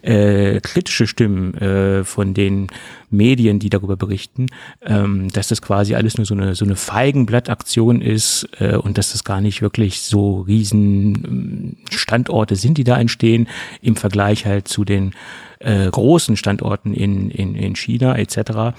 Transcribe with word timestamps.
äh, 0.02 0.60
kritische 0.60 1.08
Stimmen 1.08 1.54
äh, 1.56 2.04
von 2.04 2.34
den 2.34 2.68
Medien, 3.10 3.60
die 3.60 3.70
darüber 3.70 3.96
berichten, 3.96 4.48
ähm, 4.82 5.30
dass 5.32 5.48
das 5.48 5.62
quasi 5.62 5.96
alles 5.96 6.18
nur 6.18 6.26
so 6.26 6.34
eine 6.34 6.56
so 6.56 6.66
eine 6.66 6.76
Feigenblattaktion 6.76 8.02
ist 8.02 8.50
äh, 8.60 8.76
und 8.76 8.98
dass 8.98 9.12
das 9.12 9.24
gar 9.24 9.40
nicht 9.40 9.62
wirklich 9.62 10.02
so 10.02 10.42
riesen 10.42 11.24
ähm, 11.24 11.78
Standorte 11.92 12.56
sind, 12.56 12.78
die 12.78 12.84
da 12.84 13.00
entstehen 13.00 13.48
im 13.82 13.96
Vergleich 13.96 14.46
halt 14.46 14.68
zu 14.68 14.84
den 14.84 15.14
äh, 15.60 15.90
großen 15.90 16.36
Standorten 16.36 16.94
in 16.94 17.30
in, 17.30 17.56
in 17.56 17.76
China 17.76 18.18
etc. 18.18 18.76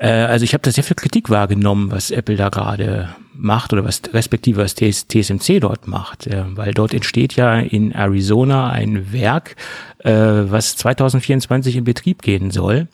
Äh, 0.00 0.08
also 0.08 0.44
ich 0.44 0.54
habe 0.54 0.62
da 0.62 0.72
sehr 0.72 0.82
viel 0.82 0.96
Kritik 0.96 1.30
wahrgenommen, 1.30 1.92
was 1.92 2.10
Apple 2.10 2.36
da 2.36 2.48
gerade 2.48 3.14
macht 3.34 3.72
oder 3.72 3.84
was 3.84 4.02
respektive 4.12 4.62
was 4.62 4.74
TS, 4.74 5.06
TSMC 5.06 5.60
dort 5.60 5.86
macht, 5.86 6.28
weil 6.56 6.74
dort 6.74 6.92
entsteht 6.92 7.36
ja 7.36 7.58
in 7.58 7.92
Arizona 7.92 8.68
ein 8.70 9.12
Werk, 9.12 9.56
äh, 9.98 10.12
was 10.12 10.76
2024 10.76 11.76
in 11.76 11.84
Betrieb 11.84 12.22
gehen 12.22 12.50
soll. 12.50 12.88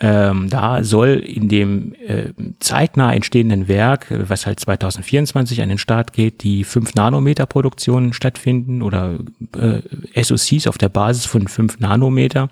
Ähm, 0.00 0.48
da 0.50 0.82
soll 0.82 1.10
in 1.10 1.48
dem 1.48 1.94
äh, 1.94 2.30
zeitnah 2.58 3.14
entstehenden 3.14 3.68
Werk, 3.68 4.06
was 4.10 4.44
halt 4.44 4.58
2024 4.58 5.62
an 5.62 5.68
den 5.68 5.78
Start 5.78 6.12
geht, 6.12 6.42
die 6.42 6.64
5 6.64 6.94
Nanometer 6.94 7.46
Produktion 7.46 8.12
stattfinden 8.12 8.82
oder 8.82 9.18
äh, 9.56 10.22
SoCs 10.22 10.66
auf 10.66 10.78
der 10.78 10.88
Basis 10.88 11.26
von 11.26 11.46
5 11.46 11.78
Nanometer. 11.78 12.48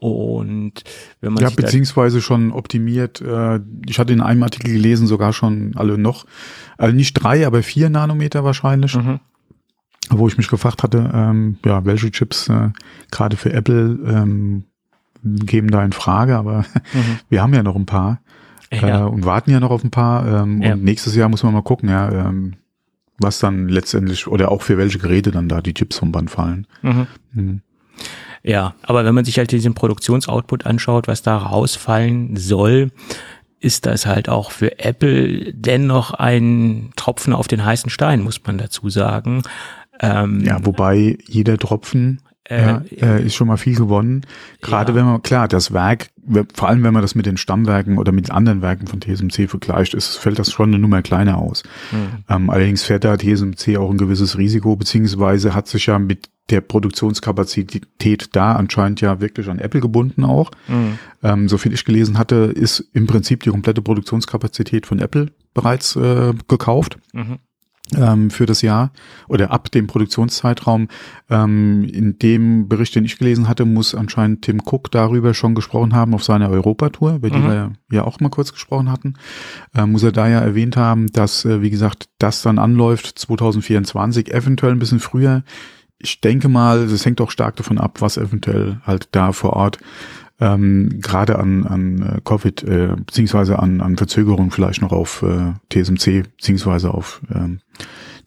Und 0.00 0.82
wenn 1.20 1.32
man 1.34 1.42
Ja, 1.44 1.50
beziehungsweise 1.50 2.20
schon 2.22 2.52
optimiert. 2.52 3.20
Äh, 3.20 3.60
ich 3.86 3.98
hatte 3.98 4.12
in 4.12 4.20
einem 4.22 4.42
Artikel 4.42 4.72
gelesen, 4.72 5.06
sogar 5.06 5.32
schon 5.32 5.72
alle 5.76 5.98
noch, 5.98 6.24
also 6.78 6.94
nicht 6.96 7.14
drei, 7.14 7.46
aber 7.46 7.62
vier 7.62 7.90
Nanometer 7.90 8.42
wahrscheinlich. 8.42 8.96
Mhm. 8.96 9.20
Wo 10.08 10.26
ich 10.26 10.36
mich 10.38 10.48
gefragt 10.48 10.82
hatte, 10.82 11.10
ähm, 11.14 11.58
ja, 11.64 11.84
welche 11.84 12.10
Chips 12.10 12.48
äh, 12.48 12.70
gerade 13.12 13.36
für 13.36 13.52
Apple 13.52 13.98
ähm, 14.08 14.64
geben 15.22 15.70
da 15.70 15.84
in 15.84 15.92
Frage, 15.92 16.36
aber 16.36 16.64
wir 17.28 17.42
haben 17.42 17.54
ja 17.54 17.62
noch 17.62 17.76
ein 17.76 17.86
paar 17.86 18.20
Mhm. 18.72 18.78
Ja. 18.88 19.00
äh, 19.00 19.08
und 19.08 19.24
warten 19.24 19.50
ja 19.50 19.58
noch 19.60 19.70
auf 19.72 19.82
ein 19.84 19.90
paar. 19.90 20.26
Ähm, 20.44 20.62
Ja. 20.62 20.74
Und 20.74 20.84
nächstes 20.84 21.14
Jahr 21.16 21.28
muss 21.28 21.42
man 21.42 21.52
mal 21.52 21.62
gucken, 21.62 21.88
ja, 21.88 22.28
ähm, 22.28 22.54
was 23.18 23.40
dann 23.40 23.68
letztendlich 23.68 24.26
oder 24.28 24.50
auch 24.52 24.62
für 24.62 24.78
welche 24.78 24.98
Geräte 24.98 25.30
dann 25.32 25.48
da 25.48 25.60
die 25.60 25.74
Chips 25.74 25.98
vom 25.98 26.12
Band 26.12 26.30
fallen. 26.30 26.66
Mhm. 26.82 27.60
Ja, 28.42 28.74
aber 28.82 29.04
wenn 29.04 29.14
man 29.14 29.24
sich 29.24 29.38
halt 29.38 29.50
diesen 29.52 29.74
Produktionsoutput 29.74 30.64
anschaut, 30.66 31.08
was 31.08 31.22
da 31.22 31.36
rausfallen 31.36 32.36
soll, 32.36 32.90
ist 33.60 33.84
das 33.84 34.06
halt 34.06 34.28
auch 34.30 34.50
für 34.50 34.78
Apple 34.78 35.52
dennoch 35.52 36.14
ein 36.14 36.92
Tropfen 36.96 37.34
auf 37.34 37.46
den 37.48 37.64
heißen 37.64 37.90
Stein, 37.90 38.22
muss 38.22 38.40
man 38.46 38.56
dazu 38.56 38.88
sagen. 38.88 39.42
Ähm, 40.00 40.40
Ja, 40.44 40.64
wobei 40.64 41.18
jeder 41.28 41.58
Tropfen 41.58 42.22
Äh, 42.48 42.62
ja, 42.66 42.82
äh, 43.00 43.22
ist 43.26 43.36
schon 43.36 43.46
mal 43.46 43.58
viel 43.58 43.76
gewonnen. 43.76 44.22
Gerade 44.60 44.90
Ja. 44.92 44.96
wenn 44.98 45.04
man, 45.04 45.22
klar, 45.22 45.46
das 45.46 45.72
Werk, 45.72 46.08
we- 46.16 46.46
vor 46.52 46.68
allem 46.68 46.82
wenn 46.82 46.92
man 46.94 47.02
das 47.02 47.14
mit 47.14 47.26
den 47.26 47.36
Stammwerken 47.36 47.96
oder 47.96 48.10
mit 48.10 48.32
anderen 48.32 48.60
Werken 48.60 48.88
von 48.88 49.00
TSMC 49.00 49.46
vergleicht, 49.46 49.94
ist, 49.94 50.16
fällt 50.16 50.38
das 50.40 50.50
schon 50.50 50.70
eine 50.70 50.80
Nummer 50.80 51.00
kleiner 51.02 51.38
aus. 51.38 51.62
Mhm. 51.92 52.24
Ähm, 52.28 52.50
allerdings 52.50 52.82
fährt 52.82 53.04
da 53.04 53.16
TSMC 53.16 53.76
auch 53.76 53.88
ein 53.90 53.98
gewisses 53.98 54.36
Risiko, 54.36 54.74
beziehungsweise 54.74 55.54
hat 55.54 55.68
sich 55.68 55.86
ja 55.86 55.98
mit 56.00 56.28
der 56.50 56.60
Produktionskapazität 56.60 58.30
da 58.32 58.52
anscheinend 58.54 59.00
ja 59.00 59.20
wirklich 59.20 59.48
an 59.48 59.58
Apple 59.58 59.80
gebunden 59.80 60.24
auch. 60.24 60.50
Mhm. 60.68 60.98
Ähm, 61.22 61.48
so 61.48 61.58
viel 61.58 61.72
ich 61.72 61.84
gelesen 61.84 62.18
hatte, 62.18 62.34
ist 62.54 62.80
im 62.92 63.06
Prinzip 63.06 63.42
die 63.42 63.50
komplette 63.50 63.82
Produktionskapazität 63.82 64.86
von 64.86 64.98
Apple 64.98 65.28
bereits 65.54 65.96
äh, 65.96 66.32
gekauft 66.48 66.98
Mhm. 67.12 67.38
ähm, 67.96 68.30
für 68.30 68.46
das 68.46 68.62
Jahr 68.62 68.92
oder 69.28 69.50
ab 69.50 69.70
dem 69.70 69.86
Produktionszeitraum. 69.86 70.88
Ähm, 71.28 71.84
in 71.84 72.18
dem 72.18 72.68
Bericht, 72.68 72.94
den 72.94 73.04
ich 73.04 73.18
gelesen 73.18 73.48
hatte, 73.48 73.64
muss 73.64 73.94
anscheinend 73.94 74.42
Tim 74.42 74.60
Cook 74.64 74.90
darüber 74.90 75.34
schon 75.34 75.54
gesprochen 75.54 75.94
haben 75.94 76.14
auf 76.14 76.22
seiner 76.24 76.50
Europatour, 76.50 77.14
über 77.16 77.30
die 77.30 77.38
Mhm. 77.38 77.48
wir 77.48 77.72
ja 77.92 78.04
auch 78.04 78.20
mal 78.20 78.28
kurz 78.28 78.52
gesprochen 78.52 78.90
hatten. 78.90 79.14
Ähm, 79.74 79.92
muss 79.92 80.02
er 80.04 80.12
da 80.12 80.28
ja 80.28 80.40
erwähnt 80.40 80.76
haben, 80.76 81.08
dass, 81.12 81.44
äh, 81.44 81.62
wie 81.62 81.70
gesagt, 81.70 82.08
das 82.18 82.42
dann 82.42 82.58
anläuft 82.58 83.18
2024, 83.18 84.32
eventuell 84.32 84.72
ein 84.72 84.78
bisschen 84.78 85.00
früher. 85.00 85.42
Ich 86.00 86.20
denke 86.20 86.48
mal, 86.48 86.88
das 86.88 87.04
hängt 87.04 87.20
auch 87.20 87.30
stark 87.30 87.56
davon 87.56 87.78
ab, 87.78 88.00
was 88.00 88.16
eventuell 88.16 88.80
halt 88.86 89.08
da 89.12 89.32
vor 89.32 89.52
Ort 89.52 89.78
ähm, 90.40 91.00
gerade 91.00 91.38
an, 91.38 91.66
an 91.66 92.02
äh, 92.02 92.20
Covid 92.24 92.62
äh, 92.62 92.96
beziehungsweise 92.96 93.58
an, 93.58 93.80
an 93.80 93.96
Verzögerungen 93.96 94.50
vielleicht 94.50 94.80
noch 94.80 94.92
auf 94.92 95.22
äh, 95.22 95.52
TSMC 95.70 96.22
beziehungsweise 96.36 96.92
auf 96.92 97.20
ähm, 97.32 97.60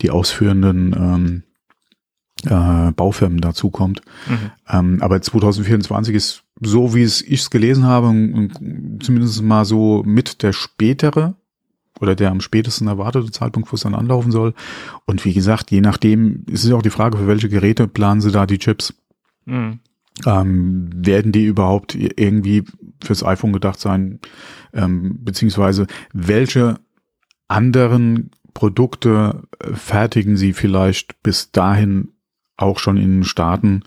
die 0.02 0.12
ausführenden 0.12 0.96
ähm, 0.96 1.44
äh, 2.46 2.92
Baufirmen 2.92 3.42
dazukommt. 3.42 4.02
Mhm. 4.28 4.52
Ähm, 4.70 4.98
aber 5.02 5.22
2024 5.22 6.16
ist 6.16 6.44
so, 6.62 6.94
wie 6.94 7.04
es 7.04 7.22
ich 7.22 7.42
es 7.42 7.50
gelesen 7.50 7.86
habe, 7.86 8.08
zumindest 9.00 9.42
mal 9.42 9.66
so 9.66 10.04
mit 10.06 10.44
der 10.44 10.54
spätere 10.54 11.36
oder 12.00 12.16
der 12.16 12.32
am 12.32 12.42
spätesten 12.42 12.88
erwartete 12.88 13.32
Zeitpunkt, 13.32 13.72
wo 13.72 13.76
es 13.76 13.82
dann 13.82 13.96
anlaufen 13.96 14.32
soll. 14.32 14.54
Und 15.06 15.24
wie 15.26 15.34
gesagt, 15.34 15.72
je 15.72 15.82
nachdem 15.82 16.46
ist 16.48 16.64
es 16.64 16.72
auch 16.72 16.82
die 16.82 16.90
Frage, 16.90 17.18
für 17.18 17.28
welche 17.28 17.50
Geräte 17.50 17.88
planen 17.88 18.22
sie 18.22 18.32
da 18.32 18.46
die 18.46 18.58
Chips. 18.58 18.94
Mhm. 19.46 19.80
Ähm, 20.26 20.90
werden 20.94 21.32
die 21.32 21.46
überhaupt 21.46 21.96
irgendwie 21.96 22.64
fürs 23.04 23.24
iPhone 23.24 23.54
gedacht 23.54 23.80
sein? 23.80 24.20
Ähm, 24.74 25.18
beziehungsweise 25.24 25.88
welche 26.14 26.80
anderen 27.48 28.30
Produkte 28.54 29.44
äh, 29.60 29.74
fertigen 29.74 30.38
sie 30.38 30.54
vielleicht 30.54 31.22
bis 31.24 31.52
dahin 31.52 32.10
auch 32.58 32.80
schon 32.80 32.98
in 32.98 33.24
Staaten, 33.24 33.82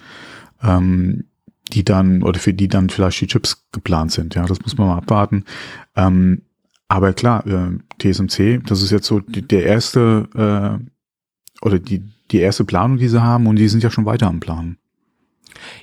ähm, 0.63 1.25
die 1.73 1.85
dann 1.85 2.23
oder 2.23 2.39
für 2.39 2.55
die 2.55 2.69
dann 2.69 2.91
vielleicht 2.91 3.21
die 3.21 3.27
Chips 3.29 3.67
geplant 3.73 4.13
sind? 4.13 4.35
Ja, 4.35 4.47
das 4.47 4.61
muss 4.61 4.77
man 4.77 4.89
mal 4.89 4.99
abwarten. 4.99 5.45
Ähm, 5.95 6.43
aber 6.89 7.13
klar, 7.13 7.47
äh, 7.47 7.79
TSMC, 7.99 8.61
das 8.65 8.83
ist 8.83 8.91
jetzt 8.91 9.07
so 9.07 9.21
die, 9.21 9.43
der 9.43 9.65
erste 9.65 10.81
äh, 10.83 11.65
oder 11.65 11.79
die 11.79 12.03
die 12.31 12.41
erste 12.41 12.65
Planung, 12.65 12.99
die 12.99 13.09
sie 13.09 13.23
haben 13.23 13.47
und 13.47 13.57
die 13.57 13.69
sind 13.69 13.83
ja 13.83 13.91
schon 13.91 14.07
weiter 14.07 14.27
am 14.27 14.41
Planen. 14.41 14.79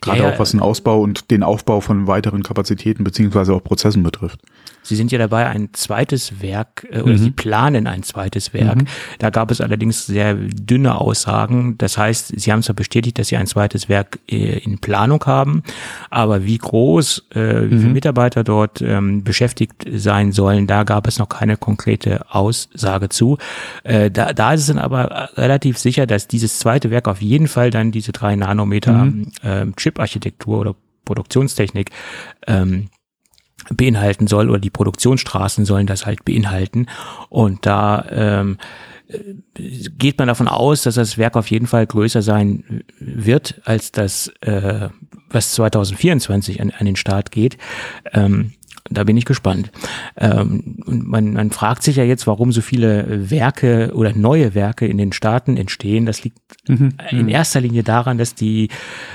Gerade 0.01 0.19
Ja, 0.19 0.27
ja. 0.27 0.33
auch 0.35 0.39
was 0.39 0.51
den 0.51 0.59
Ausbau 0.59 1.01
und 1.01 1.31
den 1.31 1.43
Aufbau 1.43 1.81
von 1.81 2.07
weiteren 2.07 2.43
Kapazitäten 2.43 3.03
beziehungsweise 3.03 3.53
auch 3.53 3.63
Prozessen 3.63 4.03
betrifft. 4.03 4.39
Sie 4.83 4.95
sind 4.95 5.11
ja 5.11 5.17
dabei, 5.17 5.47
ein 5.47 5.69
zweites 5.73 6.41
Werk, 6.41 6.85
äh, 6.91 7.01
oder 7.01 7.13
Mhm. 7.13 7.17
Sie 7.17 7.31
planen 7.31 7.87
ein 7.87 8.03
zweites 8.03 8.53
Werk. 8.53 8.83
Da 9.19 9.29
gab 9.29 9.49
es 9.51 9.61
allerdings 9.61 10.05
sehr 10.05 10.35
dünne 10.35 10.99
Aussagen. 10.99 11.77
Das 11.77 11.97
heißt, 11.97 12.33
Sie 12.39 12.51
haben 12.51 12.61
zwar 12.63 12.75
bestätigt, 12.75 13.17
dass 13.17 13.27
Sie 13.29 13.37
ein 13.37 13.47
zweites 13.47 13.89
Werk 13.89 14.19
äh, 14.29 14.59
in 14.59 14.79
Planung 14.79 15.23
haben, 15.25 15.63
aber 16.09 16.45
wie 16.45 16.57
groß, 16.57 17.27
äh, 17.33 17.63
wie 17.63 17.77
viele 17.77 17.87
Mhm. 17.87 17.93
Mitarbeiter 17.93 18.43
dort 18.43 18.81
ähm, 18.81 19.23
beschäftigt 19.23 19.85
sein 19.93 20.31
sollen, 20.31 20.67
da 20.67 20.83
gab 20.83 21.07
es 21.07 21.17
noch 21.19 21.29
keine 21.29 21.57
konkrete 21.57 22.25
Aussage 22.33 23.09
zu. 23.09 23.37
Äh, 23.83 24.11
da, 24.11 24.33
da 24.33 24.53
ist 24.53 24.61
es 24.61 24.67
dann 24.67 24.79
aber 24.79 25.29
relativ 25.35 25.77
sicher, 25.77 26.05
dass 26.05 26.27
dieses 26.27 26.59
zweite 26.59 26.91
Werk 26.91 27.07
auf 27.07 27.21
jeden 27.21 27.47
Fall 27.47 27.69
dann 27.69 27.91
diese 27.91 28.11
drei 28.11 28.35
Nanometer 28.35 29.05
Mhm. 29.05 29.31
ähm, 29.43 29.75
Chip-Architektur 29.75 30.59
oder 30.59 30.75
Produktionstechnik 31.05 31.89
ähm, 32.47 32.89
beinhalten 33.69 34.27
soll 34.27 34.49
oder 34.49 34.59
die 34.59 34.69
Produktionsstraßen 34.69 35.65
sollen 35.65 35.87
das 35.87 36.05
halt 36.05 36.25
beinhalten. 36.25 36.87
Und 37.29 37.65
da 37.65 38.05
ähm, 38.09 38.57
äh, 39.07 39.19
geht 39.97 40.17
man 40.17 40.27
davon 40.27 40.47
aus, 40.47 40.83
dass 40.83 40.95
das 40.95 41.17
Werk 41.17 41.35
auf 41.35 41.49
jeden 41.51 41.67
Fall 41.67 41.85
größer 41.85 42.21
sein 42.21 42.83
wird 42.99 43.61
als 43.65 43.91
das, 43.91 44.27
äh, 44.41 44.89
was 45.29 45.53
2024 45.53 46.61
an, 46.61 46.71
an 46.77 46.85
den 46.85 46.95
Start 46.95 47.31
geht. 47.31 47.57
Ähm, 48.13 48.53
da 48.93 49.03
bin 49.03 49.17
ich 49.17 49.25
gespannt. 49.25 49.71
Ähm, 50.17 50.77
und 50.85 51.07
man, 51.07 51.33
man 51.33 51.51
fragt 51.51 51.83
sich 51.83 51.95
ja 51.95 52.03
jetzt, 52.03 52.27
warum 52.27 52.51
so 52.51 52.61
viele 52.61 53.29
Werke 53.29 53.91
oder 53.93 54.13
neue 54.13 54.55
Werke 54.55 54.85
in 54.87 54.97
den 54.97 55.13
Staaten 55.13 55.57
entstehen. 55.57 56.05
Das 56.05 56.23
liegt 56.23 56.39
in 57.11 57.27
erster 57.27 57.61
Linie 57.61 57.83
daran, 57.83 58.17
dass 58.17 58.35
die 58.35 58.69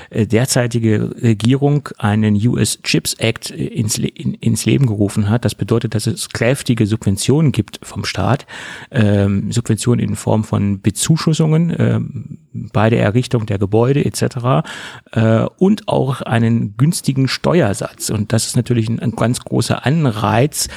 äh, 0.09 0.25
derzeitige 0.25 1.15
Regierung 1.21 1.89
einen 1.97 2.35
US 2.47 2.81
Chips 2.83 3.13
Act 3.15 3.51
äh, 3.51 3.65
ins, 3.65 3.97
in, 3.97 4.33
ins 4.35 4.65
Leben 4.65 4.85
gerufen 4.85 5.29
hat. 5.29 5.45
Das 5.45 5.55
bedeutet, 5.55 5.95
dass 5.95 6.07
es 6.07 6.29
kräftige 6.29 6.85
Subventionen 6.85 7.51
gibt 7.51 7.79
vom 7.81 8.05
Staat, 8.05 8.45
ähm, 8.91 9.51
Subventionen 9.51 10.07
in 10.07 10.15
Form 10.15 10.43
von 10.43 10.81
Bezuschussungen 10.81 11.75
ähm, 11.77 12.37
bei 12.53 12.89
der 12.89 13.01
Errichtung 13.01 13.45
der 13.45 13.57
Gebäude 13.59 14.03
etc. 14.05 14.67
Äh, 15.11 15.45
und 15.57 15.87
auch 15.87 16.21
einen 16.21 16.75
günstigen 16.77 17.27
Steuersatz. 17.27 18.09
Und 18.09 18.33
das 18.33 18.47
ist 18.47 18.55
natürlich 18.55 18.89
ein, 18.89 18.99
ein 18.99 19.11
ganz 19.11 19.39
großer 19.41 19.85
Anreiz. 19.85 20.67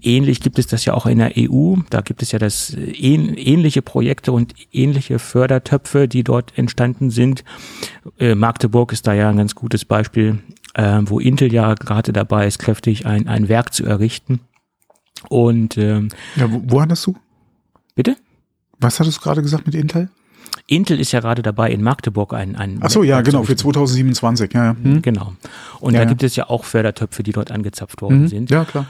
Ähnlich 0.00 0.40
gibt 0.40 0.58
es 0.58 0.66
das 0.66 0.84
ja 0.84 0.94
auch 0.94 1.06
in 1.06 1.18
der 1.18 1.32
EU. 1.36 1.76
Da 1.90 2.00
gibt 2.00 2.22
es 2.22 2.32
ja 2.32 2.38
das 2.38 2.74
äh, 2.74 2.90
ähn, 2.90 3.34
ähnliche 3.36 3.82
Projekte 3.82 4.32
und 4.32 4.54
ähnliche 4.72 5.18
Fördertöpfe, 5.18 6.08
die 6.08 6.24
dort 6.24 6.56
entstanden 6.56 7.10
sind. 7.10 7.44
Äh, 8.18 8.34
Magdeburg 8.34 8.92
ist 8.92 9.06
da 9.06 9.12
ja 9.12 9.28
ein 9.30 9.36
ganz 9.36 9.54
gutes 9.54 9.84
Beispiel, 9.84 10.38
äh, 10.74 11.00
wo 11.04 11.20
Intel 11.20 11.52
ja 11.52 11.74
gerade 11.74 12.12
dabei 12.12 12.46
ist, 12.46 12.58
kräftig 12.58 13.06
ein, 13.06 13.28
ein 13.28 13.48
Werk 13.48 13.74
zu 13.74 13.84
errichten. 13.84 14.40
Und 15.28 15.76
ähm, 15.76 16.08
Ja, 16.36 16.50
wo, 16.50 16.62
wo 16.64 16.80
hattest 16.80 17.06
du? 17.06 17.16
bitte? 17.98 18.16
Was 18.78 19.00
hattest 19.00 19.18
du 19.18 19.22
gerade 19.22 19.42
gesagt 19.42 19.66
mit 19.66 19.74
Intel? 19.74 20.08
Intel 20.68 21.00
ist 21.00 21.12
ja 21.12 21.20
gerade 21.20 21.42
dabei, 21.42 21.70
in 21.72 21.82
Magdeburg 21.82 22.34
ein, 22.34 22.54
ein 22.54 22.78
Ach 22.82 22.90
so, 22.90 23.02
ja, 23.02 23.20
genau, 23.22 23.42
für 23.42 23.52
errichten. 23.52 23.62
2027, 23.72 24.52
ja, 24.54 24.64
ja. 24.66 24.76
Hm? 24.80 25.02
Genau. 25.02 25.32
Und 25.80 25.94
Ja, 25.94 26.00
da 26.00 26.04
gibt 26.04 26.22
es 26.22 26.36
ja 26.36 26.48
auch 26.48 26.64
Fördertöpfe, 26.64 27.22
die 27.22 27.32
dort 27.32 27.50
angezapft 27.50 28.02
worden 28.02 28.22
Mhm. 28.22 28.28
sind. 28.28 28.50
Ja, 28.50 28.64
klar. 28.64 28.86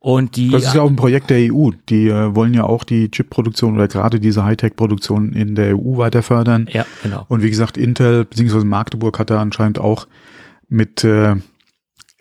Und 0.00 0.36
die 0.36 0.48
Das 0.50 0.62
ist 0.64 0.74
ja 0.74 0.80
auch 0.82 0.88
ein 0.88 0.96
Projekt 0.96 1.28
der 1.28 1.52
EU. 1.52 1.70
Die 1.90 2.08
äh, 2.08 2.34
wollen 2.34 2.54
ja 2.54 2.64
auch 2.64 2.84
die 2.84 3.10
Chip-Produktion 3.10 3.74
oder 3.74 3.88
gerade 3.88 4.20
diese 4.20 4.44
Hightech-Produktion 4.44 5.32
in 5.34 5.54
der 5.54 5.76
EU 5.76 5.98
weiter 5.98 6.22
fördern. 6.22 6.66
ja, 6.72 6.86
genau. 7.02 7.26
Und 7.28 7.42
wie 7.42 7.50
gesagt, 7.50 7.76
Intel 7.76 8.24
bzw. 8.24 8.64
Magdeburg 8.64 9.18
hat 9.18 9.28
da 9.30 9.40
anscheinend 9.40 9.78
auch 9.78 10.06
mit, 10.68 11.04
äh, 11.04 11.34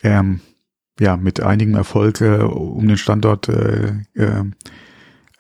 ähm, 0.04 0.42
ja, 1.00 1.16
mit 1.18 1.40
einigem 1.42 1.76
Erfolg 1.76 2.20
äh, 2.22 2.40
um 2.40 2.88
den 2.88 2.98
Standort 2.98 3.48
äh, 3.48 3.90
äh, 4.16 4.44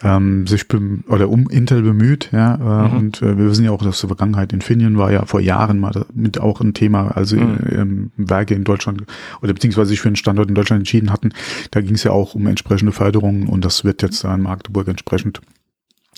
ähm, 0.04 0.46
sich 0.46 0.66
oder 1.08 1.30
um 1.30 1.50
Intel 1.50 1.82
bemüht, 1.82 2.30
ja, 2.32 2.56
äh, 2.56 2.88
Mhm. 2.90 2.98
und 2.98 3.22
äh, 3.24 3.38
wir 3.38 3.50
wissen 3.50 3.66
ja 3.66 3.72
auch, 3.72 3.82
dass 3.82 4.00
die 4.02 4.08
Vergangenheit 4.08 4.54
Infineon 4.54 4.98
war 4.98 5.12
ja 5.12 5.26
vor 5.26 5.40
Jahren 5.40 5.80
mal 5.80 6.06
mit 6.14 6.40
auch 6.40 6.62
ein 6.62 6.74
Thema, 6.76 7.16
also 7.16 7.36
Mhm. 7.36 7.58
ähm, 7.72 8.12
Werke 8.18 8.54
in 8.54 8.64
Deutschland 8.64 9.04
oder 9.42 9.54
beziehungsweise 9.54 9.90
sich 9.90 10.00
für 10.00 10.10
einen 10.10 10.16
Standort 10.16 10.50
in 10.50 10.56
Deutschland 10.56 10.82
entschieden 10.82 11.12
hatten, 11.12 11.30
da 11.72 11.82
ging 11.82 11.96
es 11.96 12.04
ja 12.04 12.12
auch 12.12 12.36
um 12.36 12.46
entsprechende 12.46 12.92
Förderungen 12.92 13.48
und 13.48 13.66
das 13.66 13.84
wird 13.84 14.02
jetzt 14.04 14.24
da 14.24 14.36
in 14.36 14.42
Magdeburg 14.42 14.88
entsprechend 14.88 15.42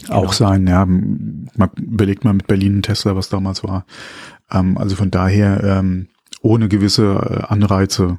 Genau. 0.02 0.16
auch 0.26 0.34
sein, 0.34 0.66
ja. 0.68 0.86
Man 0.86 1.70
überlegt 1.78 2.24
mal 2.24 2.34
mit 2.34 2.48
Berlin 2.48 2.78
ein 2.80 2.82
Tesla, 2.84 3.16
was 3.18 3.28
damals 3.30 3.64
war. 3.66 3.86
Ähm, 4.52 4.78
also 4.78 4.96
von 4.96 5.12
daher 5.12 5.62
ähm, 5.64 6.08
ohne 6.42 6.70
gewisse 6.70 7.04
äh, 7.16 7.44
Anreize 7.54 8.18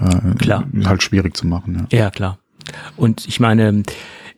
äh, 0.00 0.34
Klar. 0.38 0.64
halt 0.84 1.02
schwierig 1.02 1.36
zu 1.36 1.46
machen. 1.46 1.86
Ja. 1.90 1.98
Ja, 1.98 2.10
klar. 2.10 2.38
Und 2.96 3.26
ich 3.28 3.38
meine, 3.38 3.82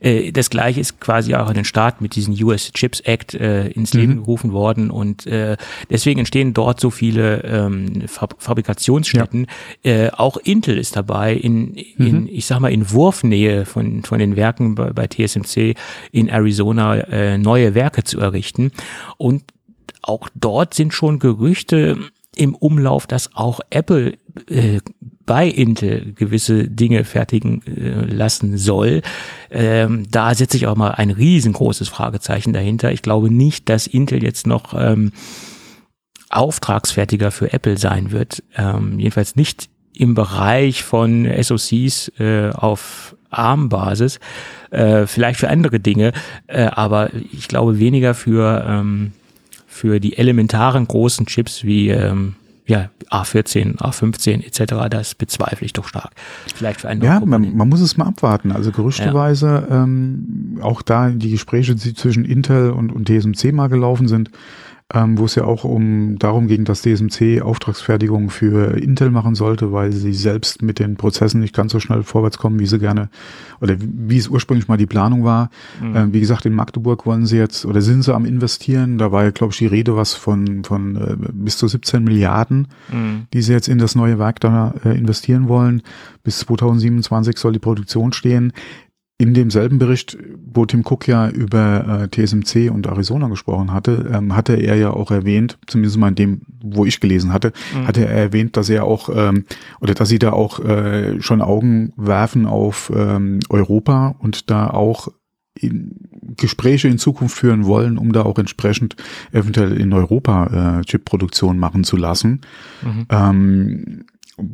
äh, 0.04 0.30
das 0.32 0.50
gleiche 0.50 0.80
ist 0.80 1.00
quasi 1.00 1.34
auch 1.34 1.48
in 1.48 1.54
den 1.54 1.64
Staaten 1.64 2.02
mit 2.02 2.14
diesem 2.14 2.34
US 2.44 2.70
Chips 2.72 3.00
Act 3.00 3.34
äh, 3.34 3.68
ins 3.68 3.94
Leben 3.94 4.14
Mhm. 4.14 4.18
gerufen 4.18 4.52
worden 4.52 4.90
und 4.90 5.26
äh, 5.26 5.56
deswegen 5.90 6.18
entstehen 6.20 6.52
dort 6.52 6.78
so 6.80 6.90
viele 6.90 7.42
ähm, 7.44 8.02
Fab 8.06 8.36
Fabrikationsstätten. 8.38 9.46
Äh, 9.82 10.10
auch 10.10 10.36
Intel 10.36 10.78
ist 10.78 10.96
dabei 10.96 11.34
in, 11.34 11.74
in 11.74 12.22
Mhm. 12.22 12.28
ich 12.30 12.46
sag 12.46 12.60
mal, 12.60 12.72
in 12.72 12.90
Wurfnähe 12.90 13.64
von, 13.64 14.02
von 14.02 14.18
den 14.18 14.36
Werken 14.36 14.74
bei, 14.74 14.92
bei 14.92 15.06
TSMC 15.06 15.74
in 16.12 16.28
Arizona 16.28 16.96
äh, 16.96 17.38
neue 17.38 17.74
Werke 17.74 18.04
zu 18.04 18.20
errichten. 18.20 18.70
Und 19.16 19.42
auch 20.02 20.28
dort 20.34 20.74
sind 20.74 20.92
schon 20.92 21.18
Gerüchte 21.18 21.96
im 22.36 22.54
Umlauf, 22.54 23.06
dass 23.06 23.34
auch 23.34 23.60
Apple 23.70 24.18
äh, 24.48 24.80
bei 25.26 25.46
Intel 25.48 26.12
gewisse 26.14 26.68
Dinge 26.68 27.04
fertigen 27.04 27.62
äh, 27.66 28.04
lassen 28.04 28.58
soll. 28.58 29.02
Ähm, 29.50 30.06
da 30.10 30.34
setze 30.34 30.56
ich 30.56 30.66
auch 30.66 30.76
mal 30.76 30.92
ein 30.92 31.10
riesengroßes 31.10 31.88
Fragezeichen 31.88 32.52
dahinter. 32.52 32.92
Ich 32.92 33.02
glaube 33.02 33.30
nicht, 33.30 33.68
dass 33.68 33.86
Intel 33.86 34.22
jetzt 34.22 34.46
noch 34.46 34.74
ähm, 34.76 35.12
Auftragsfertiger 36.30 37.30
für 37.30 37.52
Apple 37.52 37.78
sein 37.78 38.10
wird. 38.10 38.42
Ähm, 38.56 38.98
jedenfalls 38.98 39.36
nicht 39.36 39.68
im 39.96 40.14
Bereich 40.14 40.82
von 40.82 41.28
SoCs 41.40 42.12
äh, 42.18 42.50
auf 42.50 43.16
ARM-Basis, 43.30 44.20
äh, 44.70 45.06
vielleicht 45.06 45.40
für 45.40 45.48
andere 45.48 45.80
Dinge, 45.80 46.12
äh, 46.46 46.64
aber 46.64 47.10
ich 47.32 47.48
glaube 47.48 47.78
weniger 47.78 48.14
für, 48.14 48.64
ähm, 48.68 49.12
für 49.66 50.00
die 50.00 50.16
elementaren 50.16 50.86
großen 50.86 51.26
Chips 51.26 51.64
wie 51.64 51.90
ähm, 51.90 52.36
ja, 52.66 52.88
A14, 53.10 53.76
A15 53.76 54.44
etc., 54.44 54.88
das 54.88 55.14
bezweifle 55.14 55.66
ich 55.66 55.74
doch 55.74 55.86
stark. 55.86 56.12
Vielleicht 56.54 56.80
für 56.80 56.88
andere 56.88 57.10
Ja, 57.10 57.20
man, 57.20 57.54
man 57.54 57.68
muss 57.68 57.80
es 57.80 57.96
mal 57.96 58.06
abwarten. 58.06 58.52
Also 58.52 58.72
gerüchteweise 58.72 59.68
ähm, 59.70 60.58
auch 60.62 60.80
da 60.80 61.10
die 61.10 61.30
Gespräche, 61.30 61.74
die 61.74 61.94
zwischen 61.94 62.24
Intel 62.24 62.70
und, 62.70 62.90
und 62.90 63.06
TSMC 63.06 63.52
mal 63.52 63.68
gelaufen 63.68 64.08
sind, 64.08 64.30
ähm, 64.94 65.18
wo 65.18 65.24
es 65.24 65.34
ja 65.34 65.44
auch 65.44 65.64
um 65.64 66.18
darum 66.18 66.46
ging, 66.46 66.64
dass 66.64 66.82
TSMC 66.82 67.42
Auftragsfertigung 67.42 68.30
für 68.30 68.76
Intel 68.78 69.10
machen 69.10 69.34
sollte, 69.34 69.72
weil 69.72 69.92
sie 69.92 70.12
selbst 70.12 70.62
mit 70.62 70.78
den 70.78 70.96
Prozessen 70.96 71.40
nicht 71.40 71.54
ganz 71.54 71.72
so 71.72 71.80
schnell 71.80 72.02
vorwärts 72.02 72.38
kommen, 72.38 72.58
wie 72.58 72.66
sie 72.66 72.78
gerne 72.78 73.08
oder 73.60 73.76
wie, 73.78 74.18
es 74.18 74.28
ursprünglich 74.28 74.68
mal 74.68 74.76
die 74.76 74.86
Planung 74.86 75.24
war. 75.24 75.50
Ähm, 75.82 76.12
wie 76.12 76.20
gesagt, 76.20 76.46
in 76.46 76.54
Magdeburg 76.54 77.06
wollen 77.06 77.26
sie 77.26 77.36
jetzt 77.38 77.64
oder 77.66 77.80
sind 77.80 78.02
sie 78.02 78.14
am 78.14 78.24
investieren. 78.24 78.98
Da 78.98 79.12
war 79.12 79.24
ja, 79.24 79.30
glaube 79.30 79.52
ich, 79.52 79.58
die 79.58 79.66
Rede 79.66 79.96
was 79.96 80.14
von, 80.14 80.64
von 80.64 80.96
äh, 80.96 81.16
bis 81.32 81.58
zu 81.58 81.68
17 81.68 82.04
Milliarden 82.04 82.68
Mhm. 82.90 83.26
die 83.32 83.42
sie 83.42 83.52
jetzt 83.52 83.68
in 83.68 83.78
das 83.78 83.94
neue 83.94 84.18
Werk 84.18 84.40
da 84.40 84.74
äh, 84.84 84.96
investieren 84.96 85.48
wollen. 85.48 85.82
Bis 86.22 86.40
2027 86.40 87.38
soll 87.38 87.52
die 87.52 87.58
Produktion 87.58 88.12
stehen. 88.12 88.52
In 89.24 89.32
demselben 89.32 89.78
Bericht, 89.78 90.18
wo 90.52 90.66
Tim 90.66 90.82
Cook 90.84 91.08
ja 91.08 91.30
über 91.30 92.02
äh, 92.02 92.08
TSMC 92.08 92.70
und 92.70 92.86
Arizona 92.86 93.28
gesprochen 93.28 93.72
hatte, 93.72 94.10
ähm, 94.12 94.36
hatte 94.36 94.52
er 94.52 94.76
ja 94.76 94.90
auch 94.90 95.10
erwähnt, 95.10 95.56
zumindest 95.66 95.96
mal 95.96 96.08
in 96.08 96.14
dem, 96.14 96.42
wo 96.62 96.84
ich 96.84 97.00
gelesen 97.00 97.32
hatte, 97.32 97.54
hatte 97.86 98.04
er 98.04 98.12
erwähnt, 98.14 98.58
dass 98.58 98.68
er 98.68 98.84
auch 98.84 99.08
ähm, 99.14 99.46
oder 99.80 99.94
dass 99.94 100.10
sie 100.10 100.18
da 100.18 100.34
auch 100.34 100.60
äh, 100.60 101.22
schon 101.22 101.40
Augen 101.40 101.94
werfen 101.96 102.44
auf 102.44 102.92
ähm, 102.94 103.40
Europa 103.48 104.14
und 104.18 104.50
da 104.50 104.68
auch 104.68 105.08
in 105.58 105.96
Gespräche 106.36 106.88
in 106.88 106.98
Zukunft 106.98 107.38
führen 107.38 107.64
wollen, 107.64 107.96
um 107.96 108.12
da 108.12 108.24
auch 108.24 108.38
entsprechend 108.38 108.96
eventuell 109.32 109.80
in 109.80 109.94
Europa 109.94 110.80
äh, 110.80 110.84
Chip-Produktion 110.84 111.58
machen 111.58 111.84
zu 111.84 111.96
lassen. 111.96 112.42
Mhm. 112.82 113.06
Ähm, 113.08 114.04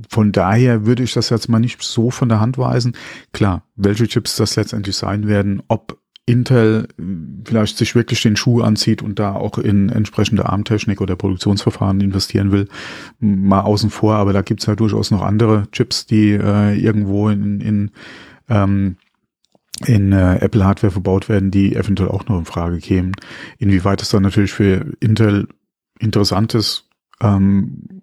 von 0.09 0.33
daher 0.33 0.87
würde 0.87 1.03
ich 1.03 1.13
das 1.13 1.31
jetzt 1.31 1.49
mal 1.49 1.59
nicht 1.59 1.83
so 1.83 2.11
von 2.11 2.29
der 2.29 2.41
Hand 2.41 2.59
weisen. 2.59 2.97
Klar, 3.33 3.65
welche 3.77 4.07
Chips 4.07 4.37
das 4.37 4.57
letztendlich 4.57 4.97
sein 4.97 5.27
werden, 5.27 5.63
ob 5.69 5.99
Intel 6.27 6.89
äh, 6.99 7.03
vielleicht 7.45 7.77
sich 7.77 7.95
wirklich 7.95 8.23
den 8.23 8.37
Schuh 8.37 8.63
anzieht 8.63 9.03
und 9.03 9.19
da 9.19 9.35
auch 9.35 9.59
in 9.59 9.89
entsprechende 9.89 10.47
ARM-Technik 10.47 11.01
oder 11.01 11.17
Produktionsverfahren 11.17 12.01
investieren 12.01 12.53
will, 12.53 12.69
mal 13.19 13.63
außen 13.63 13.91
vor, 13.91 14.15
aber 14.15 14.33
da 14.33 14.43
gibt's 14.43 14.67
ja 14.67 14.77
durchaus 14.77 15.11
noch 15.11 15.23
andere 15.23 15.69
Chips, 15.73 16.07
die 16.07 16.33
äh, 16.33 16.79
irgendwo 16.79 17.29
in, 17.29 17.61
in 17.61 17.91
ähm, 18.49 18.97
in 19.87 20.13
äh, 20.13 20.37
Apple 20.37 20.63
Hardware 20.63 20.91
verbaut 20.91 21.31
werden, 21.31 21.51
die 21.51 21.75
eventuell 21.75 22.11
auch 22.11 22.27
noch 22.27 22.39
in 22.39 22.45
Frage 22.45 22.79
kämen. 22.79 23.13
Inwieweit 23.57 24.03
es 24.03 24.11
dann 24.11 24.23
natürlich 24.23 24.53
für 24.53 24.93
Intel 25.01 25.49
interessant 25.99 26.55
ist, 26.55 26.87
ähm, 27.23 28.03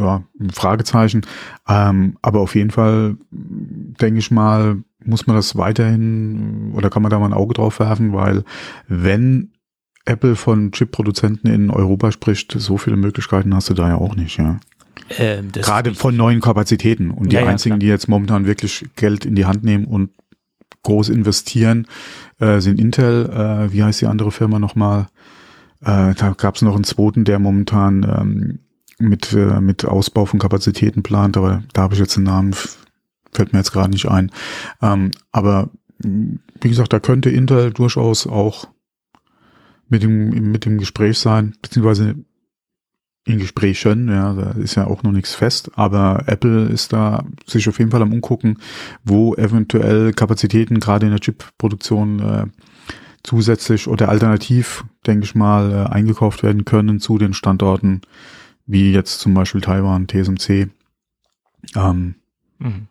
ja, 0.00 0.24
ein 0.40 0.50
Fragezeichen. 0.50 1.22
Ähm, 1.68 2.16
aber 2.22 2.40
auf 2.40 2.54
jeden 2.54 2.70
Fall, 2.70 3.16
denke 3.30 4.18
ich 4.18 4.30
mal, 4.30 4.78
muss 5.04 5.26
man 5.26 5.36
das 5.36 5.56
weiterhin 5.56 6.72
oder 6.74 6.90
kann 6.90 7.02
man 7.02 7.10
da 7.10 7.18
mal 7.18 7.26
ein 7.26 7.32
Auge 7.32 7.54
drauf 7.54 7.80
werfen, 7.80 8.12
weil 8.12 8.44
wenn 8.88 9.52
Apple 10.04 10.36
von 10.36 10.72
Chip-Produzenten 10.72 11.46
in 11.46 11.70
Europa 11.70 12.12
spricht, 12.12 12.52
so 12.52 12.76
viele 12.78 12.96
Möglichkeiten 12.96 13.54
hast 13.54 13.70
du 13.70 13.74
da 13.74 13.88
ja 13.88 13.96
auch 13.96 14.16
nicht, 14.16 14.38
ja. 14.38 14.58
Ähm, 15.18 15.50
Gerade 15.52 15.94
von 15.94 16.16
neuen 16.16 16.40
Kapazitäten. 16.40 17.10
Und 17.10 17.32
die 17.32 17.36
ja, 17.36 17.46
einzigen, 17.46 17.76
ja, 17.76 17.78
die 17.78 17.86
jetzt 17.86 18.08
momentan 18.08 18.46
wirklich 18.46 18.86
Geld 18.96 19.24
in 19.24 19.34
die 19.34 19.44
Hand 19.44 19.64
nehmen 19.64 19.86
und 19.86 20.10
groß 20.82 21.08
investieren, 21.08 21.86
äh, 22.38 22.60
sind 22.60 22.80
Intel, 22.80 23.28
äh, 23.28 23.72
wie 23.72 23.82
heißt 23.82 24.00
die 24.00 24.06
andere 24.06 24.30
Firma 24.30 24.58
nochmal? 24.58 25.06
Äh, 25.82 26.14
da 26.14 26.34
gab 26.36 26.56
es 26.56 26.62
noch 26.62 26.74
einen 26.74 26.84
zweiten, 26.84 27.24
der 27.24 27.38
momentan 27.38 28.02
ähm, 28.04 28.58
mit, 29.00 29.32
äh, 29.32 29.60
mit 29.60 29.84
Ausbau 29.84 30.26
von 30.26 30.38
Kapazitäten 30.38 31.02
plant, 31.02 31.36
aber 31.36 31.62
da 31.72 31.82
habe 31.82 31.94
ich 31.94 32.00
jetzt 32.00 32.16
den 32.16 32.24
Namen, 32.24 32.54
fällt 33.32 33.52
mir 33.52 33.58
jetzt 33.58 33.72
gerade 33.72 33.90
nicht 33.90 34.06
ein. 34.06 34.30
Ähm, 34.82 35.10
aber 35.32 35.70
wie 36.02 36.68
gesagt, 36.68 36.92
da 36.92 37.00
könnte 37.00 37.30
Intel 37.30 37.72
durchaus 37.72 38.26
auch 38.26 38.68
mit 39.88 40.02
dem, 40.02 40.50
mit 40.50 40.64
dem 40.64 40.78
Gespräch 40.78 41.18
sein, 41.18 41.54
beziehungsweise 41.60 42.14
in 43.26 43.38
Gesprächen, 43.38 44.08
ja, 44.08 44.32
da 44.32 44.50
ist 44.52 44.76
ja 44.76 44.86
auch 44.86 45.02
noch 45.02 45.12
nichts 45.12 45.34
fest, 45.34 45.70
aber 45.74 46.24
Apple 46.26 46.66
ist 46.66 46.92
da 46.92 47.24
sich 47.46 47.68
auf 47.68 47.78
jeden 47.78 47.90
Fall 47.90 48.02
am 48.02 48.12
umgucken, 48.12 48.58
wo 49.04 49.34
eventuell 49.34 50.12
Kapazitäten 50.12 50.80
gerade 50.80 51.06
in 51.06 51.12
der 51.12 51.20
Chip-Produktion 51.20 52.20
äh, 52.20 52.46
zusätzlich 53.22 53.88
oder 53.88 54.08
alternativ, 54.08 54.84
denke 55.06 55.24
ich 55.24 55.34
mal, 55.34 55.70
äh, 55.70 55.92
eingekauft 55.92 56.42
werden 56.42 56.64
können 56.64 56.98
zu 57.00 57.18
den 57.18 57.34
Standorten, 57.34 58.00
wie 58.70 58.92
jetzt 58.92 59.20
zum 59.20 59.34
Beispiel 59.34 59.60
Taiwan, 59.60 60.06
TSMC. 60.06 60.68
Ähm, 61.74 62.14
mhm. 62.58 62.86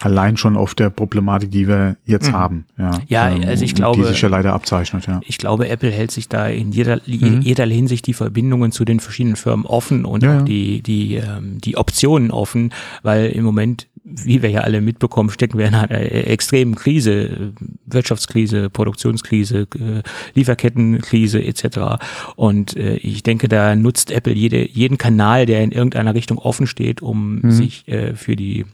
Allein 0.00 0.36
schon 0.36 0.56
auf 0.56 0.74
der 0.74 0.90
Problematik, 0.90 1.50
die 1.50 1.66
wir 1.66 1.96
jetzt 2.04 2.28
mhm. 2.28 2.34
haben. 2.34 2.64
Ja, 2.78 3.00
ja 3.08 3.30
ähm, 3.30 3.42
also 3.46 3.64
ich 3.64 3.74
glaube. 3.74 4.00
Die 4.00 4.08
sich 4.08 4.20
ja 4.20 4.28
leider 4.28 4.52
abzeichnet, 4.52 5.06
ja. 5.06 5.20
Ich 5.26 5.38
glaube, 5.38 5.68
Apple 5.68 5.90
hält 5.90 6.10
sich 6.10 6.28
da 6.28 6.46
in 6.46 6.72
jeder, 6.72 7.00
mhm. 7.06 7.40
jeder 7.40 7.66
Hinsicht 7.66 8.06
die 8.06 8.14
Verbindungen 8.14 8.72
zu 8.72 8.84
den 8.84 9.00
verschiedenen 9.00 9.36
Firmen 9.36 9.66
offen 9.66 10.04
und 10.04 10.22
ja, 10.22 10.38
auch 10.38 10.44
die, 10.44 10.82
die, 10.82 11.16
ähm, 11.16 11.58
die 11.60 11.76
Optionen 11.76 12.30
offen, 12.30 12.72
weil 13.02 13.26
im 13.26 13.44
Moment 13.44 13.88
wie 14.10 14.42
wir 14.42 14.50
ja 14.50 14.60
alle 14.60 14.80
mitbekommen, 14.80 15.30
stecken 15.30 15.58
wir 15.58 15.66
in 15.66 15.74
einer 15.74 15.90
extremen 15.90 16.74
Krise, 16.74 17.52
Wirtschaftskrise, 17.86 18.70
Produktionskrise, 18.70 19.66
äh, 19.74 20.02
Lieferkettenkrise 20.34 21.42
etc. 21.42 22.02
Und 22.36 22.76
äh, 22.76 22.96
ich 22.96 23.22
denke, 23.22 23.48
da 23.48 23.76
nutzt 23.76 24.10
Apple 24.10 24.32
jede, 24.32 24.68
jeden 24.68 24.98
Kanal, 24.98 25.46
der 25.46 25.62
in 25.62 25.72
irgendeiner 25.72 26.14
Richtung 26.14 26.38
offen 26.38 26.66
steht, 26.66 27.02
um 27.02 27.40
mhm. 27.40 27.50
sich 27.50 27.86
äh, 27.88 28.14
für 28.14 28.36
die 28.36 28.64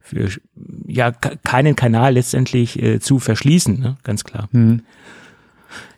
für 0.00 0.28
ja 0.86 1.10
keinen 1.10 1.74
Kanal 1.74 2.14
letztendlich 2.14 2.80
äh, 2.80 3.00
zu 3.00 3.18
verschließen, 3.18 3.80
ne? 3.80 3.96
ganz 4.04 4.22
klar. 4.22 4.48
Mhm. 4.52 4.82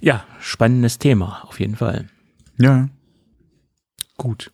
Ja, 0.00 0.24
spannendes 0.40 0.98
Thema 0.98 1.44
auf 1.46 1.60
jeden 1.60 1.76
Fall. 1.76 2.08
Ja. 2.56 2.88
Gut. 4.16 4.50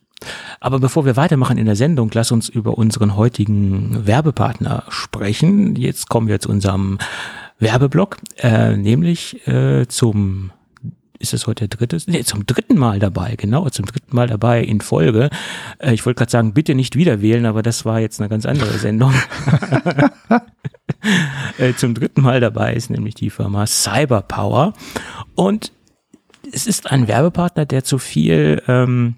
Aber 0.59 0.79
bevor 0.79 1.05
wir 1.05 1.15
weitermachen 1.15 1.57
in 1.57 1.65
der 1.65 1.75
Sendung, 1.75 2.09
lass 2.13 2.31
uns 2.31 2.49
über 2.49 2.77
unseren 2.77 3.15
heutigen 3.15 4.07
Werbepartner 4.07 4.83
sprechen. 4.89 5.75
Jetzt 5.75 6.09
kommen 6.09 6.27
wir 6.27 6.39
zu 6.39 6.49
unserem 6.49 6.97
Werbeblock, 7.59 8.17
äh, 8.37 8.75
nämlich 8.75 9.47
äh, 9.47 9.87
zum 9.87 10.51
ist 11.17 11.33
es 11.33 11.47
heute 11.47 11.67
der 11.67 11.77
dritte? 11.77 11.97
Nee, 12.11 12.23
zum 12.23 12.45
dritten 12.45 12.77
Mal 12.77 12.99
dabei, 12.99 13.35
genau, 13.35 13.69
zum 13.69 13.85
dritten 13.85 14.15
Mal 14.15 14.27
dabei 14.27 14.61
in 14.61 14.81
Folge. 14.81 15.29
Äh, 15.79 15.93
ich 15.93 16.05
wollte 16.05 16.19
gerade 16.19 16.31
sagen, 16.31 16.53
bitte 16.53 16.75
nicht 16.75 16.95
wieder 16.95 17.21
wählen, 17.21 17.45
aber 17.45 17.63
das 17.63 17.85
war 17.85 17.99
jetzt 17.99 18.19
eine 18.19 18.29
ganz 18.29 18.45
andere 18.45 18.77
Sendung. 18.77 19.13
äh, 21.57 21.73
zum 21.73 21.93
dritten 21.93 22.21
Mal 22.21 22.41
dabei 22.41 22.73
ist 22.73 22.89
nämlich 22.89 23.15
die 23.15 23.29
Firma 23.29 23.65
Cyberpower. 23.65 24.73
Und 25.35 25.71
es 26.51 26.67
ist 26.67 26.91
ein 26.91 27.07
Werbepartner, 27.07 27.65
der 27.65 27.83
zu 27.83 27.97
viel 27.97 28.61
ähm, 28.67 29.15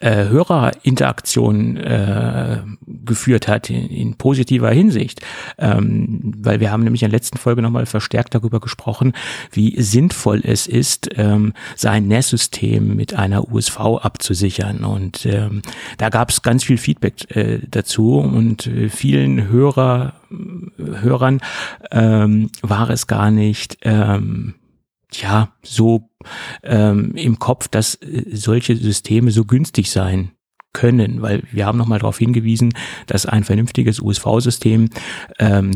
äh, 0.00 0.28
Hörerinteraktion 0.28 1.76
äh, 1.76 2.62
geführt 2.86 3.48
hat 3.48 3.70
in, 3.70 3.88
in 3.88 4.14
positiver 4.16 4.70
Hinsicht, 4.70 5.20
ähm, 5.58 6.34
weil 6.38 6.60
wir 6.60 6.70
haben 6.70 6.82
nämlich 6.82 7.02
in 7.02 7.10
der 7.10 7.18
letzten 7.18 7.38
Folge 7.38 7.62
nochmal 7.62 7.86
verstärkt 7.86 8.34
darüber 8.34 8.60
gesprochen, 8.60 9.14
wie 9.52 9.80
sinnvoll 9.80 10.42
es 10.44 10.66
ist, 10.66 11.08
ähm, 11.16 11.54
sein 11.76 12.08
NAS-System 12.08 12.94
mit 12.94 13.14
einer 13.14 13.50
USV 13.50 13.78
abzusichern. 14.02 14.84
Und 14.84 15.24
ähm, 15.26 15.62
da 15.98 16.10
gab 16.10 16.30
es 16.30 16.42
ganz 16.42 16.64
viel 16.64 16.78
Feedback 16.78 17.34
äh, 17.34 17.60
dazu. 17.70 18.18
Und 18.18 18.66
äh, 18.66 18.88
vielen 18.88 19.48
Hörer 19.48 20.14
Hörern 20.76 21.40
ähm, 21.90 22.50
war 22.62 22.90
es 22.90 23.06
gar 23.06 23.30
nicht 23.30 23.78
ähm, 23.82 24.54
ja, 25.12 25.52
so 25.62 26.10
ähm, 26.62 27.14
im 27.14 27.38
Kopf, 27.38 27.68
dass 27.68 27.94
äh, 27.96 28.24
solche 28.32 28.76
Systeme 28.76 29.30
so 29.30 29.44
günstig 29.44 29.90
sein 29.90 30.32
können, 30.72 31.22
weil 31.22 31.42
wir 31.52 31.64
haben 31.64 31.78
nochmal 31.78 32.00
darauf 32.00 32.18
hingewiesen, 32.18 32.74
dass 33.06 33.24
ein 33.24 33.44
vernünftiges 33.44 33.98
USV-System 34.00 34.90
ähm, 35.38 35.70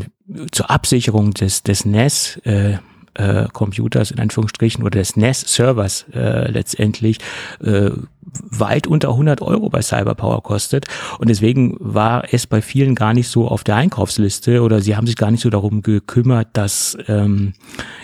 zur 0.51 0.69
Absicherung 0.69 1.33
des, 1.33 1.63
des 1.63 1.85
NAS 1.85 2.37
äh, 2.43 2.77
äh, 3.15 3.47
Computers 3.51 4.11
in 4.11 4.19
Anführungsstrichen 4.19 4.83
oder 4.83 4.99
des 4.99 5.15
NAS-Servers 5.15 6.05
äh, 6.13 6.51
letztendlich 6.51 7.17
äh, 7.61 7.89
weit 8.33 8.87
unter 8.87 9.09
100 9.09 9.41
Euro 9.41 9.69
bei 9.69 9.81
Cyberpower 9.81 10.43
kostet. 10.43 10.85
Und 11.19 11.29
deswegen 11.29 11.75
war 11.79 12.23
es 12.31 12.47
bei 12.47 12.61
vielen 12.61 12.95
gar 12.95 13.13
nicht 13.13 13.27
so 13.27 13.47
auf 13.47 13.63
der 13.63 13.75
Einkaufsliste 13.75 14.61
oder 14.61 14.81
sie 14.81 14.95
haben 14.95 15.07
sich 15.07 15.15
gar 15.15 15.31
nicht 15.31 15.41
so 15.41 15.49
darum 15.49 15.81
gekümmert, 15.81 16.49
das 16.53 16.97
ähm, 17.07 17.53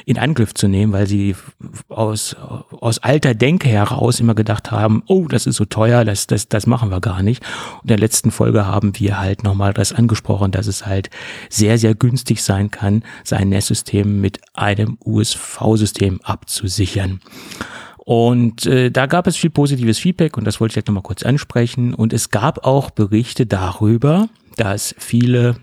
in 0.06 0.18
Angriff 0.18 0.54
zu 0.54 0.68
nehmen, 0.68 0.94
weil 0.94 1.08
sie 1.08 1.36
aus, 1.90 2.36
aus 2.72 3.00
alter 3.00 3.36
Denke 3.36 3.70
heraus 3.70 4.20
immer 4.20 4.36
gedacht 4.36 4.72
haben, 4.72 5.04
oh, 5.08 5.28
das 5.28 5.48
ist 5.48 5.58
so 5.58 5.66
teuer, 5.66 6.04
das, 6.04 6.28
das, 6.28 6.48
das 6.50 6.68
machen 6.68 6.90
wir 6.90 7.02
gar 7.02 7.22
nicht. 7.22 7.44
Und 7.76 7.84
in 7.84 7.90
der 7.90 8.00
letzten 8.00 8.32
Folge 8.32 8.66
haben 8.66 8.98
wir 8.98 9.20
halt 9.20 9.44
nochmal 9.44 9.74
das 9.74 9.94
angesprochen, 9.94 10.52
dass 10.52 10.68
es 10.68 10.86
halt 10.86 11.10
sehr, 11.50 11.78
sehr 11.78 11.96
günstig 11.96 12.44
sein 12.44 12.72
kann, 12.72 13.04
sein 13.24 13.50
NAS-System 13.50 14.20
mit 14.20 14.40
einem 14.54 14.98
USV-System 15.04 16.20
abzusichern. 16.24 17.22
Und 18.08 18.66
äh, 18.66 18.90
da 18.90 19.06
gab 19.06 19.28
es 19.28 19.36
viel 19.36 19.50
positives 19.50 20.00
Feedback 20.00 20.38
und 20.38 20.46
das 20.46 20.62
wollte 20.62 20.72
ich 20.72 20.76
jetzt 20.78 20.88
nochmal 20.88 21.04
kurz 21.04 21.24
ansprechen. 21.24 21.94
Und 21.94 22.14
es 22.14 22.30
gab 22.30 22.66
auch 22.66 22.90
Berichte 22.90 23.46
darüber, 23.46 24.30
dass 24.56 24.96
viele 24.98 25.58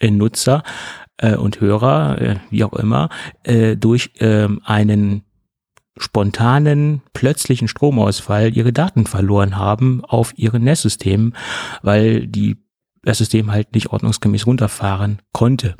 äh, 0.00 0.10
Nutzer 0.10 0.64
äh, 1.18 1.36
und 1.36 1.60
Hörer, 1.60 2.20
äh, 2.20 2.36
wie 2.50 2.64
auch 2.64 2.72
immer, 2.72 3.08
äh, 3.44 3.76
durch 3.76 4.10
äh, 4.18 4.48
einen 4.64 5.22
spontanen, 5.96 7.02
plötzlichen 7.12 7.68
Stromausfall 7.68 8.56
ihre 8.56 8.72
Daten 8.72 9.06
verloren 9.06 9.56
haben 9.56 10.04
auf 10.04 10.36
ihren 10.36 10.64
NES-Systemen, 10.64 11.36
weil 11.82 12.26
die 12.26 12.56
das 13.04 13.18
System 13.18 13.52
halt 13.52 13.74
nicht 13.74 13.90
ordnungsgemäß 13.90 14.48
runterfahren 14.48 15.22
konnte. 15.30 15.76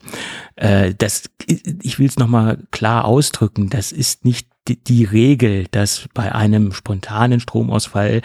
Äh, 0.55 0.95
das, 0.95 1.25
ich 1.49 1.99
will 1.99 2.07
es 2.07 2.17
nochmal 2.17 2.59
klar 2.71 3.07
ausdrücken, 3.07 3.71
das 3.71 3.91
ist 3.91 4.25
nicht 4.25 4.54
die, 4.69 4.83
die 4.83 5.05
Regel, 5.05 5.67
dass 5.71 6.09
bei 6.15 6.35
einem 6.35 6.73
spontanen 6.73 7.41
Stromausfall 7.41 8.23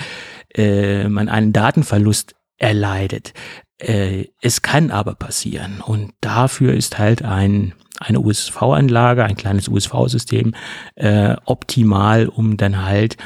äh, 0.56 1.08
man 1.08 1.30
einen 1.30 1.54
Datenverlust 1.54 2.36
erleidet. 2.58 3.34
Äh, 3.78 4.26
es 4.42 4.62
kann 4.62 4.92
aber 4.92 5.16
passieren 5.16 5.82
und 5.82 6.14
dafür 6.22 6.74
ist 6.74 6.98
halt 6.98 7.24
ein 7.24 7.74
eine 8.02 8.22
USV-Anlage, 8.22 9.26
ein 9.26 9.36
kleines 9.36 9.68
USV-System 9.68 10.56
äh, 10.96 11.36
optimal, 11.44 12.28
um 12.30 12.56
dann 12.56 12.86
halt 12.86 13.18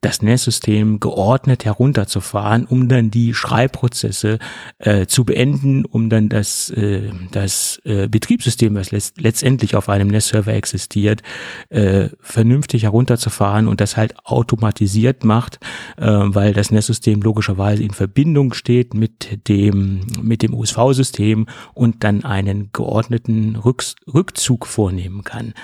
das 0.00 0.22
NAS-System 0.22 1.00
geordnet 1.00 1.64
herunterzufahren, 1.64 2.66
um 2.66 2.88
dann 2.88 3.10
die 3.10 3.34
Schreibprozesse 3.34 4.38
äh, 4.78 5.06
zu 5.06 5.24
beenden, 5.24 5.84
um 5.84 6.10
dann 6.10 6.28
das, 6.28 6.70
äh, 6.70 7.10
das 7.32 7.80
äh, 7.84 8.08
Betriebssystem, 8.08 8.74
was 8.74 8.90
letztendlich 8.90 9.76
auf 9.76 9.88
einem 9.88 10.08
NAS-Server 10.08 10.52
existiert, 10.52 11.22
äh, 11.70 12.08
vernünftig 12.20 12.84
herunterzufahren 12.84 13.68
und 13.68 13.80
das 13.80 13.96
halt 13.96 14.14
automatisiert 14.24 15.24
macht, 15.24 15.58
äh, 15.96 16.06
weil 16.06 16.52
das 16.52 16.70
NAS-System 16.70 17.22
logischerweise 17.22 17.82
in 17.82 17.92
Verbindung 17.92 18.52
steht 18.52 18.94
mit 18.94 19.48
dem, 19.48 20.00
mit 20.22 20.42
dem 20.42 20.54
USV-System 20.54 21.46
und 21.74 22.04
dann 22.04 22.24
einen 22.24 22.70
geordneten 22.72 23.56
Rücks 23.56 23.96
Rückzug 24.12 24.66
vornehmen 24.66 25.24
kann. 25.24 25.54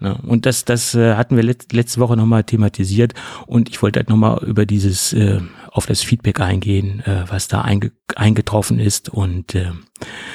Ja, 0.00 0.12
und 0.12 0.46
das, 0.46 0.64
das 0.64 0.94
äh, 0.94 1.14
hatten 1.14 1.36
wir 1.36 1.42
let 1.42 1.72
letzte 1.72 2.00
Woche 2.00 2.16
nochmal 2.16 2.44
thematisiert 2.44 3.14
und 3.46 3.68
ich 3.68 3.81
wollte 3.82 4.00
halt 4.00 4.08
nochmal 4.08 4.42
über 4.44 4.66
dieses, 4.66 5.12
äh, 5.12 5.40
auf 5.70 5.86
das 5.86 6.02
Feedback 6.02 6.40
eingehen, 6.40 7.00
äh, 7.00 7.24
was 7.28 7.48
da 7.48 7.62
einge 7.62 7.92
eingetroffen 8.14 8.78
ist 8.78 9.08
und 9.08 9.54
äh, 9.54 9.72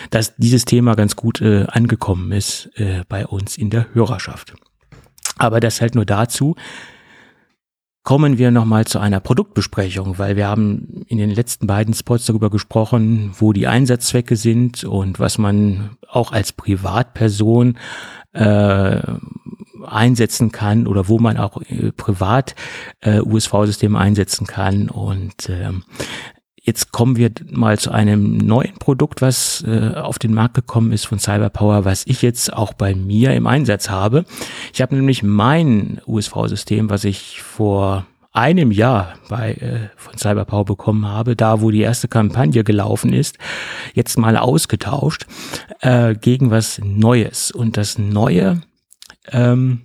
dass 0.09 0.35
dieses 0.37 0.65
Thema 0.65 0.95
ganz 0.95 1.15
gut 1.15 1.41
äh, 1.41 1.65
angekommen 1.67 2.31
ist 2.31 2.71
äh, 2.75 3.03
bei 3.07 3.25
uns 3.25 3.57
in 3.57 3.69
der 3.69 3.93
Hörerschaft. 3.93 4.53
Aber 5.37 5.59
das 5.59 5.81
halt 5.81 5.95
nur 5.95 6.05
dazu. 6.05 6.55
kommen 8.03 8.37
wir 8.37 8.51
nochmal 8.51 8.85
zu 8.85 8.99
einer 8.99 9.19
Produktbesprechung, 9.19 10.17
weil 10.17 10.37
wir 10.37 10.47
haben 10.47 11.03
in 11.07 11.17
den 11.17 11.29
letzten 11.29 11.67
beiden 11.67 11.93
Spots 11.93 12.25
darüber 12.25 12.49
gesprochen, 12.49 13.31
wo 13.37 13.51
die 13.51 13.67
Einsatzzwecke 13.67 14.37
sind 14.37 14.85
und 14.85 15.19
was 15.19 15.37
man 15.37 15.97
auch 16.07 16.31
als 16.31 16.53
Privatperson 16.53 17.77
äh, 18.37 19.01
einsetzen 19.85 20.51
kann 20.51 20.87
oder 20.87 21.07
wo 21.07 21.19
man 21.19 21.37
auch 21.37 21.61
äh, 21.61 21.91
privat 21.91 22.55
äh, 23.01 23.21
USV-Systeme 23.21 23.97
einsetzen 23.97 24.47
kann. 24.47 24.89
Und 24.89 25.49
ähm, 25.49 25.83
Jetzt 26.67 26.91
kommen 26.91 27.15
wir 27.15 27.31
mal 27.49 27.79
zu 27.79 27.91
einem 27.91 28.39
neuen 28.39 28.73
Produkt, 28.73 29.21
was 29.21 29.63
äh, 29.65 29.93
auf 29.95 30.19
den 30.19 30.33
Markt 30.33 30.53
gekommen 30.53 30.91
ist 30.91 31.05
von 31.05 31.17
Cyberpower, 31.17 31.85
was 31.85 32.05
ich 32.05 32.21
jetzt 32.21 32.51
auch 32.51 32.73
bei 32.73 32.93
mir 32.93 33.33
im 33.35 33.47
Einsatz 33.47 33.89
habe. 33.89 34.25
Ich 34.73 34.81
habe 34.81 34.93
nämlich 34.93 35.23
mein 35.23 36.01
USV-System, 36.05 36.89
was 36.89 37.05
ich 37.05 37.41
vor 37.41 38.05
einem 38.37 38.71
Jahr 38.71 39.15
bei 39.29 39.53
äh, 39.53 39.89
von 39.95 40.17
Cyberpower 40.17 40.63
bekommen 40.63 41.07
habe, 41.07 41.35
da 41.35 41.59
wo 41.59 41.71
die 41.71 41.81
erste 41.81 42.07
Kampagne 42.07 42.63
gelaufen 42.63 43.11
ist, 43.11 43.37
jetzt 43.95 44.17
mal 44.17 44.37
ausgetauscht 44.37 45.25
äh, 45.81 46.13
gegen 46.13 46.51
was 46.51 46.79
Neues. 46.83 47.49
Und 47.49 47.77
das 47.77 47.97
Neue, 47.97 48.61
ähm, 49.31 49.81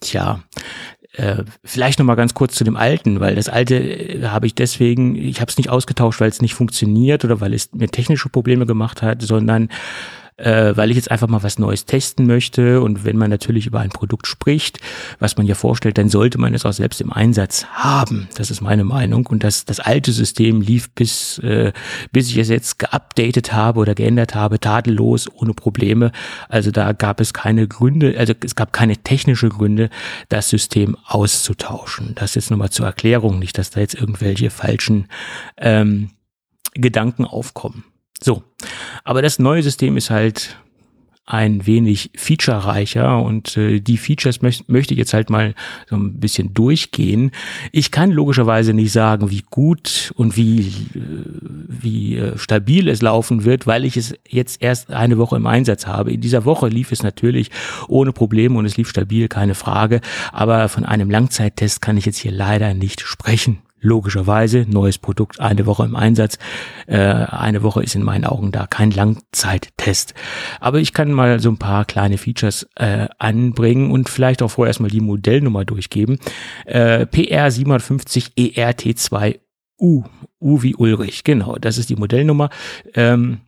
tja, 0.00 0.40
äh, 1.14 1.44
vielleicht 1.64 1.98
noch 1.98 2.04
mal 2.04 2.14
ganz 2.14 2.34
kurz 2.34 2.54
zu 2.56 2.64
dem 2.64 2.76
alten, 2.76 3.20
weil 3.20 3.36
das 3.36 3.48
alte 3.48 3.76
äh, 3.76 4.26
habe 4.26 4.46
ich 4.46 4.54
deswegen, 4.54 5.16
ich 5.16 5.40
habe 5.40 5.50
es 5.50 5.56
nicht 5.56 5.70
ausgetauscht, 5.70 6.20
weil 6.20 6.28
es 6.28 6.42
nicht 6.42 6.54
funktioniert 6.54 7.24
oder 7.24 7.40
weil 7.40 7.54
es 7.54 7.72
mir 7.72 7.88
technische 7.88 8.28
Probleme 8.28 8.66
gemacht 8.66 9.00
hat, 9.00 9.22
sondern 9.22 9.70
äh, 10.36 10.76
weil 10.76 10.90
ich 10.90 10.96
jetzt 10.96 11.10
einfach 11.10 11.28
mal 11.28 11.42
was 11.42 11.58
Neues 11.58 11.84
testen 11.84 12.26
möchte. 12.26 12.80
Und 12.80 13.04
wenn 13.04 13.16
man 13.16 13.30
natürlich 13.30 13.66
über 13.66 13.80
ein 13.80 13.90
Produkt 13.90 14.26
spricht, 14.26 14.80
was 15.18 15.36
man 15.36 15.46
ja 15.46 15.54
vorstellt, 15.54 15.98
dann 15.98 16.08
sollte 16.08 16.38
man 16.38 16.54
es 16.54 16.64
auch 16.64 16.72
selbst 16.72 17.00
im 17.00 17.12
Einsatz 17.12 17.66
haben. 17.66 18.28
Das 18.36 18.50
ist 18.50 18.60
meine 18.60 18.84
Meinung. 18.84 19.26
Und 19.26 19.44
das, 19.44 19.64
das 19.64 19.80
alte 19.80 20.12
System 20.12 20.60
lief 20.60 20.90
bis, 20.90 21.38
äh, 21.38 21.72
bis 22.12 22.30
ich 22.30 22.38
es 22.38 22.48
jetzt 22.48 22.78
geupdatet 22.78 23.52
habe 23.52 23.80
oder 23.80 23.94
geändert 23.94 24.34
habe, 24.34 24.58
tadellos, 24.58 25.30
ohne 25.32 25.54
Probleme. 25.54 26.10
Also 26.48 26.70
da 26.70 26.92
gab 26.92 27.20
es 27.20 27.32
keine 27.32 27.68
Gründe, 27.68 28.16
also 28.18 28.34
es 28.44 28.56
gab 28.56 28.72
keine 28.72 28.96
technische 28.96 29.48
Gründe, 29.48 29.90
das 30.28 30.48
System 30.48 30.96
auszutauschen. 31.06 32.14
Das 32.16 32.34
jetzt 32.34 32.50
nochmal 32.50 32.70
zur 32.70 32.86
Erklärung, 32.86 33.38
nicht, 33.38 33.56
dass 33.58 33.70
da 33.70 33.80
jetzt 33.80 33.94
irgendwelche 33.94 34.50
falschen 34.50 35.06
ähm, 35.56 36.10
Gedanken 36.74 37.24
aufkommen. 37.24 37.84
So, 38.22 38.42
aber 39.04 39.22
das 39.22 39.38
neue 39.38 39.62
System 39.62 39.96
ist 39.96 40.10
halt 40.10 40.56
ein 41.26 41.66
wenig 41.66 42.10
featurereicher 42.16 43.22
und 43.22 43.56
äh, 43.56 43.80
die 43.80 43.96
Features 43.96 44.42
möcht, 44.42 44.68
möchte 44.68 44.92
ich 44.92 44.98
jetzt 44.98 45.14
halt 45.14 45.30
mal 45.30 45.54
so 45.88 45.96
ein 45.96 46.20
bisschen 46.20 46.52
durchgehen. 46.52 47.30
Ich 47.72 47.90
kann 47.90 48.10
logischerweise 48.10 48.74
nicht 48.74 48.92
sagen, 48.92 49.30
wie 49.30 49.42
gut 49.48 50.12
und 50.16 50.36
wie, 50.36 50.60
äh, 50.60 51.00
wie 51.66 52.16
äh, 52.18 52.36
stabil 52.36 52.88
es 52.88 53.00
laufen 53.00 53.44
wird, 53.44 53.66
weil 53.66 53.86
ich 53.86 53.96
es 53.96 54.14
jetzt 54.28 54.62
erst 54.62 54.90
eine 54.90 55.16
Woche 55.16 55.36
im 55.36 55.46
Einsatz 55.46 55.86
habe. 55.86 56.12
In 56.12 56.20
dieser 56.20 56.44
Woche 56.44 56.68
lief 56.68 56.92
es 56.92 57.02
natürlich 57.02 57.50
ohne 57.88 58.12
Probleme 58.12 58.58
und 58.58 58.66
es 58.66 58.76
lief 58.76 58.90
stabil, 58.90 59.28
keine 59.28 59.54
Frage. 59.54 60.02
Aber 60.30 60.68
von 60.68 60.84
einem 60.84 61.10
Langzeittest 61.10 61.80
kann 61.80 61.96
ich 61.96 62.04
jetzt 62.04 62.18
hier 62.18 62.32
leider 62.32 62.74
nicht 62.74 63.00
sprechen 63.00 63.60
logischerweise 63.84 64.66
neues 64.68 64.98
Produkt, 64.98 65.38
eine 65.38 65.66
Woche 65.66 65.84
im 65.84 65.94
Einsatz. 65.94 66.38
Äh, 66.86 66.98
eine 66.98 67.62
Woche 67.62 67.82
ist 67.82 67.94
in 67.94 68.02
meinen 68.02 68.24
Augen 68.24 68.50
da 68.50 68.66
kein 68.66 68.90
Langzeittest. 68.90 70.14
Aber 70.58 70.80
ich 70.80 70.92
kann 70.92 71.12
mal 71.12 71.38
so 71.38 71.50
ein 71.50 71.58
paar 71.58 71.84
kleine 71.84 72.18
Features 72.18 72.66
äh, 72.76 73.06
anbringen 73.18 73.90
und 73.90 74.08
vielleicht 74.08 74.42
auch 74.42 74.50
vorerst 74.50 74.80
mal 74.80 74.90
die 74.90 75.00
Modellnummer 75.00 75.64
durchgeben. 75.64 76.18
Äh, 76.64 77.06
PR 77.06 77.50
750 77.50 78.32
ERT2U. 78.36 80.04
U 80.40 80.62
wie 80.62 80.74
Ulrich, 80.74 81.24
genau, 81.24 81.56
das 81.56 81.78
ist 81.78 81.88
die 81.88 81.96
Modellnummer. 81.96 82.50
Ähm, 82.94 83.40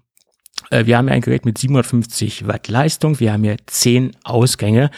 äh, 0.70 0.86
wir 0.86 0.96
haben 0.96 1.08
ja 1.08 1.14
ein 1.14 1.20
Gerät 1.20 1.44
mit 1.44 1.58
750 1.58 2.46
Watt 2.46 2.68
Leistung. 2.68 3.20
Wir 3.20 3.32
haben 3.32 3.44
hier 3.44 3.56
10 3.66 4.12
Ausgänge. 4.24 4.90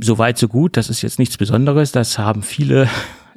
Soweit 0.00 0.38
so 0.38 0.48
gut. 0.48 0.76
Das 0.76 0.90
ist 0.90 1.02
jetzt 1.02 1.18
nichts 1.18 1.36
Besonderes. 1.36 1.92
Das 1.92 2.18
haben 2.18 2.42
viele 2.42 2.88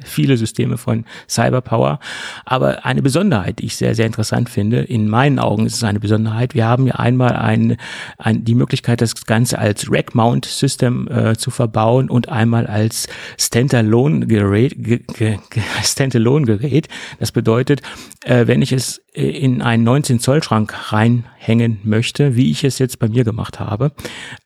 viele 0.03 0.37
Systeme 0.37 0.77
von 0.77 1.05
Cyberpower. 1.27 1.99
Aber 2.45 2.85
eine 2.85 3.01
Besonderheit, 3.01 3.59
die 3.59 3.65
ich 3.65 3.75
sehr, 3.75 3.95
sehr 3.95 4.05
interessant 4.05 4.49
finde, 4.49 4.79
in 4.79 5.07
meinen 5.07 5.39
Augen 5.39 5.65
ist 5.65 5.75
es 5.75 5.83
eine 5.83 5.99
Besonderheit. 5.99 6.53
Wir 6.53 6.65
haben 6.65 6.87
ja 6.87 6.95
einmal 6.95 7.33
ein, 7.33 7.77
ein, 8.17 8.43
die 8.43 8.55
Möglichkeit, 8.55 9.01
das 9.01 9.25
Ganze 9.25 9.59
als 9.59 9.91
Rack-Mount-System 9.91 11.07
äh, 11.07 11.35
zu 11.35 11.51
verbauen 11.51 12.09
und 12.09 12.29
einmal 12.29 12.67
als 12.67 13.07
Standalone-Gerät. 13.37 14.75
Standalone-Gerät. 15.83 16.87
Das 17.19 17.31
bedeutet, 17.31 17.81
äh, 18.23 18.47
wenn 18.47 18.61
ich 18.61 18.71
es 18.71 19.01
in 19.13 19.61
einen 19.61 19.83
19 19.83 20.19
Zoll 20.19 20.43
Schrank 20.43 20.93
reinhängen 20.93 21.79
möchte, 21.83 22.35
wie 22.35 22.51
ich 22.51 22.63
es 22.63 22.79
jetzt 22.79 22.99
bei 22.99 23.09
mir 23.09 23.23
gemacht 23.23 23.59
habe, 23.59 23.91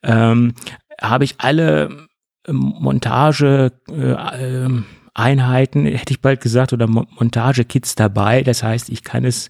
ähm, 0.03 0.53
habe 1.01 1.25
ich 1.25 1.35
alle 1.39 2.07
Montage 2.47 3.71
äh, 3.89 4.11
äh, 4.11 4.69
Einheiten, 5.13 5.86
hätte 5.86 6.12
ich 6.12 6.21
bald 6.21 6.41
gesagt, 6.41 6.73
oder 6.73 6.88
Montage-Kits 6.88 7.95
dabei. 7.95 8.41
Das 8.43 8.63
heißt, 8.63 8.89
ich 8.89 9.04
kann 9.04 9.26
es 9.26 9.49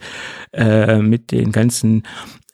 äh, 0.52 0.98
mit 0.98 1.32
den 1.32 1.52
ganzen 1.52 2.04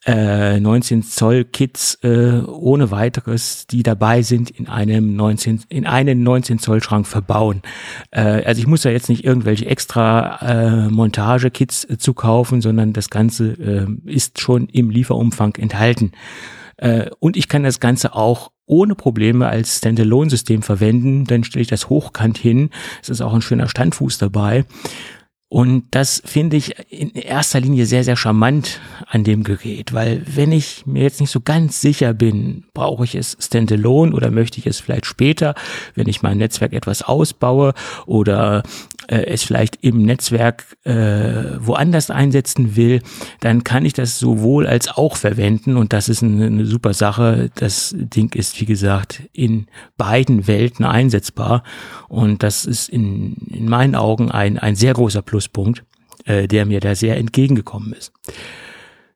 äh, 0.06 0.60
19 0.60 1.04
Zoll 1.04 1.44
Kits 1.44 1.96
äh, 2.04 2.42
ohne 2.42 2.90
weiteres, 2.92 3.68
die 3.68 3.84
dabei 3.84 4.22
sind, 4.22 4.50
in 4.50 4.68
einem 4.68 5.16
19 5.16 5.66
in 5.70 5.86
einen 5.86 6.24
19 6.24 6.60
Zoll 6.60 6.82
Schrank 6.82 7.06
verbauen. 7.06 7.62
Äh, 8.12 8.44
also 8.46 8.60
ich 8.60 8.68
muss 8.68 8.84
da 8.84 8.90
jetzt 8.90 9.10
nicht 9.10 9.26
irgendwelche 9.26 9.66
extra 9.66 10.40
äh, 10.42 10.90
Montage 10.90 11.52
Kits 11.52 11.84
äh, 11.84 11.98
zu 11.98 12.14
kaufen, 12.14 12.62
sondern 12.62 12.94
das 12.94 13.10
Ganze 13.10 13.52
äh, 13.52 13.88
ist 14.10 14.40
schon 14.40 14.68
im 14.70 14.90
Lieferumfang 14.90 15.56
enthalten. 15.56 16.14
Äh, 16.78 17.10
und 17.20 17.36
ich 17.36 17.50
kann 17.50 17.64
das 17.64 17.80
Ganze 17.80 18.16
auch 18.16 18.52
ohne 18.70 18.96
Probleme 18.96 19.48
als 19.48 19.78
Standalone-System 19.80 20.62
verwenden. 20.62 21.26
Dann 21.26 21.44
stelle 21.44 21.62
ich 21.62 21.68
das 21.68 21.90
hochkant 21.90 22.38
hin. 22.38 22.70
Es 23.02 23.10
ist 23.10 23.22
auch 23.22 23.34
ein 23.34 23.42
schöner 23.42 23.68
Standfuß 23.68 24.20
dabei. 24.20 24.66
Und 25.52 25.86
das 25.92 26.22
finde 26.24 26.58
ich 26.58 26.76
in 26.92 27.10
erster 27.16 27.60
Linie 27.60 27.88
sehr, 27.88 28.04
sehr 28.04 28.16
charmant 28.16 28.80
an 29.08 29.24
dem 29.24 29.44
Gerät, 29.44 29.94
weil 29.94 30.22
wenn 30.28 30.52
ich 30.52 30.86
mir 30.86 31.02
jetzt 31.02 31.20
nicht 31.20 31.32
so 31.32 31.42
ganz 31.42 31.82
sicher 31.82 32.14
bin, 32.14 32.66
brauche 32.76 33.04
ich 33.04 33.16
es 33.16 33.36
standalone 33.40 34.14
oder 34.14 34.30
möchte 34.30 34.60
ich 34.60 34.68
es 34.68 34.80
vielleicht 34.80 35.08
später, 35.08 35.56
wenn 35.96 36.08
ich 36.08 36.22
mein 36.22 36.38
Netzwerk 36.38 36.74
etwas 36.74 37.02
ausbaue 37.02 37.74
oder 38.06 38.62
äh, 39.10 39.26
es 39.26 39.44
vielleicht 39.44 39.80
im 39.82 40.04
Netzwerk 40.04 40.66
äh, 40.84 41.58
woanders 41.60 42.12
einsetzen 42.12 42.76
will, 42.76 43.02
dann 43.40 43.64
kann 43.64 43.86
ich 43.86 43.94
das 43.94 44.20
sowohl 44.20 44.68
als 44.68 44.88
auch 44.88 45.16
verwenden. 45.16 45.78
Und 45.78 45.94
das 45.94 46.10
ist 46.10 46.22
eine, 46.22 46.46
eine 46.46 46.66
super 46.66 46.94
Sache. 46.94 47.50
Das 47.56 47.96
Ding 47.98 48.36
ist, 48.36 48.62
wie 48.62 48.66
gesagt, 48.66 49.24
in 49.34 49.68
beiden 49.98 50.48
Welten 50.48 50.86
einsetzbar. 50.86 51.64
Und 52.08 52.44
das 52.44 52.66
ist 52.66 52.90
in, 52.90 53.34
in 53.50 53.68
meinen 53.68 53.96
Augen 53.96 54.30
ein, 54.30 54.60
ein 54.60 54.76
sehr 54.76 54.94
großer 54.94 55.24
Pluspunkt, 55.40 55.84
äh, 56.26 56.48
der 56.48 56.66
mir 56.66 56.80
da 56.80 56.96
sehr 56.96 57.18
entgegengekommen 57.18 57.94
ist. 57.94 58.12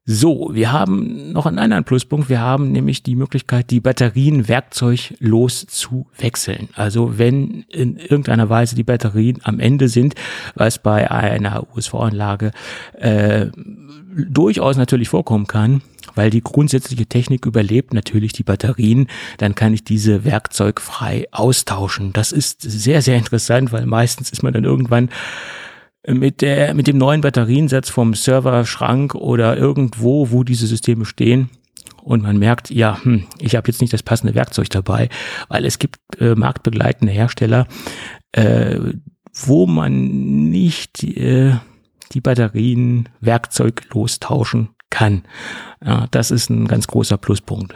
So, 0.05 0.49
wir 0.51 0.73
haben 0.73 1.31
noch 1.31 1.45
einen 1.45 1.59
anderen 1.59 1.85
Pluspunkt. 1.85 2.27
Wir 2.27 2.41
haben 2.41 2.73
nämlich 2.73 3.03
die 3.03 3.15
Möglichkeit, 3.15 3.71
die 3.71 3.79
Batterien 3.79 4.49
werkzeuglos 4.49 5.65
zu 5.67 6.07
wechseln. 6.17 6.67
Also 6.75 7.17
wenn 7.17 7.63
in 7.69 7.95
irgendeiner 7.95 8.49
Weise 8.49 8.75
die 8.75 8.83
Batterien 8.83 9.39
am 9.43 9.61
Ende 9.61 9.87
sind, 9.87 10.15
was 10.55 10.77
bei 10.77 11.09
einer 11.09 11.65
USV-Anlage 11.73 12.51
äh, 12.99 13.47
durchaus 14.27 14.75
natürlich 14.75 15.07
vorkommen 15.07 15.47
kann, 15.47 15.81
weil 16.15 16.29
die 16.29 16.43
grundsätzliche 16.43 17.05
Technik 17.05 17.45
überlebt 17.45 17.93
natürlich 17.93 18.33
die 18.33 18.43
Batterien, 18.43 19.07
dann 19.37 19.55
kann 19.55 19.73
ich 19.73 19.85
diese 19.85 20.25
werkzeugfrei 20.25 21.27
austauschen. 21.31 22.11
Das 22.11 22.33
ist 22.33 22.61
sehr, 22.61 23.01
sehr 23.01 23.15
interessant, 23.15 23.71
weil 23.71 23.85
meistens 23.85 24.31
ist 24.31 24.43
man 24.43 24.51
dann 24.51 24.65
irgendwann 24.65 25.09
mit 26.07 26.41
der, 26.41 26.73
mit 26.73 26.87
dem 26.87 26.97
neuen 26.97 27.21
Batteriensatz 27.21 27.89
vom 27.89 28.13
Serverschrank 28.13 29.15
oder 29.15 29.57
irgendwo, 29.57 30.31
wo 30.31 30.43
diese 30.43 30.67
Systeme 30.67 31.05
stehen. 31.05 31.49
Und 32.03 32.21
man 32.23 32.37
merkt, 32.37 32.69
ja, 32.69 33.01
hm, 33.01 33.23
ich 33.39 33.55
habe 33.55 33.69
jetzt 33.69 33.79
nicht 33.79 33.93
das 33.93 34.03
passende 34.03 34.35
Werkzeug 34.35 34.69
dabei, 34.69 35.07
weil 35.47 35.65
es 35.65 35.79
gibt 35.79 35.97
äh, 36.19 36.35
marktbegleitende 36.35 37.13
Hersteller, 37.13 37.67
äh, 38.33 38.77
wo 39.45 39.65
man 39.65 40.49
nicht 40.49 41.03
äh, 41.03 41.55
die 42.11 42.21
Batterien 42.21 43.09
werkzeuglos 43.21 44.19
tauschen 44.19 44.69
kann. 44.89 45.23
Ja, 45.83 46.07
das 46.11 46.29
ist 46.29 46.49
ein 46.49 46.67
ganz 46.67 46.87
großer 46.87 47.17
Pluspunkt. 47.17 47.73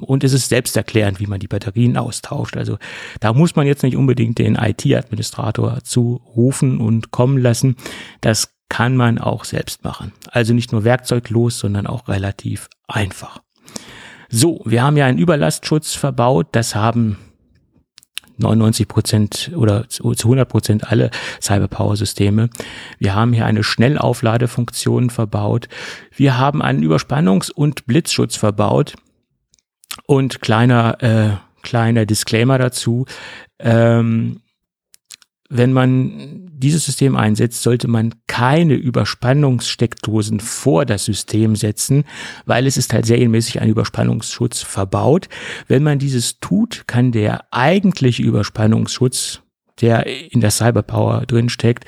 Und 0.00 0.24
es 0.24 0.32
ist 0.32 0.48
selbsterklärend, 0.48 1.20
wie 1.20 1.26
man 1.26 1.40
die 1.40 1.48
Batterien 1.48 1.96
austauscht. 1.96 2.56
Also 2.56 2.78
da 3.20 3.32
muss 3.32 3.56
man 3.56 3.66
jetzt 3.66 3.82
nicht 3.82 3.96
unbedingt 3.96 4.38
den 4.38 4.54
IT-Administrator 4.54 5.82
zurufen 5.82 6.78
und 6.78 7.10
kommen 7.10 7.38
lassen. 7.38 7.76
Das 8.20 8.54
kann 8.68 8.96
man 8.96 9.18
auch 9.18 9.44
selbst 9.44 9.84
machen. 9.84 10.12
Also 10.30 10.52
nicht 10.52 10.72
nur 10.72 10.84
werkzeuglos, 10.84 11.58
sondern 11.58 11.86
auch 11.86 12.08
relativ 12.08 12.68
einfach. 12.88 13.40
So, 14.28 14.60
wir 14.64 14.82
haben 14.82 14.96
ja 14.96 15.06
einen 15.06 15.18
Überlastschutz 15.18 15.94
verbaut. 15.94 16.48
Das 16.52 16.74
haben 16.74 17.16
99 18.38 18.88
Prozent 18.88 19.50
oder 19.54 19.88
zu 19.88 20.04
100 20.04 20.48
Prozent 20.48 20.90
alle 20.90 21.10
Cyberpower-Systeme. 21.40 22.50
Wir 22.98 23.14
haben 23.14 23.32
hier 23.32 23.46
eine 23.46 23.62
Schnellaufladefunktion 23.62 25.10
verbaut. 25.10 25.68
Wir 26.14 26.38
haben 26.38 26.60
einen 26.60 26.82
Überspannungs- 26.82 27.50
und 27.50 27.86
Blitzschutz 27.86 28.36
verbaut. 28.36 28.94
Und 30.04 30.40
kleiner, 30.40 31.02
äh, 31.02 31.36
kleiner 31.62 32.06
Disclaimer 32.06 32.58
dazu. 32.58 33.06
Ähm, 33.58 34.40
wenn 35.48 35.72
man 35.72 36.50
dieses 36.52 36.84
System 36.86 37.16
einsetzt, 37.16 37.62
sollte 37.62 37.88
man 37.88 38.14
keine 38.26 38.74
Überspannungssteckdosen 38.74 40.40
vor 40.40 40.84
das 40.84 41.04
System 41.04 41.54
setzen, 41.54 42.04
weil 42.46 42.66
es 42.66 42.76
ist 42.76 42.92
halt 42.92 43.06
serienmäßig 43.06 43.60
ein 43.60 43.68
Überspannungsschutz 43.68 44.62
verbaut. 44.62 45.28
Wenn 45.68 45.82
man 45.82 45.98
dieses 45.98 46.40
tut, 46.40 46.84
kann 46.86 47.12
der 47.12 47.44
eigentliche 47.52 48.22
Überspannungsschutz 48.22 49.42
der 49.82 50.06
in 50.32 50.40
der 50.40 50.50
Cyberpower 50.50 51.26
drin 51.26 51.50
steckt, 51.50 51.84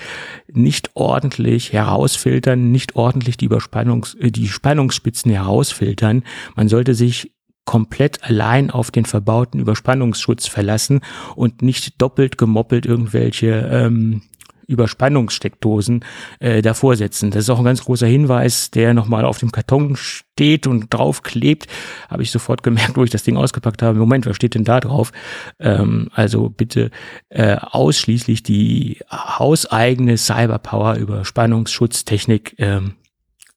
nicht 0.53 0.90
ordentlich 0.94 1.73
herausfiltern, 1.73 2.71
nicht 2.71 2.97
ordentlich 2.97 3.38
die 3.38 3.47
Überspannungs, 3.47 4.14
äh, 4.16 4.31
die 4.31 4.49
Spannungsspitzen 4.49 5.33
herausfiltern. 5.33 6.23
Man 6.55 6.68
sollte 6.68 6.94
sich 6.94 7.33
komplett 7.69 8.25
allein 8.25 8.71
auf 8.71 8.91
den 8.91 9.05
verbauten 9.05 9.61
Überspannungsschutz 9.61 10.47
verlassen 10.47 11.03
und 11.37 11.61
nicht 11.61 12.01
doppelt 12.01 12.39
gemoppelt 12.39 12.87
irgendwelche 12.87 13.69
ähm, 13.71 14.23
Überspannungssteckdosen 14.67 16.03
äh, 16.41 16.63
davor 16.63 16.97
setzen. 16.97 17.31
Das 17.31 17.43
ist 17.43 17.51
auch 17.51 17.59
ein 17.59 17.67
ganz 17.67 17.85
großer 17.85 18.07
Hinweis, 18.07 18.71
der 18.71 18.95
nochmal 18.95 19.27
auf 19.27 19.37
dem 19.37 19.53
Karton 19.53 19.97
steht 19.97 20.67
und 20.67 20.87
drauf 20.89 21.23
klebt. 21.23 21.67
Habe 22.09 22.23
ich 22.23 22.31
sofort 22.31 22.63
gemerkt, 22.63 22.97
wo 22.97 23.05
ich 23.05 23.11
das 23.11 23.23
Ding 23.23 23.37
ausgepackt 23.37 23.83
habe. 23.83 23.99
Moment, 23.99 24.25
was 24.25 24.37
steht 24.37 24.55
denn 24.55 24.65
da 24.65 24.81
drauf? 24.81 25.13
Ähm, 25.61 26.09
also 26.15 26.49
bitte 26.49 26.91
äh, 27.29 27.57
ausschließlich 27.61 28.45
die 28.45 29.01
hauseigene 29.13 30.17
Cyberpower 30.17 30.97
Überspannungsschutztechnik 30.97 32.55
ähm, 32.57 32.95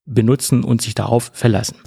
benutzen 0.06 0.66
und 0.66 0.82
sich 0.82 0.96
darauf 0.96 1.32
verlassen. 1.34 1.78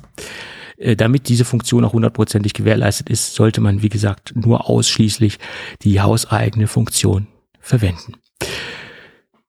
Äh, 0.77 0.97
damit 0.97 1.29
diese 1.29 1.45
Funktion 1.45 1.85
auch 1.85 1.93
hundertprozentig 1.93 2.55
gewährleistet 2.55 3.11
ist, 3.11 3.35
sollte 3.35 3.61
man, 3.61 3.83
wie 3.83 3.89
gesagt, 3.89 4.35
nur 4.35 4.69
ausschließlich 4.69 5.39
die 5.83 6.01
hauseigene 6.01 6.67
Funktion 6.67 7.27
verwenden. 7.61 8.15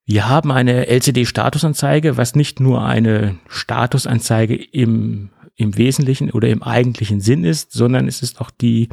Wir 0.06 0.30
haben 0.30 0.52
eine 0.52 0.88
LCD-Statusanzeige, 0.88 2.16
was 2.16 2.36
nicht 2.36 2.60
nur 2.60 2.86
eine 2.86 3.38
Statusanzeige 3.48 4.56
im, 4.56 5.32
im 5.56 5.78
Wesentlichen 5.78 6.30
oder 6.30 6.48
im 6.50 6.62
eigentlichen 6.62 7.22
Sinn 7.22 7.44
ist, 7.44 7.72
sondern 7.72 8.08
es 8.08 8.22
ist 8.22 8.40
auch 8.40 8.52
die 8.52 8.90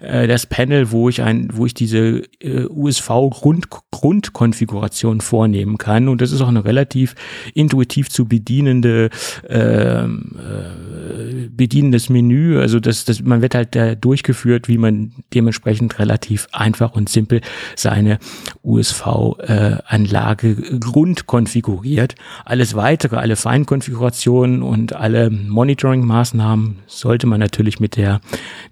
äh, 0.00 0.26
das 0.26 0.46
Panel, 0.46 0.90
wo 0.90 1.08
ich 1.08 1.22
ein, 1.22 1.50
wo 1.52 1.66
ich 1.66 1.74
diese 1.74 2.24
äh, 2.40 2.64
USV 2.68 3.08
Grund, 3.30 3.68
Grundkonfiguration 3.90 5.20
vornehmen 5.20 5.78
kann. 5.78 6.08
Und 6.08 6.20
das 6.20 6.32
ist 6.32 6.40
auch 6.40 6.48
eine 6.48 6.64
relativ 6.64 7.14
intuitiv 7.54 8.08
zu 8.10 8.26
bedienende 8.26 9.10
ähm, 9.48 10.36
äh, 10.38 11.48
bedienendes 11.50 12.08
Menü. 12.08 12.58
Also 12.58 12.80
das, 12.80 13.04
das, 13.04 13.22
man 13.22 13.42
wird 13.42 13.54
halt 13.54 13.76
da 13.76 13.94
durchgeführt, 13.94 14.68
wie 14.68 14.78
man 14.78 15.12
dementsprechend 15.34 15.98
relativ 15.98 16.48
einfach 16.52 16.92
und 16.92 17.08
simpel 17.08 17.40
seine 17.76 18.18
USV-Anlage 18.62 20.48
äh, 20.48 20.78
grundkonfiguriert. 20.78 22.14
Alles 22.44 22.74
weitere, 22.74 23.16
alle 23.16 23.36
Feinkonfigurationen 23.36 24.62
und 24.62 24.94
alle 24.94 25.30
Monitoring-Maßnahmen 25.30 26.78
sollte 26.86 27.26
man 27.26 27.40
natürlich 27.40 27.80
mit 27.80 27.96
der 27.96 28.20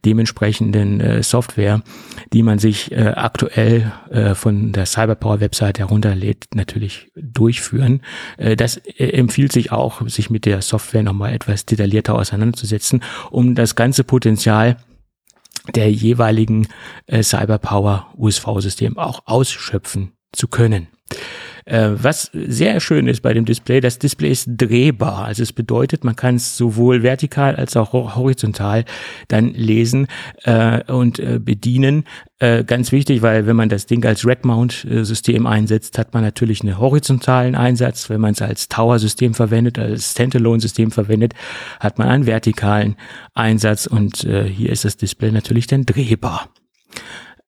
dementsprechenden 0.05 1.01
äh, 1.01 1.18
Software, 1.23 1.83
die 2.33 2.43
man 2.43 2.59
sich 2.59 2.93
äh, 2.93 3.13
aktuell 3.17 3.93
äh, 4.11 4.35
von 4.35 4.73
der 4.73 4.87
Cyberpower-Website 4.87 5.79
herunterlädt, 5.79 6.47
natürlich 6.55 7.11
durchführen. 7.15 8.03
Äh, 8.37 8.57
das 8.57 8.77
äh, 8.77 9.11
empfiehlt 9.11 9.53
sich 9.53 9.73
auch, 9.73 10.07
sich 10.09 10.31
mit 10.31 10.45
der 10.45 10.63
Software 10.63 11.03
nochmal 11.03 11.33
etwas 11.33 11.67
detaillierter 11.67 12.15
auseinanderzusetzen, 12.15 13.03
um 13.31 13.55
das 13.55 13.75
ganze 13.75 14.05
Potenzial 14.05 14.77
der 15.75 15.91
jeweiligen 15.91 16.69
äh, 17.07 17.23
Cyberpower 17.23 18.13
USV-System 18.17 18.99
auch 18.99 19.23
ausschöpfen 19.27 20.13
zu 20.33 20.49
können. 20.49 20.89
Äh, 21.65 21.91
was 21.95 22.31
sehr 22.33 22.81
schön 22.81 23.07
ist 23.07 23.23
bei 23.23 23.35
dem 23.35 23.45
Display, 23.45 23.81
das 23.81 23.99
Display 23.99 24.31
ist 24.31 24.49
drehbar. 24.49 25.25
Also 25.25 25.43
es 25.43 25.53
bedeutet, 25.53 26.05
man 26.05 26.17
kann 26.17 26.37
es 26.37 26.57
sowohl 26.57 27.03
vertikal 27.03 27.57
als 27.57 27.77
auch 27.77 27.93
horizontal 27.93 28.85
dann 29.29 29.53
lesen 29.55 30.07
äh, 30.45 30.83
und 30.93 31.19
äh, 31.19 31.39
bedienen. 31.39 32.05
Äh, 32.41 32.63
ganz 32.63 32.93
wichtig, 32.93 33.23
weil 33.23 33.47
wenn 33.47 33.57
man 33.57 33.69
das 33.69 33.87
Ding 33.87 34.05
als 34.07 34.25
Rack-Mount-System 34.25 35.47
einsetzt, 35.47 35.99
hat 35.99 36.15
man 36.15 36.23
natürlich 36.23 36.61
einen 36.61 36.79
horizontalen 36.79 37.57
Einsatz. 37.57 38.09
Wenn 38.11 38.21
man 38.21 38.33
es 38.33 38.43
als 38.43 38.69
Tower-System 38.69 39.35
verwendet, 39.35 39.79
als 39.79 40.13
Standalone-System 40.13 40.93
verwendet, 40.93 41.35
hat 41.81 41.99
man 41.99 42.09
einen 42.09 42.27
vertikalen 42.27 42.97
Einsatz 43.35 43.87
und 43.87 44.25
äh, 44.25 44.49
hier 44.49 44.71
ist 44.71 44.85
das 44.85 44.97
Display 44.97 45.33
natürlich 45.33 45.67
dann 45.67 45.85
drehbar. 45.85 46.49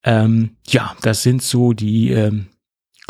Ähm, 0.02 0.56
ja, 0.66 0.96
das 1.02 1.22
sind 1.22 1.42
so 1.42 1.72
die 1.72 2.10
ähm, 2.10 2.46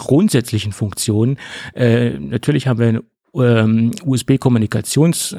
grundsätzlichen 0.00 0.72
Funktionen. 0.72 1.38
Äh, 1.74 2.18
natürlich 2.18 2.66
haben 2.66 2.78
wir 2.78 2.88
einen 2.88 3.02
ähm, 3.34 3.92
USB-Kommunikations. 4.04 5.36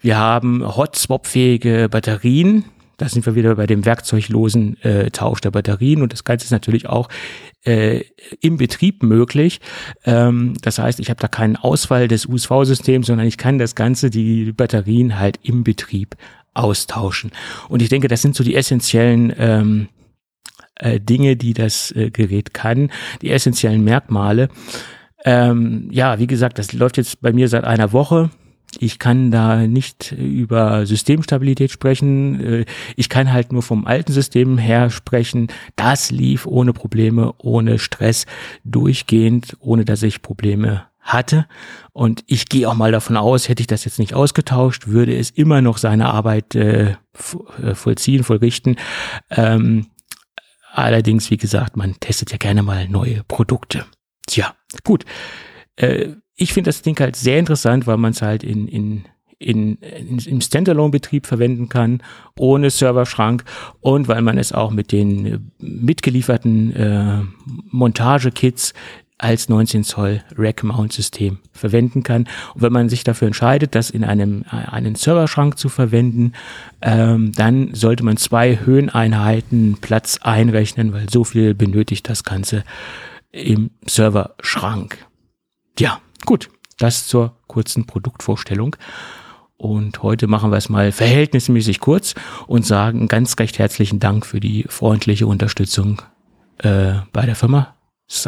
Wir 0.00 0.18
haben 0.18 0.76
Hot-Swap-fähige 0.76 1.88
Batterien. 1.88 2.64
Da 2.96 3.08
sind 3.08 3.24
wir 3.26 3.36
wieder 3.36 3.54
bei 3.54 3.66
dem 3.66 3.84
werkzeuglosen 3.84 4.82
äh, 4.82 5.10
Tausch 5.12 5.40
der 5.40 5.52
Batterien 5.52 6.02
und 6.02 6.12
das 6.12 6.24
Ganze 6.24 6.46
ist 6.46 6.50
natürlich 6.50 6.88
auch 6.88 7.08
äh, 7.64 8.02
im 8.40 8.56
Betrieb 8.56 9.04
möglich. 9.04 9.60
Ähm, 10.04 10.54
das 10.62 10.80
heißt, 10.80 10.98
ich 10.98 11.08
habe 11.08 11.20
da 11.20 11.28
keinen 11.28 11.54
Ausfall 11.54 12.08
des 12.08 12.26
USV-Systems, 12.26 13.06
sondern 13.06 13.28
ich 13.28 13.38
kann 13.38 13.58
das 13.58 13.76
Ganze, 13.76 14.10
die 14.10 14.52
Batterien 14.52 15.16
halt 15.16 15.38
im 15.44 15.62
Betrieb 15.62 16.16
austauschen. 16.54 17.30
Und 17.68 17.82
ich 17.82 17.88
denke, 17.88 18.08
das 18.08 18.20
sind 18.20 18.34
so 18.34 18.42
die 18.42 18.56
essentiellen 18.56 19.32
ähm, 19.38 19.88
äh, 20.78 21.00
Dinge, 21.00 21.36
die 21.36 21.54
das 21.54 21.90
äh, 21.92 22.10
Gerät 22.10 22.54
kann, 22.54 22.90
die 23.22 23.30
essentiellen 23.30 23.84
Merkmale. 23.84 24.48
Ähm, 25.24 25.88
ja, 25.90 26.18
wie 26.18 26.26
gesagt, 26.26 26.58
das 26.58 26.72
läuft 26.72 26.96
jetzt 26.96 27.20
bei 27.20 27.32
mir 27.32 27.48
seit 27.48 27.64
einer 27.64 27.92
Woche. 27.92 28.30
Ich 28.78 28.98
kann 28.98 29.30
da 29.30 29.66
nicht 29.66 30.12
über 30.12 30.84
Systemstabilität 30.84 31.70
sprechen. 31.70 32.40
Äh, 32.40 32.64
ich 32.96 33.08
kann 33.08 33.32
halt 33.32 33.52
nur 33.52 33.62
vom 33.62 33.86
alten 33.86 34.12
System 34.12 34.58
her 34.58 34.90
sprechen. 34.90 35.48
Das 35.76 36.10
lief 36.10 36.46
ohne 36.46 36.72
Probleme, 36.72 37.34
ohne 37.38 37.78
Stress, 37.78 38.26
durchgehend, 38.64 39.56
ohne 39.60 39.84
dass 39.84 40.02
ich 40.02 40.22
Probleme 40.22 40.84
hatte. 41.00 41.46
Und 41.92 42.22
ich 42.26 42.48
gehe 42.48 42.68
auch 42.68 42.74
mal 42.74 42.92
davon 42.92 43.16
aus, 43.16 43.48
hätte 43.48 43.62
ich 43.62 43.66
das 43.66 43.84
jetzt 43.84 43.98
nicht 43.98 44.14
ausgetauscht, 44.14 44.86
würde 44.86 45.16
es 45.16 45.30
immer 45.30 45.62
noch 45.62 45.78
seine 45.78 46.12
Arbeit 46.12 46.54
äh, 46.54 46.90
äh 46.92 47.74
vollziehen, 47.74 48.22
vollrichten. 48.22 48.76
Ähm, 49.30 49.86
Allerdings, 50.78 51.28
wie 51.32 51.36
gesagt, 51.36 51.76
man 51.76 51.98
testet 51.98 52.30
ja 52.30 52.36
gerne 52.36 52.62
mal 52.62 52.88
neue 52.88 53.24
Produkte. 53.24 53.84
Tja, 54.28 54.54
gut. 54.84 55.04
Äh, 55.74 56.10
ich 56.36 56.52
finde 56.52 56.68
das 56.68 56.82
Ding 56.82 56.96
halt 57.00 57.16
sehr 57.16 57.40
interessant, 57.40 57.88
weil 57.88 57.96
man 57.96 58.12
es 58.12 58.22
halt 58.22 58.44
in, 58.44 58.68
in, 58.68 59.04
in, 59.40 59.74
in, 59.78 60.18
im 60.18 60.40
Standalone-Betrieb 60.40 61.26
verwenden 61.26 61.68
kann, 61.68 62.00
ohne 62.38 62.70
Serverschrank 62.70 63.42
und 63.80 64.06
weil 64.06 64.22
man 64.22 64.38
es 64.38 64.52
auch 64.52 64.70
mit 64.70 64.92
den 64.92 65.50
mitgelieferten 65.58 66.72
äh, 66.76 67.22
Montage-Kits 67.72 68.72
als 69.18 69.48
19 69.48 69.82
Zoll 69.82 70.22
Rack-Mount-System 70.36 71.38
verwenden 71.52 72.04
kann. 72.04 72.28
Und 72.54 72.62
wenn 72.62 72.72
man 72.72 72.88
sich 72.88 73.02
dafür 73.02 73.26
entscheidet, 73.26 73.74
das 73.74 73.90
in 73.90 74.04
einem 74.04 74.44
äh, 74.50 74.70
einen 74.70 74.94
Serverschrank 74.94 75.58
zu 75.58 75.68
verwenden, 75.68 76.32
ähm, 76.80 77.32
dann 77.32 77.74
sollte 77.74 78.04
man 78.04 78.16
zwei 78.16 78.58
Höheneinheiten 78.64 79.78
Platz 79.80 80.18
einrechnen, 80.22 80.92
weil 80.92 81.10
so 81.10 81.24
viel 81.24 81.54
benötigt 81.54 82.08
das 82.08 82.22
Ganze 82.22 82.64
im 83.32 83.70
Serverschrank. 83.86 84.98
Ja, 85.78 86.00
gut, 86.24 86.48
das 86.78 87.06
zur 87.08 87.36
kurzen 87.48 87.86
Produktvorstellung. 87.86 88.76
Und 89.56 90.04
heute 90.04 90.28
machen 90.28 90.52
wir 90.52 90.56
es 90.56 90.68
mal 90.68 90.92
verhältnismäßig 90.92 91.80
kurz 91.80 92.14
und 92.46 92.64
sagen 92.64 93.08
ganz 93.08 93.36
recht 93.40 93.58
herzlichen 93.58 93.98
Dank 93.98 94.24
für 94.24 94.38
die 94.38 94.64
freundliche 94.68 95.26
Unterstützung 95.26 96.00
äh, 96.58 96.92
bei 97.12 97.26
der 97.26 97.34
Firma 97.34 97.74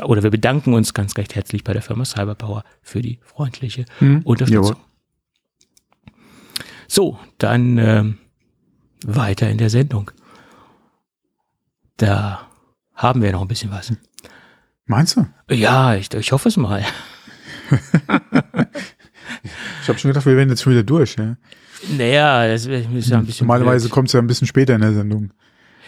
oder 0.02 0.22
wir 0.22 0.30
bedanken 0.30 0.74
uns 0.74 0.92
ganz 0.94 1.16
recht 1.16 1.34
herzlich 1.34 1.64
bei 1.64 1.72
der 1.72 1.82
Firma 1.82 2.04
Cyberpower 2.04 2.64
für 2.82 3.00
die 3.00 3.18
freundliche 3.22 3.86
hm, 3.98 4.22
Unterstützung. 4.24 4.76
Jawohl. 4.76 4.76
So, 6.86 7.18
dann 7.38 7.78
ähm, 7.78 8.18
weiter 9.06 9.48
in 9.48 9.58
der 9.58 9.70
Sendung. 9.70 10.10
Da 11.96 12.48
haben 12.94 13.22
wir 13.22 13.32
noch 13.32 13.42
ein 13.42 13.48
bisschen 13.48 13.70
was. 13.70 13.92
Meinst 14.86 15.16
du? 15.16 15.26
Ja, 15.48 15.94
ich, 15.94 16.12
ich 16.12 16.32
hoffe 16.32 16.48
es 16.48 16.56
mal. 16.56 16.84
ich 19.82 19.88
habe 19.88 19.98
schon 19.98 20.10
gedacht, 20.10 20.26
wir 20.26 20.36
werden 20.36 20.48
jetzt 20.50 20.62
schon 20.62 20.72
wieder 20.72 20.82
durch. 20.82 21.16
Ja? 21.16 21.36
Naja, 21.96 22.48
das 22.48 22.66
ist 22.66 23.08
ja 23.08 23.18
ein 23.18 23.26
bisschen. 23.26 23.46
Normalerweise 23.46 23.88
kommt 23.88 24.08
es 24.08 24.12
ja 24.12 24.20
ein 24.20 24.26
bisschen 24.26 24.48
später 24.48 24.74
in 24.74 24.80
der 24.80 24.92
Sendung. 24.92 25.32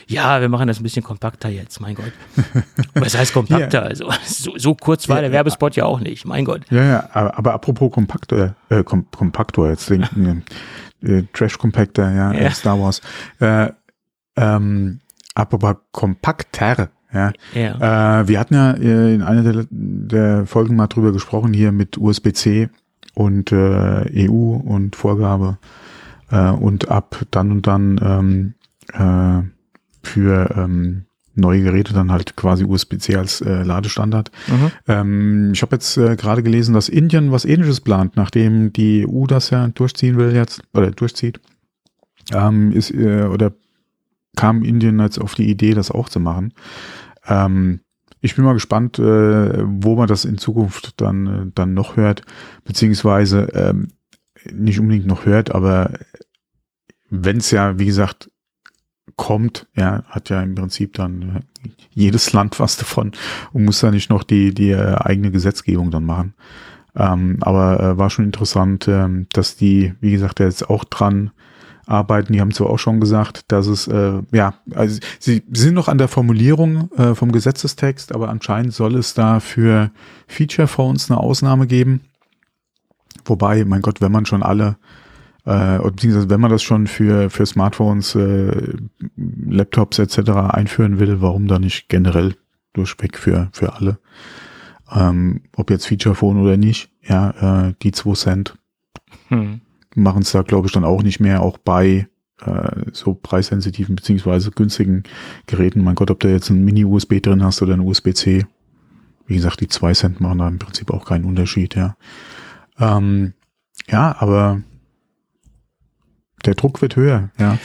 Ja, 0.07 0.41
wir 0.41 0.49
machen 0.49 0.69
das 0.69 0.81
ein 0.81 0.83
bisschen 0.83 1.03
kompakter 1.03 1.49
jetzt, 1.49 1.81
mein 1.81 1.95
Gott. 1.95 2.13
Was 2.95 3.17
heißt 3.17 3.33
kompakter? 3.33 3.83
Ja. 3.83 3.89
Also 3.89 4.11
so, 4.25 4.53
so 4.57 4.75
kurz 4.75 5.09
war 5.09 5.17
ja, 5.17 5.23
der 5.23 5.33
Werbespot 5.33 5.77
ja 5.77 5.85
auch 5.85 6.01
nicht, 6.01 6.25
mein 6.25 6.45
Gott. 6.45 6.63
Ja, 6.71 6.85
ja, 6.85 7.09
aber, 7.13 7.39
aber 7.39 7.55
apropos 7.55 7.91
Kompaktor, 7.93 8.55
äh, 8.69 8.83
Kom 8.85 9.11
Kompaktor, 9.11 9.69
jetzt 9.69 9.89
denken, 9.91 10.45
äh, 11.03 11.23
Trash 11.33 11.59
Compactor, 11.59 12.11
ja, 12.11 12.33
ja. 12.33 12.51
Star 12.51 12.81
Wars. 12.81 13.01
Äh, 13.41 13.71
ähm, 14.37 15.01
apropos 15.35 15.77
kompakter, 15.93 16.91
ja. 17.13 17.33
ja. 17.55 18.21
Äh, 18.21 18.29
wir 18.29 18.41
hatten 18.41 18.55
ja 18.55 18.73
äh, 18.73 19.15
in 19.15 19.23
einer 19.23 19.43
der, 19.43 19.67
der 19.71 20.47
Folgen 20.47 20.77
mal 20.77 20.87
drüber 20.87 21.13
gesprochen 21.13 21.53
hier 21.53 21.73
mit 21.73 21.99
USB-C 21.99 22.69
und 23.15 23.53
äh, 23.53 24.29
EU 24.29 24.57
und 24.57 24.97
Vorgabe 24.97 25.59
äh, 26.31 26.51
und 26.51 26.89
ab 26.89 27.17
dann 27.31 27.53
und 27.53 27.67
dann 27.67 28.01
ähm, 28.03 28.55
äh, 28.93 29.47
für 30.03 30.55
ähm, 30.57 31.07
neue 31.35 31.63
Geräte 31.63 31.93
dann 31.95 32.13
halt 32.13 32.37
quasi 32.37 32.65
USB-C 32.65 33.17
als 33.17 33.41
äh, 33.41 33.63
Ladestandard. 33.63 34.31
Mhm. 34.49 34.71
Ähm, 34.87 35.51
ich 35.55 35.63
habe 35.63 35.77
jetzt 35.77 35.97
äh, 35.97 36.17
gerade 36.17 36.43
gelesen, 36.43 36.75
dass 36.75 36.89
Indien 36.89 37.33
was 37.33 37.45
ähnliches 37.45 37.81
plant, 37.81 38.17
nachdem 38.17 38.73
die 38.73 39.07
EU 39.09 39.27
das 39.27 39.51
ja 39.51 39.69
durchziehen 39.69 40.19
will 40.19 40.35
jetzt 40.35 40.63
oder 40.75 40.91
durchzieht. 40.91 41.41
Ähm, 42.33 42.73
ist 42.73 42.93
äh, 42.93 43.25
oder 43.25 43.53
kam 44.37 44.63
Indien 44.63 45.01
jetzt 45.01 45.19
auf 45.19 45.35
die 45.35 45.49
Idee, 45.49 45.75
das 45.75 45.91
auch 45.91 46.09
zu 46.09 46.21
machen. 46.21 46.55
Ähm, 47.27 47.81
ich 48.21 48.37
bin 48.37 48.45
mal 48.45 48.55
gespannt, 48.55 48.99
äh, 48.99 49.63
wo 49.65 49.97
man 49.97 50.07
das 50.07 50.25
in 50.25 50.39
Zukunft 50.39 51.01
dann, 51.01 51.27
äh, 51.27 51.51
dann 51.55 51.75
noch 51.75 51.97
hört, 51.97 52.23
beziehungsweise 52.65 53.49
ähm, 53.55 53.89
nicht 54.51 54.79
unbedingt 54.81 55.07
noch 55.07 55.27
hört, 55.27 55.55
aber 55.55 55.93
wenn 57.11 57.39
es 57.39 57.51
ja, 57.51 57.79
wie 57.79 57.87
gesagt, 57.87 58.31
kommt, 59.17 59.67
ja, 59.75 60.05
hat 60.07 60.31
ja 60.31 60.41
im 60.43 60.55
Prinzip 60.55 60.95
dann 60.95 61.37
äh, 61.37 61.69
jedes 61.91 62.33
Land 62.33 62.61
was 62.61 62.77
davon 62.77 63.13
und 63.53 63.65
muss 63.65 63.81
da 63.81 63.91
nicht 63.91 64.11
noch 64.11 64.23
die, 64.23 64.55
die 64.55 64.71
äh, 64.71 64.97
eigene 64.97 65.31
Gesetzgebung 65.31 65.91
dann 65.91 66.05
machen. 66.05 66.35
Ähm, 66.95 67.39
aber 67.41 67.81
äh, 67.81 67.99
war 67.99 68.11
schon 68.11 68.25
interessant, 68.25 68.87
ähm, 68.89 69.27
dass 69.33 69.57
die, 69.57 69.95
wie 70.01 70.13
gesagt, 70.13 70.41
jetzt 70.41 70.69
auch 70.69 70.85
dran 70.85 71.31
arbeiten. 71.87 72.33
Die 72.33 72.41
haben 72.41 72.53
zwar 72.53 72.71
auch 72.71 72.79
schon 72.79 73.01
gesagt, 73.01 73.51
dass 73.51 73.67
es, 73.67 73.89
äh, 73.89 74.23
ja, 74.31 74.55
also 74.75 75.01
sie 75.19 75.43
sind 75.53 75.75
noch 75.75 75.89
an 75.89 75.99
der 75.99 76.09
Formulierung 76.09 76.91
äh, 76.93 77.15
vom 77.15 77.33
Gesetzestext, 77.33 78.15
aber 78.15 78.29
anscheinend 78.29 78.73
soll 78.73 78.97
es 78.97 79.15
da 79.15 79.41
für 79.41 79.91
Feature 80.29 80.69
Phones 80.69 81.11
eine 81.11 81.19
Ausnahme 81.19 81.67
geben. 81.67 82.03
Wobei, 83.25 83.65
mein 83.65 83.83
Gott, 83.83 84.01
wenn 84.01 84.13
man 84.13 84.27
schon 84.27 84.43
alle 84.43 84.77
äh, 85.45 85.79
beziehungsweise 85.79 86.31
wenn 86.31 86.41
man 86.41 86.51
das 86.51 86.63
schon 86.63 86.87
für, 86.87 87.31
für 87.31 87.47
Smartphones, 87.47 88.15
äh, 88.15 88.75
Laptops 89.17 89.99
etc. 89.99 90.31
einführen 90.51 91.01
will, 91.01 91.21
warum 91.21 91.49
dann 91.49 91.63
nicht 91.63 91.89
generell 91.89 92.37
durchweg 92.73 93.19
für, 93.19 93.49
für 93.53 93.75
alle? 93.75 93.99
Ähm, 94.95 95.43
ob 95.57 95.71
jetzt 95.71 95.87
Feature 95.87 96.15
Phone 96.15 96.41
oder 96.41 96.57
nicht, 96.57 96.91
ja, 97.03 97.69
äh, 97.69 97.75
die 97.83 97.93
2 97.93 98.13
Cent 98.15 98.55
hm. 99.29 99.61
machen 99.95 100.23
es 100.23 100.33
da, 100.33 100.43
glaube 100.43 100.67
ich, 100.67 100.73
dann 100.73 100.85
auch 100.85 101.03
nicht 101.03 101.19
mehr, 101.19 101.43
auch 101.43 101.59
bei 101.59 102.09
äh, 102.45 102.83
so 102.93 103.15
preissensitiven 103.15 103.97
beziehungsweise 103.97 104.51
günstigen 104.51 105.03
Geräten. 105.47 105.83
Mein 105.83 105.95
Gott, 105.95 106.11
ob 106.11 106.21
du 106.21 106.31
jetzt 106.31 106.51
ein 106.51 106.65
Mini-USB 106.65 107.21
drin 107.21 107.43
hast 107.43 107.63
oder 107.63 107.75
ein 107.75 107.81
USB-C, 107.81 108.47
wie 109.27 109.35
gesagt, 109.35 109.61
die 109.61 109.69
2 109.69 109.95
Cent 109.95 110.21
machen 110.21 110.39
da 110.39 110.49
im 110.49 110.59
Prinzip 110.59 110.91
auch 110.91 111.05
keinen 111.05 111.25
Unterschied, 111.25 111.75
ja. 111.75 111.97
Ähm, 112.79 113.35
ja, 113.89 114.15
aber 114.19 114.63
der 116.45 116.55
Druck 116.55 116.83
wird 116.83 116.97
höher, 116.97 117.31
ja. 117.39 117.59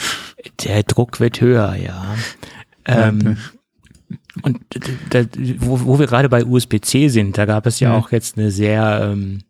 Der 0.63 0.83
Druck 0.83 1.19
wird 1.19 1.41
höher, 1.41 1.75
ja. 1.75 2.15
Ähm, 2.85 3.37
und 4.41 4.59
da, 5.09 5.23
wo, 5.59 5.85
wo 5.85 5.99
wir 5.99 6.07
gerade 6.07 6.29
bei 6.29 6.45
USB-C 6.45 7.09
sind, 7.09 7.37
da 7.37 7.45
gab 7.45 7.65
es 7.65 7.79
ja, 7.79 7.91
ja, 7.91 7.97
auch 7.97 8.11
jetzt 8.11 8.37
eine 8.37 8.51
sehr 8.51 9.09
ähm, 9.11 9.41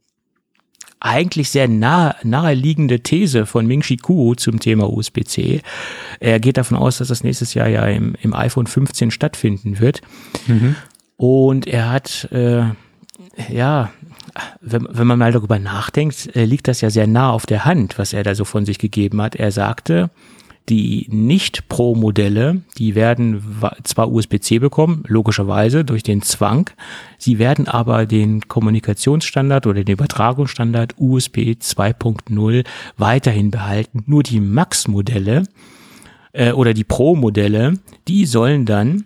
eigentlich 0.99 1.49
sehr 1.49 1.67
nah, 1.67 2.15
naheliegende 2.23 3.01
These 3.01 3.45
von 3.45 3.67
Ming-Chi 3.67 3.97
Kuo 3.97 4.33
zum 4.35 4.59
Thema 4.59 4.91
USB-C. 4.91 5.61
Er 6.19 6.39
geht 6.39 6.57
davon 6.57 6.77
aus, 6.77 6.97
dass 6.97 7.09
das 7.09 7.23
nächstes 7.23 7.53
Jahr 7.53 7.67
ja 7.67 7.85
im, 7.85 8.15
im 8.21 8.33
iPhone 8.33 8.65
15 8.65 9.11
stattfinden 9.11 9.79
wird. 9.79 10.01
Mhm. 10.47 10.75
Und 11.17 11.67
er 11.67 11.91
hat 11.91 12.29
äh, 12.31 12.63
ja 13.49 13.91
wenn, 14.61 14.87
wenn 14.89 15.07
man 15.07 15.19
mal 15.19 15.31
darüber 15.31 15.59
nachdenkt, 15.59 16.35
äh, 16.35 16.45
liegt 16.45 16.67
das 16.67 16.81
ja 16.81 16.89
sehr 16.89 17.07
nah 17.07 17.31
auf 17.31 17.45
der 17.45 17.65
Hand, 17.65 17.97
was 17.97 18.13
er 18.13 18.23
da 18.23 18.35
so 18.35 18.45
von 18.45 18.65
sich 18.65 18.79
gegeben 18.79 19.21
hat. 19.21 19.35
Er 19.35 19.51
sagte, 19.51 20.09
die 20.69 21.07
Nicht-Pro-Modelle, 21.09 22.61
die 22.77 22.93
werden 22.95 23.41
zwar 23.83 24.11
USB-C 24.11 24.59
bekommen, 24.59 25.03
logischerweise 25.07 25.85
durch 25.85 26.03
den 26.03 26.21
Zwang, 26.21 26.69
sie 27.17 27.39
werden 27.39 27.67
aber 27.67 28.05
den 28.05 28.47
Kommunikationsstandard 28.47 29.65
oder 29.65 29.83
den 29.83 29.93
Übertragungsstandard 29.93 30.95
USB 30.97 31.55
2.0 31.59 32.65
weiterhin 32.97 33.49
behalten. 33.49 34.03
Nur 34.07 34.23
die 34.23 34.41
Max-Modelle 34.41 35.43
äh, 36.33 36.51
oder 36.51 36.73
die 36.73 36.83
Pro-Modelle, 36.83 37.79
die 38.07 38.25
sollen 38.25 38.65
dann 38.65 39.05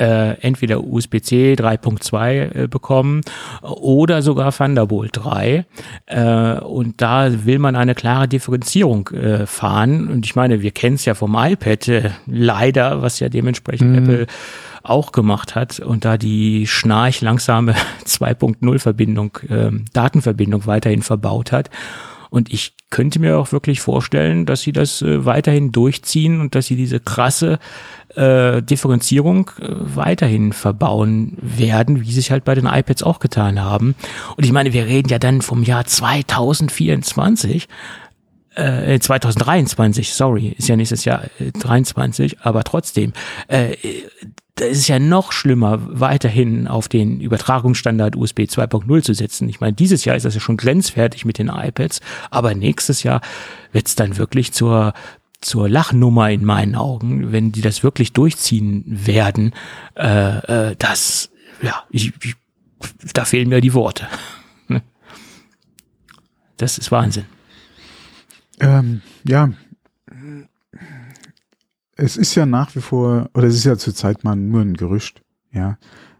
äh, 0.00 0.40
entweder 0.40 0.82
USB-C 0.82 1.54
3.2 1.54 2.62
äh, 2.64 2.68
bekommen 2.68 3.20
oder 3.62 4.22
sogar 4.22 4.52
Thunderbolt 4.52 5.10
3. 5.12 5.66
Äh, 6.06 6.52
und 6.60 7.00
da 7.02 7.44
will 7.44 7.58
man 7.58 7.76
eine 7.76 7.94
klare 7.94 8.26
Differenzierung 8.26 9.08
äh, 9.08 9.46
fahren. 9.46 10.08
Und 10.08 10.24
ich 10.24 10.34
meine, 10.34 10.62
wir 10.62 10.70
kennen 10.70 10.96
es 10.96 11.04
ja 11.04 11.14
vom 11.14 11.36
iPad 11.36 11.88
äh, 11.88 12.10
leider, 12.26 13.02
was 13.02 13.20
ja 13.20 13.28
dementsprechend 13.28 13.90
mhm. 13.90 13.98
Apple 13.98 14.26
auch 14.82 15.12
gemacht 15.12 15.54
hat 15.54 15.78
und 15.80 16.06
da 16.06 16.16
die 16.16 16.66
schnarch 16.66 17.20
langsame 17.20 17.74
2.0 18.06 18.78
Verbindung, 18.78 19.38
äh, 19.48 19.70
Datenverbindung 19.92 20.66
weiterhin 20.66 21.02
verbaut 21.02 21.52
hat. 21.52 21.68
Und 22.30 22.50
ich 22.52 22.74
könnte 22.90 23.20
mir 23.20 23.38
auch 23.38 23.52
wirklich 23.52 23.80
vorstellen, 23.80 24.46
dass 24.46 24.62
sie 24.62 24.72
das 24.72 25.00
äh, 25.02 25.24
weiterhin 25.24 25.72
durchziehen 25.72 26.40
und 26.40 26.54
dass 26.54 26.66
sie 26.66 26.76
diese 26.76 27.00
krasse 27.00 27.58
äh, 28.16 28.62
Differenzierung 28.62 29.50
äh, 29.60 29.68
weiterhin 29.68 30.52
verbauen 30.52 31.38
werden, 31.40 32.00
wie 32.00 32.10
sie 32.12 32.20
es 32.20 32.30
halt 32.30 32.44
bei 32.44 32.54
den 32.54 32.66
iPads 32.66 33.02
auch 33.02 33.20
getan 33.20 33.60
haben. 33.60 33.94
Und 34.36 34.44
ich 34.44 34.52
meine, 34.52 34.72
wir 34.72 34.86
reden 34.86 35.08
ja 35.08 35.18
dann 35.18 35.40
vom 35.40 35.62
Jahr 35.62 35.84
2024 35.84 37.68
äh, 38.56 38.98
2023, 38.98 40.12
sorry, 40.12 40.54
ist 40.58 40.68
ja 40.68 40.76
nächstes 40.76 41.04
Jahr 41.04 41.24
äh, 41.38 41.52
23, 41.52 42.40
aber 42.40 42.64
trotzdem, 42.64 43.12
äh, 43.48 43.76
da 44.56 44.64
ist 44.66 44.78
es 44.78 44.88
ja 44.88 44.98
noch 44.98 45.32
schlimmer, 45.32 45.78
weiterhin 45.80 46.66
auf 46.68 46.88
den 46.88 47.20
Übertragungsstandard 47.20 48.16
USB 48.16 48.40
2.0 48.40 49.02
zu 49.02 49.14
setzen. 49.14 49.48
Ich 49.48 49.60
meine, 49.60 49.72
dieses 49.72 50.04
Jahr 50.04 50.16
ist 50.16 50.24
das 50.24 50.34
ja 50.34 50.40
schon 50.40 50.56
grenzfertig 50.56 51.24
mit 51.24 51.38
den 51.38 51.48
iPads, 51.48 52.00
aber 52.30 52.54
nächstes 52.54 53.02
Jahr 53.02 53.20
wird 53.72 53.86
es 53.86 53.94
dann 53.94 54.16
wirklich 54.16 54.52
zur 54.52 54.92
zur 55.40 55.68
Lachnummer 55.68 56.30
in 56.30 56.44
meinen 56.44 56.74
Augen, 56.74 57.32
wenn 57.32 57.52
die 57.52 57.62
das 57.62 57.82
wirklich 57.82 58.12
durchziehen 58.12 58.84
werden, 58.86 59.54
äh, 59.96 60.70
äh, 60.70 60.76
das, 60.78 61.30
ja, 61.62 61.84
ich, 61.90 62.12
ich, 62.22 62.34
da 63.14 63.24
fehlen 63.24 63.48
mir 63.48 63.60
die 63.60 63.74
Worte. 63.74 64.06
Das 66.56 66.76
ist 66.76 66.92
Wahnsinn. 66.92 67.24
Ähm, 68.60 69.00
ja, 69.24 69.48
es 72.00 72.16
ist 72.16 72.34
ja 72.34 72.46
nach 72.46 72.74
wie 72.74 72.80
vor, 72.80 73.30
oder 73.34 73.46
es 73.46 73.54
ist 73.54 73.64
ja 73.64 73.76
zurzeit 73.76 74.24
mal 74.24 74.36
nur 74.36 74.62
ein 74.62 74.74
Gerücht, 74.74 75.22
ja. 75.52 75.78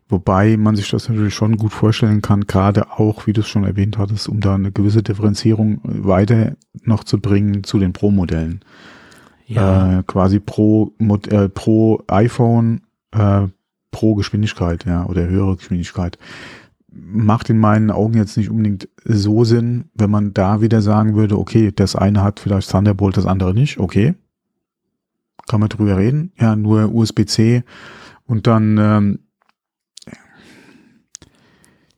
Wobei 0.08 0.56
man 0.56 0.74
sich 0.74 0.90
das 0.90 1.08
natürlich 1.08 1.34
schon 1.34 1.56
gut 1.56 1.72
vorstellen 1.72 2.20
kann, 2.20 2.48
gerade 2.48 2.90
auch, 2.90 3.28
wie 3.28 3.32
du 3.32 3.42
es 3.42 3.48
schon 3.48 3.62
erwähnt 3.62 3.96
hattest, 3.96 4.28
um 4.28 4.40
da 4.40 4.56
eine 4.56 4.72
gewisse 4.72 5.04
Differenzierung 5.04 5.80
weiter 5.84 6.56
noch 6.82 7.04
zu 7.04 7.20
bringen 7.20 7.62
zu 7.62 7.78
den 7.78 7.92
Pro-Modellen 7.92 8.64
ja. 9.50 9.98
äh, 9.98 10.02
quasi 10.04 10.40
pro, 10.40 10.92
äh, 11.28 11.48
pro 11.48 12.02
iPhone 12.08 12.82
äh, 13.12 13.46
pro 13.90 14.14
Geschwindigkeit, 14.14 14.84
ja, 14.86 15.04
oder 15.06 15.26
höhere 15.26 15.56
Geschwindigkeit. 15.56 16.18
Macht 16.92 17.50
in 17.50 17.58
meinen 17.58 17.90
Augen 17.90 18.14
jetzt 18.14 18.36
nicht 18.36 18.50
unbedingt 18.50 18.88
so 19.04 19.44
Sinn, 19.44 19.86
wenn 19.94 20.10
man 20.10 20.32
da 20.32 20.60
wieder 20.60 20.80
sagen 20.82 21.14
würde, 21.14 21.38
okay, 21.38 21.72
das 21.74 21.96
eine 21.96 22.22
hat 22.22 22.40
vielleicht 22.40 22.70
Thunderbolt, 22.70 23.16
das 23.16 23.26
andere 23.26 23.54
nicht, 23.54 23.78
okay. 23.78 24.14
Kann 25.50 25.60
man 25.60 25.68
drüber 25.68 25.96
reden, 25.96 26.32
ja, 26.38 26.54
nur 26.54 26.94
USB-C 26.94 27.64
und 28.24 28.46
dann 28.46 28.78
ähm, 28.78 29.18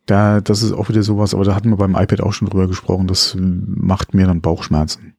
da, 0.07 0.41
das 0.41 0.63
ist 0.63 0.73
auch 0.73 0.89
wieder 0.89 1.03
sowas, 1.03 1.35
aber 1.35 1.45
da 1.45 1.55
hatten 1.55 1.69
wir 1.69 1.77
beim 1.77 1.95
iPad 1.95 2.23
auch 2.23 2.33
schon 2.33 2.49
drüber 2.49 2.67
gesprochen, 2.67 3.07
das 3.07 3.37
macht 3.39 4.15
mir 4.15 4.27
dann 4.27 4.41
Bauchschmerzen. 4.41 5.15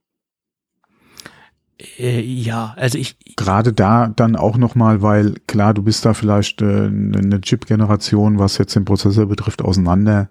Äh, 1.97 2.21
ja, 2.21 2.73
also 2.77 2.97
ich. 2.97 3.17
Gerade 3.35 3.73
da 3.73 4.07
dann 4.07 4.35
auch 4.35 4.57
nochmal, 4.57 5.01
weil 5.01 5.35
klar, 5.47 5.73
du 5.73 5.83
bist 5.83 6.05
da 6.05 6.13
vielleicht 6.13 6.61
äh, 6.61 6.85
eine 6.87 7.41
Chip-Generation, 7.41 8.39
was 8.39 8.57
jetzt 8.57 8.75
den 8.75 8.85
Prozessor 8.85 9.25
betrifft, 9.25 9.61
auseinander. 9.61 10.29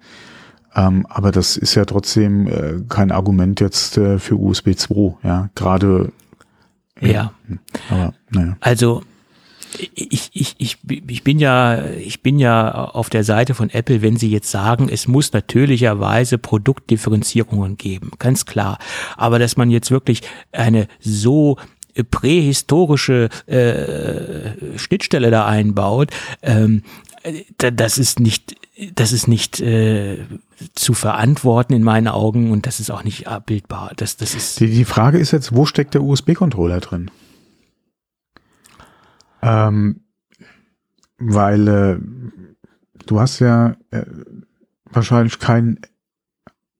Ähm, 0.75 1.07
aber 1.09 1.33
das 1.33 1.57
ist 1.57 1.75
ja 1.75 1.85
trotzdem 1.85 2.47
äh, 2.47 2.81
kein 2.89 3.11
Argument 3.11 3.61
jetzt 3.61 3.99
äh, 3.99 4.19
für 4.19 4.37
USB 4.37 4.75
2, 4.75 5.19
ja. 5.23 5.51
Gerade 5.55 6.13
Ja. 7.11 7.33
Aber 7.91 8.15
naja. 8.31 8.57
Also 8.61 9.03
ich, 9.79 10.31
ich, 10.33 10.55
ich, 10.59 10.79
ich 11.09 11.25
bin 11.25 11.39
ja, 11.39 11.85
ich 11.87 12.23
bin 12.23 12.39
ja 12.39 12.73
auf 12.73 13.11
der 13.11 13.25
Seite 13.25 13.55
von 13.55 13.71
Apple, 13.71 14.03
wenn 14.03 14.17
sie 14.17 14.31
jetzt 14.31 14.51
sagen, 14.51 14.89
es 14.91 15.09
muss 15.09 15.33
natürlicherweise 15.33 16.39
Produktdifferenzierungen 16.39 17.77
geben, 17.77 18.11
ganz 18.19 18.45
klar. 18.45 18.79
Aber 19.17 19.39
dass 19.39 19.57
man 19.57 19.71
jetzt 19.71 19.91
wirklich 19.91 20.23
eine 20.53 20.89
so 21.01 21.57
prähistorische 22.11 23.29
äh, 23.47 24.79
Schnittstelle 24.79 25.31
da 25.31 25.47
einbaut, 25.47 26.11
ähm, 26.43 26.83
das 27.57 27.99
ist 27.99 28.21
nicht, 28.21 28.57
das 28.95 29.13
ist 29.13 29.29
nicht 29.29 29.61
äh, 29.61 30.25
zu 30.75 30.95
verantworten 30.95 31.75
in 31.75 31.83
meinen 31.83 32.09
Augen 32.09 32.51
und 32.51 32.67
das 32.67 32.81
ist 32.81 32.91
auch 32.91 33.05
nicht 33.05 33.29
abbildbar. 33.29 33.93
Das, 33.97 34.17
das 34.17 34.35
ist 34.35 34.61
die, 34.61 34.71
die 34.71 34.85
Frage 34.85 35.19
ist 35.19 35.31
jetzt, 35.33 35.55
wo 35.55 35.67
steckt 35.67 35.95
der 35.95 36.03
USB-Controller 36.03 36.81
drin? 36.81 37.11
Ähm, 39.43 40.01
weil 41.19 41.69
äh, 41.69 41.99
du 43.07 43.21
hast 43.21 43.41
ja 43.41 43.77
äh, 43.91 44.05
wahrscheinlich 44.85 45.39
kein 45.39 45.81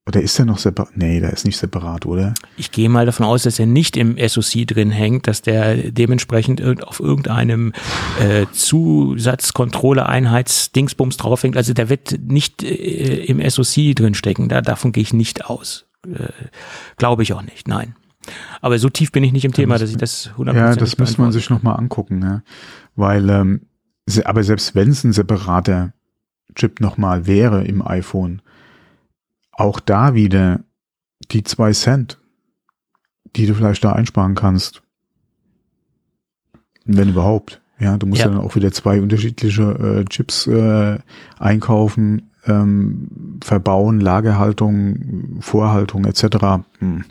oder 0.05 0.21
ist 0.21 0.37
der 0.37 0.47
noch 0.47 0.59
separat? 0.59 0.97
Nee, 0.97 1.21
der 1.21 1.33
ist 1.33 1.45
nicht 1.45 1.57
separat, 1.57 2.07
oder? 2.07 2.35
Ich 2.57 2.73
gehe 2.73 2.89
mal 2.89 3.07
davon 3.07 3.25
aus, 3.25 3.45
dass 3.45 3.61
er 3.61 3.67
nicht 3.67 3.97
im 3.97 4.17
SoC 4.19 4.67
drin 4.67 4.91
hängt, 4.91 5.29
dass 5.29 5.43
der 5.43 5.93
dementsprechend 5.93 6.61
auf 6.83 6.99
irgendeinem 6.99 7.73
äh, 8.21 8.47
Zusatzcontroller-Einheits-Dingsbums 8.51 11.19
draufhängt. 11.19 11.57
Also 11.57 11.73
der 11.73 11.89
wird 11.89 12.19
nicht 12.21 12.65
äh, 12.65 13.27
im 13.27 13.49
SoC 13.49 13.95
drin 13.95 14.15
stecken. 14.15 14.49
Da, 14.49 14.61
davon 14.61 14.91
gehe 14.91 15.03
ich 15.03 15.13
nicht 15.13 15.45
aus. 15.45 15.87
Äh, 16.05 16.33
Glaube 16.97 17.23
ich 17.23 17.33
auch 17.33 17.43
nicht, 17.43 17.69
nein. 17.69 17.95
Aber 18.61 18.81
so 18.81 18.89
tief 18.89 19.13
bin 19.13 19.23
ich 19.23 19.33
nicht 19.33 19.45
im 19.45 19.53
Thema, 19.53 19.79
dass 19.79 19.91
ich 19.91 19.99
das 19.99 20.31
100% 20.37 20.57
Ja, 20.57 20.75
das 20.75 20.99
müsste 20.99 21.21
man 21.21 21.31
sich 21.31 21.49
nochmal 21.49 21.77
angucken, 21.77 22.23
ja. 22.23 22.43
Weil, 22.97 23.31
ähm, 23.31 23.61
aber 24.25 24.43
selbst 24.43 24.75
wenn 24.75 24.91
es 24.91 25.05
ein 25.05 25.13
separater 25.13 25.93
Chip 26.57 26.81
nochmal 26.81 27.29
wäre 27.29 27.63
im 27.65 27.87
iPhone, 27.87 28.43
auch 29.53 29.81
da 29.81 30.15
wieder 30.15 30.61
die 31.31 31.45
zwei 31.45 31.73
Cent, 31.73 32.19
die 33.37 33.47
du 33.47 33.55
vielleicht 33.55 33.85
da 33.85 33.93
einsparen 33.93 34.35
kannst. 34.35 34.83
Wenn 36.85 37.11
überhaupt. 37.11 37.61
Ja, 37.79 37.97
du 37.97 38.07
musst 38.07 38.23
ja. 38.23 38.29
dann 38.29 38.39
auch 38.39 38.55
wieder 38.55 38.73
zwei 38.73 39.01
unterschiedliche 39.01 39.63
äh, 39.63 40.05
Chips 40.05 40.47
äh, 40.47 40.99
einkaufen, 41.39 42.31
ähm, 42.47 43.39
verbauen, 43.43 44.01
Lagerhaltung, 44.01 45.39
Vorhaltung 45.41 46.05
etc. 46.05 46.65
Hm. 46.79 47.05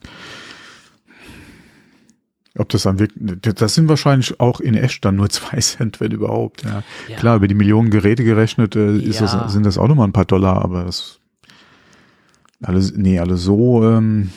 Ob 2.58 2.68
das 2.70 2.84
dann 2.84 3.00
wirklich, 3.00 3.40
das 3.56 3.76
sind 3.76 3.88
wahrscheinlich 3.88 4.40
auch 4.40 4.60
in 4.60 4.76
echt 4.76 5.04
dann 5.06 5.16
nur 5.16 5.30
zwei 5.30 5.60
Cent, 5.60 6.00
wenn 6.00 6.12
überhaupt. 6.12 6.64
Ja. 6.64 6.84
ja. 7.08 7.18
Klar, 7.18 7.38
über 7.38 7.48
die 7.48 7.56
Millionen 7.56 7.90
Geräte 7.90 8.24
gerechnet 8.24 8.76
äh, 8.76 8.98
ist 8.98 9.20
ja. 9.20 9.26
das, 9.26 9.54
sind 9.54 9.66
das 9.66 9.78
auch 9.78 9.88
nochmal 9.88 10.08
ein 10.08 10.14
paar 10.14 10.26
Dollar, 10.26 10.64
aber 10.64 10.84
das 10.84 11.21
alles, 12.62 12.94
nee, 12.96 13.20
alles 13.20 13.44
so. 13.44 13.84
Ähm 13.84 14.30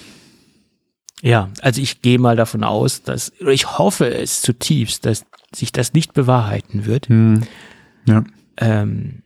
ja, 1.23 1.49
also 1.63 1.81
ich 1.81 2.03
gehe 2.03 2.19
mal 2.19 2.37
davon 2.37 2.65
aus, 2.65 3.03
dass, 3.03 3.33
oder 3.41 3.53
ich 3.53 3.79
hoffe 3.79 4.13
es 4.13 4.43
zutiefst, 4.43 5.07
dass 5.07 5.25
sich 5.55 5.73
das 5.73 5.95
nicht 5.95 6.13
bewahrheiten 6.13 6.87
wird. 6.87 7.09
Hm. 7.09 7.43
Ja. 8.07 8.25
Ähm, 8.59 9.23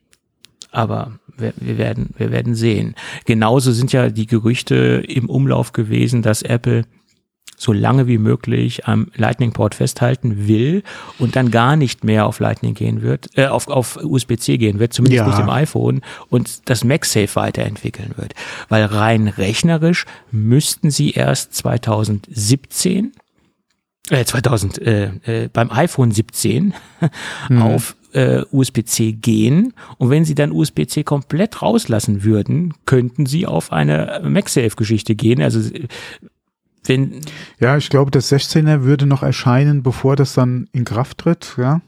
aber 0.71 1.19
wir, 1.37 1.53
wir, 1.57 1.79
werden, 1.79 2.11
wir 2.17 2.31
werden 2.31 2.55
sehen. 2.55 2.95
Genauso 3.25 3.73
sind 3.73 3.93
ja 3.93 4.11
die 4.11 4.27
Gerüchte 4.27 5.03
im 5.07 5.29
Umlauf 5.29 5.73
gewesen, 5.73 6.23
dass 6.23 6.43
Apple 6.43 6.85
so 7.59 7.73
lange 7.73 8.07
wie 8.07 8.19
möglich 8.19 8.87
am 8.87 9.09
Lightning 9.15 9.53
Port 9.53 9.75
festhalten 9.75 10.47
will 10.47 10.83
und 11.19 11.37
dann 11.37 11.51
gar 11.51 11.77
nicht 11.77 12.05
mehr 12.05 12.27
auf 12.27 12.39
Lightning 12.41 12.75
gehen 12.75 13.03
wird, 13.03 13.29
äh, 13.37 13.47
auf, 13.47 13.69
auf 13.69 13.99
USB-C 14.03 14.57
gehen 14.57 14.79
wird, 14.79 14.93
zumindest 14.93 15.19
ja. 15.19 15.29
nicht 15.29 15.39
im 15.39 15.51
iPhone 15.51 16.01
und 16.31 16.69
das 16.71 16.85
MagSafe 16.85 17.35
weiterentwickeln 17.35 18.15
wird. 18.17 18.35
Weil 18.69 18.85
rein 18.85 19.29
rechnerisch 19.29 20.07
müssten 20.31 20.91
sie 20.91 21.11
erst 21.11 21.55
2017 21.55 23.13
äh, 24.11 24.25
2000 24.25 24.79
äh, 24.79 25.05
äh, 25.25 25.49
beim 25.53 25.71
iPhone 25.71 26.13
17 26.13 26.73
mhm. 27.49 27.63
auf 27.63 27.97
äh, 28.13 28.43
USB-C 28.51 29.13
gehen 29.13 29.75
und 29.99 30.11
wenn 30.11 30.25
sie 30.25 30.35
dann 30.35 30.53
USB-C 30.53 31.03
komplett 31.03 31.61
rauslassen 31.61 32.25
würden, 32.25 32.75
könnten 32.87 33.27
sie 33.27 33.47
auf 33.47 33.73
eine 33.73 34.23
MagSafe-Geschichte 34.25 35.15
gehen. 35.15 35.43
Also 35.43 35.61
wenn 36.89 37.21
ja, 37.61 37.77
ich 37.77 37.91
glaube, 37.91 38.11
das 38.11 38.33
16er 38.33 38.83
würde 38.83 39.07
noch 39.07 39.23
erscheinen, 39.23 39.83
bevor 39.83 40.17
das 40.17 40.35
dann 40.35 40.69
in 40.73 40.85
Kraft 40.85 41.19
tritt, 41.19 41.55
ja. 41.59 41.81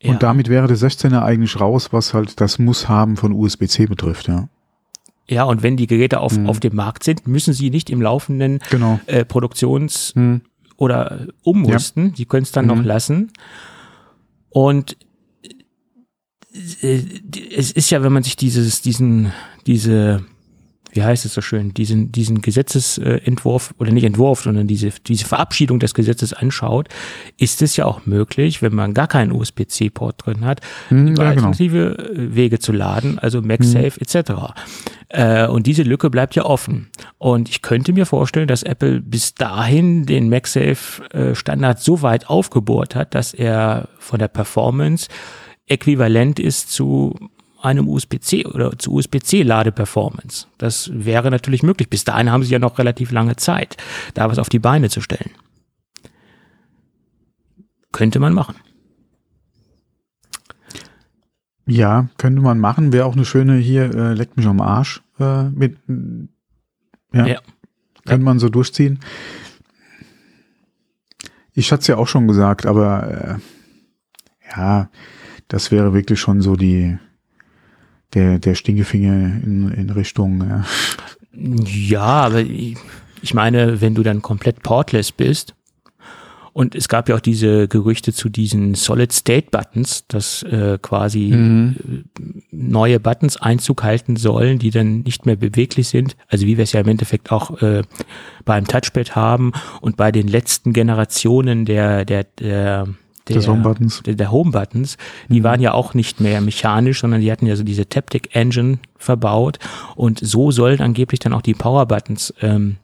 Und 0.00 0.12
ja. 0.12 0.18
damit 0.18 0.48
wäre 0.48 0.68
der 0.68 0.76
16er 0.76 1.22
eigentlich 1.22 1.60
raus, 1.60 1.92
was 1.92 2.14
halt 2.14 2.40
das 2.40 2.60
Muss-Haben 2.60 3.16
von 3.16 3.32
USB-C 3.32 3.86
betrifft, 3.86 4.28
ja. 4.28 4.48
Ja, 5.30 5.44
und 5.44 5.62
wenn 5.62 5.76
die 5.76 5.86
Geräte 5.86 6.20
auf, 6.20 6.36
hm. 6.36 6.46
auf 6.46 6.60
dem 6.60 6.74
Markt 6.74 7.04
sind, 7.04 7.26
müssen 7.26 7.52
sie 7.52 7.70
nicht 7.70 7.90
im 7.90 8.00
laufenden 8.00 8.60
genau. 8.70 8.98
äh, 9.06 9.24
Produktions- 9.24 10.14
hm. 10.14 10.40
oder 10.76 11.26
umrüsten. 11.42 12.06
Ja. 12.06 12.12
Die 12.12 12.24
können 12.24 12.44
es 12.44 12.52
dann 12.52 12.70
hm. 12.70 12.78
noch 12.78 12.84
lassen. 12.84 13.32
Und 14.48 14.96
äh, 16.80 17.02
es 17.54 17.72
ist 17.72 17.90
ja, 17.90 18.02
wenn 18.02 18.12
man 18.12 18.22
sich 18.22 18.36
dieses, 18.36 18.80
diesen, 18.80 19.32
diese 19.66 20.24
wie 20.92 21.02
heißt 21.02 21.24
es 21.24 21.34
so 21.34 21.40
schön, 21.40 21.74
diesen, 21.74 22.12
diesen 22.12 22.40
Gesetzesentwurf 22.40 23.74
oder 23.78 23.92
nicht 23.92 24.04
Entwurf, 24.04 24.42
sondern 24.42 24.66
diese, 24.66 24.90
diese 25.06 25.26
Verabschiedung 25.26 25.80
des 25.80 25.94
Gesetzes 25.94 26.32
anschaut, 26.32 26.88
ist 27.36 27.62
es 27.62 27.76
ja 27.76 27.84
auch 27.84 28.06
möglich, 28.06 28.62
wenn 28.62 28.74
man 28.74 28.94
gar 28.94 29.06
keinen 29.06 29.32
USB-C-Port 29.32 30.26
drin 30.26 30.44
hat, 30.44 30.60
hm, 30.88 31.08
ja, 31.08 31.14
genau. 31.14 31.22
alternative 31.24 31.96
genau. 31.96 32.34
Wege 32.34 32.58
zu 32.58 32.72
laden, 32.72 33.18
also 33.18 33.42
MagSafe 33.42 34.00
hm. 34.00 34.02
etc. 34.02 34.32
Äh, 35.08 35.46
und 35.46 35.66
diese 35.66 35.82
Lücke 35.82 36.10
bleibt 36.10 36.34
ja 36.34 36.44
offen. 36.44 36.88
Und 37.18 37.48
ich 37.48 37.62
könnte 37.62 37.92
mir 37.92 38.06
vorstellen, 38.06 38.48
dass 38.48 38.62
Apple 38.62 39.00
bis 39.00 39.34
dahin 39.34 40.06
den 40.06 40.28
MagSafe-Standard 40.28 41.80
so 41.80 42.02
weit 42.02 42.28
aufgebohrt 42.28 42.94
hat, 42.94 43.14
dass 43.14 43.34
er 43.34 43.88
von 43.98 44.18
der 44.18 44.28
Performance 44.28 45.08
äquivalent 45.66 46.40
ist 46.40 46.72
zu 46.72 47.14
einem 47.60 47.88
USB-C 47.88 48.46
oder 48.46 48.78
zu 48.78 48.92
USB-C-Ladeperformance. 48.92 50.46
Das 50.58 50.90
wäre 50.92 51.30
natürlich 51.30 51.62
möglich. 51.62 51.90
Bis 51.90 52.04
dahin 52.04 52.30
haben 52.30 52.42
sie 52.42 52.52
ja 52.52 52.58
noch 52.58 52.78
relativ 52.78 53.10
lange 53.10 53.36
Zeit, 53.36 53.76
da 54.14 54.28
was 54.30 54.38
auf 54.38 54.48
die 54.48 54.58
Beine 54.58 54.90
zu 54.90 55.00
stellen. 55.00 55.30
Könnte 57.92 58.20
man 58.20 58.32
machen. 58.32 58.56
Ja, 61.66 62.08
könnte 62.16 62.40
man 62.40 62.58
machen. 62.58 62.92
Wäre 62.92 63.04
auch 63.04 63.14
eine 63.14 63.24
schöne 63.24 63.56
hier, 63.56 63.94
äh, 63.94 64.14
leckt 64.14 64.36
mich 64.36 64.46
am 64.46 64.60
Arsch 64.60 65.02
äh, 65.18 65.44
mit. 65.44 65.76
Ja, 67.12 67.26
ja. 67.26 67.40
Könnte 68.06 68.24
man 68.24 68.38
so 68.38 68.48
durchziehen. 68.48 69.00
Ich 71.52 71.72
hatte 71.72 71.80
es 71.82 71.86
ja 71.88 71.96
auch 71.96 72.06
schon 72.06 72.28
gesagt, 72.28 72.66
aber 72.66 73.38
äh, 73.38 74.56
ja, 74.56 74.88
das 75.48 75.70
wäre 75.70 75.92
wirklich 75.92 76.20
schon 76.20 76.40
so 76.40 76.56
die, 76.56 76.96
der, 78.14 78.38
der 78.38 78.54
Stinkefinger 78.54 79.42
in, 79.42 79.70
in 79.70 79.90
Richtung. 79.90 80.44
Ja. 80.48 80.64
ja, 81.64 82.00
aber 82.00 82.40
ich 82.40 83.34
meine, 83.34 83.80
wenn 83.80 83.94
du 83.94 84.02
dann 84.02 84.22
komplett 84.22 84.62
portless 84.62 85.12
bist, 85.12 85.54
und 86.58 86.74
es 86.74 86.88
gab 86.88 87.08
ja 87.08 87.14
auch 87.14 87.20
diese 87.20 87.68
Gerüchte 87.68 88.12
zu 88.12 88.28
diesen 88.28 88.74
Solid-State-Buttons, 88.74 90.08
dass 90.08 90.42
äh, 90.42 90.76
quasi 90.82 91.30
mhm. 91.32 92.04
neue 92.50 92.98
Buttons 92.98 93.36
Einzug 93.36 93.84
halten 93.84 94.16
sollen, 94.16 94.58
die 94.58 94.72
dann 94.72 95.02
nicht 95.02 95.24
mehr 95.24 95.36
beweglich 95.36 95.86
sind. 95.86 96.16
Also 96.26 96.46
wie 96.46 96.56
wir 96.56 96.64
es 96.64 96.72
ja 96.72 96.80
im 96.80 96.88
Endeffekt 96.88 97.30
auch 97.30 97.62
äh, 97.62 97.82
beim 98.44 98.66
Touchpad 98.66 99.14
haben 99.14 99.52
und 99.80 99.96
bei 99.96 100.10
den 100.10 100.26
letzten 100.26 100.72
Generationen 100.72 101.64
der, 101.64 102.04
der, 102.04 102.24
der 102.24 102.88
der, 103.34 103.46
Home-Buttons. 103.46 104.02
Der, 104.04 104.14
der 104.14 104.30
Home-Buttons, 104.30 104.96
die 105.28 105.40
mhm. 105.40 105.44
waren 105.44 105.60
ja 105.60 105.72
auch 105.72 105.94
nicht 105.94 106.20
mehr 106.20 106.40
mechanisch, 106.40 107.00
sondern 107.00 107.20
die 107.20 107.30
hatten 107.30 107.46
ja 107.46 107.56
so 107.56 107.64
diese 107.64 107.88
Taptic 107.88 108.34
Engine 108.34 108.78
verbaut 108.96 109.58
und 109.96 110.20
so 110.20 110.50
sollen 110.50 110.80
angeblich 110.80 111.20
dann 111.20 111.32
auch 111.32 111.42
die 111.42 111.54
Power-Buttons 111.54 112.34
ähm, 112.40 112.76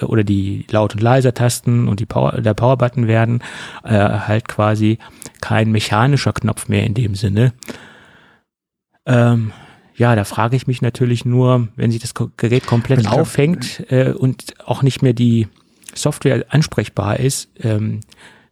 oder 0.00 0.24
die 0.24 0.66
Laut- 0.70 0.94
und 0.94 1.00
Leiser-Tasten 1.00 1.88
und 1.88 2.00
die 2.00 2.06
Power, 2.06 2.40
der 2.40 2.54
Power-Button 2.54 3.06
werden 3.06 3.42
äh, 3.84 3.90
halt 3.92 4.48
quasi 4.48 4.98
kein 5.40 5.70
mechanischer 5.70 6.32
Knopf 6.32 6.68
mehr 6.68 6.84
in 6.84 6.94
dem 6.94 7.14
Sinne. 7.14 7.52
Ähm, 9.06 9.52
ja, 9.96 10.16
da 10.16 10.24
frage 10.24 10.56
ich 10.56 10.66
mich 10.66 10.82
natürlich 10.82 11.24
nur, 11.24 11.68
wenn 11.76 11.92
sich 11.92 12.00
das 12.00 12.14
Gerät 12.14 12.66
komplett 12.66 13.06
aufhängt 13.06 13.84
äh, 13.90 14.10
und 14.10 14.54
auch 14.66 14.82
nicht 14.82 15.02
mehr 15.02 15.12
die 15.12 15.46
Software 15.94 16.44
ansprechbar 16.48 17.20
ist, 17.20 17.48
ähm, 17.60 18.00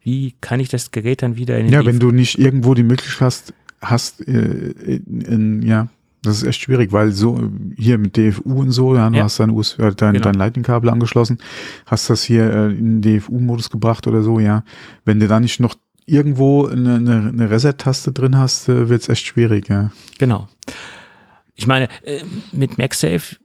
wie 0.03 0.35
kann 0.41 0.61
ich 0.61 0.69
das 0.69 0.91
Gerät 0.91 1.23
dann 1.23 1.37
wieder 1.37 1.59
in 1.59 1.67
den 1.67 1.73
Ja, 1.73 1.85
wenn 1.87 1.99
du 1.99 2.11
nicht 2.11 2.39
irgendwo 2.39 2.75
die 2.75 2.83
Möglichkeit 2.83 3.21
hast, 3.21 3.55
hast 3.81 4.27
äh, 4.27 4.33
in, 4.33 5.21
in, 5.23 5.63
ja, 5.63 5.89
Das 6.25 6.37
ist 6.37 6.45
echt 6.45 6.61
schwierig, 6.61 6.93
weil 6.93 7.11
so 7.11 7.51
hier 7.77 7.99
mit 7.99 8.17
DFU 8.17 8.61
und 8.61 8.71
so, 8.71 8.95
ja, 8.95 9.11
du 9.11 9.17
Ja. 9.17 9.25
hast 9.25 9.41
dein, 9.41 9.51
US, 9.51 9.77
äh, 9.79 9.93
dein, 9.95 10.13
Genau. 10.15 10.25
dein 10.25 10.35
Lightning-Kabel 10.35 10.89
angeschlossen, 10.89 11.39
hast 11.87 12.09
das 12.11 12.23
hier 12.23 12.49
äh, 12.53 12.67
in 12.73 13.01
den 13.03 13.19
DFU-Modus 13.19 13.71
gebracht 13.71 14.07
oder 14.07 14.23
so, 14.23 14.39
ja. 14.39 14.63
Wenn 15.05 15.19
du 15.19 15.27
da 15.27 15.41
nicht 15.41 15.59
noch 15.59 15.75
irgendwo 16.07 16.67
eine, 16.67 16.95
eine, 16.97 17.29
eine 17.29 17.51
Reset-Taste 17.51 18.13
drin 18.13 18.37
hast, 18.39 18.69
äh, 18.69 18.89
wird's 18.89 19.09
echt 19.09 19.27
schwierig, 19.27 19.69
ja. 19.69 19.91
Genau. 20.19 20.49
Ich 21.57 21.67
meine, 21.67 21.89
äh, 22.05 22.23
mit 22.53 22.79
MagSafe 22.79 23.37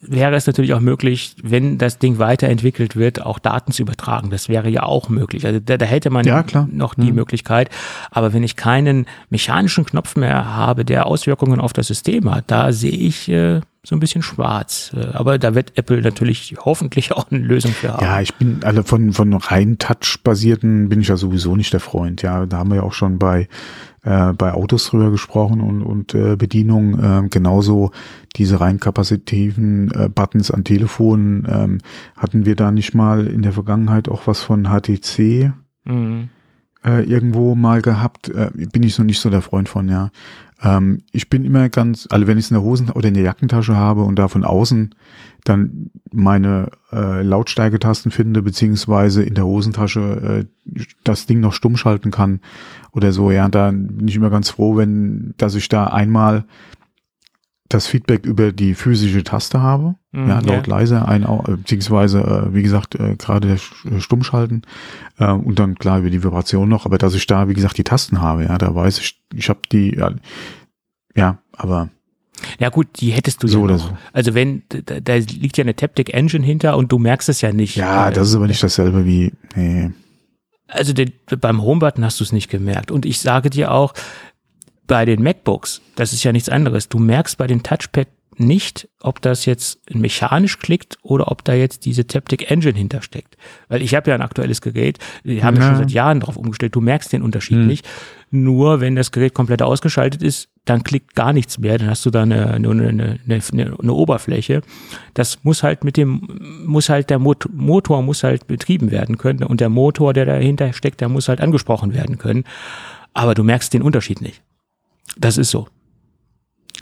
wäre 0.00 0.36
es 0.36 0.46
natürlich 0.46 0.74
auch 0.74 0.80
möglich, 0.80 1.34
wenn 1.42 1.76
das 1.78 1.98
Ding 1.98 2.18
weiterentwickelt 2.18 2.94
wird, 2.96 3.20
auch 3.24 3.38
Daten 3.38 3.72
zu 3.72 3.82
übertragen. 3.82 4.30
Das 4.30 4.48
wäre 4.48 4.68
ja 4.68 4.84
auch 4.84 5.08
möglich. 5.08 5.44
Also 5.44 5.58
da, 5.60 5.76
da 5.76 5.86
hätte 5.86 6.10
man 6.10 6.24
Ja, 6.24 6.44
noch 6.70 6.94
die 6.94 7.10
Mhm. 7.10 7.16
Möglichkeit. 7.16 7.68
Aber 8.10 8.32
wenn 8.32 8.42
ich 8.44 8.54
keinen 8.56 9.06
mechanischen 9.30 9.84
Knopf 9.84 10.14
mehr 10.16 10.54
habe, 10.54 10.84
der 10.84 11.06
Auswirkungen 11.06 11.60
auf 11.60 11.72
das 11.72 11.88
System 11.88 12.32
hat, 12.32 12.44
da 12.48 12.72
sehe 12.72 12.92
ich 12.92 13.28
äh, 13.28 13.60
so 13.82 13.96
ein 13.96 14.00
bisschen 14.00 14.22
schwarz. 14.22 14.92
Äh, 14.96 15.16
Aber 15.16 15.38
da 15.38 15.54
wird 15.54 15.76
Apple 15.76 16.00
natürlich 16.02 16.54
hoffentlich 16.64 17.12
auch 17.16 17.30
eine 17.30 17.40
Lösung 17.40 17.72
für 17.72 17.92
haben. 17.94 18.04
Ja, 18.04 18.20
ich 18.20 18.34
bin, 18.34 18.60
also 18.62 18.82
von, 18.84 19.12
von 19.12 19.32
rein 19.34 19.78
Touch-basierten 19.78 20.88
bin 20.88 21.00
ich 21.00 21.08
ja 21.08 21.16
sowieso 21.16 21.56
nicht 21.56 21.72
der 21.72 21.80
Freund, 21.80 22.22
ja. 22.22 22.46
Da 22.46 22.58
haben 22.58 22.68
wir 22.70 22.76
ja 22.76 22.82
auch 22.82 22.92
schon 22.92 23.18
bei, 23.18 23.48
äh, 24.02 24.32
bei 24.32 24.52
Autos 24.52 24.86
drüber 24.86 25.10
gesprochen 25.10 25.60
und, 25.60 25.82
und 25.82 26.14
äh, 26.14 26.36
Bedienung, 26.36 26.98
äh, 26.98 27.28
genauso 27.28 27.90
diese 28.36 28.60
rein 28.60 28.80
kapazitiven 28.80 29.90
äh, 29.92 30.08
Buttons 30.08 30.50
an 30.50 30.64
Telefonen, 30.64 31.46
ähm, 31.48 31.78
hatten 32.16 32.46
wir 32.46 32.56
da 32.56 32.70
nicht 32.70 32.94
mal 32.94 33.26
in 33.26 33.42
der 33.42 33.52
Vergangenheit 33.52 34.08
auch 34.08 34.26
was 34.26 34.40
von 34.40 34.64
HTC 34.68 35.52
Mhm. 35.84 36.28
äh, 36.84 37.02
irgendwo 37.02 37.54
mal 37.54 37.80
gehabt, 37.82 38.28
äh, 38.28 38.50
bin 38.72 38.82
ich 38.82 38.94
so 38.94 39.02
nicht 39.02 39.20
so 39.20 39.30
der 39.30 39.42
Freund 39.42 39.68
von, 39.68 39.88
ja. 39.88 40.10
Ähm, 40.62 41.02
ich 41.12 41.28
bin 41.28 41.44
immer 41.44 41.68
ganz, 41.68 42.06
also 42.10 42.26
wenn 42.26 42.38
ich 42.38 42.46
es 42.46 42.50
in 42.50 42.56
der 42.56 42.64
Hosen 42.64 42.90
oder 42.90 43.08
in 43.08 43.14
der 43.14 43.22
Jackentasche 43.22 43.76
habe 43.76 44.02
und 44.02 44.16
da 44.16 44.28
von 44.28 44.44
außen 44.44 44.94
dann 45.44 45.90
meine 46.12 46.70
äh, 46.92 47.22
Lautstärketasten 47.22 48.10
finde, 48.10 48.42
beziehungsweise 48.42 49.22
in 49.22 49.34
der 49.34 49.46
Hosentasche 49.46 50.46
äh, 50.70 50.82
das 51.04 51.26
Ding 51.26 51.40
noch 51.40 51.52
stumm 51.52 51.76
schalten 51.76 52.10
kann 52.10 52.40
oder 52.92 53.12
so, 53.12 53.30
ja, 53.30 53.48
dann 53.48 53.86
bin 53.98 54.08
ich 54.08 54.16
immer 54.16 54.30
ganz 54.30 54.50
froh, 54.50 54.76
wenn, 54.76 55.34
dass 55.36 55.54
ich 55.54 55.68
da 55.68 55.84
einmal 55.84 56.44
das 57.68 57.86
Feedback 57.86 58.24
über 58.24 58.50
die 58.52 58.74
physische 58.74 59.22
Taste 59.24 59.60
habe, 59.60 59.94
Mhm, 60.12 60.28
ja, 60.28 60.38
laut 60.40 60.66
ja. 60.66 60.74
leise, 60.76 61.06
ein, 61.06 61.24
äh, 61.24 61.56
beziehungsweise, 61.56 62.20
äh, 62.20 62.54
wie 62.54 62.62
gesagt, 62.62 62.94
äh, 62.94 63.14
gerade 63.16 63.58
äh, 63.90 64.00
Stummschalten 64.00 64.62
äh, 65.18 65.30
und 65.30 65.58
dann 65.58 65.74
klar 65.74 65.98
über 65.98 66.08
die 66.10 66.22
Vibration 66.24 66.68
noch, 66.68 66.86
aber 66.86 66.96
dass 66.96 67.14
ich 67.14 67.26
da, 67.26 67.46
wie 67.48 67.54
gesagt, 67.54 67.76
die 67.76 67.84
Tasten 67.84 68.20
habe, 68.22 68.44
ja, 68.44 68.56
da 68.56 68.74
weiß 68.74 68.98
ich, 69.00 69.20
ich 69.34 69.48
habe 69.50 69.60
die, 69.70 69.96
ja, 69.96 70.12
ja, 71.14 71.38
aber 71.56 71.90
Ja 72.58 72.70
gut, 72.70 72.86
die 73.00 73.10
hättest 73.10 73.42
du 73.42 73.48
So 73.48 73.58
ja 73.58 73.64
oder 73.64 73.76
noch. 73.76 73.88
so. 73.90 73.98
Also 74.14 74.32
wenn, 74.34 74.62
da, 74.70 75.00
da 75.00 75.14
liegt 75.16 75.58
ja 75.58 75.62
eine 75.64 75.76
Taptic 75.76 76.14
Engine 76.14 76.44
hinter 76.46 76.76
und 76.78 76.90
du 76.90 76.98
merkst 76.98 77.28
es 77.28 77.42
ja 77.42 77.52
nicht. 77.52 77.76
ja, 77.76 78.10
das 78.10 78.28
ist 78.30 78.34
aber 78.36 78.46
nicht 78.46 78.62
dasselbe 78.62 79.04
wie, 79.04 79.32
nee, 79.54 79.90
Also 80.68 80.94
den, 80.94 81.12
beim 81.40 81.60
Homebutton 81.62 82.02
hast 82.04 82.20
du 82.20 82.24
es 82.24 82.32
nicht 82.32 82.48
gemerkt. 82.48 82.90
Und 82.90 83.04
ich 83.04 83.20
sage 83.20 83.50
dir 83.50 83.72
auch, 83.72 83.92
bei 84.88 85.04
den 85.04 85.22
MacBooks, 85.22 85.80
das 85.94 86.12
ist 86.12 86.24
ja 86.24 86.32
nichts 86.32 86.48
anderes. 86.48 86.88
Du 86.88 86.98
merkst 86.98 87.38
bei 87.38 87.46
dem 87.46 87.62
Touchpad 87.62 88.08
nicht, 88.40 88.88
ob 89.00 89.20
das 89.20 89.46
jetzt 89.46 89.80
mechanisch 89.92 90.60
klickt 90.60 90.96
oder 91.02 91.30
ob 91.32 91.42
da 91.44 91.54
jetzt 91.54 91.84
diese 91.86 92.06
Taptic 92.06 92.48
Engine 92.52 92.78
hintersteckt. 92.78 93.36
Weil 93.68 93.82
ich 93.82 93.96
habe 93.96 94.10
ja 94.10 94.14
ein 94.14 94.22
aktuelles 94.22 94.60
Gerät, 94.60 94.98
die 95.24 95.42
haben 95.42 95.56
ja 95.56 95.62
Ja. 95.62 95.68
schon 95.68 95.76
seit 95.78 95.90
Jahren 95.90 96.20
drauf 96.20 96.36
umgestellt, 96.36 96.74
du 96.76 96.80
merkst 96.80 97.12
den 97.12 97.22
Unterschied 97.22 97.56
Hm. 97.56 97.66
nicht. 97.66 97.88
Nur 98.30 98.80
wenn 98.80 98.94
das 98.94 99.10
Gerät 99.10 99.34
komplett 99.34 99.60
ausgeschaltet 99.60 100.22
ist, 100.22 100.50
dann 100.66 100.84
klickt 100.84 101.16
gar 101.16 101.32
nichts 101.32 101.58
mehr, 101.58 101.78
dann 101.78 101.90
hast 101.90 102.06
du 102.06 102.10
da 102.10 102.22
eine, 102.22 102.52
eine, 102.52 102.68
eine, 102.70 103.18
eine, 103.26 103.76
eine 103.80 103.92
Oberfläche. 103.92 104.62
Das 105.14 105.42
muss 105.42 105.64
halt 105.64 105.82
mit 105.82 105.96
dem, 105.96 106.62
muss 106.64 106.90
halt 106.90 107.10
der 107.10 107.18
Mot 107.18 107.48
Motor 107.52 108.02
muss 108.02 108.22
halt 108.22 108.46
betrieben 108.46 108.92
werden 108.92 109.18
können 109.18 109.42
und 109.42 109.60
der 109.60 109.68
Motor, 109.70 110.12
der 110.12 110.26
dahinter 110.26 110.72
steckt, 110.74 111.00
der 111.00 111.08
muss 111.08 111.28
halt 111.28 111.40
angesprochen 111.40 111.92
werden 111.92 112.18
können. 112.18 112.44
Aber 113.14 113.34
du 113.34 113.42
merkst 113.42 113.72
den 113.74 113.82
Unterschied 113.82 114.20
nicht. 114.20 114.42
Das 115.16 115.38
ist 115.38 115.50
so. 115.50 115.68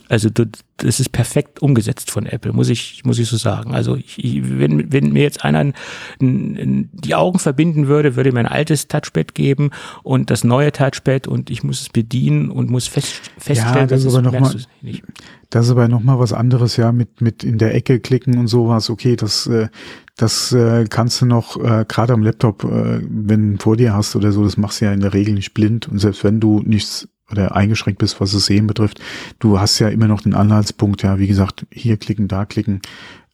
Also 0.09 0.29
das 0.31 1.01
ist 1.01 1.11
perfekt 1.11 1.61
umgesetzt 1.61 2.13
von 2.13 2.27
Apple, 2.27 2.53
muss 2.53 2.69
ich, 2.69 3.03
muss 3.05 3.19
ich 3.19 3.29
so 3.29 3.37
sagen. 3.37 3.75
Also 3.75 3.97
ich, 3.97 4.23
ich, 4.23 4.59
wenn, 4.59 4.93
wenn 4.93 5.13
mir 5.13 5.23
jetzt 5.23 5.45
einer 5.45 5.73
die 6.13 7.15
Augen 7.15 7.41
verbinden 7.41 7.89
würde, 7.89 8.15
würde 8.15 8.31
mir 8.31 8.41
ein 8.41 8.47
altes 8.47 8.87
Touchpad 8.87 9.35
geben 9.35 9.71
und 10.05 10.31
das 10.31 10.45
neue 10.45 10.71
Touchpad 10.71 11.27
und 11.27 11.51
ich 11.51 11.65
muss 11.65 11.81
es 11.81 11.89
bedienen 11.89 12.51
und 12.51 12.71
muss 12.71 12.87
fest, 12.87 13.33
feststellen, 13.39 13.89
das 13.89 14.05
ist 14.05 14.15
aber 14.15 14.23
noch 14.23 14.39
mal-. 14.39 14.55
Das 15.51 15.67
ist 15.67 15.71
aber 15.71 15.89
nochmal 15.89 16.19
was 16.21 16.33
anderes, 16.33 16.77
ja, 16.77 16.93
mit, 16.93 17.21
mit 17.21 17.43
in 17.43 17.59
der 17.59 17.75
Ecke 17.75 17.99
klicken 17.99 18.39
und 18.39 18.47
sowas. 18.47 18.91
Okay, 18.91 19.17
das, 19.17 19.47
äh, 19.49 19.69
das 20.17 20.53
äh, 20.53 20.87
kannst 20.89 21.21
du 21.21 21.27
noch, 21.27 21.57
äh, 21.57 21.85
gerade 21.89 22.13
am 22.13 22.23
Laptop, 22.23 22.65
wenn 22.65 23.57
du 23.57 23.63
vor 23.63 23.77
dir 23.77 23.95
hast 23.95 24.15
oder 24.15 24.31
so, 24.31 24.45
das 24.45 24.57
machst 24.57 24.81
du 24.81 24.85
ja 24.85 24.93
in 24.93 25.01
der 25.01 25.15
Regel 25.15 25.35
nicht 25.35 25.55
blind. 25.55 25.89
Und 25.89 25.99
selbst 25.99 26.23
wenn 26.23 26.39
du 26.41 26.63
nichts 26.65 27.09
oder 27.31 27.57
eingeschränkt 27.57 27.99
bist, 27.99 28.21
was 28.21 28.33
das 28.33 28.47
Sehen 28.47 28.67
betrifft, 28.67 29.01
du 29.39 29.59
hast 29.59 29.79
ja 29.79 29.89
immer 29.89 30.09
noch 30.09 30.21
den 30.21 30.35
Anhaltspunkt, 30.35 31.03
ja, 31.03 31.19
wie 31.19 31.27
gesagt, 31.27 31.67
hier 31.71 31.97
klicken, 31.97 32.29
da 32.29 32.45
klicken. 32.45 32.81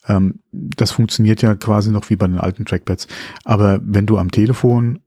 Ähm, 0.08 0.40
das 0.50 0.90
funktioniert 0.90 1.42
ja 1.42 1.54
quasi 1.54 1.90
noch 1.90 2.10
wie 2.10 2.16
bei 2.16 2.26
den 2.26 2.38
alten 2.38 2.64
Trackpads. 2.64 3.06
Aber 3.44 3.80
wenn 3.82 4.06
du 4.06 4.18
am 4.18 4.30
Telefon, 4.30 5.00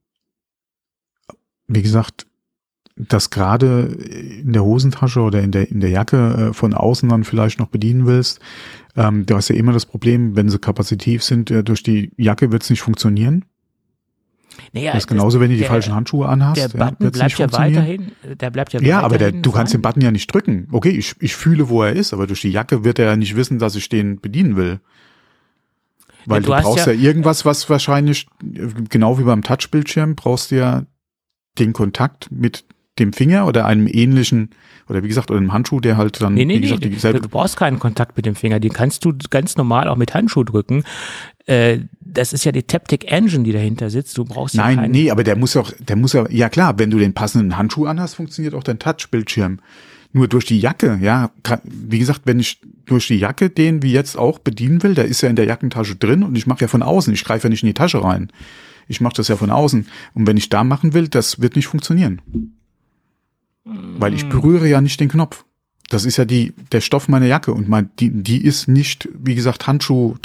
wie 1.67 1.81
gesagt, 1.81 2.27
das 2.95 3.29
gerade 3.29 3.87
in 4.41 4.53
der 4.53 4.63
Hosentasche 4.63 5.19
oder 5.19 5.41
in 5.41 5.51
der, 5.51 5.69
in 5.69 5.81
der 5.81 5.89
Jacke 5.89 6.49
äh, 6.49 6.53
von 6.53 6.73
außen 6.73 7.09
dann 7.09 7.25
vielleicht 7.25 7.59
noch 7.59 7.67
bedienen 7.67 8.05
willst, 8.05 8.39
ähm, 8.95 9.25
du 9.25 9.35
hast 9.35 9.49
ja 9.49 9.55
immer 9.55 9.73
das 9.73 9.85
Problem, 9.85 10.35
wenn 10.35 10.49
sie 10.49 10.59
kapazitiv 10.59 11.23
sind, 11.23 11.51
äh, 11.51 11.63
durch 11.63 11.83
die 11.83 12.11
Jacke 12.15 12.51
wird 12.51 12.63
es 12.63 12.69
nicht 12.69 12.81
funktionieren. 12.81 13.43
Naja, 14.73 14.93
das 14.93 15.03
ist 15.03 15.07
genauso, 15.07 15.39
wenn 15.39 15.49
du 15.49 15.55
die 15.55 15.61
der- 15.61 15.69
falschen 15.69 15.93
Handschuhe 15.93 16.27
anhast. 16.27 16.57
Der 16.57 16.67
ja, 16.69 16.85
Button 16.85 17.03
wird's 17.05 17.17
bleibt 17.17 17.37
ja 17.39 17.51
weiterhin, 17.51 18.11
der 18.39 18.49
bleibt 18.49 18.73
ja 18.73 18.81
Ja, 18.81 18.99
aber 19.01 19.17
der, 19.17 19.31
du 19.31 19.51
kannst 19.51 19.73
den. 19.73 19.81
Button 19.81 20.01
ja 20.01 20.11
nicht 20.11 20.33
drücken. 20.33 20.67
Okay, 20.71 20.89
ich, 20.89 21.15
ich 21.19 21.35
fühle, 21.35 21.69
wo 21.69 21.83
er 21.83 21.93
ist, 21.93 22.13
aber 22.13 22.27
durch 22.27 22.41
die 22.41 22.51
Jacke 22.51 22.83
wird 22.83 22.99
er 22.99 23.05
ja 23.05 23.15
nicht 23.15 23.35
wissen, 23.35 23.59
dass 23.59 23.75
ich 23.75 23.89
den 23.89 24.19
bedienen 24.19 24.55
will. 24.55 24.79
Weil 26.25 26.41
du 26.41 26.47
du, 26.47 26.55
hast 26.55 26.63
brauchst 26.63 26.87
ja- 26.87 26.93
ja, 26.93 26.99
irgendwas, 27.01 27.45
was 27.45 27.69
wahrscheinlich, 27.69 28.27
genau 28.89 29.19
wie 29.19 29.23
beim 29.23 29.43
Touchbildschirm, 29.43 30.15
brauchst 30.15 30.51
du 30.51 30.55
ja 30.55 30.83
den 31.59 31.71
Kontakt 31.73 32.31
mit 32.31 32.65
dem 32.97 33.13
Finger 33.13 33.45
oder 33.45 33.65
einem 33.65 33.87
ähnlichen, 33.87 34.49
oder 34.89 35.03
wie 35.03 35.07
gesagt, 35.09 35.29
oder 35.29 35.39
einem 35.39 35.51
Handschuh, 35.53 35.81
der 35.81 35.97
halt 35.97 36.21
dann, 36.21 36.33
Nee, 36.33 36.45
nee, 36.45 36.55
wie 36.55 36.59
nee, 36.59 36.61
gesagt, 36.61 36.85
du, 36.85 36.89
dieselbe 36.89 37.19
du 37.21 37.29
brauchst 37.29 37.57
keinen 37.57 37.77
Kontakt 37.77 38.15
mit 38.17 38.25
dem 38.25 38.35
Finger. 38.35 38.59
Den 38.59 38.71
kannst 38.73 39.03
du 39.05 39.13
ganz 39.29 39.57
normal 39.57 39.87
auch 39.89 39.97
mit 39.97 40.13
Handschuh 40.13 40.43
drücken. 40.45 40.83
Äh, 41.45 41.79
das 41.99 42.33
ist 42.33 42.45
ja 42.45 42.51
die 42.51 42.63
Taptic 42.63 43.11
Engine, 43.11 43.43
die 43.43 43.51
dahinter 43.51 43.89
sitzt. 43.89 44.17
Du 44.17 44.25
brauchst 44.25 44.55
ja 44.55 44.63
Nein, 44.63 44.77
keinen, 44.77 44.91
nee, 44.91 45.11
aber 45.11 45.23
der 45.23 45.35
muss 45.35 45.55
auch, 45.57 45.71
der 45.79 45.95
muss 45.95 46.13
ja, 46.13 46.25
ja 46.29 46.49
klar, 46.49 46.79
wenn 46.79 46.89
du 46.89 46.97
den 46.97 47.13
passenden 47.13 47.57
Handschuh 47.57 47.85
anhast, 47.85 48.15
funktioniert 48.15 48.53
auch 48.53 48.63
dein 48.63 48.79
Touchbildschirm. 48.79 49.59
Nur 50.13 50.29
durch 50.29 50.45
die 50.45 50.59
Jacke, 50.59 50.97
ja, 51.01 51.31
wie 51.65 51.99
gesagt, 51.99 52.21
wenn 52.23 52.39
ich 52.39 52.61
durch 52.85 53.07
die 53.07 53.17
Jacke 53.17 53.49
den 53.49 53.83
wie 53.83 53.91
jetzt 53.91 54.17
auch 54.17 54.39
bedienen 54.39 54.81
will, 54.81 54.93
der 54.95 55.05
ist 55.05 55.21
ja 55.21 55.29
in 55.29 55.35
der 55.35 55.45
Jackentasche 55.45 55.97
drin 55.97 56.23
und 56.23 56.37
ich 56.37 56.47
mache 56.47 56.61
ja 56.61 56.67
von 56.69 56.83
außen, 56.83 57.13
ich 57.13 57.25
greife 57.25 57.47
ja 57.47 57.49
nicht 57.49 57.63
in 57.63 57.67
die 57.67 57.73
Tasche 57.73 58.01
rein. 58.01 58.31
Ich 58.87 59.01
mache 59.01 59.15
das 59.15 59.27
ja 59.27 59.35
von 59.35 59.49
außen. 59.49 59.87
Und 60.13 60.27
wenn 60.27 60.37
ich 60.37 60.49
da 60.49 60.63
machen 60.63 60.93
will, 60.93 61.09
das 61.09 61.41
wird 61.41 61.55
nicht 61.55 61.67
funktionieren. 61.67 62.21
Weil 63.65 64.13
ich 64.13 64.29
berühre 64.29 64.69
ja 64.69 64.79
nicht 64.79 64.99
den 64.99 65.09
Knopf. 65.09 65.43
Das 65.89 66.05
ist 66.05 66.17
ja 66.17 66.25
die, 66.25 66.53
der 66.71 66.81
Stoff 66.81 67.07
meiner 67.07 67.25
Jacke 67.25 67.51
und 67.51 67.67
mein, 67.67 67.89
die, 67.99 68.09
die 68.09 68.43
ist 68.43 68.67
nicht, 68.67 69.09
wie 69.13 69.35
gesagt, 69.35 69.67
Handschuh, 69.67 70.15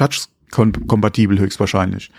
Touch-kompatibel 0.50 1.38
höchstwahrscheinlich. 1.38 2.10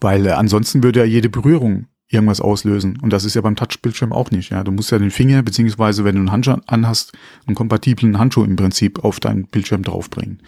Weil 0.00 0.26
äh, 0.26 0.30
ansonsten 0.30 0.82
würde 0.82 1.00
ja 1.00 1.06
jede 1.06 1.28
Berührung 1.28 1.86
irgendwas 2.08 2.40
auslösen. 2.40 2.98
Und 3.00 3.12
das 3.12 3.24
ist 3.24 3.34
ja 3.34 3.40
beim 3.40 3.56
Touchbildschirm 3.56 4.12
auch 4.12 4.30
nicht. 4.30 4.50
Ja, 4.50 4.62
du 4.62 4.72
musst 4.72 4.90
ja 4.90 4.98
den 4.98 5.10
Finger, 5.10 5.42
beziehungsweise 5.42 6.04
wenn 6.04 6.14
du 6.14 6.20
einen 6.20 6.32
Handschuh 6.32 6.56
anhast, 6.66 7.12
einen 7.46 7.54
kompatiblen 7.54 8.18
Handschuh 8.18 8.44
im 8.44 8.56
Prinzip 8.56 9.04
auf 9.04 9.20
deinen 9.20 9.46
Bildschirm 9.46 9.82
draufbringen. 9.82 10.40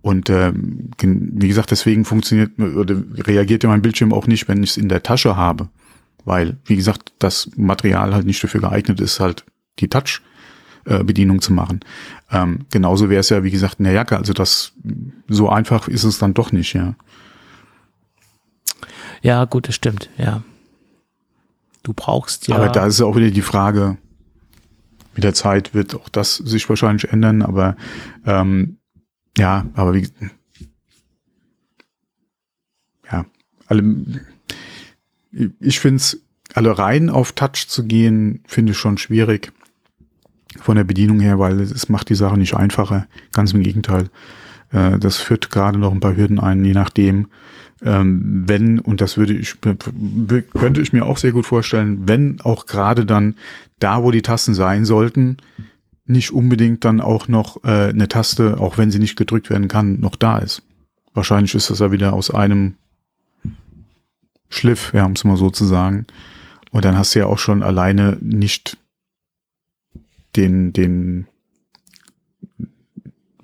Und 0.00 0.30
ähm, 0.30 0.90
wie 1.00 1.48
gesagt, 1.48 1.70
deswegen 1.70 2.04
funktioniert 2.04 2.58
oder 2.58 3.02
reagiert 3.14 3.64
ja 3.64 3.68
mein 3.68 3.82
Bildschirm 3.82 4.12
auch 4.12 4.26
nicht, 4.26 4.48
wenn 4.48 4.62
ich 4.62 4.70
es 4.70 4.76
in 4.76 4.88
der 4.88 5.02
Tasche 5.02 5.36
habe. 5.36 5.68
Weil, 6.24 6.58
wie 6.66 6.76
gesagt, 6.76 7.12
das 7.18 7.50
Material 7.56 8.14
halt 8.14 8.26
nicht 8.26 8.42
dafür 8.42 8.60
geeignet 8.60 9.00
ist, 9.00 9.18
halt 9.18 9.44
die 9.78 9.88
Touch 9.88 10.20
äh, 10.88 11.04
Bedienung 11.04 11.40
zu 11.40 11.52
machen. 11.52 11.80
Ähm, 12.30 12.66
genauso 12.70 13.10
wäre 13.10 13.20
es 13.20 13.28
ja, 13.28 13.44
wie 13.44 13.50
gesagt, 13.50 13.78
in 13.78 13.84
der 13.84 13.92
Jacke. 13.92 14.16
Also 14.16 14.32
das 14.32 14.72
so 15.28 15.48
einfach 15.48 15.88
ist 15.88 16.04
es 16.04 16.18
dann 16.18 16.34
doch 16.34 16.52
nicht, 16.52 16.74
ja. 16.74 16.94
Ja, 19.22 19.44
gut, 19.44 19.68
das 19.68 19.74
stimmt, 19.74 20.10
ja. 20.16 20.42
Du 21.82 21.92
brauchst 21.92 22.48
ja. 22.48 22.56
Aber 22.56 22.68
da 22.68 22.86
ist 22.86 23.00
auch 23.00 23.16
wieder 23.16 23.30
die 23.30 23.42
Frage, 23.42 23.98
mit 25.14 25.24
der 25.24 25.34
Zeit 25.34 25.74
wird 25.74 25.94
auch 25.94 26.08
das 26.08 26.36
sich 26.36 26.68
wahrscheinlich 26.68 27.10
ändern, 27.10 27.42
aber 27.42 27.76
ähm, 28.24 28.78
ja, 29.36 29.66
aber 29.74 29.94
wie 29.94 30.08
ja, 33.10 33.26
alle, 33.66 34.22
ich 35.60 35.80
finde 35.80 35.96
es, 35.96 36.22
alle 36.54 36.78
rein 36.78 37.10
auf 37.10 37.32
Touch 37.32 37.68
zu 37.68 37.84
gehen, 37.84 38.42
finde 38.46 38.72
ich 38.72 38.78
schon 38.78 38.98
schwierig. 38.98 39.52
Von 40.60 40.76
der 40.76 40.84
Bedienung 40.84 41.20
her, 41.20 41.38
weil 41.38 41.60
es 41.60 41.88
macht 41.88 42.08
die 42.08 42.14
Sache 42.14 42.38
nicht 42.38 42.54
einfacher. 42.54 43.06
Ganz 43.32 43.52
im 43.52 43.62
Gegenteil. 43.62 44.08
Äh, 44.72 44.98
das 44.98 45.16
führt 45.16 45.50
gerade 45.50 45.78
noch 45.78 45.92
ein 45.92 46.00
paar 46.00 46.16
Hürden 46.16 46.40
ein, 46.40 46.64
je 46.64 46.72
nachdem, 46.72 47.28
ähm, 47.82 48.44
wenn, 48.46 48.80
und 48.80 49.00
das 49.00 49.16
würde 49.16 49.34
ich, 49.34 49.60
könnte 49.60 50.80
ich 50.80 50.92
mir 50.92 51.06
auch 51.06 51.18
sehr 51.18 51.32
gut 51.32 51.46
vorstellen, 51.46 52.08
wenn 52.08 52.40
auch 52.40 52.66
gerade 52.66 53.06
dann 53.06 53.36
da, 53.78 54.02
wo 54.02 54.10
die 54.10 54.22
Tasten 54.22 54.54
sein 54.54 54.84
sollten, 54.84 55.36
nicht 56.06 56.32
unbedingt 56.32 56.84
dann 56.84 57.00
auch 57.00 57.28
noch 57.28 57.62
äh, 57.64 57.90
eine 57.90 58.08
Taste, 58.08 58.58
auch 58.58 58.78
wenn 58.78 58.90
sie 58.90 58.98
nicht 58.98 59.16
gedrückt 59.16 59.50
werden 59.50 59.68
kann, 59.68 60.00
noch 60.00 60.16
da 60.16 60.38
ist. 60.38 60.62
Wahrscheinlich 61.14 61.54
ist 61.54 61.70
das 61.70 61.78
ja 61.78 61.92
wieder 61.92 62.14
aus 62.14 62.30
einem 62.30 62.74
Schliff, 64.48 64.92
ja, 64.94 65.04
um 65.04 65.12
es 65.12 65.24
mal 65.24 65.36
so 65.36 65.50
zu 65.50 65.64
sagen. 65.66 66.06
Und 66.70 66.84
dann 66.84 66.96
hast 66.96 67.14
du 67.14 67.20
ja 67.20 67.26
auch 67.26 67.38
schon 67.38 67.62
alleine 67.62 68.16
nicht 68.20 68.77
den, 70.38 70.72
den, 70.72 71.26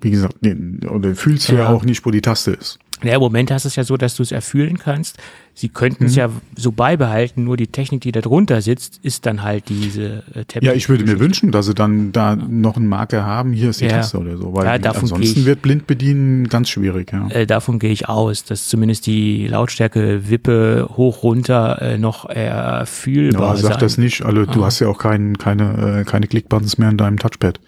wie 0.01 0.11
gesagt, 0.11 0.37
den, 0.43 0.79
oder 0.87 1.13
fühlst 1.15 1.49
du 1.49 1.53
ja, 1.53 1.59
ja 1.59 1.69
auch 1.69 1.83
nicht, 1.83 2.05
wo 2.05 2.11
die 2.11 2.21
Taste 2.21 2.51
ist. 2.51 2.79
Ja, 3.03 3.15
im 3.15 3.19
Moment 3.19 3.51
hast 3.51 3.65
du 3.65 3.67
es 3.67 3.75
ja 3.75 3.83
so, 3.83 3.97
dass 3.97 4.15
du 4.15 4.23
es 4.23 4.31
erfühlen 4.31 4.77
kannst. 4.77 5.17
Sie 5.53 5.69
könnten 5.69 6.05
es 6.05 6.13
mhm. 6.13 6.17
ja 6.17 6.29
so 6.55 6.71
beibehalten, 6.71 7.43
nur 7.43 7.55
die 7.55 7.67
Technik, 7.67 8.01
die 8.01 8.11
da 8.11 8.21
drunter 8.21 8.61
sitzt, 8.61 8.99
ist 9.03 9.25
dann 9.25 9.41
halt 9.43 9.69
diese 9.69 10.23
äh, 10.33 10.45
Tablet. 10.45 10.63
Ja, 10.63 10.73
ich 10.73 10.89
würde 10.89 11.05
mir 11.05 11.19
wünschen, 11.19 11.51
dass 11.51 11.65
sie 11.65 11.73
dann 11.73 12.11
da 12.11 12.33
ja. 12.33 12.35
noch 12.35 12.75
einen 12.75 12.87
Marker 12.87 13.25
haben, 13.25 13.53
hier 13.53 13.69
ist 13.69 13.79
die 13.79 13.85
ja. 13.85 13.91
Taste 13.91 14.17
oder 14.17 14.37
so, 14.37 14.53
weil 14.53 14.65
ja, 14.65 14.91
ansonsten 14.91 15.39
ich, 15.39 15.45
wird 15.45 15.61
blind 15.61 15.87
bedienen 15.87 16.49
ganz 16.49 16.69
schwierig. 16.69 17.11
Ja. 17.13 17.29
Äh, 17.29 17.45
davon 17.45 17.79
gehe 17.79 17.91
ich 17.91 18.09
aus, 18.09 18.43
dass 18.43 18.67
zumindest 18.67 19.07
die 19.07 19.47
Lautstärke 19.47 20.29
Wippe 20.29 20.89
hoch 20.95 21.23
runter 21.23 21.81
äh, 21.81 21.97
noch 21.97 22.25
erfühlbar 22.25 23.55
ja, 23.55 23.61
sag 23.61 23.71
sein. 23.73 23.79
das 23.79 23.97
nicht, 23.97 24.23
also 24.23 24.41
ah. 24.41 24.45
du 24.45 24.65
hast 24.65 24.79
ja 24.79 24.87
auch 24.87 24.97
kein, 24.97 25.37
keine, 25.37 26.01
äh, 26.01 26.03
keine 26.03 26.27
Klickbuttons 26.27 26.77
mehr 26.77 26.89
in 26.89 26.97
deinem 26.97 27.19
Touchpad. 27.19 27.59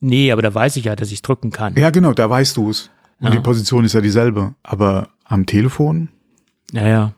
Nee, 0.00 0.32
aber 0.32 0.42
da 0.42 0.54
weiß 0.54 0.76
ich 0.76 0.84
ja, 0.84 0.96
dass 0.96 1.12
ich 1.12 1.22
drücken 1.22 1.50
kann. 1.50 1.74
Ja, 1.76 1.90
genau, 1.90 2.12
da 2.12 2.28
weißt 2.28 2.56
du 2.56 2.70
es. 2.70 2.90
Und 3.20 3.28
ja. 3.28 3.32
die 3.32 3.40
Position 3.40 3.84
ist 3.84 3.92
ja 3.92 4.00
dieselbe. 4.00 4.54
Aber 4.62 5.08
am 5.24 5.46
Telefon? 5.46 6.08
Ja, 6.72 6.88
ja. 6.88 7.12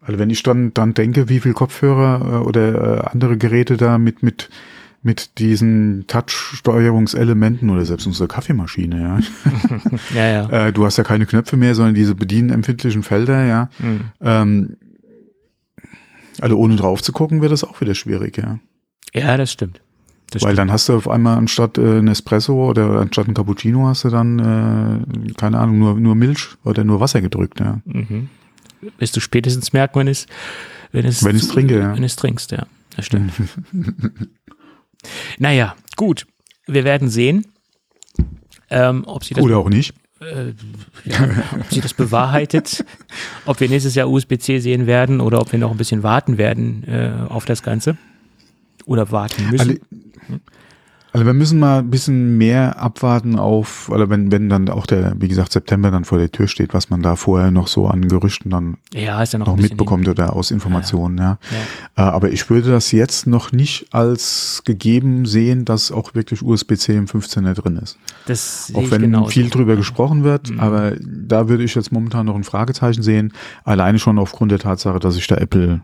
Also 0.00 0.18
wenn 0.18 0.28
ich 0.28 0.42
dann, 0.42 0.74
dann 0.74 0.92
denke, 0.92 1.30
wie 1.30 1.40
viel 1.40 1.54
Kopfhörer 1.54 2.20
äh, 2.20 2.46
oder 2.46 2.98
äh, 2.98 3.08
andere 3.08 3.38
Geräte 3.38 3.78
da 3.78 3.96
mit, 3.96 4.22
mit, 4.22 4.50
mit 5.02 5.38
diesen 5.38 6.06
Touch-Steuerungselementen 6.06 7.70
oder 7.70 7.86
selbst 7.86 8.06
unsere 8.06 8.28
Kaffeemaschine, 8.28 9.00
ja. 9.00 9.18
ja, 10.14 10.26
ja. 10.26 10.48
Äh, 10.66 10.72
du 10.74 10.84
hast 10.84 10.98
ja 10.98 11.04
keine 11.04 11.24
Knöpfe 11.24 11.56
mehr, 11.56 11.74
sondern 11.74 11.94
diese 11.94 12.14
bedienempfindlichen 12.14 13.02
Felder, 13.02 13.44
ja. 13.46 13.70
Mhm. 13.78 14.00
Ähm, 14.20 14.76
also 16.40 16.58
ohne 16.58 16.76
drauf 16.76 17.02
zu 17.02 17.12
gucken, 17.12 17.40
wird 17.40 17.52
das 17.52 17.64
auch 17.64 17.80
wieder 17.80 17.94
schwierig, 17.94 18.36
ja. 18.36 18.58
Ja, 19.14 19.38
das 19.38 19.50
stimmt. 19.52 19.80
Das 20.30 20.42
Weil 20.42 20.48
stimmt. 20.48 20.58
dann 20.58 20.72
hast 20.72 20.88
du 20.88 20.96
auf 20.96 21.08
einmal 21.08 21.36
anstatt 21.36 21.78
äh, 21.78 21.98
ein 21.98 22.08
Espresso 22.08 22.68
oder 22.68 23.00
anstatt 23.00 23.28
ein 23.28 23.34
Cappuccino 23.34 23.86
hast 23.86 24.04
du 24.04 24.08
dann, 24.08 24.38
äh, 24.38 25.32
keine 25.34 25.58
Ahnung, 25.58 25.78
nur, 25.78 25.94
nur 25.94 26.14
Milch 26.14 26.48
oder 26.64 26.82
nur 26.82 27.00
Wasser 27.00 27.20
gedrückt, 27.20 27.60
ja. 27.60 27.80
Mhm. 27.84 28.28
Wirst 28.98 29.16
du 29.16 29.20
spätestens 29.20 29.72
merken, 29.72 30.00
wenn 30.00 30.08
es, 30.08 30.26
wenn 30.92 31.06
es, 31.06 31.24
wenn 31.24 31.38
trinke, 31.38 31.78
ja. 31.78 31.94
Wenn 31.94 32.04
es 32.04 32.16
trinkst, 32.16 32.50
ja. 32.52 32.66
Das 32.96 33.06
stimmt. 33.06 33.32
naja, 35.38 35.74
gut. 35.96 36.26
Wir 36.66 36.84
werden 36.84 37.08
sehen, 37.08 37.46
ähm, 38.70 39.04
ob 39.06 39.24
sie 39.24 39.34
das. 39.34 39.44
Oder 39.44 39.58
auch 39.58 39.68
nicht. 39.68 39.94
Äh, 40.20 40.54
ja, 41.04 41.28
ob 41.60 41.70
sie 41.70 41.80
das 41.80 41.92
bewahrheitet, 41.92 42.84
ob 43.46 43.60
wir 43.60 43.68
nächstes 43.68 43.94
Jahr 43.94 44.08
USB-C 44.08 44.58
sehen 44.60 44.86
werden 44.86 45.20
oder 45.20 45.40
ob 45.40 45.52
wir 45.52 45.58
noch 45.58 45.70
ein 45.70 45.76
bisschen 45.76 46.02
warten 46.02 46.38
werden 46.38 46.84
äh, 46.86 47.12
auf 47.28 47.44
das 47.44 47.62
Ganze 47.62 47.96
oder 48.86 49.10
warten 49.10 49.50
müssen. 49.50 49.80
Also, 51.14 51.26
wir 51.26 51.32
müssen 51.32 51.60
mal 51.60 51.78
ein 51.78 51.90
bisschen 51.90 52.38
mehr 52.38 52.80
abwarten 52.80 53.38
auf, 53.38 53.88
oder 53.88 54.10
wenn, 54.10 54.32
wenn 54.32 54.48
dann 54.48 54.68
auch 54.68 54.84
der, 54.84 55.14
wie 55.20 55.28
gesagt, 55.28 55.52
September 55.52 55.92
dann 55.92 56.04
vor 56.04 56.18
der 56.18 56.32
Tür 56.32 56.48
steht, 56.48 56.74
was 56.74 56.90
man 56.90 57.02
da 57.02 57.14
vorher 57.14 57.52
noch 57.52 57.68
so 57.68 57.86
an 57.86 58.08
Gerüchten 58.08 58.50
dann 58.50 58.78
ja, 58.92 59.22
ja 59.22 59.38
noch, 59.38 59.46
noch 59.46 59.56
mitbekommt 59.56 60.08
oder 60.08 60.34
aus 60.34 60.50
Informationen, 60.50 61.18
ja. 61.18 61.38
ja. 61.96 62.08
Äh, 62.08 62.10
aber 62.10 62.32
ich 62.32 62.50
würde 62.50 62.72
das 62.72 62.90
jetzt 62.90 63.28
noch 63.28 63.52
nicht 63.52 63.94
als 63.94 64.62
gegeben 64.64 65.24
sehen, 65.24 65.64
dass 65.64 65.92
auch 65.92 66.16
wirklich 66.16 66.42
USB-C 66.42 66.96
im 66.96 67.06
15er 67.06 67.54
drin 67.54 67.76
ist. 67.76 67.96
Das 68.26 68.72
auch 68.74 68.90
wenn 68.90 69.02
genauso. 69.02 69.28
viel 69.28 69.50
drüber 69.50 69.76
gesprochen 69.76 70.24
wird, 70.24 70.50
mhm. 70.50 70.58
aber 70.58 70.94
da 71.00 71.48
würde 71.48 71.62
ich 71.62 71.76
jetzt 71.76 71.92
momentan 71.92 72.26
noch 72.26 72.34
ein 72.34 72.42
Fragezeichen 72.42 73.04
sehen, 73.04 73.32
alleine 73.62 74.00
schon 74.00 74.18
aufgrund 74.18 74.50
der 74.50 74.58
Tatsache, 74.58 74.98
dass 74.98 75.14
sich 75.14 75.28
da 75.28 75.36
Apple 75.36 75.82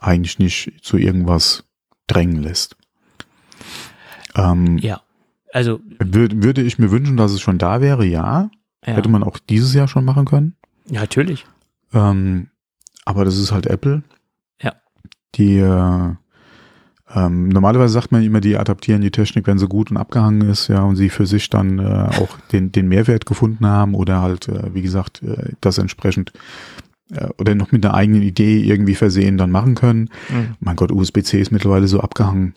eigentlich 0.00 0.38
nicht 0.38 0.72
zu 0.80 0.96
irgendwas 0.96 1.64
drängen 2.06 2.42
lässt. 2.42 2.79
Ähm, 4.34 4.78
ja, 4.78 5.00
also. 5.52 5.80
Würde, 5.98 6.42
würde 6.42 6.62
ich 6.62 6.78
mir 6.78 6.90
wünschen, 6.90 7.16
dass 7.16 7.32
es 7.32 7.40
schon 7.40 7.58
da 7.58 7.80
wäre, 7.80 8.04
ja. 8.04 8.50
ja. 8.86 8.92
Hätte 8.94 9.08
man 9.08 9.22
auch 9.22 9.38
dieses 9.38 9.74
Jahr 9.74 9.88
schon 9.88 10.04
machen 10.04 10.24
können. 10.24 10.56
Ja, 10.88 11.00
natürlich. 11.00 11.46
Ähm, 11.92 12.48
aber 13.04 13.24
das 13.24 13.36
ist 13.36 13.52
halt 13.52 13.66
Apple. 13.66 14.02
Ja. 14.62 14.74
Die, 15.34 15.58
äh, 15.58 16.14
ähm, 17.12 17.48
normalerweise 17.48 17.92
sagt 17.92 18.12
man 18.12 18.22
immer, 18.22 18.40
die 18.40 18.56
adaptieren 18.56 19.02
die 19.02 19.10
Technik, 19.10 19.46
wenn 19.46 19.58
sie 19.58 19.66
gut 19.66 19.90
und 19.90 19.96
abgehangen 19.96 20.48
ist, 20.48 20.68
ja, 20.68 20.82
und 20.82 20.96
sie 20.96 21.08
für 21.08 21.26
sich 21.26 21.50
dann 21.50 21.78
äh, 21.78 22.08
auch 22.18 22.38
den, 22.52 22.70
den 22.70 22.88
Mehrwert 22.88 23.26
gefunden 23.26 23.66
haben 23.66 23.94
oder 23.94 24.22
halt, 24.22 24.48
äh, 24.48 24.74
wie 24.74 24.82
gesagt, 24.82 25.22
äh, 25.22 25.52
das 25.60 25.78
entsprechend 25.78 26.32
äh, 27.12 27.28
oder 27.38 27.54
noch 27.54 27.72
mit 27.72 27.84
einer 27.84 27.94
eigenen 27.94 28.22
Idee 28.22 28.60
irgendwie 28.60 28.94
versehen 28.94 29.38
dann 29.38 29.50
machen 29.50 29.74
können. 29.74 30.10
Mhm. 30.28 30.56
Mein 30.60 30.76
Gott, 30.76 30.92
USB-C 30.92 31.40
ist 31.40 31.50
mittlerweile 31.50 31.88
so 31.88 32.00
abgehangen. 32.00 32.54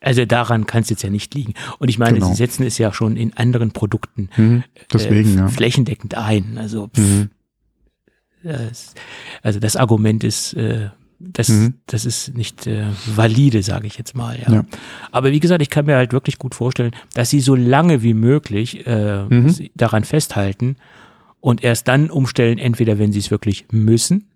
Also 0.00 0.24
daran 0.24 0.66
kann 0.66 0.82
es 0.82 0.90
jetzt 0.90 1.02
ja 1.02 1.10
nicht 1.10 1.34
liegen. 1.34 1.54
Und 1.78 1.88
ich 1.88 1.98
meine, 1.98 2.14
genau. 2.14 2.28
sie 2.28 2.34
setzen 2.34 2.64
es 2.64 2.78
ja 2.78 2.92
schon 2.92 3.16
in 3.16 3.36
anderen 3.36 3.72
Produkten 3.72 4.30
mhm, 4.36 4.64
deswegen, 4.92 5.34
äh, 5.34 5.40
ja. 5.40 5.48
flächendeckend 5.48 6.14
ein. 6.14 6.56
Also, 6.56 6.88
pff, 6.88 6.98
mhm. 6.98 7.30
das, 8.44 8.94
also 9.42 9.58
das 9.58 9.74
Argument 9.74 10.22
ist, 10.22 10.52
äh, 10.54 10.90
das, 11.18 11.48
mhm. 11.48 11.74
das 11.86 12.04
ist 12.04 12.36
nicht 12.36 12.68
äh, 12.68 12.86
valide, 13.06 13.64
sage 13.64 13.88
ich 13.88 13.98
jetzt 13.98 14.14
mal. 14.14 14.38
Ja. 14.40 14.52
ja. 14.52 14.64
Aber 15.10 15.32
wie 15.32 15.40
gesagt, 15.40 15.62
ich 15.62 15.70
kann 15.70 15.86
mir 15.86 15.96
halt 15.96 16.12
wirklich 16.12 16.38
gut 16.38 16.54
vorstellen, 16.54 16.92
dass 17.14 17.30
sie 17.30 17.40
so 17.40 17.56
lange 17.56 18.02
wie 18.04 18.14
möglich 18.14 18.86
äh, 18.86 19.24
mhm. 19.24 19.68
daran 19.74 20.04
festhalten 20.04 20.76
und 21.40 21.64
erst 21.64 21.88
dann 21.88 22.08
umstellen, 22.10 22.58
entweder 22.58 23.00
wenn 23.00 23.12
sie 23.12 23.18
es 23.18 23.32
wirklich 23.32 23.66
müssen 23.72 24.27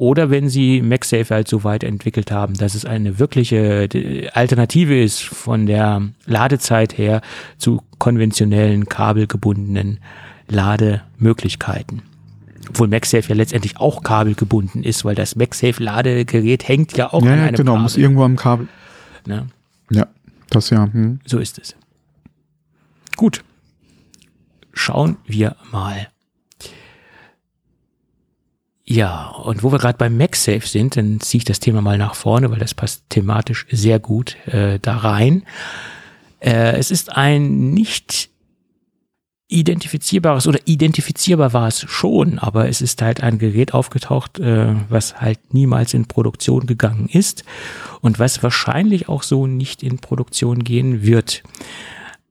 oder 0.00 0.30
wenn 0.30 0.48
sie 0.48 0.80
MagSafe 0.80 1.34
halt 1.34 1.46
so 1.46 1.62
weit 1.62 1.84
entwickelt 1.84 2.30
haben, 2.30 2.54
dass 2.54 2.74
es 2.74 2.86
eine 2.86 3.18
wirkliche 3.18 4.30
Alternative 4.32 4.98
ist 4.98 5.20
von 5.20 5.66
der 5.66 6.00
Ladezeit 6.24 6.96
her 6.96 7.20
zu 7.58 7.82
konventionellen 7.98 8.86
kabelgebundenen 8.86 9.98
Lademöglichkeiten. 10.48 12.00
Obwohl 12.70 12.88
MagSafe 12.88 13.28
ja 13.28 13.34
letztendlich 13.34 13.76
auch 13.76 14.02
kabelgebunden 14.02 14.84
ist, 14.84 15.04
weil 15.04 15.14
das 15.14 15.36
MagSafe-Ladegerät 15.36 16.66
hängt 16.66 16.96
ja 16.96 17.12
auch 17.12 17.22
ja, 17.22 17.34
an 17.34 17.40
einem 17.40 17.56
genau, 17.56 17.72
Kabel. 17.72 17.82
muss 17.82 17.96
irgendwo 17.98 18.24
am 18.24 18.36
Kabel. 18.36 18.68
Ne? 19.26 19.48
Ja, 19.90 20.06
das 20.48 20.70
ja. 20.70 20.90
Hm. 20.90 21.20
So 21.26 21.38
ist 21.38 21.58
es. 21.58 21.76
Gut. 23.16 23.44
Schauen 24.72 25.18
wir 25.26 25.56
mal. 25.70 26.08
Ja, 28.90 29.28
und 29.28 29.62
wo 29.62 29.70
wir 29.70 29.78
gerade 29.78 29.98
beim 29.98 30.16
MagSafe 30.16 30.66
sind, 30.66 30.96
dann 30.96 31.20
ziehe 31.20 31.38
ich 31.38 31.44
das 31.44 31.60
Thema 31.60 31.80
mal 31.80 31.96
nach 31.96 32.16
vorne, 32.16 32.50
weil 32.50 32.58
das 32.58 32.74
passt 32.74 33.04
thematisch 33.08 33.64
sehr 33.70 34.00
gut 34.00 34.36
äh, 34.48 34.80
da 34.80 34.96
rein. 34.96 35.44
Äh, 36.40 36.76
es 36.76 36.90
ist 36.90 37.16
ein 37.16 37.70
nicht 37.70 38.30
identifizierbares 39.46 40.48
oder 40.48 40.58
identifizierbar 40.64 41.52
war 41.52 41.68
es 41.68 41.82
schon, 41.88 42.40
aber 42.40 42.68
es 42.68 42.82
ist 42.82 43.00
halt 43.00 43.22
ein 43.22 43.38
Gerät 43.38 43.74
aufgetaucht, 43.74 44.40
äh, 44.40 44.74
was 44.88 45.20
halt 45.20 45.54
niemals 45.54 45.94
in 45.94 46.06
Produktion 46.06 46.66
gegangen 46.66 47.08
ist 47.08 47.44
und 48.00 48.18
was 48.18 48.42
wahrscheinlich 48.42 49.08
auch 49.08 49.22
so 49.22 49.46
nicht 49.46 49.84
in 49.84 50.00
Produktion 50.00 50.64
gehen 50.64 51.04
wird. 51.04 51.44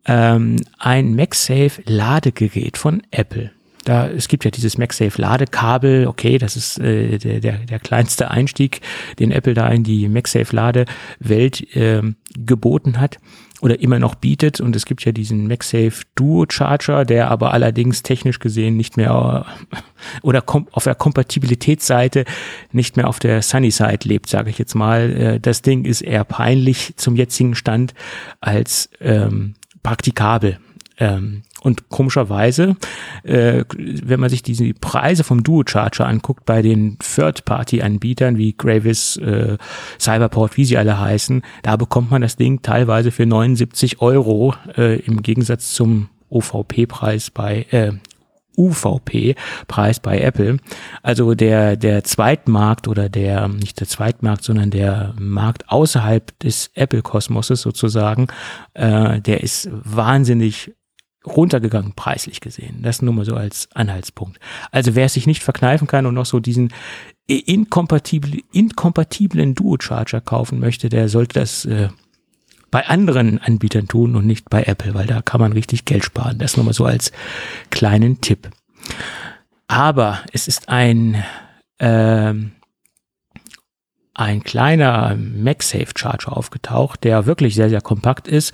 Ähm, 0.03 0.57
ein 0.77 1.15
MagSafe 1.15 1.81
Ladegerät 1.85 2.77
von 2.77 3.01
Apple. 3.11 3.53
Da, 3.89 4.07
es 4.07 4.27
gibt 4.27 4.45
ja 4.45 4.51
dieses 4.51 4.77
MagSafe 4.77 5.19
Ladekabel, 5.19 6.05
okay, 6.05 6.37
das 6.37 6.55
ist 6.55 6.77
äh, 6.77 7.17
der, 7.17 7.39
der, 7.39 7.57
der 7.57 7.79
kleinste 7.79 8.29
Einstieg, 8.29 8.81
den 9.17 9.31
Apple 9.31 9.55
da 9.55 9.67
in 9.67 9.83
die 9.83 10.07
MagSafe 10.07 10.55
Ladewelt 10.55 11.75
äh, 11.75 12.03
geboten 12.37 13.01
hat 13.01 13.17
oder 13.61 13.79
immer 13.79 13.97
noch 13.97 14.13
bietet. 14.13 14.61
Und 14.61 14.75
es 14.75 14.85
gibt 14.85 15.03
ja 15.05 15.11
diesen 15.11 15.47
MagSafe 15.47 16.03
Duo 16.13 16.45
Charger, 16.47 17.03
der 17.03 17.31
aber 17.31 17.51
allerdings 17.51 18.03
technisch 18.03 18.37
gesehen 18.37 18.77
nicht 18.77 18.95
mehr 18.95 19.47
oder 20.21 20.43
auf 20.45 20.83
der 20.83 20.93
Kompatibilitätsseite 20.93 22.25
nicht 22.71 22.95
mehr 22.95 23.07
auf 23.07 23.17
der 23.17 23.41
Sunny 23.41 23.71
Side 23.71 24.01
lebt, 24.07 24.29
sage 24.29 24.51
ich 24.51 24.59
jetzt 24.59 24.75
mal. 24.75 25.09
Äh, 25.09 25.39
das 25.39 25.63
Ding 25.63 25.85
ist 25.85 26.01
eher 26.01 26.25
peinlich 26.25 26.93
zum 26.95 27.15
jetzigen 27.15 27.55
Stand 27.55 27.95
als 28.39 28.91
ähm, 29.01 29.55
praktikabel. 29.81 30.59
Ähm, 30.99 31.41
Und 31.61 31.89
komischerweise, 31.89 32.77
äh, 33.23 33.65
wenn 33.77 34.19
man 34.19 34.29
sich 34.29 34.43
diese 34.43 34.73
Preise 34.73 35.23
vom 35.23 35.43
Duo 35.43 35.63
Charger 35.65 36.07
anguckt 36.07 36.45
bei 36.45 36.61
den 36.61 36.97
Third-Party-Anbietern 36.99 38.37
wie 38.37 38.53
Gravis, 38.53 39.17
äh, 39.17 39.57
Cyberport, 39.99 40.57
wie 40.57 40.65
sie 40.65 40.77
alle 40.77 40.99
heißen, 40.99 41.41
da 41.63 41.75
bekommt 41.75 42.11
man 42.11 42.21
das 42.21 42.37
Ding 42.37 42.61
teilweise 42.61 43.11
für 43.11 43.25
79 43.25 44.01
Euro 44.01 44.55
äh, 44.77 44.99
im 44.99 45.21
Gegensatz 45.21 45.73
zum 45.73 46.09
OVP-Preis 46.29 47.31
bei 47.31 47.65
äh, 47.71 47.93
UVP-Preis 48.59 49.99
bei 50.01 50.19
Apple. 50.19 50.57
Also 51.01 51.33
der, 51.33 51.77
der 51.77 52.03
Zweitmarkt 52.03 52.87
oder 52.87 53.09
der, 53.09 53.47
nicht 53.47 53.79
der 53.79 53.87
Zweitmarkt, 53.87 54.43
sondern 54.43 54.69
der 54.69 55.13
Markt 55.17 55.69
außerhalb 55.69 56.37
des 56.39 56.71
Apple-Kosmoses 56.75 57.61
sozusagen, 57.61 58.27
äh, 58.73 59.21
der 59.21 59.41
ist 59.41 59.69
wahnsinnig 59.71 60.73
runtergegangen, 61.25 61.93
preislich 61.93 62.39
gesehen. 62.41 62.81
Das 62.81 63.01
nur 63.01 63.13
mal 63.13 63.25
so 63.25 63.35
als 63.35 63.69
Anhaltspunkt. 63.73 64.39
Also 64.71 64.95
wer 64.95 65.05
es 65.05 65.13
sich 65.13 65.27
nicht 65.27 65.43
verkneifen 65.43 65.87
kann 65.87 66.05
und 66.05 66.13
noch 66.13 66.25
so 66.25 66.39
diesen 66.39 66.73
inkompatiblen, 67.27 68.41
inkompatiblen 68.51 69.53
Duo-Charger 69.53 70.21
kaufen 70.21 70.59
möchte, 70.59 70.89
der 70.89 71.09
sollte 71.09 71.39
das 71.39 71.65
äh, 71.65 71.89
bei 72.71 72.87
anderen 72.87 73.39
Anbietern 73.39 73.87
tun 73.87 74.15
und 74.15 74.25
nicht 74.25 74.49
bei 74.49 74.63
Apple, 74.63 74.93
weil 74.93 75.07
da 75.07 75.21
kann 75.21 75.41
man 75.41 75.53
richtig 75.53 75.85
Geld 75.85 76.05
sparen. 76.05 76.39
Das 76.39 76.55
nur 76.55 76.65
mal 76.65 76.73
so 76.73 76.85
als 76.85 77.11
kleinen 77.69 78.21
Tipp. 78.21 78.49
Aber 79.67 80.19
es 80.31 80.47
ist 80.47 80.69
ein 80.69 81.23
ähm, 81.79 82.51
ein 84.19 84.43
kleiner 84.43 85.15
MagSafe 85.15 85.93
Charger 85.95 86.35
aufgetaucht, 86.35 87.05
der 87.05 87.25
wirklich 87.25 87.55
sehr, 87.55 87.69
sehr 87.69 87.81
kompakt 87.81 88.27
ist. 88.27 88.53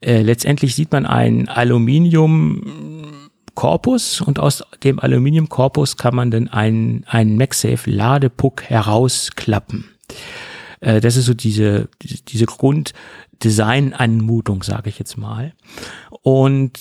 Äh, 0.00 0.22
letztendlich 0.22 0.74
sieht 0.74 0.90
man 0.92 1.06
einen 1.06 1.48
Aluminium-Korpus 1.48 4.20
und 4.20 4.38
aus 4.38 4.62
dem 4.84 5.00
Aluminiumkorpus 5.00 5.96
kann 5.96 6.14
man 6.14 6.30
dann 6.30 6.48
einen, 6.48 7.04
einen 7.06 7.38
MagSafe 7.38 7.90
Ladepuck 7.90 8.64
herausklappen. 8.64 9.86
Äh, 10.80 11.00
das 11.00 11.16
ist 11.16 11.24
so 11.24 11.32
diese, 11.34 11.88
diese 12.02 12.44
Grunddesign-Anmutung, 12.44 14.62
sage 14.62 14.90
ich 14.90 14.98
jetzt 14.98 15.16
mal. 15.16 15.54
Und 16.22 16.78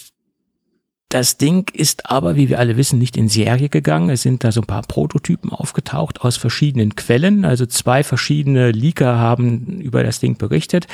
das 1.16 1.38
Ding 1.38 1.72
ist 1.72 2.12
aber, 2.12 2.36
wie 2.36 2.50
wir 2.50 2.60
alle 2.60 2.76
wissen, 2.76 3.00
nicht 3.00 3.16
in 3.16 3.30
Serie 3.30 3.70
gegangen. 3.70 4.10
Es 4.10 4.22
sind 4.22 4.44
da 4.44 4.52
so 4.52 4.60
ein 4.60 4.68
paar 4.68 4.82
Prototypen 4.82 5.50
aufgetaucht 5.50 6.20
aus 6.20 6.36
verschiedenen 6.36 6.98
Quellen. 6.98 7.46
Also 7.46 7.66
zwei 7.66 8.04
verschiedene 8.04 8.72
Leaker 8.72 9.18
haben 9.18 9.80
über 9.80 10.04
das 10.04 10.20
Ding 10.20 10.38
berichtet. 10.38 10.88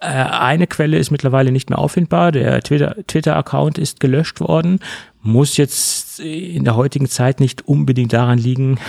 Äh, 0.00 0.08
eine 0.08 0.66
Quelle 0.66 0.98
ist 0.98 1.12
mittlerweile 1.12 1.52
nicht 1.52 1.70
mehr 1.70 1.78
auffindbar. 1.78 2.32
Der 2.32 2.60
Twitter-Account 2.60 3.74
Twitter 3.76 3.82
ist 3.82 4.00
gelöscht 4.00 4.40
worden. 4.40 4.80
Muss 5.22 5.56
jetzt 5.56 6.18
in 6.18 6.64
der 6.64 6.74
heutigen 6.74 7.08
Zeit 7.08 7.38
nicht 7.38 7.68
unbedingt 7.68 8.12
daran 8.12 8.38
liegen, 8.38 8.80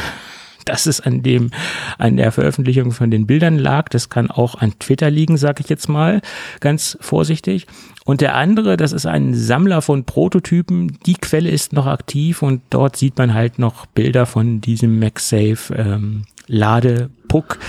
dass 0.65 0.85
es 0.85 1.01
an 1.01 1.23
dem, 1.23 1.51
an 1.97 2.17
der 2.17 2.31
Veröffentlichung 2.31 2.91
von 2.91 3.11
den 3.11 3.27
Bildern 3.27 3.57
lag. 3.57 3.89
Das 3.89 4.09
kann 4.09 4.29
auch 4.29 4.55
an 4.55 4.73
Twitter 4.79 5.09
liegen, 5.09 5.37
sage 5.37 5.61
ich 5.61 5.69
jetzt 5.69 5.89
mal, 5.89 6.21
ganz 6.59 6.97
vorsichtig. 7.01 7.67
Und 8.05 8.21
der 8.21 8.35
andere, 8.35 8.77
das 8.77 8.91
ist 8.91 9.05
ein 9.05 9.33
Sammler 9.33 9.81
von 9.81 10.03
Prototypen. 10.03 10.97
Die 11.05 11.13
Quelle 11.13 11.49
ist 11.49 11.73
noch 11.73 11.85
aktiv 11.85 12.41
und 12.41 12.61
dort 12.69 12.95
sieht 12.95 13.17
man 13.17 13.33
halt 13.33 13.59
noch 13.59 13.85
Bilder 13.85 14.25
von 14.25 14.61
diesem 14.61 14.99
MagSafe 14.99 15.73
ähm, 15.75 16.23
Ladepuck. 16.47 17.59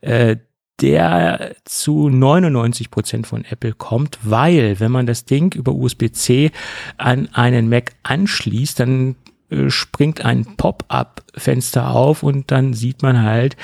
Äh, 0.00 0.36
der 0.80 1.54
zu 1.64 2.08
99 2.08 2.90
Prozent 2.90 3.26
von 3.26 3.44
Apple 3.44 3.72
kommt, 3.72 4.18
weil 4.22 4.80
wenn 4.80 4.90
man 4.90 5.06
das 5.06 5.24
Ding 5.24 5.54
über 5.54 5.72
USB-C 5.72 6.50
an 6.98 7.28
einen 7.32 7.68
Mac 7.68 7.92
anschließt, 8.02 8.80
dann 8.80 9.14
äh, 9.52 9.70
springt 9.70 10.24
ein 10.24 10.56
Pop-up-Fenster 10.56 11.90
auf 11.90 12.22
und 12.22 12.50
dann 12.50 12.74
sieht 12.74 13.02
man 13.02 13.22
halt 13.22 13.56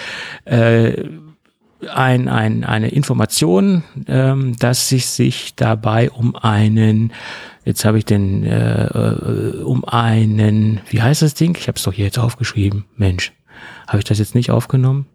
äh, 0.44 1.08
ein, 1.86 2.28
ein, 2.28 2.64
eine 2.64 2.88
Information, 2.88 3.84
ähm, 4.08 4.56
dass 4.58 4.88
sich 4.88 5.06
sich 5.06 5.54
dabei 5.54 6.10
um 6.10 6.34
einen, 6.34 7.12
jetzt 7.64 7.84
habe 7.84 7.98
ich 7.98 8.04
den, 8.04 8.44
äh, 8.44 8.86
äh, 8.86 9.62
um 9.62 9.84
einen, 9.84 10.80
wie 10.88 11.02
heißt 11.02 11.22
das 11.22 11.34
Ding? 11.34 11.56
Ich 11.58 11.68
habe 11.68 11.76
es 11.76 11.84
doch 11.84 11.92
hier 11.92 12.06
jetzt 12.06 12.18
aufgeschrieben. 12.18 12.84
Mensch, 12.96 13.32
habe 13.86 13.98
ich 13.98 14.04
das 14.04 14.18
jetzt 14.18 14.34
nicht 14.34 14.50
aufgenommen? 14.50 15.06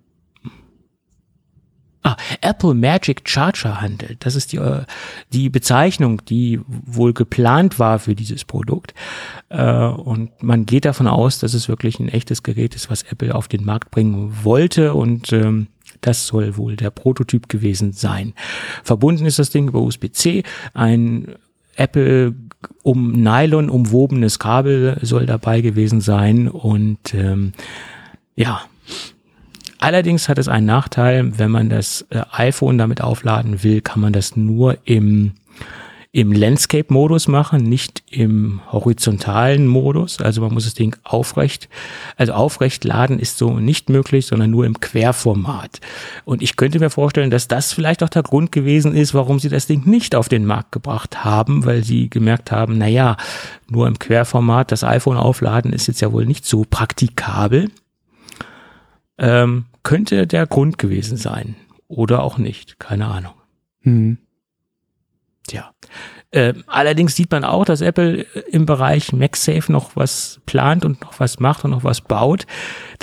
Ah, 2.05 2.17
Apple 2.41 2.73
Magic 2.73 3.21
Charger 3.23 3.79
handelt. 3.79 4.25
Das 4.25 4.35
ist 4.35 4.51
die, 4.51 4.57
äh, 4.57 4.83
die 5.31 5.49
Bezeichnung, 5.49 6.21
die 6.25 6.59
wohl 6.67 7.13
geplant 7.13 7.79
war 7.79 7.97
für 7.97 8.13
dieses 8.13 8.43
Produkt. 8.43 8.93
Äh, 9.47 9.85
und 9.85 10.43
man 10.43 10.65
geht 10.65 10.83
davon 10.83 11.07
aus, 11.07 11.39
dass 11.39 11.53
es 11.53 11.69
wirklich 11.69 11.99
ein 11.99 12.09
echtes 12.09 12.43
Gerät 12.43 12.75
ist, 12.75 12.89
was 12.89 13.03
Apple 13.03 13.33
auf 13.33 13.47
den 13.47 13.63
Markt 13.63 13.89
bringen 13.89 14.33
wollte. 14.43 14.93
Und 14.93 15.31
ähm, 15.31 15.67
das 16.01 16.27
soll 16.27 16.57
wohl 16.57 16.75
der 16.75 16.91
Prototyp 16.91 17.47
gewesen 17.47 17.93
sein. 17.93 18.33
Verbunden 18.83 19.25
ist 19.25 19.39
das 19.39 19.49
Ding 19.49 19.69
über 19.69 19.79
USB-C. 19.79 20.43
Ein 20.73 21.35
Apple 21.77 22.35
um 22.83 23.13
Nylon 23.13 23.69
umwobenes 23.69 24.39
Kabel 24.39 24.97
soll 25.01 25.25
dabei 25.25 25.61
gewesen 25.61 26.01
sein. 26.01 26.49
Und 26.49 27.13
ähm, 27.13 27.53
ja, 28.35 28.61
Allerdings 29.83 30.29
hat 30.29 30.37
es 30.37 30.47
einen 30.47 30.65
Nachteil, 30.65 31.37
wenn 31.37 31.51
man 31.51 31.67
das 31.67 32.05
äh, 32.09 32.21
iPhone 32.31 32.77
damit 32.77 33.01
aufladen 33.01 33.63
will, 33.63 33.81
kann 33.81 33.99
man 33.99 34.13
das 34.13 34.37
nur 34.37 34.77
im 34.85 35.33
im 36.13 36.31
Landscape-Modus 36.31 37.27
machen, 37.27 37.63
nicht 37.63 38.03
im 38.09 38.61
horizontalen 38.71 39.67
Modus. 39.67 40.21
Also 40.21 40.41
man 40.41 40.53
muss 40.53 40.65
das 40.65 40.75
Ding 40.75 40.95
aufrecht, 41.03 41.67
also 42.17 42.33
aufrecht 42.33 42.83
laden 42.83 43.17
ist 43.19 43.39
so 43.39 43.59
nicht 43.59 43.89
möglich, 43.89 44.27
sondern 44.27 44.51
nur 44.51 44.65
im 44.65 44.79
Querformat. 44.79 45.81
Und 46.23 46.43
ich 46.43 46.55
könnte 46.55 46.79
mir 46.79 46.91
vorstellen, 46.91 47.31
dass 47.31 47.47
das 47.47 47.73
vielleicht 47.73 48.03
auch 48.03 48.09
der 48.09 48.23
Grund 48.23 48.51
gewesen 48.51 48.95
ist, 48.95 49.15
warum 49.15 49.39
sie 49.39 49.49
das 49.49 49.65
Ding 49.65 49.85
nicht 49.85 50.15
auf 50.15 50.29
den 50.29 50.45
Markt 50.45 50.71
gebracht 50.71 51.25
haben, 51.25 51.65
weil 51.65 51.83
sie 51.83 52.09
gemerkt 52.11 52.51
haben, 52.51 52.77
na 52.77 52.87
ja, 52.87 53.17
nur 53.67 53.87
im 53.87 53.99
Querformat 53.99 54.71
das 54.71 54.85
iPhone 54.85 55.17
aufladen 55.17 55.73
ist 55.73 55.87
jetzt 55.87 55.99
ja 55.99 56.13
wohl 56.13 56.27
nicht 56.27 56.45
so 56.45 56.63
praktikabel. 56.69 57.71
Ähm, 59.17 59.65
könnte 59.83 60.27
der 60.27 60.47
Grund 60.47 60.77
gewesen 60.77 61.17
sein. 61.17 61.55
Oder 61.87 62.23
auch 62.23 62.37
nicht. 62.37 62.79
Keine 62.79 63.07
Ahnung. 63.07 63.33
Mhm. 63.81 64.17
Tja. 65.47 65.71
Äh, 66.31 66.53
allerdings 66.65 67.15
sieht 67.15 67.29
man 67.29 67.43
auch, 67.43 67.65
dass 67.65 67.81
Apple 67.81 68.23
im 68.49 68.65
Bereich 68.65 69.13
MagSafe 69.13 69.71
noch 69.71 69.95
was 69.95 70.41
plant 70.47 70.83
und 70.83 71.01
noch 71.01 71.19
was 71.19 71.39
macht 71.39 71.63
und 71.63 71.71
noch 71.71 71.83
was 71.83 72.01
baut, 72.01 72.47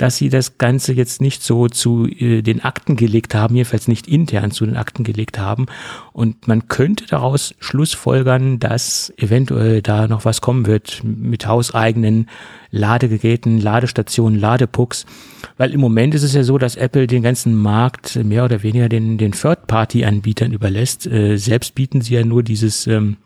dass 0.01 0.17
sie 0.17 0.29
das 0.29 0.57
Ganze 0.57 0.93
jetzt 0.93 1.21
nicht 1.21 1.43
so 1.43 1.67
zu 1.67 2.07
äh, 2.07 2.41
den 2.41 2.63
Akten 2.63 2.95
gelegt 2.95 3.35
haben, 3.35 3.55
jedenfalls 3.55 3.87
nicht 3.87 4.07
intern 4.07 4.49
zu 4.49 4.65
den 4.65 4.75
Akten 4.75 5.03
gelegt 5.03 5.37
haben. 5.37 5.67
Und 6.11 6.47
man 6.47 6.67
könnte 6.67 7.05
daraus 7.05 7.53
schlussfolgern, 7.59 8.57
dass 8.57 9.13
eventuell 9.17 9.83
da 9.83 10.07
noch 10.07 10.25
was 10.25 10.41
kommen 10.41 10.65
wird 10.65 11.03
mit 11.03 11.45
hauseigenen 11.45 12.27
Ladegeräten, 12.71 13.61
Ladestationen, 13.61 14.39
Ladepucks. 14.39 15.05
Weil 15.57 15.71
im 15.71 15.79
Moment 15.79 16.15
ist 16.15 16.23
es 16.23 16.33
ja 16.33 16.41
so, 16.41 16.57
dass 16.57 16.77
Apple 16.77 17.05
den 17.05 17.21
ganzen 17.21 17.53
Markt 17.53 18.15
mehr 18.15 18.43
oder 18.43 18.63
weniger 18.63 18.89
den, 18.89 19.19
den 19.19 19.33
Third-Party-Anbietern 19.33 20.51
überlässt. 20.51 21.05
Äh, 21.05 21.37
selbst 21.37 21.75
bieten 21.75 22.01
sie 22.01 22.15
ja 22.15 22.25
nur 22.25 22.41
dieses 22.41 22.87
ähm, 22.87 23.17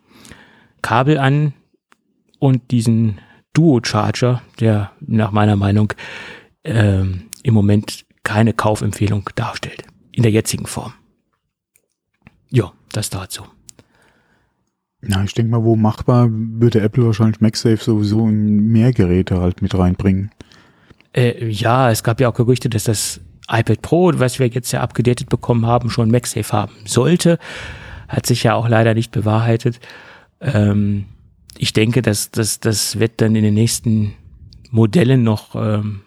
Kabel 0.82 1.20
an 1.20 1.54
und 2.40 2.72
diesen 2.72 3.20
Duo-Charger, 3.54 4.42
der 4.60 4.92
nach 5.00 5.32
meiner 5.32 5.56
Meinung 5.56 5.94
ähm, 6.66 7.30
im 7.44 7.54
Moment 7.54 8.06
keine 8.24 8.54
Kaufempfehlung 8.54 9.30
darstellt. 9.36 9.84
In 10.12 10.24
der 10.24 10.32
jetzigen 10.32 10.66
Form. 10.66 10.94
Ja, 12.50 12.72
das 12.92 13.10
dazu. 13.10 13.44
Ja, 15.08 15.24
ich 15.24 15.34
denke 15.34 15.52
mal, 15.52 15.64
wo 15.64 15.76
machbar, 15.76 16.28
würde 16.32 16.82
Apple 16.82 17.06
wahrscheinlich 17.06 17.42
MagSafe 17.42 17.78
sowieso 17.78 18.28
in 18.28 18.72
mehr 18.72 18.92
Geräte 18.92 19.40
halt 19.40 19.62
mit 19.62 19.76
reinbringen. 19.76 20.32
Äh, 21.14 21.48
ja, 21.48 21.92
es 21.92 22.04
gab 22.04 22.20
ja 22.20 22.30
auch 22.30 22.34
Gerüchte, 22.34 22.70
dass 22.70 22.86
das 22.86 23.22
iPad 23.48 23.82
Pro, 23.82 24.12
was 24.16 24.40
wir 24.40 24.48
jetzt 24.48 24.72
ja 24.72 24.82
abgedatet 24.82 25.30
bekommen 25.30 25.66
haben, 25.66 25.90
schon 25.90 26.10
MagSafe 26.10 26.52
haben 26.52 26.74
sollte. 26.86 27.38
Hat 28.08 28.26
sich 28.26 28.44
ja 28.44 28.56
auch 28.56 28.68
leider 28.68 28.94
nicht 28.94 29.12
bewahrheitet. 29.12 29.80
Ähm, 30.42 31.06
ich 31.58 31.74
denke, 31.74 32.02
dass 32.02 32.32
das, 32.32 32.60
das 32.60 33.00
wird 33.00 33.22
dann 33.22 33.36
in 33.36 33.44
den 33.44 33.54
nächsten 33.54 34.14
Modellen 34.72 35.24
noch 35.24 35.56
ähm, 35.56 36.02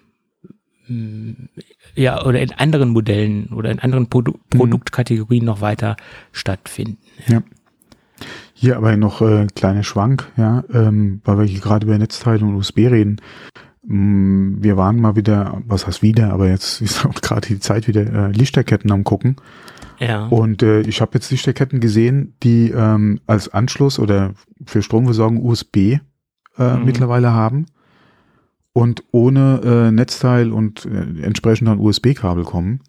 ja, 1.95 2.25
oder 2.25 2.41
in 2.41 2.51
anderen 2.51 2.89
Modellen 2.89 3.47
oder 3.53 3.71
in 3.71 3.79
anderen 3.79 4.07
Produ 4.07 4.33
mhm. 4.33 4.57
Produktkategorien 4.57 5.45
noch 5.45 5.61
weiter 5.61 5.97
stattfinden. 6.31 6.97
Ja. 7.27 7.35
ja. 7.35 7.43
Hier 8.53 8.75
aber 8.75 8.97
noch 8.97 9.21
äh, 9.21 9.47
kleine 9.55 9.85
Schwank, 9.85 10.29
ja, 10.35 10.63
ähm, 10.73 11.21
weil 11.23 11.37
wir 11.39 11.45
hier 11.45 11.61
gerade 11.61 11.85
über 11.85 11.97
Netzteile 11.97 12.43
und 12.45 12.55
USB 12.55 12.79
reden. 12.79 13.21
Mm, 13.83 14.61
wir 14.61 14.75
waren 14.75 14.99
mal 14.99 15.15
wieder, 15.15 15.61
was 15.65 15.87
heißt 15.87 16.01
wieder, 16.01 16.33
aber 16.33 16.49
jetzt 16.49 16.81
ist 16.81 17.05
auch 17.05 17.15
gerade 17.15 17.47
die 17.47 17.59
Zeit 17.59 17.87
wieder 17.87 18.01
äh, 18.01 18.31
Lichterketten 18.31 18.91
am 18.91 19.05
gucken. 19.05 19.37
Ja. 19.99 20.27
Und 20.27 20.63
äh, 20.63 20.81
ich 20.81 21.01
habe 21.01 21.11
jetzt 21.13 21.31
Lichterketten 21.31 21.79
gesehen, 21.79 22.35
die 22.43 22.71
ähm, 22.71 23.19
als 23.27 23.49
Anschluss 23.49 23.99
oder 23.99 24.33
für 24.65 24.81
Stromversorgung 24.81 25.43
USB 25.43 25.77
äh, 25.77 25.99
mhm. 26.57 26.85
mittlerweile 26.85 27.31
haben 27.31 27.65
und 28.79 29.03
ohne 29.11 29.59
äh, 29.61 29.91
Netzteil 29.91 30.53
und 30.53 30.85
äh, 30.85 31.21
entsprechend 31.21 31.67
dann 31.67 31.79
USB-Kabel 31.79 32.45
kommen. 32.45 32.79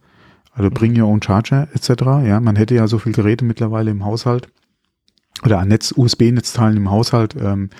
Also 0.53 0.70
bring 0.70 1.01
your 1.01 1.09
own 1.09 1.20
charger 1.20 1.66
etc. 1.74 1.91
Ja, 2.24 2.38
man 2.38 2.55
hätte 2.55 2.76
ja 2.76 2.86
so 2.86 2.99
viele 2.99 3.16
Geräte 3.16 3.45
mittlerweile 3.45 3.91
im 3.91 4.05
Haushalt 4.05 4.49
oder 5.45 5.59
an 5.59 5.66
Netz 5.66 5.93
USB-Netzteilen 5.97 6.76
im 6.76 6.91
Haushalt. 6.93 7.34
Ähm, 7.41 7.70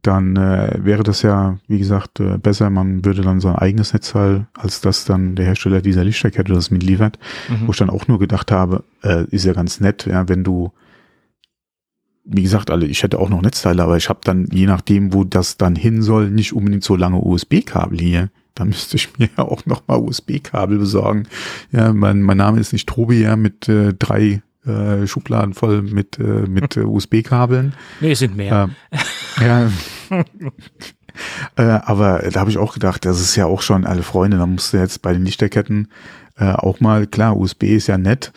dann 0.00 0.36
äh, 0.36 0.78
wäre 0.82 1.02
das 1.02 1.20
ja, 1.20 1.58
wie 1.68 1.78
gesagt, 1.78 2.20
äh, 2.20 2.38
besser, 2.38 2.70
man 2.70 3.04
würde 3.04 3.20
dann 3.20 3.40
sein 3.40 3.56
eigenes 3.56 3.92
Netzteil, 3.92 4.46
als 4.54 4.80
dass 4.80 5.04
dann 5.04 5.36
der 5.36 5.44
Hersteller 5.44 5.82
dieser 5.82 6.04
Lichterkette 6.04 6.54
das 6.54 6.70
mitliefert, 6.70 7.18
mhm. 7.50 7.66
wo 7.66 7.72
ich 7.72 7.76
dann 7.76 7.90
auch 7.90 8.08
nur 8.08 8.18
gedacht 8.18 8.50
habe, 8.50 8.82
äh, 9.02 9.26
ist 9.26 9.44
ja 9.44 9.52
ganz 9.52 9.78
nett, 9.78 10.06
ja, 10.06 10.26
wenn 10.28 10.42
du, 10.42 10.72
wie 12.24 12.42
gesagt, 12.42 12.70
alle, 12.70 12.86
ich 12.86 13.02
hätte 13.02 13.18
auch 13.18 13.28
noch 13.28 13.42
Netzteile, 13.42 13.82
aber 13.82 13.96
ich 13.96 14.08
habe 14.08 14.20
dann, 14.24 14.46
je 14.52 14.66
nachdem, 14.66 15.12
wo 15.12 15.24
das 15.24 15.56
dann 15.56 15.74
hin 15.74 16.02
soll, 16.02 16.30
nicht 16.30 16.52
unbedingt 16.52 16.84
so 16.84 16.96
lange 16.96 17.18
USB-Kabel 17.18 17.98
hier. 17.98 18.30
Da 18.54 18.64
müsste 18.64 18.96
ich 18.96 19.18
mir 19.18 19.28
ja 19.36 19.44
auch 19.44 19.66
noch 19.66 19.86
mal 19.88 19.98
USB-Kabel 19.98 20.78
besorgen. 20.78 21.24
Ja, 21.72 21.92
mein, 21.92 22.22
mein 22.22 22.36
Name 22.36 22.60
ist 22.60 22.72
nicht 22.72 22.88
Tobi, 22.88 23.22
ja, 23.22 23.36
mit 23.36 23.68
äh, 23.68 23.92
drei 23.94 24.42
äh, 24.66 25.06
Schubladen 25.06 25.54
voll 25.54 25.82
mit, 25.82 26.18
äh, 26.18 26.46
mit 26.48 26.76
äh, 26.76 26.80
USB-Kabeln. 26.84 27.74
Nee, 28.00 28.14
sind 28.14 28.36
mehr. 28.36 28.70
Äh, 29.40 29.44
ja. 29.44 29.70
äh, 31.56 31.62
aber 31.62 32.20
da 32.30 32.40
habe 32.40 32.50
ich 32.50 32.58
auch 32.58 32.74
gedacht, 32.74 33.04
das 33.04 33.20
ist 33.20 33.34
ja 33.36 33.46
auch 33.46 33.62
schon 33.62 33.84
alle 33.84 34.02
Freunde, 34.02 34.36
da 34.36 34.46
musst 34.46 34.72
du 34.72 34.76
jetzt 34.76 35.02
bei 35.02 35.12
den 35.12 35.24
Lichterketten 35.24 35.88
äh, 36.36 36.52
auch 36.52 36.80
mal, 36.80 37.06
klar, 37.06 37.36
USB 37.36 37.64
ist 37.64 37.88
ja 37.88 37.98
nett, 37.98 38.32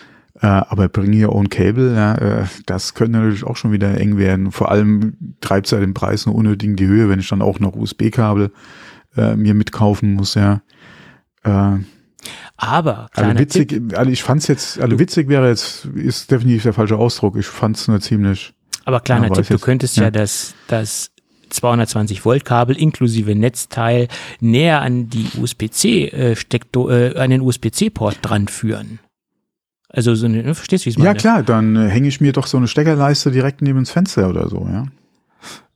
aber 0.47 0.89
bring 0.89 1.13
your 1.13 1.33
own 1.33 1.49
cable, 1.49 1.95
ja, 1.95 2.15
äh, 2.15 2.45
das 2.65 2.93
könnte 2.93 3.19
natürlich 3.19 3.43
auch 3.43 3.55
schon 3.55 3.71
wieder 3.71 3.99
eng 3.99 4.17
werden. 4.17 4.51
Vor 4.51 4.71
allem 4.71 5.17
treibt 5.41 5.67
es 5.67 5.71
ja 5.71 5.79
den 5.79 5.93
Preis 5.93 6.25
nur 6.25 6.35
unnötig 6.35 6.69
in 6.69 6.75
die 6.75 6.87
Höhe, 6.87 7.09
wenn 7.09 7.19
ich 7.19 7.29
dann 7.29 7.41
auch 7.41 7.59
noch 7.59 7.75
USB-Kabel 7.75 8.51
äh, 9.15 9.35
mir 9.35 9.53
mitkaufen 9.53 10.13
muss, 10.13 10.35
ja. 10.35 10.61
Äh, 11.43 11.79
aber 12.57 13.09
also 13.13 13.37
witzig, 13.37 13.69
Tipp, 13.69 13.97
also 13.97 14.11
ich 14.11 14.23
fand's 14.23 14.47
jetzt, 14.47 14.79
also 14.79 14.97
witzig 14.97 15.27
wäre 15.27 15.49
jetzt, 15.49 15.85
ist 15.95 16.31
definitiv 16.31 16.63
der 16.63 16.73
falsche 16.73 16.97
Ausdruck. 16.97 17.35
Ich 17.37 17.45
fand's 17.45 17.87
nur 17.87 17.99
ziemlich. 17.99 18.53
Aber 18.85 18.99
kleiner 18.99 19.27
ja, 19.27 19.33
Tipp, 19.33 19.47
du 19.47 19.59
könntest 19.59 19.97
ja, 19.97 20.03
ja 20.03 20.11
das, 20.11 20.55
das 20.67 21.11
220 21.49 22.23
Volt 22.23 22.45
Kabel 22.45 22.77
inklusive 22.77 23.35
Netzteil 23.35 24.07
näher 24.39 24.81
an 24.81 25.09
die 25.09 25.27
USB-C 25.37 26.07
äh, 26.07 26.35
Steckdo 26.35 26.89
äh, 26.89 27.15
an 27.17 27.29
den 27.29 27.41
USB-C 27.41 27.89
Port 27.89 28.19
dran 28.21 28.47
führen. 28.47 28.99
Also 29.95 30.13
so 30.13 30.25
eine, 30.25 30.43
ne, 30.43 30.55
verstehst 30.55 30.83
du, 30.83 30.87
wie 30.87 30.89
es 30.89 30.97
meine? 30.97 31.09
Ja 31.09 31.13
klar, 31.13 31.41
dann 31.41 31.77
äh, 31.77 31.87
hänge 31.87 32.09
ich 32.09 32.19
mir 32.19 32.33
doch 32.33 32.47
so 32.47 32.57
eine 32.57 32.67
Steckerleiste 32.67 33.31
direkt 33.31 33.61
neben 33.61 33.79
ins 33.79 33.91
Fenster 33.91 34.29
oder 34.29 34.49
so, 34.49 34.67
ja. 34.69 34.85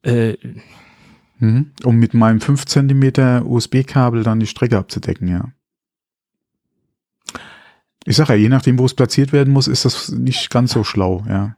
Äh, 0.04 0.36
mhm. 1.40 1.72
Um 1.86 1.96
mit 1.96 2.14
meinem 2.14 2.42
5 2.42 2.66
cm 2.66 3.46
USB-Kabel 3.46 4.24
dann 4.24 4.42
die 4.42 4.48
Strecke 4.48 4.78
abzudecken, 4.78 5.30
ja. 5.30 5.46
Ich 8.04 8.18
sage 8.18 8.34
ja, 8.34 8.40
je 8.40 8.50
nachdem, 8.50 8.78
wo 8.78 8.86
es 8.86 8.94
platziert 8.94 9.32
werden 9.32 9.54
muss, 9.54 9.70
ist 9.70 9.86
das 9.86 10.10
nicht 10.10 10.50
ganz 10.50 10.74
so 10.74 10.84
schlau, 10.84 11.24
ja. 11.30 11.56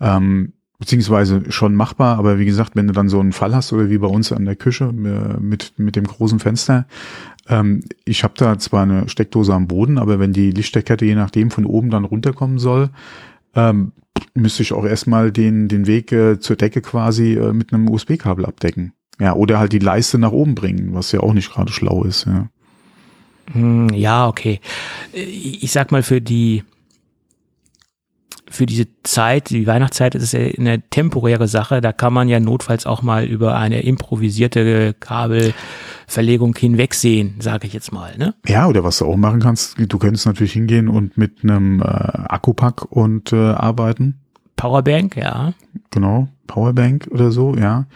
Ähm, 0.00 0.54
beziehungsweise 0.80 1.52
schon 1.52 1.76
machbar, 1.76 2.18
aber 2.18 2.40
wie 2.40 2.46
gesagt, 2.46 2.74
wenn 2.74 2.88
du 2.88 2.92
dann 2.94 3.08
so 3.08 3.20
einen 3.20 3.32
Fall 3.32 3.54
hast 3.54 3.72
oder 3.72 3.90
wie 3.90 3.98
bei 3.98 4.08
uns 4.08 4.32
an 4.32 4.44
der 4.44 4.56
Küche 4.56 4.86
äh, 4.86 5.40
mit, 5.40 5.78
mit 5.78 5.94
dem 5.94 6.04
großen 6.04 6.40
Fenster, 6.40 6.86
ähm, 7.48 7.82
ich 8.04 8.24
habe 8.24 8.34
da 8.36 8.58
zwar 8.58 8.82
eine 8.82 9.08
Steckdose 9.08 9.54
am 9.54 9.66
Boden, 9.66 9.98
aber 9.98 10.18
wenn 10.18 10.32
die 10.32 10.50
Lichtsteckkette 10.50 11.04
je 11.04 11.14
nachdem 11.14 11.50
von 11.50 11.64
oben 11.64 11.90
dann 11.90 12.04
runterkommen 12.04 12.58
soll, 12.58 12.90
ähm, 13.54 13.92
müsste 14.34 14.62
ich 14.62 14.72
auch 14.72 14.84
erstmal 14.84 15.32
den, 15.32 15.68
den 15.68 15.86
Weg 15.86 16.12
äh, 16.12 16.40
zur 16.40 16.56
Decke 16.56 16.80
quasi 16.80 17.34
äh, 17.34 17.52
mit 17.52 17.72
einem 17.72 17.88
USB-Kabel 17.88 18.46
abdecken. 18.46 18.92
Ja, 19.18 19.34
oder 19.34 19.58
halt 19.58 19.72
die 19.72 19.78
Leiste 19.78 20.18
nach 20.18 20.32
oben 20.32 20.54
bringen, 20.54 20.90
was 20.92 21.12
ja 21.12 21.20
auch 21.20 21.32
nicht 21.32 21.50
gerade 21.50 21.72
schlau 21.72 22.04
ist, 22.04 22.26
ja. 22.26 22.48
Hm, 23.52 23.88
ja, 23.90 24.26
okay. 24.26 24.60
Ich 25.12 25.70
sag 25.70 25.92
mal, 25.92 26.02
für 26.02 26.20
die, 26.20 26.64
für 28.48 28.66
diese 28.66 28.86
Zeit, 29.02 29.50
die 29.50 29.66
Weihnachtszeit 29.66 30.14
ist 30.14 30.22
es 30.22 30.32
ja 30.32 30.40
eine 30.40 30.80
temporäre 30.88 31.48
Sache. 31.48 31.80
Da 31.80 31.92
kann 31.92 32.12
man 32.12 32.28
ja 32.28 32.40
notfalls 32.40 32.86
auch 32.86 33.02
mal 33.02 33.24
über 33.24 33.56
eine 33.56 33.82
improvisierte 33.82 34.94
Kabelverlegung 34.94 36.54
hinwegsehen, 36.56 37.36
sage 37.40 37.66
ich 37.66 37.72
jetzt 37.72 37.92
mal. 37.92 38.16
Ne? 38.16 38.34
Ja, 38.46 38.66
oder 38.68 38.84
was 38.84 38.98
du 38.98 39.06
auch 39.06 39.16
machen 39.16 39.40
kannst, 39.40 39.76
du 39.78 39.98
könntest 39.98 40.26
natürlich 40.26 40.52
hingehen 40.52 40.88
und 40.88 41.16
mit 41.16 41.42
einem 41.42 41.80
äh, 41.80 41.84
Akkupack 41.84 42.84
und 42.90 43.32
äh, 43.32 43.36
arbeiten. 43.36 44.20
Powerbank, 44.56 45.16
ja. 45.16 45.52
Genau, 45.90 46.28
Powerbank 46.46 47.08
oder 47.10 47.30
so, 47.30 47.54
ja. 47.56 47.86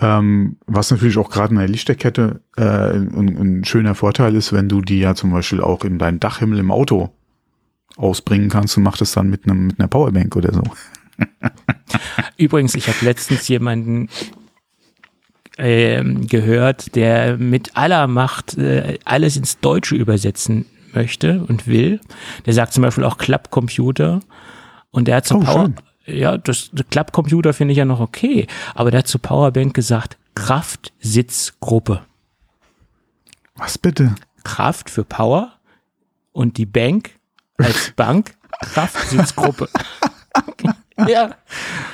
Ähm, 0.00 0.56
was 0.66 0.90
natürlich 0.90 1.18
auch 1.18 1.30
gerade 1.30 1.52
in 1.52 1.58
der 1.58 1.68
Lichterkette 1.68 2.40
äh, 2.56 2.62
ein, 2.62 3.36
ein, 3.38 3.64
schöner 3.64 3.94
Vorteil 3.94 4.34
ist, 4.34 4.52
wenn 4.52 4.68
du 4.68 4.80
die 4.80 4.98
ja 4.98 5.14
zum 5.14 5.30
Beispiel 5.30 5.60
auch 5.60 5.84
in 5.84 5.98
deinen 5.98 6.18
Dachhimmel 6.18 6.58
im 6.58 6.72
Auto 6.72 7.10
ausbringen 7.96 8.48
kannst 8.48 8.76
und 8.76 8.82
machst 8.82 9.02
es 9.02 9.12
dann 9.12 9.28
mit 9.28 9.44
einem 9.44 9.68
mit 9.68 9.78
einer 9.78 9.88
Powerbank 9.88 10.34
oder 10.36 10.52
so. 10.52 10.62
Übrigens, 12.36 12.74
ich 12.74 12.88
habe 12.88 12.98
letztens 13.02 13.46
jemanden 13.48 14.08
äh, 15.56 16.02
gehört, 16.02 16.96
der 16.96 17.36
mit 17.36 17.76
aller 17.76 18.06
Macht 18.06 18.58
äh, 18.58 18.98
alles 19.04 19.36
ins 19.36 19.60
Deutsche 19.60 19.94
übersetzen 19.94 20.66
möchte 20.92 21.44
und 21.44 21.66
will. 21.66 22.00
Der 22.46 22.52
sagt 22.52 22.72
zum 22.72 22.82
Beispiel 22.82 23.04
auch 23.04 23.18
Klappcomputer 23.18 24.20
und 24.90 25.08
der 25.08 25.16
hat 25.16 25.26
zum 25.26 25.42
oh, 25.42 25.44
Power, 25.44 25.64
schön 25.66 25.74
ja, 26.06 26.36
das, 26.36 26.70
das 26.72 26.86
Klappcomputer 26.90 27.52
finde 27.52 27.72
ich 27.72 27.78
ja 27.78 27.84
noch 27.84 28.00
okay, 28.00 28.46
aber 28.74 28.90
der 28.90 28.98
hat 28.98 29.08
zu 29.08 29.18
Powerbank 29.18 29.74
gesagt, 29.74 30.18
Kraftsitzgruppe. 30.34 32.02
Was 33.56 33.78
bitte? 33.78 34.14
Kraft 34.42 34.90
für 34.90 35.04
Power 35.04 35.52
und 36.32 36.58
die 36.58 36.66
Bank 36.66 37.12
als 37.58 37.92
Bank 37.96 38.34
Kraftsitzgruppe. 38.60 39.68
ja. 41.08 41.34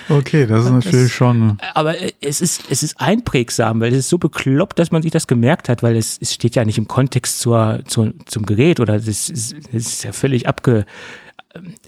Okay, 0.09 0.47
das 0.47 0.65
ist 0.65 0.71
natürlich 0.71 1.07
das, 1.07 1.13
schon. 1.13 1.59
Aber 1.75 1.95
es 2.21 2.41
ist, 2.41 2.65
es 2.71 2.83
ist 2.83 3.01
einprägsam, 3.01 3.81
weil 3.81 3.93
es 3.93 4.01
ist 4.01 4.09
so 4.09 4.19
bekloppt, 4.19 4.79
dass 4.79 4.91
man 4.91 5.03
sich 5.03 5.11
das 5.11 5.27
gemerkt 5.27 5.69
hat, 5.69 5.83
weil 5.83 5.97
es, 5.97 6.19
es 6.21 6.35
steht 6.35 6.55
ja 6.57 6.65
nicht 6.65 6.79
im 6.79 6.89
Kontext 6.89 7.41
zur, 7.41 7.81
zur, 7.87 8.13
zum 8.27 8.47
Gerät 8.47 8.81
oder 8.81 8.95
es 8.95 9.09
ist, 9.09 9.31
es 9.31 9.53
ist 9.73 10.05
ja 10.05 10.13
völlig 10.13 10.49
abge, 10.49 10.85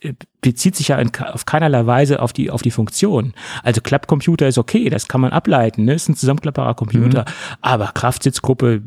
äh, 0.01 0.15
bezieht 0.41 0.77
sich 0.77 0.89
ja 0.89 0.99
in, 0.99 1.11
auf 1.33 1.47
keinerlei 1.47 1.87
Weise 1.87 2.21
auf 2.21 2.33
die, 2.33 2.51
auf 2.51 2.63
die 2.63 2.71
Funktion. 2.71 3.35
Also 3.63 3.81
Klappcomputer 3.81 4.49
ist 4.49 4.59
okay, 4.59 4.91
das 4.91 5.09
kann 5.09 5.21
man 5.21 5.33
ableiten, 5.33 5.85
ne? 5.85 5.95
ist 5.95 6.09
ein 6.09 6.17
zusammenklappbarer 6.17 6.75
Computer. 6.75 7.23
Mhm. 7.23 7.57
Aber 7.61 7.93
Kraftsitzgruppe, 7.95 8.83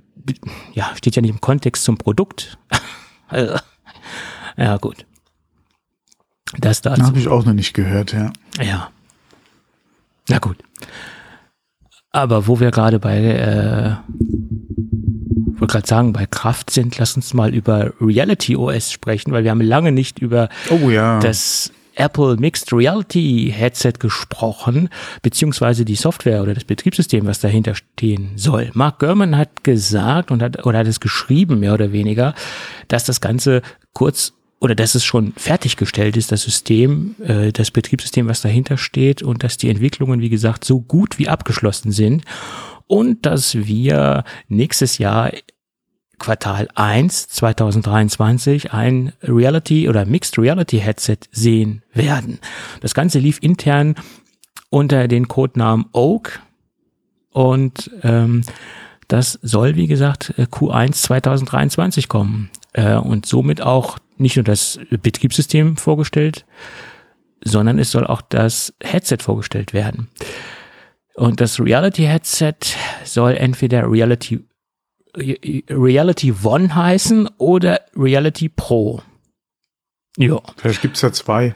ja, 0.74 0.92
steht 0.96 1.16
ja 1.16 1.22
nicht 1.22 1.32
im 1.32 1.42
Kontext 1.42 1.84
zum 1.84 1.98
Produkt. 1.98 2.58
also, 3.28 3.56
ja, 4.58 4.78
gut. 4.78 5.06
Das 6.58 6.82
dazu. 6.82 7.04
Habe 7.04 7.20
ich 7.20 7.28
auch 7.28 7.46
noch 7.46 7.54
nicht 7.54 7.74
gehört, 7.74 8.14
ja. 8.14 8.32
Ja. 8.62 8.90
Na 10.30 10.40
gut. 10.40 10.58
Aber 12.12 12.48
wo 12.48 12.60
wir 12.60 12.72
gerade 12.72 13.00
bei 13.00 13.18
äh, 13.18 13.96
wollte 15.60 15.74
gerade 15.74 15.88
sagen, 15.88 16.14
bei 16.14 16.26
Kraft 16.26 16.70
sind, 16.70 16.98
lass 16.98 17.16
uns 17.16 17.34
mal 17.34 17.54
über 17.54 17.94
Reality 18.00 18.56
OS 18.56 18.92
sprechen, 18.92 19.32
weil 19.32 19.44
wir 19.44 19.52
haben 19.52 19.62
lange 19.62 19.92
nicht 19.92 20.20
über 20.20 20.50
oh, 20.70 20.90
ja. 20.90 21.20
das 21.20 21.72
Apple 21.96 22.36
Mixed 22.38 22.74
Reality 22.74 23.54
Headset 23.56 23.94
gesprochen, 24.00 24.90
beziehungsweise 25.22 25.86
die 25.86 25.96
Software 25.96 26.44
oder 26.44 26.54
das 26.54 26.66
Betriebssystem, 26.66 27.26
was 27.26 27.40
dahinter 27.40 27.74
stehen 27.74 28.32
soll. 28.36 28.70
Mark 28.74 29.00
Gurman 29.00 29.38
hat 29.38 29.64
gesagt 29.64 30.30
und 30.30 30.44
hat, 30.44 30.66
oder 30.66 30.80
hat 30.80 30.88
es 30.88 31.00
geschrieben, 31.00 31.60
mehr 31.60 31.74
oder 31.74 31.92
weniger, 31.92 32.36
dass 32.90 33.06
das 33.06 33.22
Ganze 33.22 33.62
kurz 33.94 34.34
oder 34.60 34.76
dass 34.76 34.96
es 34.96 35.04
schon 35.04 35.34
fertiggestellt 35.36 36.18
ist, 36.18 36.32
das 36.32 36.44
System, 36.44 37.16
äh, 37.24 37.52
das 37.52 37.72
Betriebssystem, 37.72 38.28
was 38.28 38.42
dahinter 38.42 38.78
steht 38.78 39.22
und 39.22 39.44
dass 39.44 39.58
die 39.58 39.70
Entwicklungen, 39.70 40.22
wie 40.22 40.30
gesagt, 40.30 40.64
so 40.64 40.82
gut 40.82 41.20
wie 41.20 41.28
abgeschlossen 41.28 41.92
sind 41.92 42.24
und 42.88 43.26
dass 43.26 43.56
wir 43.56 44.24
nächstes 44.48 44.98
Jahr 44.98 45.32
Quartal 46.18 46.70
1 46.76 47.28
2023 47.28 48.72
ein 48.72 49.12
Reality 49.22 49.90
oder 49.90 50.06
Mixed 50.06 50.38
Reality 50.38 50.80
Headset 50.80 51.18
sehen 51.32 51.84
werden. 51.94 52.40
Das 52.80 52.94
Ganze 52.94 53.20
lief 53.20 53.40
intern 53.42 53.96
unter 54.70 55.08
den 55.08 55.28
Codenamen 55.28 55.86
Oak 55.92 56.42
und 57.32 57.92
ähm, 58.04 58.44
das 59.08 59.38
soll, 59.42 59.76
wie 59.76 59.88
gesagt, 59.88 60.34
Q1 60.38 60.94
2023 60.94 62.08
kommen 62.08 62.50
äh, 62.74 62.96
und 62.96 63.26
somit 63.26 63.62
auch 63.62 64.00
nicht 64.18 64.36
nur 64.36 64.44
das 64.44 64.80
Betriebssystem 64.90 65.78
vorgestellt, 65.78 66.46
sondern 67.44 67.80
es 67.80 67.92
soll 67.92 68.06
auch 68.08 68.22
das 68.22 68.74
Headset 68.82 69.18
vorgestellt 69.22 69.74
werden. 69.74 70.10
Und 71.16 71.40
das 71.40 71.60
Reality 71.60 72.04
Headset 72.04 72.56
soll 73.04 73.36
entweder 73.36 73.90
Reality, 73.90 74.46
Reality 75.16 76.34
One 76.44 76.76
heißen 76.76 77.30
oder 77.38 77.82
Reality 77.96 78.50
Pro. 78.50 79.02
Ja. 80.18 80.42
Vielleicht 80.58 80.82
gibt's 80.82 81.02
ja 81.02 81.12
zwei. 81.12 81.56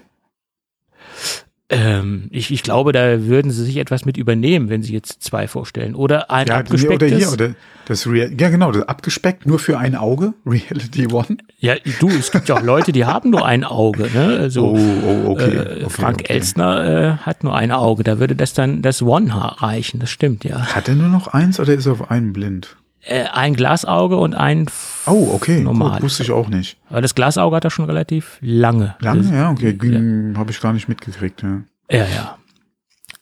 Ähm, 1.72 2.30
ich, 2.32 2.52
ich 2.52 2.64
glaube, 2.64 2.92
da 2.94 3.26
würden 3.26 3.52
sie 3.52 3.64
sich 3.64 3.78
etwas 3.78 4.04
mit 4.04 4.18
übernehmen, 4.18 4.70
wenn 4.70 4.82
sie 4.82 4.92
jetzt 4.94 5.22
zwei 5.22 5.48
vorstellen. 5.48 5.94
Oder 5.94 6.32
ein 6.32 6.48
Ja, 6.48 6.58
abgespecktes. 6.58 7.12
oder 7.12 7.18
hier, 7.18 7.32
oder 7.32 7.56
das 7.86 8.08
Real, 8.08 8.32
ja 8.40 8.50
genau, 8.50 8.72
das 8.72 8.88
abgespeckt 8.88 9.46
nur 9.46 9.60
für 9.60 9.78
ein 9.78 9.96
Auge, 9.96 10.34
Reality 10.48 11.08
One. 11.14 11.38
ja, 11.60 11.76
du, 12.00 12.10
es 12.10 12.32
gibt 12.32 12.50
ja 12.50 12.58
auch 12.58 12.64
Leute, 12.64 12.92
die 12.92 13.06
haben 13.06 13.30
nur 13.30 13.46
ein 13.46 13.64
Auge. 13.64 14.10
Ne? 14.14 14.38
Also, 14.40 14.76
oh, 14.76 15.30
okay. 15.32 15.56
äh, 15.56 15.60
okay, 15.84 15.90
Frank 15.90 16.22
okay. 16.22 16.34
Elstner 16.34 17.18
äh, 17.22 17.26
hat 17.26 17.44
nur 17.44 17.56
ein 17.56 17.72
Auge. 17.72 18.04
Da 18.04 18.20
würde 18.20 18.36
das 18.36 18.54
dann 18.54 18.82
das 18.82 19.04
One-Haar 19.04 19.62
reichen. 19.62 20.00
Das 20.00 20.10
stimmt, 20.10 20.44
ja. 20.44 20.74
Hat 20.74 20.88
er 20.88 20.96
nur 20.96 21.10
noch 21.10 21.28
eins 21.28 21.60
oder 21.60 21.74
ist 21.74 21.86
er 21.86 21.92
auf 21.92 22.10
einen 22.10 22.34
blind? 22.34 22.78
Äh, 23.10 23.26
ein 23.32 23.56
Glasauge 23.56 24.18
und 24.18 24.36
ein 24.36 24.68
Oh, 25.08 25.32
okay. 25.34 25.62
Normal. 25.62 25.94
Gut, 25.94 26.04
wusste 26.04 26.22
ich 26.22 26.32
auch 26.32 26.48
nicht. 26.48 26.78
Aber 26.90 27.02
das 27.02 27.16
Glasauge 27.16 27.56
hat 27.56 27.64
er 27.64 27.72
schon 27.72 27.86
relativ 27.86 28.38
lange. 28.40 28.96
Lange, 29.00 29.36
ja, 29.36 29.50
okay. 29.50 29.76
Ja. 29.82 30.38
Habe 30.40 30.52
ich 30.52 30.62
gar 30.62 30.74
nicht 30.74 30.88
mitgekriegt, 30.88 31.42
ja. 31.42 31.64
Ja, 31.90 32.06
ja. 32.06 32.38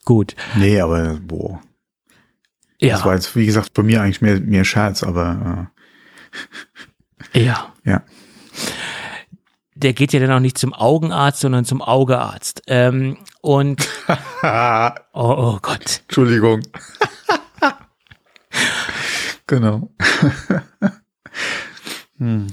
Gut. 0.03 0.35
Nee, 0.55 0.81
aber 0.81 1.17
boah. 1.21 1.61
Ja, 2.81 2.95
Das 2.95 3.05
war 3.05 3.15
jetzt, 3.15 3.33
wie 3.38 3.45
gesagt, 3.45 3.73
bei 3.73 3.83
mir 3.83 4.01
eigentlich 4.01 4.21
mehr, 4.21 4.41
mehr 4.41 4.65
Scherz, 4.65 5.03
aber 5.03 5.69
ja. 7.33 7.41
äh, 7.41 7.45
ja. 7.85 8.03
Der 9.75 9.93
geht 9.93 10.11
ja 10.11 10.19
dann 10.19 10.31
auch 10.31 10.41
nicht 10.41 10.57
zum 10.57 10.73
Augenarzt, 10.73 11.39
sondern 11.39 11.63
zum 11.63 11.81
Augearzt. 11.81 12.63
Ähm, 12.67 13.17
und 13.41 13.88
oh, 14.43 14.89
oh 15.13 15.59
Gott. 15.61 16.01
Entschuldigung. 16.07 16.61
Genau. 19.47 19.89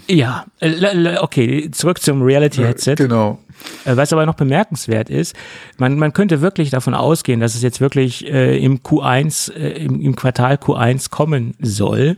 Ja, 0.08 0.44
äh, 0.60 1.16
okay, 1.20 1.70
zurück 1.70 2.02
zum 2.02 2.20
Reality-Headset. 2.20 2.96
Genau. 2.96 3.38
Äh, 3.86 3.96
Was 3.96 4.12
aber 4.12 4.26
noch 4.26 4.34
bemerkenswert 4.34 5.08
ist, 5.08 5.34
man, 5.78 5.96
man 5.96 6.12
könnte 6.12 6.42
wirklich 6.42 6.68
davon 6.68 6.94
ausgehen, 6.94 7.40
dass 7.40 7.54
es 7.54 7.62
jetzt 7.62 7.80
wirklich 7.80 8.30
äh, 8.30 8.58
im 8.62 8.80
Q1, 8.80 9.54
äh, 9.54 9.84
im, 9.84 10.02
im 10.02 10.16
Quartal 10.16 10.56
Q1 10.56 11.08
kommen 11.08 11.54
soll, 11.60 12.16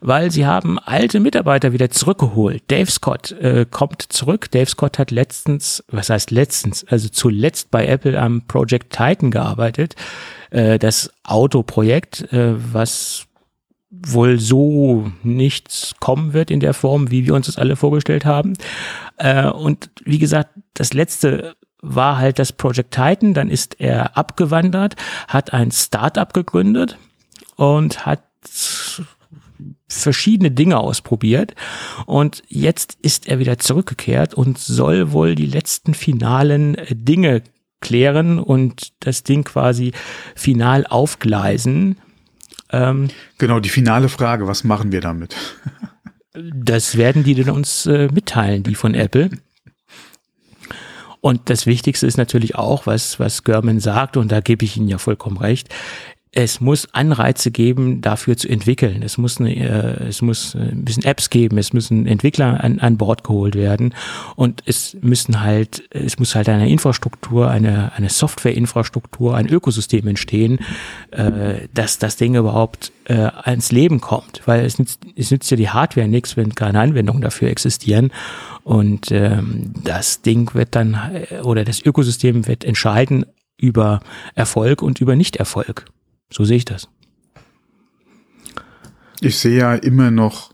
weil 0.00 0.32
sie 0.32 0.44
haben 0.44 0.80
alte 0.80 1.20
Mitarbeiter 1.20 1.72
wieder 1.72 1.90
zurückgeholt. 1.90 2.64
Dave 2.66 2.90
Scott 2.90 3.30
äh, 3.30 3.64
kommt 3.70 4.02
zurück. 4.02 4.50
Dave 4.50 4.66
Scott 4.66 4.98
hat 4.98 5.12
letztens, 5.12 5.84
was 5.86 6.10
heißt 6.10 6.32
letztens, 6.32 6.84
also 6.88 7.08
zuletzt 7.08 7.70
bei 7.70 7.86
Apple 7.86 8.20
am 8.20 8.42
Project 8.48 8.92
Titan 8.92 9.30
gearbeitet, 9.30 9.94
äh, 10.50 10.80
das 10.80 11.12
Autoprojekt, 11.22 12.32
äh, 12.32 12.54
was 12.72 13.28
wohl 13.92 14.40
so 14.40 15.12
nichts 15.22 15.94
kommen 16.00 16.32
wird 16.32 16.50
in 16.50 16.60
der 16.60 16.72
Form, 16.72 17.10
wie 17.10 17.26
wir 17.26 17.34
uns 17.34 17.46
das 17.46 17.58
alle 17.58 17.76
vorgestellt 17.76 18.24
haben. 18.24 18.54
Äh, 19.18 19.48
und 19.48 19.90
wie 20.04 20.18
gesagt, 20.18 20.50
das 20.74 20.94
letzte 20.94 21.54
war 21.82 22.16
halt 22.16 22.38
das 22.38 22.52
Project 22.52 22.94
Titan, 22.94 23.34
dann 23.34 23.50
ist 23.50 23.80
er 23.80 24.16
abgewandert, 24.16 24.96
hat 25.28 25.52
ein 25.52 25.70
Startup 25.70 26.32
gegründet 26.32 26.96
und 27.56 28.06
hat 28.06 28.22
verschiedene 29.88 30.50
Dinge 30.50 30.78
ausprobiert 30.78 31.54
und 32.06 32.42
jetzt 32.48 32.96
ist 33.02 33.28
er 33.28 33.38
wieder 33.38 33.58
zurückgekehrt 33.58 34.32
und 34.34 34.58
soll 34.58 35.12
wohl 35.12 35.34
die 35.34 35.46
letzten 35.46 35.94
finalen 35.94 36.76
Dinge 36.90 37.42
klären 37.80 38.38
und 38.38 38.92
das 39.00 39.22
Ding 39.22 39.44
quasi 39.44 39.92
final 40.34 40.86
aufgleisen. 40.86 41.98
Ähm, 42.72 43.08
Genau, 43.38 43.60
die 43.60 43.68
finale 43.68 44.08
Frage, 44.08 44.46
was 44.46 44.64
machen 44.64 44.92
wir 44.92 45.00
damit? 45.00 45.36
Das 46.34 46.96
werden 46.96 47.24
die 47.24 47.34
dann 47.34 47.54
uns 47.54 47.86
äh, 47.86 48.08
mitteilen, 48.12 48.62
die 48.62 48.74
von 48.74 48.94
Apple. 48.94 49.30
Und 51.20 51.50
das 51.50 51.66
Wichtigste 51.66 52.06
ist 52.06 52.16
natürlich 52.16 52.56
auch, 52.56 52.86
was, 52.86 53.20
was 53.20 53.44
Görman 53.44 53.78
sagt, 53.78 54.16
und 54.16 54.32
da 54.32 54.40
gebe 54.40 54.64
ich 54.64 54.76
Ihnen 54.76 54.88
ja 54.88 54.98
vollkommen 54.98 55.36
recht. 55.36 55.68
Es 56.34 56.62
muss 56.62 56.88
Anreize 56.92 57.50
geben, 57.50 58.00
dafür 58.00 58.38
zu 58.38 58.48
entwickeln. 58.48 59.02
Es 59.02 59.18
muss, 59.18 59.38
eine, 59.38 59.54
äh, 59.54 60.08
es 60.08 60.22
muss 60.22 60.54
ein 60.54 60.82
bisschen 60.82 61.04
Apps 61.04 61.28
geben. 61.28 61.58
Es 61.58 61.74
müssen 61.74 62.06
Entwickler 62.06 62.64
an, 62.64 62.78
an 62.78 62.96
Bord 62.96 63.22
geholt 63.22 63.54
werden. 63.54 63.94
Und 64.34 64.62
es 64.64 64.96
müssen 65.02 65.42
halt, 65.42 65.82
es 65.90 66.18
muss 66.18 66.34
halt 66.34 66.48
eine 66.48 66.70
Infrastruktur, 66.70 67.50
eine, 67.50 67.92
eine 67.96 68.08
Softwareinfrastruktur, 68.08 69.36
ein 69.36 69.46
Ökosystem 69.46 70.08
entstehen, 70.08 70.60
äh, 71.10 71.68
dass 71.74 71.98
das 71.98 72.16
Ding 72.16 72.34
überhaupt 72.34 72.92
äh, 73.04 73.28
ans 73.42 73.70
Leben 73.70 74.00
kommt. 74.00 74.40
Weil 74.46 74.64
es 74.64 74.78
nützt, 74.78 75.00
es 75.14 75.30
nützt 75.30 75.50
ja 75.50 75.58
die 75.58 75.68
Hardware 75.68 76.08
nichts, 76.08 76.38
wenn 76.38 76.54
keine 76.54 76.80
Anwendungen 76.80 77.20
dafür 77.20 77.50
existieren. 77.50 78.10
Und 78.64 79.12
ähm, 79.12 79.74
das 79.84 80.22
Ding 80.22 80.54
wird 80.54 80.76
dann, 80.76 80.98
äh, 81.28 81.40
oder 81.40 81.64
das 81.64 81.84
Ökosystem 81.84 82.46
wird 82.46 82.64
entscheiden 82.64 83.26
über 83.58 84.00
Erfolg 84.34 84.80
und 84.80 84.98
über 84.98 85.14
Nichterfolg. 85.14 85.84
So 86.32 86.44
sehe 86.44 86.56
ich 86.56 86.64
das. 86.64 86.88
Ich 89.20 89.38
sehe 89.38 89.58
ja 89.58 89.74
immer 89.74 90.10
noch 90.10 90.52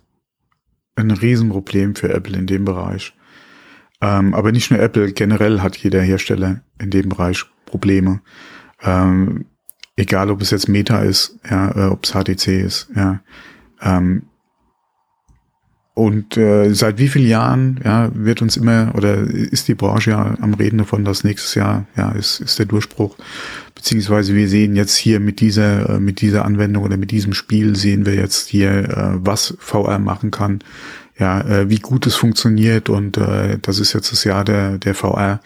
ein 0.97 1.11
Riesenproblem 1.11 1.95
für 1.95 2.13
Apple 2.13 2.37
in 2.37 2.47
dem 2.47 2.65
Bereich. 2.65 3.15
Ähm, 4.01 4.35
aber 4.35 4.53
nicht 4.53 4.71
nur 4.71 4.81
Apple, 4.81 5.13
generell 5.13 5.61
hat 5.61 5.77
jeder 5.77 6.03
Hersteller 6.03 6.61
in 6.79 6.91
dem 6.91 7.09
Bereich 7.09 7.45
Probleme. 7.67 8.21
Ähm, 8.83 9.47
egal, 9.97 10.31
ob 10.31 10.43
es 10.43 10.51
jetzt 10.51 10.69
Meta 10.69 11.01
ist, 11.01 11.39
ja, 11.49 11.71
äh, 11.77 11.89
ob 11.89 12.05
es 12.05 12.13
HTC 12.13 12.61
ist, 12.63 12.91
ja. 12.95 13.21
Ähm, 13.81 14.28
und 15.99 16.37
äh, 16.37 16.73
seit 16.75 16.99
wie 16.99 17.09
vielen 17.09 17.27
Jahren 17.27 17.81
ja, 17.85 18.09
wird 18.15 18.41
uns 18.41 18.57
immer 18.57 18.93
oder 18.95 19.17
ist 19.17 19.67
die 19.67 19.75
Branche 19.75 20.13
ja 20.13 20.37
am 20.41 20.55
Reden 20.55 20.79
davon, 20.79 21.05
dass 21.05 21.25
nächstes 21.25 21.57
Jahr 21.57 21.87
ja 21.97 22.13
ist, 22.13 22.39
ist 22.39 22.57
der 22.61 22.67
Durchbruch. 22.67 23.17
Beziehungsweise 23.75 24.33
wir 24.37 24.49
sehen 24.49 24.77
jetzt 24.77 24.95
hier 24.95 25.19
mit 25.19 25.41
dieser 25.41 25.97
äh, 25.97 25.99
mit 25.99 26.21
dieser 26.21 26.45
Anwendung 26.45 26.85
oder 26.85 26.97
mit 26.97 27.11
diesem 27.11 27.35
Spiel 27.35 27.75
sehen 27.75 28.07
wir 28.07 28.15
jetzt 28.15 28.47
hier, 28.47 28.71
äh, 28.71 29.15
was 29.15 29.57
VR 29.59 29.99
machen 29.99 30.31
kann, 30.31 30.61
ja, 31.19 31.41
äh, 31.41 31.69
wie 31.69 31.81
gut 31.81 32.07
es 32.07 32.15
funktioniert 32.15 32.89
und 32.89 33.17
äh, 33.17 33.59
das 33.61 33.81
ist 33.81 33.93
jetzt 33.93 34.13
das 34.13 34.23
Jahr 34.23 34.45
der 34.45 34.79
der 34.79 34.95
VR. 34.95 35.41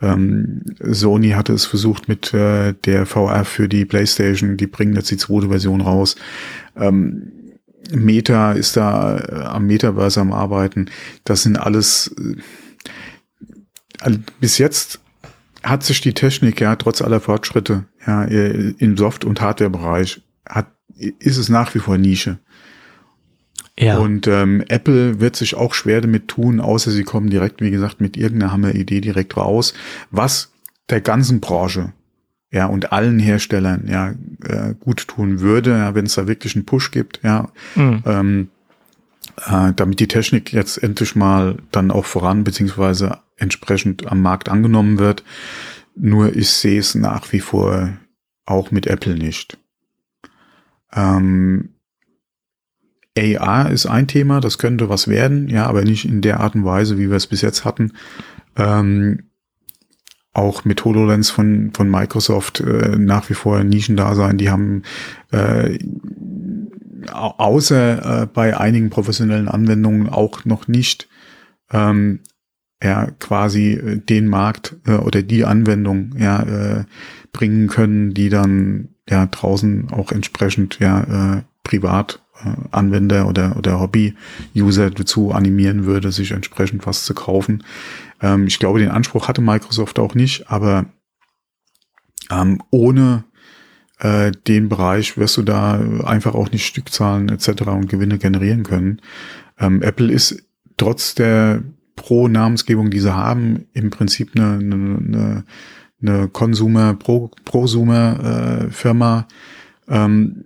Ähm, 0.00 0.62
Sony 0.78 1.30
hatte 1.30 1.52
es 1.52 1.64
versucht 1.64 2.06
mit 2.06 2.32
äh, 2.32 2.74
der 2.84 3.06
VR 3.06 3.44
für 3.44 3.68
die 3.68 3.84
PlayStation, 3.84 4.56
die 4.56 4.68
bringen 4.68 4.94
jetzt 4.94 5.10
die 5.10 5.16
zweite 5.16 5.48
Version 5.48 5.80
raus. 5.80 6.14
Ähm, 6.76 7.32
Meta 7.92 8.52
ist 8.52 8.76
da 8.76 9.18
äh, 9.18 9.44
am 9.44 9.66
Metaverse 9.66 10.20
am 10.20 10.32
Arbeiten. 10.32 10.90
Das 11.24 11.42
sind 11.42 11.56
alles 11.56 12.14
äh, 12.18 12.36
bis 14.40 14.58
jetzt 14.58 15.00
hat 15.62 15.82
sich 15.82 16.00
die 16.00 16.14
Technik 16.14 16.60
ja 16.60 16.76
trotz 16.76 17.02
aller 17.02 17.20
Fortschritte 17.20 17.84
ja 18.06 18.24
äh, 18.24 18.74
im 18.78 18.96
Soft- 18.96 19.24
und 19.24 19.40
Hardware-Bereich 19.40 20.22
hat 20.48 20.68
ist 21.18 21.36
es 21.36 21.48
nach 21.48 21.74
wie 21.74 21.78
vor 21.78 21.98
Nische. 21.98 22.38
Ja. 23.78 23.98
Und 23.98 24.26
ähm, 24.26 24.64
Apple 24.68 25.20
wird 25.20 25.36
sich 25.36 25.54
auch 25.54 25.74
schwer 25.74 26.00
damit 26.00 26.28
tun, 26.28 26.60
außer 26.60 26.90
sie 26.90 27.04
kommen 27.04 27.28
direkt, 27.28 27.60
wie 27.60 27.70
gesagt, 27.70 28.00
mit 28.00 28.16
irgendeiner 28.16 28.52
Hammer-Idee 28.52 29.02
direkt 29.02 29.36
raus, 29.36 29.74
was 30.10 30.52
der 30.88 31.02
ganzen 31.02 31.40
Branche 31.40 31.92
ja, 32.56 32.66
und 32.66 32.90
allen 32.90 33.18
Herstellern 33.18 33.84
ja 33.86 34.14
äh, 34.44 34.74
gut 34.80 35.06
tun 35.08 35.40
würde, 35.40 35.72
ja, 35.72 35.94
wenn 35.94 36.06
es 36.06 36.14
da 36.14 36.26
wirklich 36.26 36.56
einen 36.56 36.64
Push 36.64 36.90
gibt, 36.90 37.20
ja, 37.22 37.50
Mhm. 37.74 38.02
ähm, 38.06 38.48
äh, 39.46 39.72
damit 39.76 40.00
die 40.00 40.08
Technik 40.08 40.52
jetzt 40.54 40.82
endlich 40.82 41.14
mal 41.14 41.58
dann 41.70 41.90
auch 41.90 42.06
voran 42.06 42.44
beziehungsweise 42.44 43.18
entsprechend 43.36 44.10
am 44.10 44.22
Markt 44.22 44.48
angenommen 44.48 44.98
wird. 44.98 45.22
Nur 45.94 46.34
ich 46.34 46.48
sehe 46.48 46.80
es 46.80 46.94
nach 46.94 47.30
wie 47.32 47.40
vor 47.40 47.90
auch 48.46 48.70
mit 48.70 48.86
Apple 48.86 49.16
nicht. 49.16 49.58
Ähm, 50.94 51.74
AR 53.18 53.70
ist 53.70 53.84
ein 53.86 54.08
Thema, 54.08 54.40
das 54.40 54.56
könnte 54.56 54.88
was 54.88 55.08
werden, 55.08 55.48
ja, 55.48 55.66
aber 55.66 55.84
nicht 55.84 56.06
in 56.06 56.22
der 56.22 56.40
Art 56.40 56.54
und 56.54 56.64
Weise, 56.64 56.96
wie 56.96 57.10
wir 57.10 57.16
es 57.16 57.26
bis 57.26 57.42
jetzt 57.42 57.64
hatten. 57.66 57.92
Ähm, 58.56 59.25
auch 60.36 60.64
mit 60.64 60.84
HoloLens 60.84 61.30
von, 61.30 61.70
von 61.72 61.90
Microsoft 61.90 62.60
äh, 62.60 62.96
nach 62.98 63.30
wie 63.30 63.34
vor 63.34 63.64
Nischendasein. 63.64 64.36
Die 64.38 64.50
haben 64.50 64.82
äh, 65.32 65.78
au- 67.10 67.34
außer 67.38 68.22
äh, 68.22 68.26
bei 68.26 68.56
einigen 68.56 68.90
professionellen 68.90 69.48
Anwendungen 69.48 70.08
auch 70.08 70.44
noch 70.44 70.68
nicht 70.68 71.08
ähm, 71.72 72.20
ja, 72.82 73.06
quasi 73.18 73.72
äh, 73.72 73.96
den 73.98 74.28
Markt 74.28 74.76
äh, 74.86 74.92
oder 74.92 75.22
die 75.22 75.44
Anwendung 75.44 76.14
ja, 76.18 76.42
äh, 76.42 76.84
bringen 77.32 77.68
können, 77.68 78.12
die 78.12 78.28
dann 78.28 78.88
ja 79.08 79.26
draußen 79.26 79.90
auch 79.92 80.12
entsprechend 80.12 80.78
ja 80.78 81.36
äh, 81.38 81.42
privat 81.62 82.22
äh, 82.44 82.50
Anwender 82.70 83.26
oder, 83.28 83.56
oder 83.56 83.80
Hobby-User 83.80 84.90
dazu 84.90 85.32
animieren 85.32 85.86
würde, 85.86 86.12
sich 86.12 86.32
entsprechend 86.32 86.86
was 86.86 87.04
zu 87.04 87.14
kaufen. 87.14 87.64
Ähm, 88.20 88.46
ich 88.46 88.58
glaube, 88.58 88.78
den 88.78 88.90
Anspruch 88.90 89.28
hatte 89.28 89.40
Microsoft 89.40 89.98
auch 89.98 90.14
nicht, 90.14 90.50
aber 90.50 90.86
ähm, 92.30 92.62
ohne 92.70 93.24
äh, 93.98 94.32
den 94.46 94.68
Bereich 94.68 95.16
wirst 95.16 95.36
du 95.36 95.42
da 95.42 95.80
einfach 96.04 96.34
auch 96.34 96.50
nicht 96.50 96.66
Stückzahlen 96.66 97.28
etc. 97.28 97.62
und 97.68 97.88
Gewinne 97.88 98.18
generieren 98.18 98.62
können. 98.62 99.00
Ähm, 99.58 99.82
Apple 99.82 100.12
ist 100.12 100.44
trotz 100.76 101.14
der 101.14 101.62
Pro-Namensgebung, 101.96 102.90
die 102.90 103.00
sie 103.00 103.14
haben, 103.14 103.66
im 103.72 103.90
Prinzip 103.90 104.32
eine, 104.34 104.58
eine, 104.58 105.44
eine, 106.02 106.28
Consumer, 106.28 106.94
Pro, 106.94 107.30
Prosumer 107.44 108.68
äh, 108.68 109.14
ähm, 109.88 110.44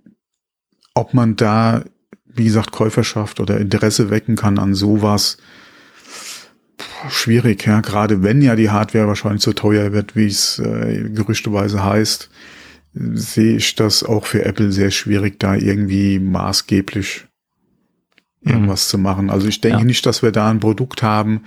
ob 0.94 1.14
man 1.14 1.36
da, 1.36 1.82
wie 2.26 2.44
gesagt, 2.44 2.72
Käuferschaft 2.72 3.40
oder 3.40 3.58
Interesse 3.58 4.10
wecken 4.10 4.36
kann 4.36 4.58
an 4.58 4.74
sowas, 4.74 5.38
schwierig, 7.08 7.66
ja, 7.66 7.80
gerade 7.80 8.22
wenn 8.22 8.42
ja 8.42 8.56
die 8.56 8.70
Hardware 8.70 9.08
wahrscheinlich 9.08 9.42
so 9.42 9.52
teuer 9.52 9.92
wird, 9.92 10.16
wie 10.16 10.26
es 10.26 10.58
äh, 10.58 11.08
gerüchteweise 11.08 11.84
heißt, 11.84 12.30
sehe 12.92 13.56
ich 13.56 13.74
das 13.74 14.02
auch 14.02 14.26
für 14.26 14.44
Apple 14.44 14.72
sehr 14.72 14.90
schwierig, 14.90 15.38
da 15.38 15.54
irgendwie 15.54 16.18
maßgeblich 16.18 17.26
irgendwas 18.42 18.86
mhm. 18.86 18.90
zu 18.90 18.98
machen. 18.98 19.30
Also 19.30 19.48
ich 19.48 19.60
denke 19.60 19.80
ja. 19.80 19.84
nicht, 19.84 20.04
dass 20.06 20.22
wir 20.22 20.32
da 20.32 20.50
ein 20.50 20.60
Produkt 20.60 21.02
haben, 21.02 21.42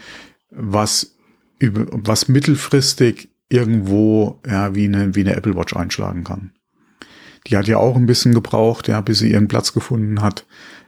was 0.50 1.16
über, 1.60 1.86
was 1.92 2.28
mittelfristig 2.28 3.30
irgendwo 3.50 4.40
ja 4.48 4.74
wie 4.76 4.86
eine 4.86 5.16
wie 5.16 5.22
eine 5.22 5.36
Apple 5.36 5.56
Watch 5.56 5.76
einschlagen 5.76 6.24
kann. 6.24 6.52
Die 7.48 7.58
hat 7.58 7.68
ja 7.68 7.78
auch 7.78 7.96
ein 7.96 8.06
bisschen 8.06 8.34
gebraucht, 8.34 8.88
ja, 8.88 9.02
bis 9.02 9.20
sie 9.20 9.32
ihren 9.32 9.48
Platz 9.48 9.74
gefunden 9.74 10.22
hat. 10.22 10.46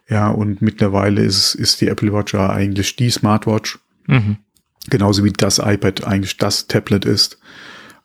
Ja, 0.08 0.30
und 0.30 0.62
mittlerweile 0.62 1.22
ist 1.22 1.56
ist 1.56 1.82
die 1.82 1.88
Apple 1.88 2.14
Watch 2.14 2.34
ja 2.34 2.50
eigentlich 2.50 2.96
die 2.96 3.10
Smartwatch. 3.10 3.80
Mhm. 4.08 4.38
Genauso 4.90 5.24
wie 5.24 5.32
das 5.32 5.60
iPad 5.60 6.06
eigentlich 6.06 6.38
das 6.38 6.68
Tablet 6.68 7.06
ist. 7.06 7.40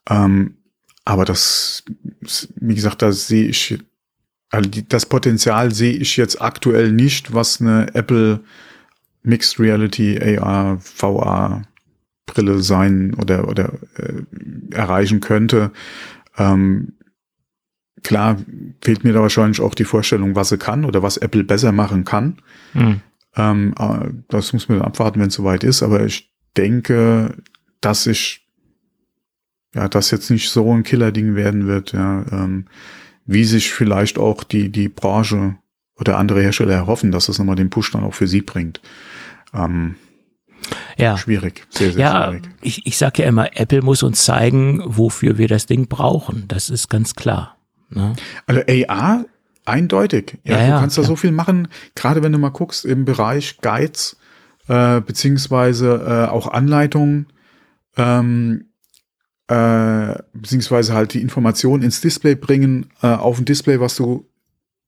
Ähm, 0.08 0.56
aber 1.04 1.24
das, 1.24 1.84
wie 2.56 2.74
gesagt, 2.74 3.02
da 3.02 3.12
sehe 3.12 3.48
ich, 3.48 3.78
also 4.50 4.70
das 4.88 5.06
Potenzial 5.06 5.72
sehe 5.72 5.94
ich 5.94 6.16
jetzt 6.16 6.40
aktuell 6.40 6.92
nicht, 6.92 7.34
was 7.34 7.60
eine 7.60 7.94
Apple 7.94 8.40
Mixed 9.22 9.58
Reality 9.58 10.38
AR, 10.38 10.78
VR 10.78 11.62
Brille 12.26 12.62
sein 12.62 13.14
oder, 13.14 13.48
oder 13.48 13.72
äh, 13.96 14.22
erreichen 14.74 15.20
könnte. 15.20 15.72
Ähm, 16.38 16.92
klar 18.02 18.36
fehlt 18.80 19.04
mir 19.04 19.12
da 19.12 19.20
wahrscheinlich 19.20 19.60
auch 19.60 19.74
die 19.74 19.84
Vorstellung, 19.84 20.34
was 20.34 20.50
sie 20.50 20.58
kann 20.58 20.84
oder 20.84 21.02
was 21.02 21.16
Apple 21.16 21.44
besser 21.44 21.72
machen 21.72 22.04
kann. 22.04 22.38
Mhm. 22.72 23.00
Ähm, 23.36 23.74
äh, 23.78 24.10
das 24.28 24.52
muss 24.52 24.68
man 24.68 24.82
abwarten, 24.82 25.20
wenn 25.20 25.28
es 25.28 25.34
soweit 25.34 25.64
ist. 25.64 25.82
Aber 25.82 26.04
ich 26.04 26.29
denke, 26.56 27.36
dass 27.80 28.06
ich 28.06 28.46
ja, 29.74 29.88
das 29.88 30.10
jetzt 30.10 30.30
nicht 30.30 30.50
so 30.50 30.72
ein 30.72 30.82
Killerding 30.82 31.36
werden 31.36 31.66
wird, 31.66 31.92
ja, 31.92 32.24
ähm, 32.32 32.66
wie 33.24 33.44
sich 33.44 33.72
vielleicht 33.72 34.18
auch 34.18 34.42
die, 34.42 34.70
die 34.70 34.88
Branche 34.88 35.56
oder 35.98 36.18
andere 36.18 36.42
Hersteller 36.42 36.74
erhoffen, 36.74 37.12
dass 37.12 37.26
das 37.26 37.38
nochmal 37.38 37.56
den 37.56 37.70
Push 37.70 37.92
dann 37.92 38.02
auch 38.02 38.14
für 38.14 38.26
sie 38.26 38.40
bringt. 38.40 38.80
Ähm, 39.54 39.94
ja. 40.96 41.16
Schwierig, 41.16 41.66
sehr, 41.70 41.92
sehr 41.92 42.00
ja, 42.00 42.28
schwierig. 42.28 42.48
Ich, 42.62 42.86
ich 42.86 42.98
sage 42.98 43.22
ja 43.22 43.28
immer, 43.28 43.56
Apple 43.56 43.82
muss 43.82 44.02
uns 44.02 44.24
zeigen, 44.24 44.82
wofür 44.84 45.38
wir 45.38 45.48
das 45.48 45.66
Ding 45.66 45.88
brauchen. 45.88 46.44
Das 46.48 46.70
ist 46.70 46.88
ganz 46.88 47.14
klar. 47.14 47.56
Ne? 47.88 48.14
Also 48.46 48.62
AR, 48.88 49.24
eindeutig. 49.64 50.38
Ja, 50.44 50.58
ja 50.58 50.64
du 50.64 50.70
ja, 50.70 50.80
kannst 50.80 50.98
da 50.98 51.02
so 51.02 51.16
viel 51.16 51.32
machen, 51.32 51.68
gerade 51.94 52.22
wenn 52.22 52.32
du 52.32 52.38
mal 52.38 52.50
guckst 52.50 52.84
im 52.84 53.04
Bereich 53.04 53.58
Guides, 53.58 54.16
äh, 54.70 55.00
beziehungsweise 55.00 56.26
äh, 56.28 56.30
auch 56.30 56.46
Anleitungen, 56.46 57.26
ähm, 57.96 58.66
äh, 59.48 60.14
beziehungsweise 60.32 60.94
halt 60.94 61.12
die 61.12 61.20
Informationen 61.20 61.82
ins 61.82 62.00
Display 62.00 62.36
bringen, 62.36 62.86
äh, 63.02 63.08
auf 63.08 63.40
ein 63.40 63.44
Display, 63.44 63.80
was 63.80 63.96
du 63.96 64.30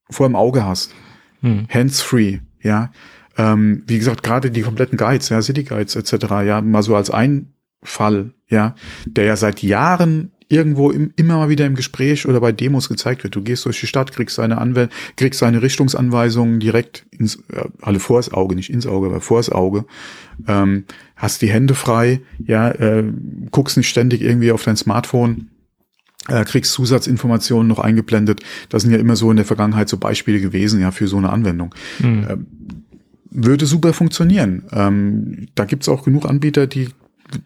vor 0.09 0.29
dem 0.29 0.37
Auge 0.37 0.65
hast. 0.65 0.95
Hm. 1.41 1.67
Hands-free, 1.69 2.39
ja. 2.61 2.93
Ähm, 3.37 3.83
wie 3.89 3.99
gesagt, 3.99 4.23
gerade 4.23 4.53
die 4.53 4.63
kompletten 4.63 4.97
Guides, 4.97 5.31
ja, 5.31 5.43
City 5.43 5.65
Guides 5.65 5.97
etc., 5.97 6.27
ja, 6.47 6.61
mal 6.61 6.85
so 6.85 6.95
als 6.95 7.11
ein 7.11 7.53
Fall, 7.83 8.35
ja, 8.47 8.77
der 9.05 9.25
ja 9.25 9.35
seit 9.35 9.63
Jahren 9.63 10.31
irgendwo 10.53 10.91
im, 10.91 11.13
immer 11.17 11.39
mal 11.39 11.49
wieder 11.49 11.65
im 11.67 11.75
Gespräch 11.75 12.27
oder 12.29 12.41
bei 12.41 12.53
Demos 12.53 12.89
gezeigt 12.89 13.25
wird. 13.25 13.35
Du 13.35 13.43
gehst 13.43 13.65
durch 13.65 13.81
die 13.81 13.87
Stadt, 13.87 14.13
kriegst 14.13 14.39
deine 14.39 14.59
Anwendung, 14.59 14.95
kriegst 15.17 15.41
deine 15.41 15.63
Richtungsanweisungen 15.63 16.61
direkt 16.61 17.07
ins, 17.11 17.37
äh, 17.53 17.65
alle 17.81 17.99
vors 17.99 18.33
Auge, 18.33 18.55
nicht 18.55 18.71
ins 18.71 18.87
Auge, 18.87 19.07
aber 19.07 19.21
vors 19.21 19.51
Auge. 19.51 19.87
Ähm, 20.47 20.85
hast 21.17 21.41
die 21.41 21.51
Hände 21.51 21.75
frei, 21.75 22.21
ja, 22.45 22.71
äh, 22.71 23.05
guckst 23.51 23.77
nicht 23.77 23.89
ständig 23.89 24.21
irgendwie 24.21 24.53
auf 24.53 24.63
dein 24.63 24.77
Smartphone, 24.77 25.49
äh, 26.29 26.45
kriegst 26.45 26.73
Zusatzinformationen 26.73 27.67
noch 27.67 27.79
eingeblendet. 27.79 28.43
Das 28.69 28.83
sind 28.83 28.93
ja 28.93 28.99
immer 28.99 29.17
so 29.17 29.31
in 29.31 29.37
der 29.37 29.47
Vergangenheit 29.47 29.89
so 29.89 29.97
Beispiele 29.97 30.41
gewesen, 30.41 30.81
ja, 30.81 30.91
für 30.91 31.09
so 31.09 31.17
eine 31.17 31.31
Anwendung. 31.31 31.75
Mhm. 31.99 32.27
Ähm, 32.29 32.47
würde 33.31 33.65
super 33.65 33.95
funktionieren. 33.95 34.65
Ähm, 34.71 35.49
da 35.55 35.65
gibt's 35.65 35.89
auch 35.89 36.05
genug 36.05 36.27
Anbieter, 36.27 36.67
die 36.67 36.89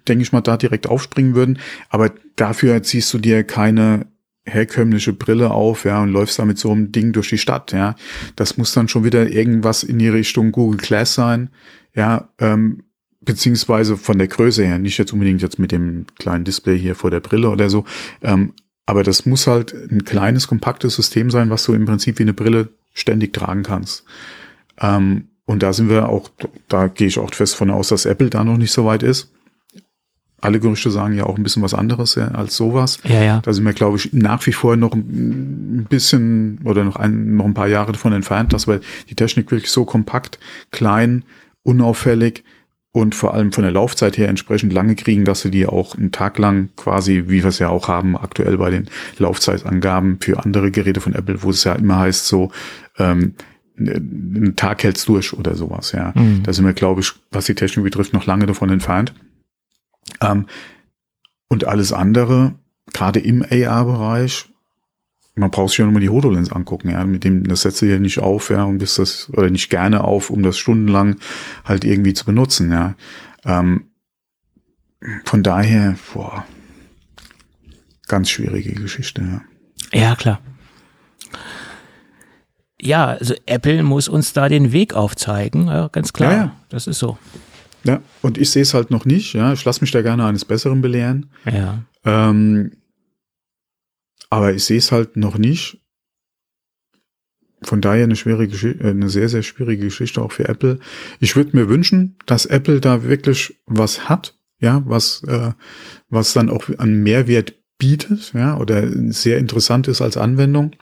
denke 0.08 0.22
ich 0.22 0.32
mal, 0.32 0.40
da 0.40 0.56
direkt 0.56 0.86
aufspringen 0.86 1.34
würden. 1.34 1.58
Aber 1.88 2.12
dafür 2.36 2.82
ziehst 2.82 3.12
du 3.14 3.18
dir 3.18 3.44
keine 3.44 4.06
herkömmliche 4.46 5.12
Brille 5.12 5.50
auf, 5.50 5.84
ja, 5.84 6.02
und 6.02 6.10
läufst 6.10 6.38
da 6.38 6.44
mit 6.44 6.58
so 6.58 6.70
einem 6.70 6.92
Ding 6.92 7.12
durch 7.12 7.28
die 7.28 7.38
Stadt, 7.38 7.72
ja. 7.72 7.96
Das 8.36 8.56
muss 8.56 8.72
dann 8.72 8.88
schon 8.88 9.04
wieder 9.04 9.28
irgendwas 9.28 9.82
in 9.82 9.98
die 9.98 10.08
Richtung 10.08 10.52
Google 10.52 10.78
Glass 10.78 11.14
sein, 11.14 11.50
ja, 11.94 12.28
ähm, 12.38 12.84
beziehungsweise 13.20 13.96
von 13.96 14.18
der 14.18 14.28
Größe 14.28 14.64
her, 14.64 14.78
nicht 14.78 14.98
jetzt 14.98 15.12
unbedingt 15.12 15.42
jetzt 15.42 15.58
mit 15.58 15.72
dem 15.72 16.06
kleinen 16.18 16.44
Display 16.44 16.78
hier 16.78 16.94
vor 16.94 17.10
der 17.10 17.20
Brille 17.20 17.50
oder 17.50 17.68
so, 17.68 17.84
ähm, 18.22 18.52
aber 18.86 19.02
das 19.02 19.26
muss 19.26 19.48
halt 19.48 19.74
ein 19.74 20.04
kleines, 20.04 20.46
kompaktes 20.46 20.94
System 20.94 21.30
sein, 21.30 21.50
was 21.50 21.64
du 21.64 21.74
im 21.74 21.86
Prinzip 21.86 22.20
wie 22.20 22.22
eine 22.22 22.34
Brille 22.34 22.68
ständig 22.92 23.32
tragen 23.32 23.64
kannst. 23.64 24.04
Ähm, 24.80 25.28
und 25.44 25.62
da 25.64 25.72
sind 25.72 25.88
wir 25.88 26.08
auch, 26.08 26.30
da 26.68 26.86
gehe 26.86 27.08
ich 27.08 27.18
auch 27.18 27.32
fest 27.34 27.56
von 27.56 27.70
aus, 27.70 27.88
dass 27.88 28.04
Apple 28.04 28.30
da 28.30 28.44
noch 28.44 28.56
nicht 28.56 28.72
so 28.72 28.84
weit 28.84 29.02
ist 29.02 29.32
alle 30.40 30.60
Gerüchte 30.60 30.90
sagen 30.90 31.14
ja 31.14 31.24
auch 31.24 31.36
ein 31.36 31.42
bisschen 31.42 31.62
was 31.62 31.74
anderes 31.74 32.14
ja, 32.14 32.28
als 32.28 32.56
sowas. 32.56 32.98
Ja, 33.04 33.22
ja. 33.22 33.40
Da 33.40 33.52
sind 33.52 33.64
wir, 33.64 33.72
glaube 33.72 33.96
ich, 33.96 34.12
nach 34.12 34.46
wie 34.46 34.52
vor 34.52 34.76
noch 34.76 34.92
ein 34.92 35.86
bisschen 35.88 36.60
oder 36.64 36.84
noch 36.84 36.96
ein, 36.96 37.36
noch 37.36 37.46
ein 37.46 37.54
paar 37.54 37.68
Jahre 37.68 37.92
davon 37.92 38.12
entfernt, 38.12 38.52
dass 38.52 38.66
wir 38.66 38.80
die 39.08 39.14
Technik 39.14 39.50
wirklich 39.50 39.70
so 39.70 39.84
kompakt, 39.84 40.38
klein, 40.70 41.24
unauffällig 41.62 42.44
und 42.92 43.14
vor 43.14 43.34
allem 43.34 43.52
von 43.52 43.62
der 43.62 43.72
Laufzeit 43.72 44.16
her 44.16 44.28
entsprechend 44.28 44.72
lange 44.72 44.94
kriegen, 44.94 45.24
dass 45.24 45.42
sie 45.42 45.50
die 45.50 45.66
auch 45.66 45.96
einen 45.96 46.12
Tag 46.12 46.38
lang 46.38 46.70
quasi, 46.76 47.24
wie 47.26 47.42
wir 47.42 47.46
es 47.46 47.58
ja 47.58 47.68
auch 47.68 47.88
haben, 47.88 48.16
aktuell 48.16 48.56
bei 48.58 48.70
den 48.70 48.88
Laufzeitangaben 49.18 50.18
für 50.20 50.42
andere 50.42 50.70
Geräte 50.70 51.00
von 51.00 51.14
Apple, 51.14 51.42
wo 51.42 51.50
es 51.50 51.64
ja 51.64 51.74
immer 51.74 51.98
heißt, 51.98 52.26
so, 52.26 52.50
ähm, 52.98 53.34
einen 53.78 54.56
Tag 54.56 54.82
hält's 54.84 55.04
durch 55.04 55.34
oder 55.34 55.54
sowas, 55.54 55.92
ja. 55.92 56.12
Mhm. 56.14 56.42
Da 56.42 56.52
sind 56.52 56.64
wir, 56.64 56.72
glaube 56.72 57.02
ich, 57.02 57.12
was 57.30 57.44
die 57.44 57.54
Technik 57.54 57.84
betrifft, 57.84 58.14
noch 58.14 58.24
lange 58.24 58.46
davon 58.46 58.70
entfernt. 58.70 59.12
Ähm, 60.20 60.46
und 61.48 61.64
alles 61.64 61.92
andere, 61.92 62.54
gerade 62.92 63.20
im 63.20 63.42
AR-Bereich, 63.42 64.46
man 65.36 65.50
braucht 65.50 65.70
sich 65.70 65.78
ja 65.78 65.84
nur 65.84 65.92
mal 65.92 66.00
die 66.00 66.08
HoloLens 66.08 66.50
angucken, 66.50 66.90
ja, 66.90 67.04
mit 67.04 67.24
dem, 67.24 67.44
das 67.44 67.62
setzt 67.62 67.82
du 67.82 67.86
ja 67.86 67.98
nicht 67.98 68.18
auf, 68.18 68.50
ja, 68.50 68.64
und 68.64 68.78
bist 68.78 68.98
das, 68.98 69.28
oder 69.30 69.50
nicht 69.50 69.68
gerne 69.68 70.02
auf, 70.02 70.30
um 70.30 70.42
das 70.42 70.56
stundenlang 70.56 71.16
halt 71.64 71.84
irgendwie 71.84 72.14
zu 72.14 72.24
benutzen, 72.24 72.72
ja. 72.72 72.94
Ähm, 73.44 73.90
von 75.24 75.42
daher, 75.42 75.96
boah, 76.12 76.44
ganz 78.08 78.30
schwierige 78.30 78.72
Geschichte, 78.72 79.22
ja. 79.22 79.42
Ja, 79.92 80.16
klar. 80.16 80.40
Ja, 82.80 83.06
also 83.08 83.34
Apple 83.46 83.82
muss 83.82 84.08
uns 84.08 84.32
da 84.32 84.48
den 84.48 84.72
Weg 84.72 84.94
aufzeigen, 84.94 85.68
ja, 85.68 85.88
ganz 85.88 86.12
klar. 86.12 86.32
Ja, 86.32 86.38
ja. 86.38 86.56
Das 86.70 86.86
ist 86.86 86.98
so. 86.98 87.18
Ja, 87.86 88.02
und 88.22 88.36
ich 88.36 88.50
sehe 88.50 88.62
es 88.62 88.74
halt 88.74 88.90
noch 88.90 89.04
nicht. 89.04 89.32
Ja, 89.34 89.52
ich 89.52 89.64
lasse 89.64 89.80
mich 89.80 89.92
da 89.92 90.02
gerne 90.02 90.24
eines 90.24 90.44
Besseren 90.44 90.82
belehren. 90.82 91.30
Ja. 91.44 91.84
Ähm, 92.04 92.72
aber 94.28 94.52
ich 94.52 94.64
sehe 94.64 94.78
es 94.78 94.90
halt 94.90 95.16
noch 95.16 95.38
nicht. 95.38 95.80
Von 97.62 97.80
daher 97.80 98.04
eine 98.04 98.16
schwere 98.16 98.48
Geschichte, 98.48 98.82
äh, 98.82 98.90
eine 98.90 99.08
sehr, 99.08 99.28
sehr 99.28 99.42
schwierige 99.42 99.84
Geschichte 99.84 100.20
auch 100.20 100.32
für 100.32 100.48
Apple. 100.48 100.78
Ich 101.20 101.36
würde 101.36 101.56
mir 101.56 101.68
wünschen, 101.68 102.16
dass 102.26 102.46
Apple 102.46 102.80
da 102.80 103.04
wirklich 103.04 103.60
was 103.66 104.08
hat, 104.08 104.36
ja, 104.58 104.82
was, 104.84 105.22
äh, 105.24 105.52
was 106.08 106.32
dann 106.32 106.50
auch 106.50 106.68
an 106.78 107.02
Mehrwert 107.02 107.54
bietet, 107.78 108.32
ja, 108.34 108.56
oder 108.58 108.88
sehr 109.12 109.38
interessant 109.38 109.86
ist 109.86 110.02
als 110.02 110.16
Anwendung. 110.16 110.72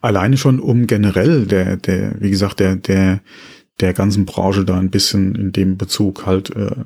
Alleine 0.00 0.36
schon 0.36 0.60
um 0.60 0.86
generell 0.86 1.46
der, 1.46 1.76
der, 1.76 2.20
wie 2.20 2.30
gesagt, 2.30 2.60
der, 2.60 2.76
der, 2.76 3.20
der 3.80 3.92
ganzen 3.92 4.26
Branche 4.26 4.64
da 4.64 4.78
ein 4.78 4.90
bisschen 4.90 5.34
in 5.34 5.52
dem 5.52 5.76
Bezug 5.76 6.26
halt 6.26 6.50
äh, 6.56 6.84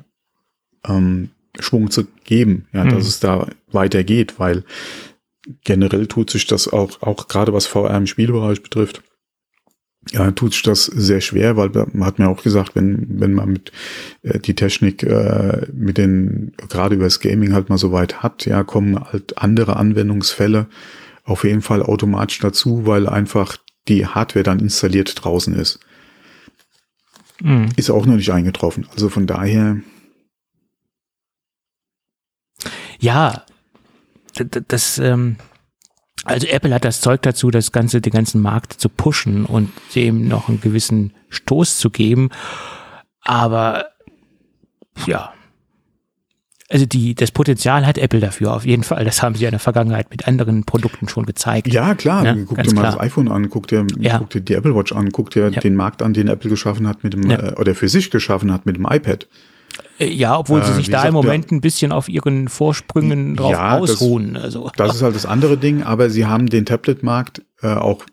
ähm, 0.85 1.29
Schwung 1.59 1.91
zu 1.91 2.05
geben, 2.23 2.67
ja, 2.73 2.83
mhm. 2.83 2.89
dass 2.89 3.07
es 3.07 3.19
da 3.19 3.47
weitergeht, 3.71 4.39
weil 4.39 4.63
generell 5.63 6.07
tut 6.07 6.29
sich 6.29 6.47
das 6.47 6.67
auch, 6.67 7.01
auch 7.01 7.27
gerade 7.27 7.53
was 7.53 7.65
VR 7.65 7.95
im 7.97 8.07
Spielbereich 8.07 8.61
betrifft, 8.61 9.03
ja, 10.09 10.31
tut 10.31 10.53
sich 10.53 10.63
das 10.63 10.85
sehr 10.85 11.21
schwer, 11.21 11.57
weil 11.57 11.69
man 11.69 12.05
hat 12.05 12.17
mir 12.17 12.27
auch 12.27 12.41
gesagt, 12.41 12.75
wenn, 12.75 13.05
wenn 13.19 13.33
man 13.33 13.53
mit 13.53 13.71
äh, 14.23 14.39
die 14.39 14.55
Technik 14.55 15.03
äh, 15.03 15.67
mit 15.73 15.97
den, 15.97 16.53
gerade 16.69 16.95
über 16.95 17.03
das 17.03 17.19
Gaming 17.19 17.53
halt 17.53 17.69
mal 17.69 17.77
so 17.77 17.91
weit 17.91 18.23
hat, 18.23 18.45
ja, 18.45 18.63
kommen 18.63 18.99
halt 18.99 19.37
andere 19.37 19.75
Anwendungsfälle 19.75 20.67
auf 21.23 21.43
jeden 21.43 21.61
Fall 21.61 21.83
automatisch 21.83 22.39
dazu, 22.39 22.87
weil 22.87 23.07
einfach 23.07 23.57
die 23.87 24.07
Hardware 24.07 24.43
dann 24.43 24.59
installiert 24.59 25.23
draußen 25.23 25.53
ist. 25.53 25.79
Mhm. 27.41 27.69
Ist 27.75 27.89
auch 27.89 28.05
noch 28.05 28.15
nicht 28.15 28.31
eingetroffen. 28.31 28.87
Also 28.91 29.09
von 29.09 29.27
daher. 29.27 29.77
Ja, 32.99 33.45
das, 34.67 34.97
ähm, 34.99 35.37
also 36.23 36.47
Apple 36.47 36.73
hat 36.73 36.85
das 36.85 37.01
Zeug 37.01 37.21
dazu, 37.23 37.49
das 37.49 37.71
ganze, 37.71 37.99
den 37.99 38.13
ganzen 38.13 38.41
Markt 38.41 38.73
zu 38.73 38.89
pushen 38.89 39.45
und 39.45 39.71
dem 39.95 40.27
noch 40.27 40.49
einen 40.49 40.61
gewissen 40.61 41.13
Stoß 41.29 41.79
zu 41.79 41.89
geben. 41.89 42.29
Aber 43.21 43.87
ja, 45.07 45.33
also 46.71 46.85
die, 46.85 47.15
das 47.15 47.31
Potenzial 47.31 47.85
hat 47.85 47.97
Apple 47.97 48.21
dafür 48.21 48.53
auf 48.53 48.65
jeden 48.65 48.83
Fall. 48.83 49.03
Das 49.03 49.21
haben 49.21 49.35
sie 49.35 49.45
in 49.45 49.51
der 49.51 49.59
Vergangenheit 49.59 50.09
mit 50.09 50.27
anderen 50.27 50.63
Produkten 50.63 51.09
schon 51.09 51.25
gezeigt. 51.25 51.67
Ja, 51.67 51.95
klar. 51.95 52.25
Ja, 52.25 52.33
guck 52.45 52.63
dir 52.63 52.73
mal 52.73 52.81
klar. 52.81 52.91
das 52.93 52.99
iPhone 53.01 53.27
an, 53.27 53.49
guck 53.49 53.67
dir, 53.67 53.85
ja. 53.99 54.17
guck 54.17 54.29
dir 54.29 54.41
die 54.41 54.53
Apple 54.53 54.73
Watch 54.75 54.93
an, 54.93 55.11
guck 55.11 55.31
dir 55.31 55.49
ja. 55.49 55.59
den 55.59 55.75
Markt 55.75 56.01
an, 56.01 56.13
den 56.13 56.29
Apple 56.29 56.49
geschaffen 56.49 56.87
hat 56.87 57.03
mit 57.03 57.13
dem, 57.13 57.29
äh, 57.29 57.53
oder 57.57 57.75
für 57.75 57.89
sich 57.89 58.09
geschaffen 58.09 58.53
hat 58.53 58.65
mit 58.65 58.77
dem 58.77 58.85
iPad. 58.89 59.27
Äh, 59.99 60.07
ja, 60.07 60.37
obwohl 60.37 60.63
sie 60.63 60.71
äh, 60.71 60.75
sich 60.75 60.89
da 60.89 61.03
im 61.03 61.13
Moment 61.13 61.51
ein 61.51 61.59
bisschen 61.59 61.91
auf 61.91 62.07
ihren 62.07 62.47
Vorsprüngen 62.47 63.35
drauf 63.35 63.51
ja, 63.51 63.77
ausruhen. 63.77 64.35
Das, 64.35 64.43
also. 64.43 64.71
das 64.75 64.95
ist 64.95 65.01
halt 65.01 65.15
das 65.15 65.25
andere 65.25 65.57
Ding, 65.57 65.83
aber 65.83 66.09
sie 66.09 66.25
haben 66.25 66.47
den 66.47 66.65
Tablet-Markt 66.65 67.41
äh, 67.61 67.67
auch, 67.67 68.05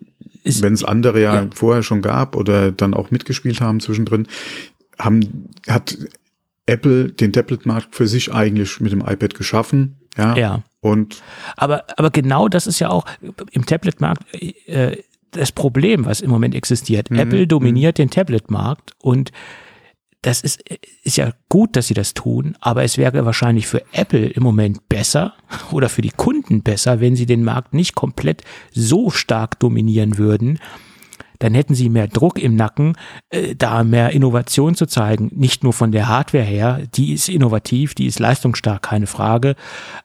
wenn 0.45 0.73
es 0.73 0.83
andere 0.83 1.23
ja, 1.23 1.35
ja, 1.35 1.47
vorher 1.55 1.83
schon 1.85 2.03
gab 2.03 2.35
oder 2.35 2.73
dann 2.73 2.95
auch 2.95 3.11
mitgespielt 3.11 3.61
haben 3.61 3.81
zwischendrin, 3.81 4.27
haben, 4.99 5.51
hat 5.69 5.97
Apple 6.69 7.13
den 7.13 7.33
Tablet-Markt 7.33 7.95
für 7.95 8.07
sich 8.07 8.33
eigentlich 8.33 8.81
mit 8.81 8.93
dem 8.93 9.01
iPad 9.01 9.35
geschaffen. 9.35 10.01
Ja. 10.17 10.37
ja. 10.37 10.63
Und 10.81 11.23
aber, 11.57 11.85
aber 11.97 12.11
genau 12.11 12.49
das 12.49 12.67
ist 12.67 12.79
ja 12.79 12.91
auch 12.91 13.05
im 13.51 13.67
Tablet-Markt 13.67 14.23
äh, 14.67 14.99
das 15.33 15.53
Problem, 15.53 16.05
was 16.05 16.21
im 16.21 16.31
Moment 16.31 16.55
existiert. 16.55 17.11
Mhm. 17.11 17.19
Apple 17.19 17.47
dominiert 17.47 17.99
mhm. 17.99 18.03
den 18.03 18.11
Tablet-Markt 18.11 18.93
und 18.99 19.33
das 20.23 20.41
ist, 20.41 20.65
ist 21.05 21.17
ja 21.17 21.33
gut, 21.49 21.77
dass 21.77 21.87
sie 21.87 21.95
das 21.95 22.13
tun, 22.13 22.57
aber 22.61 22.83
es 22.83 22.99
wäre 22.99 23.25
wahrscheinlich 23.25 23.69
für 23.69 23.83
Apple 23.93 24.27
im 24.27 24.43
Moment 24.43 24.89
besser 24.89 25.35
oder 25.71 25.89
für 25.89 26.03
die 26.03 26.11
Kunden 26.11 26.63
besser, 26.63 27.01
wenn 27.01 27.17
sie 27.17 27.27
den 27.27 27.45
Markt 27.45 27.75
nicht 27.75 27.95
komplett 27.95 28.43
so 28.73 29.11
stark 29.11 29.59
dominieren 29.61 30.19
würden. 30.19 30.59
Dann 31.39 31.55
hätten 31.55 31.75
sie 31.75 31.89
mehr 31.89 32.09
Druck 32.09 32.39
im 32.39 32.57
Nacken, 32.57 32.97
äh, 33.31 33.55
da 33.55 33.85
mehr 33.85 34.11
Innovation 34.11 34.75
zu 34.75 34.87
zeigen. 34.87 35.31
Nicht 35.35 35.63
nur 35.63 35.73
von 35.73 35.93
der 35.93 36.09
Hardware 36.09 36.45
her, 36.45 36.81
die 36.95 37.13
ist 37.13 37.29
innovativ, 37.29 37.95
die 37.95 38.07
ist 38.07 38.19
leistungsstark, 38.19 38.83
keine 38.83 39.07
Frage, 39.07 39.55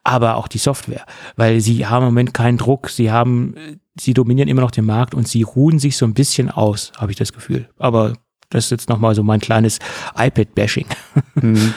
aber 0.03 0.35
auch 0.35 0.47
die 0.47 0.57
Software. 0.57 1.05
Weil 1.35 1.59
sie 1.61 1.85
haben 1.85 2.03
im 2.03 2.09
Moment 2.09 2.33
keinen 2.33 2.57
Druck, 2.57 2.89
sie 2.89 3.11
haben, 3.11 3.55
sie 3.99 4.13
dominieren 4.13 4.49
immer 4.49 4.61
noch 4.61 4.71
den 4.71 4.85
Markt 4.85 5.13
und 5.13 5.27
sie 5.27 5.43
ruhen 5.43 5.79
sich 5.79 5.97
so 5.97 6.05
ein 6.05 6.13
bisschen 6.13 6.49
aus, 6.49 6.91
habe 6.97 7.11
ich 7.11 7.17
das 7.17 7.33
Gefühl. 7.33 7.69
Aber 7.77 8.13
das 8.49 8.65
ist 8.65 8.71
jetzt 8.71 8.89
nochmal 8.89 9.15
so 9.15 9.23
mein 9.23 9.39
kleines 9.39 9.79
iPad-Bashing. 10.15 10.87
Mhm. 11.35 11.73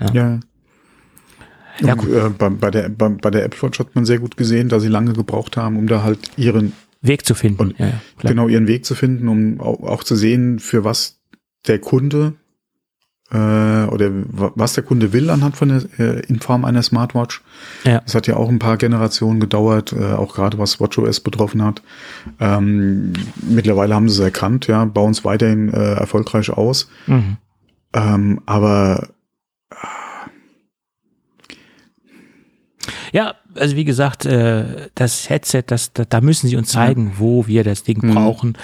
ja. 0.00 0.12
ja. 0.12 0.40
Ja, 1.80 1.94
gut. 1.94 2.10
Äh, 2.10 2.30
bei, 2.30 2.48
bei, 2.50 2.70
der, 2.70 2.88
bei, 2.88 3.08
bei 3.08 3.30
der 3.30 3.44
Apple 3.44 3.62
Watch 3.62 3.78
hat 3.78 3.94
man 3.94 4.04
sehr 4.04 4.18
gut 4.18 4.36
gesehen, 4.36 4.68
da 4.68 4.80
sie 4.80 4.88
lange 4.88 5.12
gebraucht 5.12 5.56
haben, 5.56 5.76
um 5.76 5.86
da 5.86 6.02
halt 6.02 6.18
ihren 6.36 6.72
Weg 7.04 7.26
zu 7.26 7.34
finden. 7.34 7.60
Und, 7.60 7.78
ja, 7.78 7.86
ja, 7.86 8.00
genau, 8.18 8.48
ihren 8.48 8.66
Weg 8.66 8.84
zu 8.84 8.94
finden, 8.94 9.28
um 9.28 9.60
auch, 9.60 9.82
auch 9.82 10.04
zu 10.04 10.16
sehen, 10.16 10.58
für 10.58 10.84
was 10.84 11.20
der 11.66 11.78
Kunde 11.78 12.34
äh, 13.30 13.36
oder 13.86 14.10
was 14.28 14.74
der 14.74 14.84
Kunde 14.84 15.12
will 15.12 15.30
anhand 15.30 15.56
von 15.56 15.68
der, 15.68 15.82
äh, 15.98 16.20
in 16.26 16.40
Form 16.40 16.64
einer 16.64 16.82
Smartwatch. 16.82 17.42
Ja. 17.84 18.00
Das 18.00 18.14
hat 18.14 18.26
ja 18.26 18.36
auch 18.36 18.48
ein 18.48 18.58
paar 18.58 18.76
Generationen 18.76 19.40
gedauert, 19.40 19.92
äh, 19.92 20.12
auch 20.12 20.34
gerade 20.34 20.58
was 20.58 20.80
WatchOS 20.80 21.20
betroffen 21.20 21.62
hat. 21.62 21.82
Ähm, 22.40 23.12
mittlerweile 23.42 23.94
haben 23.94 24.08
sie 24.08 24.14
es 24.14 24.24
erkannt, 24.24 24.66
ja, 24.66 24.84
bauen 24.84 25.12
es 25.12 25.24
weiterhin 25.24 25.72
äh, 25.72 25.94
erfolgreich 25.94 26.50
aus. 26.50 26.88
Mhm. 27.06 27.36
Ähm, 27.92 28.40
aber 28.46 29.08
ja, 33.12 33.36
also 33.56 33.76
wie 33.76 33.84
gesagt, 33.84 34.26
äh, 34.26 34.88
das 34.94 35.28
Headset, 35.28 35.64
das, 35.66 35.92
da, 35.92 36.04
da 36.04 36.20
müssen 36.20 36.48
sie 36.48 36.56
uns 36.56 36.70
zeigen, 36.70 37.14
wo 37.18 37.46
wir 37.46 37.64
das 37.64 37.82
Ding 37.82 37.98
mhm. 38.02 38.14
brauchen. 38.14 38.58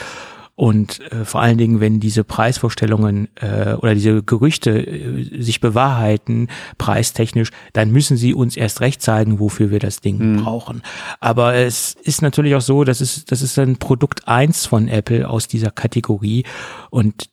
Und 0.60 1.00
äh, 1.10 1.24
vor 1.24 1.40
allen 1.40 1.56
Dingen, 1.56 1.80
wenn 1.80 2.00
diese 2.00 2.22
Preisvorstellungen 2.22 3.28
äh, 3.36 3.72
oder 3.74 3.94
diese 3.94 4.22
Gerüchte 4.22 4.86
äh, 4.86 5.42
sich 5.42 5.60
bewahrheiten, 5.60 6.48
preistechnisch, 6.76 7.50
dann 7.72 7.90
müssen 7.90 8.18
sie 8.18 8.34
uns 8.34 8.58
erst 8.58 8.82
recht 8.82 9.00
zeigen, 9.00 9.40
wofür 9.40 9.70
wir 9.70 9.78
das 9.78 10.02
Ding 10.02 10.18
mhm. 10.18 10.42
brauchen. 10.42 10.82
Aber 11.18 11.54
es 11.54 11.96
ist 12.02 12.20
natürlich 12.20 12.54
auch 12.56 12.60
so, 12.60 12.84
dass 12.84 13.00
es, 13.00 13.24
das 13.24 13.40
ist 13.40 13.58
ein 13.58 13.78
Produkt 13.78 14.28
eins 14.28 14.66
von 14.66 14.88
Apple 14.88 15.30
aus 15.30 15.48
dieser 15.48 15.70
Kategorie. 15.70 16.44
Und 16.90 17.30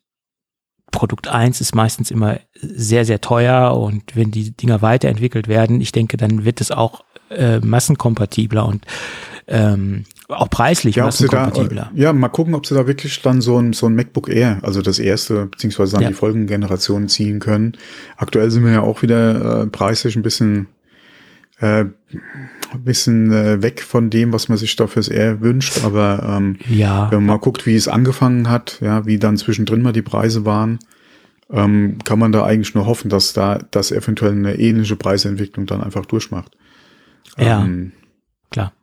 Produkt 0.91 1.27
eins 1.27 1.59
ist 1.59 1.75
meistens 1.75 2.11
immer 2.11 2.39
sehr, 2.53 3.03
sehr 3.03 3.19
teuer 3.19 3.77
und 3.77 4.15
wenn 4.15 4.31
die 4.31 4.51
Dinger 4.51 4.81
weiterentwickelt 4.81 5.49
werden, 5.49 5.81
ich 5.81 5.91
denke, 5.91 6.15
dann 6.15 6.45
wird 6.45 6.61
es 6.61 6.71
auch 6.71 7.03
äh, 7.29 7.59
massenkompatibler 7.59 8.65
und 8.65 8.85
ähm, 9.47 10.03
auch 10.27 10.49
preislich 10.49 10.97
ja, 10.97 11.05
massenkompatibler. 11.05 11.91
Da, 11.93 12.01
ja, 12.01 12.13
mal 12.13 12.27
gucken, 12.29 12.53
ob 12.53 12.65
sie 12.65 12.75
da 12.75 12.85
wirklich 12.85 13.21
dann 13.21 13.41
so 13.41 13.57
ein, 13.57 13.73
so 13.73 13.85
ein 13.87 13.95
MacBook 13.95 14.29
Air, 14.29 14.59
also 14.61 14.81
das 14.81 14.99
erste, 14.99 15.45
beziehungsweise 15.45 15.93
dann 15.93 16.01
ja. 16.03 16.09
die 16.09 16.13
Folgengenerationen 16.13 17.07
ziehen 17.07 17.39
können. 17.39 17.77
Aktuell 18.17 18.51
sind 18.51 18.65
wir 18.65 18.71
ja 18.71 18.81
auch 18.81 19.01
wieder 19.01 19.63
äh, 19.63 19.67
preislich 19.67 20.15
ein 20.15 20.23
bisschen 20.23 20.67
äh, 21.59 21.85
ein 22.73 22.83
bisschen 22.83 23.31
äh, 23.31 23.61
weg 23.61 23.81
von 23.81 24.09
dem, 24.09 24.33
was 24.33 24.49
man 24.49 24.57
sich 24.57 24.75
da 24.75 24.87
fürs 24.87 25.07
Air 25.07 25.41
wünscht, 25.41 25.83
aber 25.83 26.37
ähm, 26.37 26.57
ja. 26.69 27.09
wenn 27.09 27.19
man 27.19 27.37
mal 27.37 27.39
guckt, 27.39 27.65
wie 27.65 27.75
es 27.75 27.87
angefangen 27.87 28.49
hat, 28.49 28.79
ja, 28.81 29.05
wie 29.05 29.17
dann 29.17 29.37
zwischendrin 29.37 29.81
mal 29.81 29.93
die 29.93 30.01
Preise 30.01 30.45
waren, 30.45 30.79
ähm, 31.49 31.97
kann 32.03 32.19
man 32.19 32.31
da 32.31 32.43
eigentlich 32.43 32.75
nur 32.75 32.85
hoffen, 32.85 33.09
dass 33.09 33.33
da 33.33 33.59
das 33.71 33.91
eventuell 33.91 34.33
eine 34.33 34.59
ähnliche 34.59 34.97
Preisentwicklung 34.97 35.65
dann 35.65 35.81
einfach 35.81 36.05
durchmacht. 36.05 36.57
Ja, 37.37 37.63
ähm, 37.63 37.93
klar. 38.49 38.73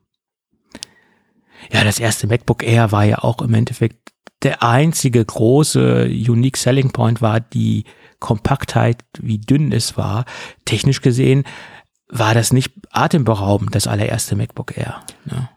Ja, 1.72 1.84
das 1.84 1.98
erste 1.98 2.26
MacBook 2.26 2.62
Air 2.62 2.92
war 2.92 3.04
ja 3.04 3.18
auch 3.18 3.40
im 3.40 3.54
Endeffekt 3.54 4.12
der 4.42 4.62
einzige 4.62 5.24
große 5.24 6.04
Unique 6.04 6.58
Selling 6.58 6.90
Point 6.90 7.22
war 7.22 7.40
die 7.40 7.84
Kompaktheit, 8.20 9.02
wie 9.18 9.38
dünn 9.38 9.72
es 9.72 9.96
war. 9.96 10.26
Technisch 10.64 11.00
gesehen 11.00 11.44
war 12.08 12.34
das 12.34 12.52
nicht 12.52 12.72
atemberaubend, 12.90 13.74
das 13.74 13.86
allererste 13.86 14.36
MacBook 14.36 14.76
Air. 14.76 15.00
Ne? 15.24 15.48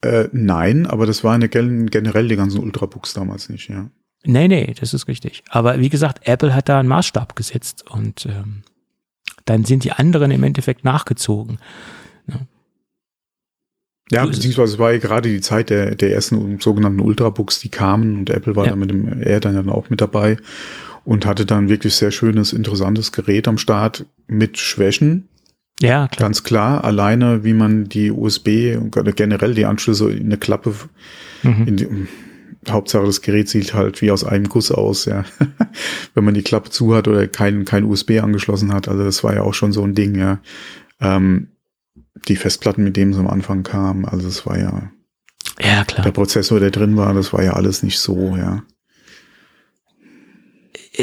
Äh, 0.00 0.28
nein, 0.32 0.86
aber 0.86 1.06
das 1.06 1.22
war 1.22 1.34
eine 1.34 1.48
generell 1.48 2.28
die 2.28 2.36
ganzen 2.36 2.60
Ultrabooks 2.60 3.14
damals 3.14 3.48
nicht, 3.48 3.68
ja. 3.68 3.90
Nee, 4.26 4.48
nee, 4.48 4.74
das 4.78 4.94
ist 4.94 5.06
richtig. 5.06 5.44
Aber 5.50 5.78
wie 5.80 5.90
gesagt, 5.90 6.26
Apple 6.26 6.54
hat 6.54 6.68
da 6.68 6.80
einen 6.80 6.88
Maßstab 6.88 7.36
gesetzt 7.36 7.84
und 7.90 8.26
ähm, 8.26 8.62
dann 9.44 9.64
sind 9.64 9.84
die 9.84 9.92
anderen 9.92 10.30
im 10.30 10.42
Endeffekt 10.42 10.84
nachgezogen. 10.84 11.58
Ja, 14.10 14.26
beziehungsweise 14.26 14.74
es 14.74 14.78
war 14.78 14.92
ja 14.92 14.98
gerade 14.98 15.30
die 15.30 15.40
Zeit 15.40 15.70
der, 15.70 15.94
der 15.94 16.12
ersten 16.12 16.60
sogenannten 16.60 17.00
Ultrabooks, 17.00 17.60
die 17.60 17.70
kamen 17.70 18.18
und 18.18 18.30
Apple 18.30 18.54
war 18.54 18.64
ja. 18.64 18.70
da 18.70 18.76
mit 18.76 18.90
dem 18.90 19.22
Air 19.22 19.40
dann 19.40 19.70
auch 19.70 19.88
mit 19.88 20.00
dabei 20.00 20.36
und 21.04 21.24
hatte 21.24 21.46
dann 21.46 21.68
wirklich 21.68 21.94
sehr 21.94 22.10
schönes, 22.10 22.52
interessantes 22.52 23.12
Gerät 23.12 23.48
am 23.48 23.58
Start 23.58 24.06
mit 24.26 24.58
Schwächen. 24.58 25.28
Ja, 25.80 26.08
klar. 26.08 26.28
Ganz 26.28 26.44
klar, 26.44 26.84
alleine 26.84 27.44
wie 27.44 27.54
man 27.54 27.88
die 27.88 28.10
USB 28.10 28.76
und 28.76 28.94
generell 29.16 29.54
die 29.54 29.64
Anschlüsse 29.64 30.10
in 30.10 30.26
eine 30.26 30.38
Klappe, 30.38 30.74
mhm. 31.42 31.66
in 31.66 31.76
die, 31.76 31.88
Hauptsache 32.70 33.04
das 33.04 33.20
Gerät 33.20 33.48
sieht 33.48 33.74
halt 33.74 34.00
wie 34.00 34.10
aus 34.10 34.24
einem 34.24 34.48
Guss 34.48 34.70
aus, 34.70 35.04
ja. 35.04 35.24
Wenn 36.14 36.24
man 36.24 36.34
die 36.34 36.42
Klappe 36.42 36.70
zu 36.70 36.94
hat 36.94 37.08
oder 37.08 37.26
kein, 37.26 37.64
kein 37.64 37.84
USB 37.84 38.20
angeschlossen 38.22 38.72
hat, 38.72 38.88
also 38.88 39.04
das 39.04 39.22
war 39.24 39.34
ja 39.34 39.42
auch 39.42 39.54
schon 39.54 39.72
so 39.72 39.82
ein 39.82 39.94
Ding, 39.94 40.14
ja. 40.14 40.40
Ähm, 41.00 41.48
die 42.28 42.36
Festplatten, 42.36 42.84
mit 42.84 42.96
denen 42.96 43.12
es 43.12 43.18
am 43.18 43.26
Anfang 43.26 43.62
kam, 43.62 44.04
also 44.04 44.28
es 44.28 44.46
war 44.46 44.58
ja, 44.58 44.90
ja 45.60 45.84
klar. 45.84 46.04
Der 46.04 46.12
Prozessor, 46.12 46.60
der 46.60 46.70
drin 46.70 46.96
war, 46.96 47.12
das 47.14 47.32
war 47.32 47.42
ja 47.42 47.54
alles 47.54 47.82
nicht 47.82 47.98
so, 47.98 48.36
ja. 48.36 48.62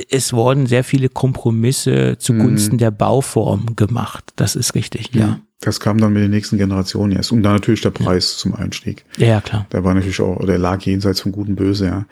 Es 0.09 0.31
wurden 0.31 0.67
sehr 0.67 0.85
viele 0.85 1.09
Kompromisse 1.09 2.17
zugunsten 2.17 2.75
mhm. 2.75 2.79
der 2.79 2.91
Bauform 2.91 3.75
gemacht. 3.75 4.31
Das 4.37 4.55
ist 4.55 4.73
richtig, 4.73 5.13
ja. 5.13 5.41
Das 5.59 5.81
kam 5.81 5.97
dann 5.97 6.13
mit 6.13 6.23
den 6.23 6.31
nächsten 6.31 6.57
Generationen 6.57 7.11
erst. 7.11 7.33
Und 7.33 7.43
dann 7.43 7.53
natürlich 7.53 7.81
der 7.81 7.91
Preis 7.91 8.33
ja. 8.33 8.37
zum 8.39 8.55
Einstieg. 8.55 9.05
Ja, 9.17 9.41
klar. 9.41 9.67
Der 9.73 9.83
war 9.83 9.93
natürlich 9.93 10.21
auch, 10.21 10.43
der 10.45 10.57
lag 10.57 10.81
jenseits 10.81 11.19
von 11.19 11.33
Gut 11.33 11.49
und 11.49 11.55
Böse, 11.55 11.87
ja. 11.87 12.05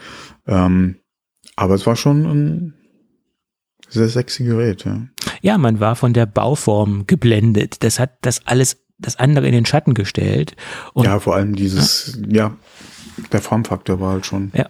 Ähm, 0.45 0.97
aber 1.55 1.75
es 1.75 1.85
war 1.85 1.95
schon 1.95 2.25
ein 2.25 2.73
sehr 3.87 4.09
sexy 4.09 4.43
Gerät, 4.43 4.83
ja. 4.83 5.07
Ja, 5.41 5.57
man 5.57 5.79
war 5.79 5.95
von 5.95 6.13
der 6.13 6.25
Bauform 6.25 7.07
geblendet. 7.07 7.83
Das 7.83 7.97
hat 7.97 8.17
das 8.21 8.45
alles 8.45 8.77
das 8.99 9.17
andere 9.17 9.47
in 9.47 9.53
den 9.53 9.65
Schatten 9.65 9.93
gestellt. 9.93 10.55
Und, 10.93 11.05
ja, 11.05 11.19
vor 11.19 11.35
allem 11.35 11.55
dieses, 11.55 12.19
ja, 12.27 12.47
ja 12.47 12.57
der 13.31 13.41
Formfaktor 13.41 13.99
war 13.99 14.13
halt 14.13 14.25
schon. 14.25 14.51
Ja. 14.53 14.67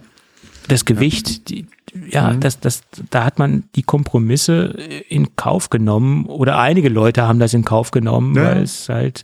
Das 0.68 0.86
Gewicht, 0.86 1.28
ja. 1.28 1.40
die, 1.48 1.68
ja, 2.10 2.34
mhm. 2.34 2.40
das, 2.40 2.60
das, 2.60 2.82
da 3.10 3.24
hat 3.26 3.40
man 3.40 3.64
die 3.76 3.84
Kompromisse 3.84 4.66
in 5.10 5.36
Kauf 5.36 5.70
genommen 5.70 6.26
oder 6.26 6.60
einige 6.60 6.90
Leute 6.90 7.28
haben 7.28 7.40
das 7.40 7.54
in 7.54 7.66
Kauf 7.66 7.92
genommen, 7.92 8.36
ja. 8.36 8.44
weil 8.44 8.64
es 8.64 8.88
halt 8.90 9.24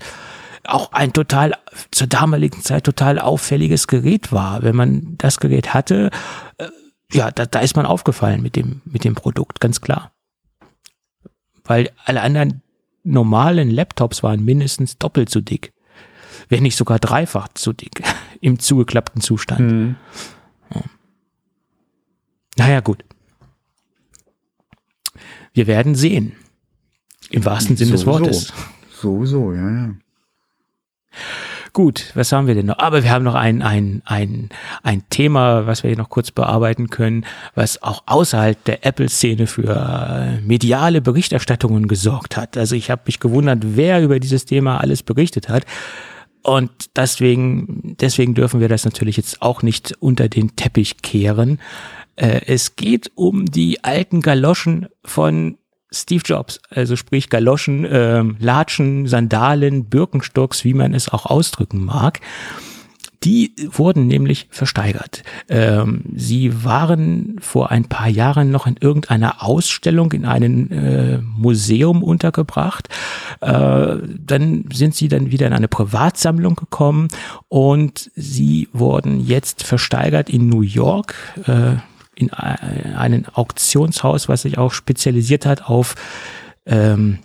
auch 0.63 0.91
ein 0.91 1.13
total, 1.13 1.53
zur 1.91 2.07
damaligen 2.07 2.61
Zeit 2.61 2.85
total 2.85 3.19
auffälliges 3.19 3.87
Gerät 3.87 4.31
war. 4.31 4.63
Wenn 4.63 4.75
man 4.75 5.15
das 5.17 5.39
Gerät 5.39 5.75
hatte, 5.75 6.09
äh, 6.57 6.67
ja, 7.11 7.29
da, 7.29 7.45
da 7.45 7.59
ist 7.59 7.75
man 7.75 7.85
aufgefallen 7.85 8.41
mit 8.41 8.55
dem, 8.55 8.81
mit 8.85 9.03
dem 9.03 9.13
Produkt, 9.13 9.59
ganz 9.59 9.81
klar. 9.81 10.11
Weil 11.63 11.91
alle 12.05 12.21
anderen 12.21 12.63
normalen 13.05 13.69
Laptops 13.71 14.23
waren 14.23 14.43
mindestens 14.43 14.97
doppelt 14.97 15.29
so 15.29 15.39
dick. 15.39 15.71
Wenn 16.49 16.63
nicht 16.63 16.75
sogar 16.75 16.99
dreifach 16.99 17.47
so 17.57 17.71
dick 17.71 18.01
im 18.41 18.59
zugeklappten 18.59 19.21
Zustand. 19.21 19.71
Mhm. 19.71 19.95
Ja. 20.73 20.81
Naja, 22.57 22.79
gut. 22.81 23.03
Wir 25.53 25.67
werden 25.67 25.95
sehen. 25.95 26.33
Im 27.29 27.45
wahrsten 27.45 27.77
Sinne 27.77 27.91
des 27.91 28.05
Wortes. 28.05 28.53
Sowieso, 28.91 29.53
ja, 29.53 29.69
ja. 29.71 29.95
Gut, 31.75 32.13
was 32.13 32.31
haben 32.31 32.47
wir 32.47 32.55
denn 32.55 32.67
noch? 32.67 32.79
Aber 32.79 33.03
wir 33.03 33.11
haben 33.11 33.25
noch 33.25 33.35
ein, 33.35 33.61
ein, 33.61 34.01
ein, 34.05 34.47
ein 34.81 35.03
Thema, 35.09 35.67
was 35.67 35.83
wir 35.83 35.89
hier 35.89 35.97
noch 35.97 36.09
kurz 36.09 36.31
bearbeiten 36.31 36.89
können, 36.89 37.25
was 37.53 37.83
auch 37.83 38.03
außerhalb 38.05 38.63
der 38.63 38.85
Apple-Szene 38.85 39.45
für 39.45 39.75
äh, 39.75 40.39
mediale 40.39 41.01
Berichterstattungen 41.01 41.89
gesorgt 41.89 42.37
hat. 42.37 42.55
Also 42.55 42.75
ich 42.75 42.89
habe 42.89 43.01
mich 43.07 43.19
gewundert, 43.19 43.59
wer 43.75 44.01
über 44.01 44.21
dieses 44.21 44.45
Thema 44.45 44.77
alles 44.77 45.03
berichtet 45.03 45.49
hat. 45.49 45.65
Und 46.43 46.71
deswegen, 46.95 47.97
deswegen 47.99 48.35
dürfen 48.35 48.61
wir 48.61 48.69
das 48.69 48.85
natürlich 48.85 49.17
jetzt 49.17 49.41
auch 49.41 49.61
nicht 49.61 49.97
unter 49.99 50.29
den 50.29 50.55
Teppich 50.55 51.01
kehren. 51.01 51.59
Äh, 52.15 52.39
es 52.45 52.77
geht 52.77 53.11
um 53.15 53.47
die 53.47 53.83
alten 53.83 54.21
Galoschen 54.21 54.87
von 55.03 55.57
Steve 55.95 56.23
Jobs, 56.25 56.59
also 56.69 56.95
sprich 56.95 57.29
Galoschen, 57.29 57.85
äh, 57.85 58.23
Latschen, 58.39 59.07
Sandalen, 59.07 59.85
Birkenstocks, 59.85 60.63
wie 60.63 60.73
man 60.73 60.93
es 60.93 61.09
auch 61.09 61.25
ausdrücken 61.25 61.83
mag. 61.83 62.19
Die 63.23 63.53
wurden 63.71 64.05
nämlich 64.05 64.47
versteigert. 64.51 65.23
Ähm, 65.49 66.03
sie 66.15 66.63
waren 66.63 67.37
vor 67.39 67.71
ein 67.71 67.85
paar 67.85 68.07
Jahren 68.07 68.51
noch 68.51 68.67
in 68.67 68.77
irgendeiner 68.79 69.43
Ausstellung 69.43 70.11
in 70.11 70.25
einem 70.25 70.71
äh, 70.71 71.17
Museum 71.17 72.03
untergebracht. 72.03 72.87
Äh, 73.41 73.95
dann 74.19 74.65
sind 74.71 74.93
sie 74.93 75.07
dann 75.07 75.31
wieder 75.31 75.47
in 75.47 75.53
eine 75.53 75.67
Privatsammlung 75.67 76.55
gekommen 76.55 77.07
und 77.47 78.11
sie 78.15 78.69
wurden 78.73 79.19
jetzt 79.19 79.63
versteigert 79.63 80.29
in 80.29 80.47
New 80.47 80.61
York. 80.61 81.15
Äh, 81.47 81.77
in 82.15 82.31
ein 82.31 83.25
Auktionshaus, 83.33 84.29
was 84.29 84.43
sich 84.43 84.57
auch 84.57 84.71
spezialisiert 84.71 85.45
hat 85.45 85.63
auf 85.63 85.95
ähm, 86.65 87.19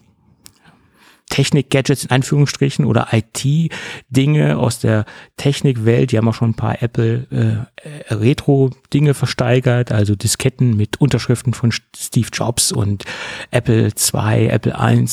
Technik-Gadgets 1.31 2.05
in 2.05 2.11
Anführungsstrichen 2.11 2.85
oder 2.85 3.09
IT-Dinge 3.12 4.59
aus 4.59 4.81
der 4.81 5.07
Technikwelt. 5.37 6.12
Die 6.12 6.19
haben 6.19 6.29
auch 6.29 6.35
schon 6.35 6.51
ein 6.51 6.55
paar 6.55 6.83
Apple 6.83 7.27
äh, 7.31 8.15
Retro-Dinge 8.15 9.15
versteigert, 9.15 9.93
also 9.93 10.15
Disketten 10.15 10.77
mit 10.77 11.01
Unterschriften 11.01 11.55
von 11.55 11.73
Steve 11.97 12.29
Jobs 12.33 12.73
und 12.73 13.05
Apple 13.51 13.89
II, 13.89 14.49
Apple 14.49 14.77
I 14.79 15.07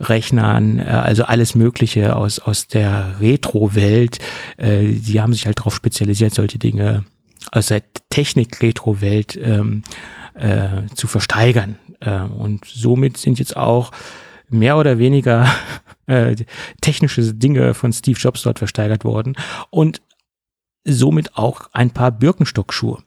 Rechnern, 0.00 0.78
äh, 0.78 0.82
also 0.82 1.24
alles 1.24 1.54
Mögliche 1.54 2.14
aus, 2.14 2.38
aus 2.38 2.68
der 2.68 3.16
Retro-Welt. 3.20 4.18
Äh, 4.58 4.92
die 4.92 5.20
haben 5.20 5.32
sich 5.32 5.46
halt 5.46 5.58
darauf 5.58 5.74
spezialisiert, 5.74 6.34
solche 6.34 6.58
Dinge 6.58 7.04
aus 7.50 7.66
der 7.66 7.82
Technik-Retro-Welt 8.10 9.38
ähm, 9.42 9.82
äh, 10.34 10.86
zu 10.94 11.06
versteigern. 11.06 11.78
Äh, 12.00 12.20
und 12.20 12.64
somit 12.64 13.16
sind 13.16 13.38
jetzt 13.38 13.56
auch 13.56 13.92
mehr 14.48 14.76
oder 14.76 14.98
weniger 14.98 15.48
äh, 16.06 16.36
technische 16.80 17.34
Dinge 17.34 17.74
von 17.74 17.92
Steve 17.92 18.18
Jobs 18.18 18.42
dort 18.42 18.58
versteigert 18.58 19.04
worden 19.04 19.36
und 19.70 20.02
somit 20.84 21.36
auch 21.36 21.70
ein 21.72 21.90
paar 21.90 22.10
Birkenstock-Schuhe. 22.10 23.02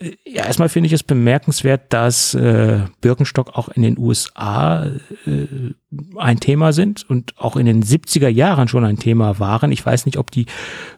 Äh, 0.00 0.16
ja, 0.24 0.44
erstmal 0.44 0.68
finde 0.68 0.86
ich 0.86 0.92
es 0.92 1.02
bemerkenswert, 1.02 1.92
dass 1.92 2.34
äh, 2.34 2.80
Birkenstock 3.00 3.56
auch 3.56 3.68
in 3.68 3.82
den 3.82 3.98
USA 3.98 4.86
äh, 5.26 5.46
ein 6.16 6.40
Thema 6.40 6.72
sind 6.72 7.08
und 7.08 7.38
auch 7.38 7.56
in 7.56 7.66
den 7.66 7.82
70er 7.82 8.28
Jahren 8.28 8.68
schon 8.68 8.84
ein 8.84 8.98
Thema 8.98 9.38
waren. 9.38 9.72
Ich 9.72 9.84
weiß 9.84 10.06
nicht, 10.06 10.18
ob 10.18 10.30
die 10.30 10.46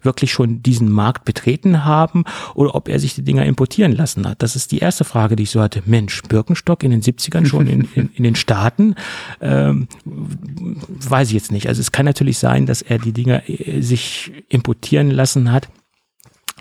wirklich 0.03 0.33
schon 0.33 0.63
diesen 0.63 0.91
Markt 0.91 1.25
betreten 1.25 1.85
haben 1.85 2.25
oder 2.55 2.75
ob 2.75 2.89
er 2.89 2.99
sich 2.99 3.15
die 3.15 3.23
Dinger 3.23 3.45
importieren 3.45 3.93
lassen 3.93 4.27
hat. 4.27 4.43
Das 4.43 4.57
ist 4.57 4.73
die 4.73 4.79
erste 4.79 5.05
Frage, 5.05 5.37
die 5.37 5.45
ich 5.45 5.51
so 5.51 5.61
hatte. 5.61 5.83
Mensch, 5.87 6.23
Birkenstock 6.23 6.83
in 6.83 6.91
den 6.91 7.03
70ern 7.03 7.47
schon 7.47 7.67
in, 7.67 7.89
in, 7.95 8.11
in 8.15 8.25
den 8.25 8.35
Staaten? 8.35 8.97
Ähm, 9.41 9.87
weiß 10.05 11.29
ich 11.29 11.35
jetzt 11.35 11.53
nicht. 11.53 11.69
Also 11.69 11.81
es 11.81 11.93
kann 11.93 12.07
natürlich 12.07 12.39
sein, 12.39 12.67
dass 12.67 12.83
er 12.83 12.99
die 12.99 13.13
Dinger 13.13 13.49
äh, 13.49 13.81
sich 13.81 14.33
importieren 14.49 15.11
lassen 15.11 15.53
hat 15.53 15.69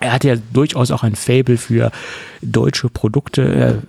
er 0.00 0.12
hatte 0.12 0.28
ja 0.28 0.36
durchaus 0.52 0.90
auch 0.90 1.02
ein 1.02 1.14
Fable 1.14 1.58
für 1.58 1.92
deutsche 2.42 2.88
Produkte. 2.88 3.82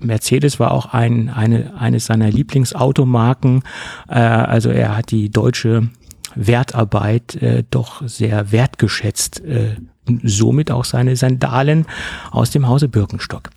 Mercedes 0.00 0.60
war 0.60 0.72
auch 0.72 0.86
ein, 0.86 1.28
eine, 1.30 1.74
eines 1.78 2.06
seiner 2.06 2.30
Lieblingsautomarken. 2.30 3.62
Äh, 4.08 4.18
also 4.18 4.70
er 4.70 4.96
hat 4.96 5.10
die 5.10 5.30
deutsche 5.30 5.88
Wertarbeit 6.34 7.36
äh, 7.36 7.64
doch 7.70 8.02
sehr 8.06 8.52
wertgeschätzt. 8.52 9.44
Äh, 9.44 9.76
somit 10.22 10.70
auch 10.70 10.84
seine 10.84 11.16
Sandalen 11.16 11.86
aus 12.30 12.50
dem 12.50 12.66
Hause 12.66 12.88
Birkenstock. 12.88 13.50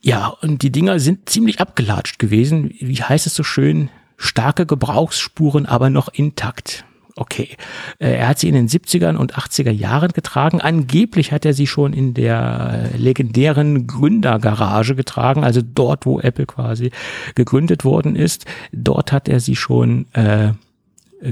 Ja, 0.00 0.28
und 0.28 0.62
die 0.62 0.72
Dinger 0.72 0.98
sind 0.98 1.28
ziemlich 1.28 1.60
abgelatscht 1.60 2.18
gewesen. 2.18 2.74
Wie 2.80 3.02
heißt 3.02 3.26
es 3.26 3.34
so 3.34 3.42
schön? 3.42 3.90
Starke 4.16 4.66
Gebrauchsspuren, 4.66 5.66
aber 5.66 5.90
noch 5.90 6.08
intakt 6.08 6.84
okay. 7.20 7.56
Äh, 7.98 8.16
er 8.16 8.28
hat 8.28 8.38
sie 8.38 8.48
in 8.48 8.54
den 8.54 8.68
70ern 8.68 9.16
und 9.16 9.36
80er 9.36 9.70
Jahren 9.70 10.12
getragen. 10.12 10.60
Angeblich 10.60 11.32
hat 11.32 11.44
er 11.44 11.54
sie 11.54 11.66
schon 11.66 11.92
in 11.92 12.14
der 12.14 12.90
legendären 12.96 13.86
Gründergarage 13.86 14.94
getragen, 14.94 15.44
also 15.44 15.60
dort, 15.62 16.06
wo 16.06 16.20
Apple 16.20 16.46
quasi 16.46 16.90
gegründet 17.34 17.84
worden 17.84 18.16
ist. 18.16 18.46
Dort 18.72 19.12
hat 19.12 19.28
er 19.28 19.40
sie 19.40 19.56
schon 19.56 20.06
äh, 20.12 20.52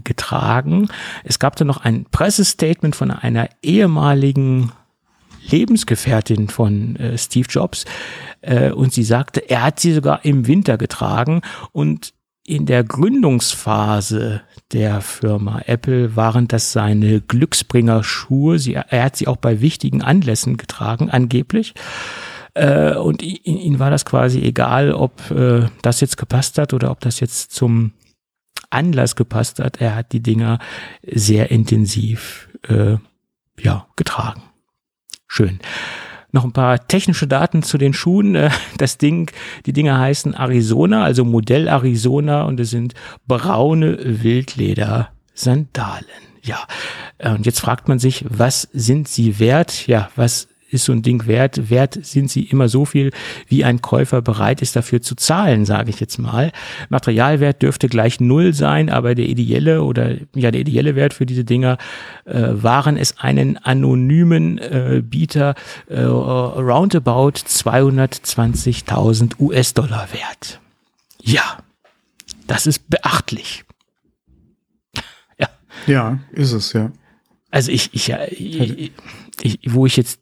getragen. 0.05 0.89
Es 1.25 1.39
gab 1.39 1.57
dann 1.57 1.69
noch 1.69 1.79
ein 1.79 2.07
Pressestatement 2.11 2.97
von 2.97 3.11
einer 3.11 3.49
ehemaligen 3.63 4.73
Lebensgefährtin 5.49 6.49
von 6.49 6.97
äh, 6.97 7.17
Steve 7.17 7.47
Jobs 7.49 7.85
äh, 8.41 8.71
und 8.71 8.93
sie 8.93 9.05
sagte, 9.05 9.49
er 9.49 9.63
hat 9.63 9.81
sie 9.81 9.93
sogar 9.93 10.25
im 10.25 10.47
Winter 10.47 10.77
getragen 10.77 11.43
und 11.73 12.15
in 12.47 12.67
der 12.67 12.85
Gründungsphase 12.85 14.43
der 14.73 15.01
Firma 15.01 15.61
Apple 15.67 16.17
waren 16.17 16.49
das 16.49 16.73
seine 16.73 17.21
Glücksbringer-Schuhe. 17.21 18.59
Er 18.89 19.05
hat 19.05 19.17
sie 19.17 19.27
auch 19.27 19.37
bei 19.37 19.61
wichtigen 19.61 20.03
Anlässen 20.03 20.57
getragen, 20.57 21.11
angeblich. 21.11 21.75
Äh, 22.55 22.95
und 22.95 23.23
ihn 23.23 23.79
war 23.79 23.91
das 23.91 24.05
quasi 24.05 24.41
egal, 24.41 24.93
ob 24.93 25.31
äh, 25.31 25.69
das 25.83 26.01
jetzt 26.01 26.17
gepasst 26.17 26.59
hat 26.59 26.73
oder 26.73 26.91
ob 26.91 27.01
das 27.01 27.21
jetzt 27.21 27.53
zum 27.53 27.93
Anlass 28.71 29.17
gepasst 29.17 29.59
hat. 29.59 29.81
Er 29.81 29.95
hat 29.95 30.13
die 30.13 30.23
Dinger 30.23 30.59
sehr 31.03 31.51
intensiv 31.51 32.49
äh, 32.69 32.97
ja, 33.59 33.87
getragen. 33.97 34.43
Schön 35.27 35.61
noch 36.37 36.45
ein 36.45 36.53
paar 36.53 36.87
technische 36.87 37.27
Daten 37.27 37.63
zu 37.63 37.79
den 37.79 37.93
Schuhen. 37.93 38.37
Äh, 38.37 38.51
das 38.79 38.99
Ding, 38.99 39.31
die 39.65 39.73
Dinger 39.73 39.99
heißen 39.99 40.35
Arizona, 40.35 41.03
also 41.03 41.25
Modell 41.25 41.67
Arizona 41.67 42.45
und 42.45 42.61
es 42.61 42.71
sind 42.71 42.95
braune 43.27 43.99
Wildleder 44.23 45.09
Sandalen. 45.35 46.05
Ja, 46.43 46.59
äh, 47.19 47.31
und 47.31 47.47
jetzt 47.47 47.61
fragt 47.61 47.89
man 47.89 47.99
sich, 47.99 48.25
was 48.29 48.69
sind 48.73 49.09
sie 49.09 49.41
wert? 49.41 49.87
Ja, 49.89 50.11
was 50.15 50.49
ist 50.77 50.85
so 50.85 50.93
ein 50.93 51.03
Ding 51.03 51.27
wert? 51.27 51.69
Wert 51.71 51.99
sind 52.03 52.31
sie 52.31 52.45
immer 52.45 52.69
so 52.69 52.85
viel, 52.85 53.11
wie 53.49 53.65
ein 53.65 53.83
Käufer 53.83 54.23
bereit 54.23 54.63
ist 54.63 54.77
dafür 54.77 55.03
zu 55.03 55.17
zahlen, 55.17 55.65
sage 55.65 55.91
ich 55.91 55.99
jetzt 55.99 56.19
mal. 56.19 56.53
Materialwert 56.89 57.63
dürfte 57.63 57.89
gleich 57.89 58.21
null 58.21 58.53
sein, 58.55 58.89
aber 58.89 59.17
der 59.17 59.27
ideelle 59.27 59.83
oder 59.83 60.15
ja 60.35 60.53
der 60.53 60.61
ideelle 60.61 60.95
Wert 60.95 61.15
für 61.15 61.27
diese 61.27 61.45
Dinger 61.45 61.79
äh, 62.25 62.51
waren 62.53 62.97
es 62.97 63.19
einen 63.19 63.57
anonymen 63.59 64.59
äh, 64.59 65.03
Bieter 65.05 65.55
äh, 65.89 66.03
roundabout 66.03 67.33
220.000 67.47 69.41
US-Dollar 69.41 70.09
wert. 70.13 70.61
Ja, 71.21 71.59
das 72.47 72.67
ist 72.67 72.89
beachtlich. 72.89 73.65
ja. 75.39 75.49
Ja, 75.87 76.19
ist 76.33 76.53
es 76.53 76.73
ja. 76.73 76.93
Also 77.51 77.73
ich, 77.73 77.95
ich, 77.95 78.11
ich, 78.11 78.93
ich, 79.41 79.59
wo 79.67 79.87
ich 79.87 79.97
jetzt 79.97 80.21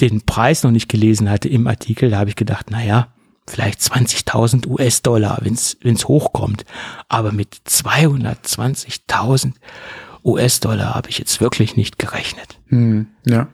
den 0.00 0.22
Preis 0.22 0.62
noch 0.62 0.70
nicht 0.70 0.88
gelesen 0.88 1.30
hatte 1.30 1.48
im 1.48 1.66
Artikel, 1.66 2.10
da 2.10 2.18
habe 2.18 2.30
ich 2.30 2.36
gedacht, 2.36 2.70
naja, 2.70 3.12
vielleicht 3.48 3.80
20.000 3.80 4.66
US-Dollar, 4.66 5.38
wenn 5.42 5.54
es 5.54 6.08
hochkommt. 6.08 6.64
Aber 7.08 7.32
mit 7.32 7.54
220.000 7.66 9.52
US-Dollar 10.24 10.94
habe 10.94 11.08
ich 11.08 11.18
jetzt 11.18 11.40
wirklich 11.40 11.76
nicht 11.76 11.98
gerechnet. 11.98 12.58
Hm, 12.66 13.06
ja. 13.24 13.48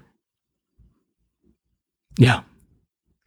Ja. 2.19 2.45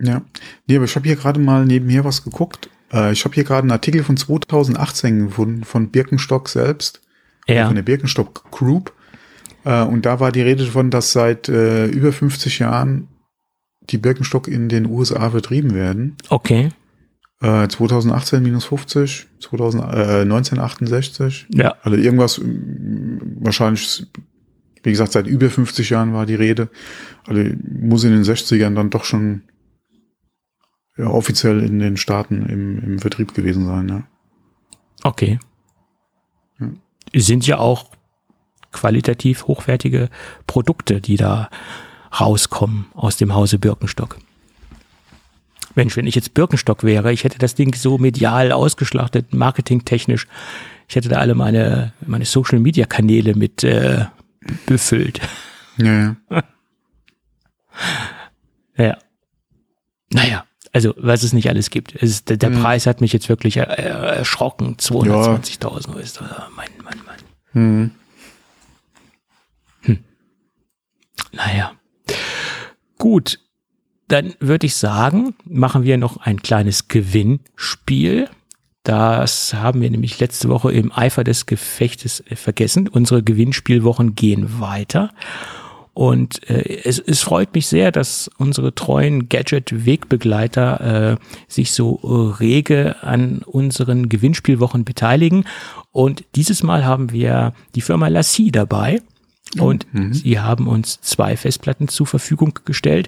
Ja. 0.02 0.22
Nee, 0.68 0.76
aber 0.76 0.86
ich 0.86 0.96
habe 0.96 1.08
hier 1.08 1.16
gerade 1.16 1.40
mal 1.40 1.66
nebenher 1.66 2.04
was 2.04 2.24
geguckt. 2.24 2.70
Äh, 2.92 3.14
ich 3.14 3.24
habe 3.24 3.36
hier 3.36 3.44
gerade 3.44 3.62
einen 3.62 3.72
Artikel 3.72 4.04
von 4.04 4.18
2018 4.18 5.28
gefunden 5.28 5.64
von 5.64 5.90
Birkenstock 5.90 6.50
selbst. 6.50 7.02
Ja. 7.48 7.68
Von 7.68 7.76
der 7.76 7.84
Birkenstock 7.84 8.50
Group. 8.52 8.92
Äh, 9.66 9.84
und 9.84 10.06
da 10.06 10.20
war 10.20 10.32
die 10.32 10.42
Rede 10.42 10.64
davon, 10.64 10.92
dass 10.92 11.12
seit 11.12 11.50
äh, 11.50 11.88
über 11.88 12.14
50 12.14 12.60
Jahren 12.60 13.10
die 13.90 13.98
Birkenstock 13.98 14.48
in 14.48 14.70
den 14.70 14.86
USA 14.86 15.30
vertrieben 15.30 15.74
werden. 15.74 16.16
Okay. 16.30 16.70
Äh, 17.42 17.68
2018 17.68 18.42
minus 18.42 18.66
50, 18.66 19.28
2000, 19.42 19.84
äh, 19.84 20.22
1968. 20.22 21.48
Ja. 21.54 21.76
Also 21.82 21.98
irgendwas, 21.98 22.40
mm, 22.40 23.44
wahrscheinlich, 23.44 24.06
wie 24.84 24.92
gesagt, 24.92 25.12
seit 25.12 25.28
über 25.28 25.50
50 25.50 25.90
Jahren 25.90 26.14
war 26.14 26.26
die 26.26 26.36
Rede. 26.36 26.70
Also 27.28 27.44
muss 27.82 28.04
in 28.04 28.12
den 28.12 28.24
60ern 28.24 28.76
dann 28.76 28.90
doch 28.90 29.04
schon 29.04 29.42
ja, 30.98 31.08
offiziell 31.08 31.62
in 31.62 31.80
den 31.80 31.98
Staaten 31.98 32.46
im, 32.46 32.80
im 32.80 33.00
Vertrieb 33.00 33.34
gewesen 33.34 33.66
sein. 33.66 33.90
Ja. 33.90 34.04
Okay. 35.04 35.40
Hm. 36.58 36.80
Sind 37.14 37.46
ja 37.46 37.58
auch 37.58 37.95
qualitativ 38.76 39.48
hochwertige 39.48 40.10
Produkte, 40.46 41.02
die 41.02 41.16
da 41.18 41.50
rauskommen 42.20 42.86
aus 42.94 43.18
dem 43.18 43.34
Hause 43.34 43.58
Birkenstock. 43.58 44.18
Mensch, 45.76 45.98
wenn 45.98 46.08
ich 46.08 46.16
jetzt 46.16 46.34
Birkenstock 46.34 46.84
wäre, 46.84 47.12
ich 47.12 47.24
hätte 47.24 47.38
das 47.38 47.56
Ding 47.56 47.74
so 47.76 47.98
medial 47.98 48.52
ausgeschlachtet, 48.52 49.34
marketingtechnisch. 49.34 50.28
Ich 50.88 50.96
hätte 50.96 51.10
da 51.10 51.18
alle 51.18 51.36
meine, 51.36 51.94
meine 52.06 52.26
Social 52.26 52.60
Media 52.60 52.86
Kanäle 52.86 53.36
mit 53.36 53.64
äh, 53.64 54.06
befüllt. 54.66 55.20
Ja, 55.78 56.16
ja. 56.32 56.44
Ja. 58.78 58.98
Naja, 60.12 60.44
also 60.74 60.94
was 60.98 61.24
es 61.24 61.32
nicht 61.32 61.48
alles 61.50 61.70
gibt. 61.70 61.94
Ist, 61.94 62.30
der 62.30 62.36
der 62.36 62.50
Mhm. 62.50 62.62
Preis 62.62 62.86
hat 62.88 63.00
mich 63.00 63.14
jetzt 63.14 63.30
wirklich 63.30 63.56
er, 63.56 63.70
er, 63.70 63.96
erschrocken. 64.18 64.76
220.000 64.76 65.98
ist 66.00 66.18
äh, 66.18 66.24
mein, 66.56 66.68
mein, 66.84 67.00
mein. 67.06 67.18
Hm. 67.54 67.92
Naja. 71.36 71.74
Gut, 72.98 73.40
dann 74.08 74.34
würde 74.40 74.68
ich 74.68 74.76
sagen, 74.76 75.36
machen 75.46 75.84
wir 75.84 75.98
noch 75.98 76.18
ein 76.18 76.42
kleines 76.42 76.88
Gewinnspiel. 76.88 78.30
Das 78.84 79.54
haben 79.54 79.82
wir 79.82 79.90
nämlich 79.90 80.20
letzte 80.20 80.48
Woche 80.48 80.72
im 80.72 80.92
Eifer 80.92 81.24
des 81.24 81.48
Gefechtes 81.48 82.24
äh, 82.30 82.36
vergessen. 82.36 82.88
Unsere 82.88 83.24
Gewinnspielwochen 83.24 84.16
gehen 84.16 84.60
weiter. 84.60 85.12
Und 85.96 86.48
äh, 86.50 86.82
es, 86.84 87.00
es 87.00 87.22
freut 87.22 87.56
mich 87.56 87.68
sehr, 87.68 87.92
dass 87.92 88.30
unsere 88.38 88.76
treuen 88.76 89.28
Gadget-Wegbegleiter 89.28 91.14
äh, 91.14 91.18
sich 91.48 91.72
so 91.72 92.00
äh, 92.04 92.38
rege 92.40 93.02
an 93.02 93.40
unseren 93.44 94.08
Gewinnspielwochen 94.08 94.86
beteiligen. 94.86 95.46
Und 95.92 96.26
dieses 96.36 96.62
Mal 96.62 96.86
haben 96.86 97.12
wir 97.12 97.54
die 97.74 97.82
Firma 97.82 98.10
Lassie 98.10 98.52
dabei. 98.52 99.02
Und 99.62 99.86
sie 100.14 100.40
haben 100.40 100.68
uns 100.68 101.00
zwei 101.02 101.38
Festplatten 101.38 101.88
zur 101.88 102.08
Verfügung 102.08 102.60
gestellt. 102.66 103.08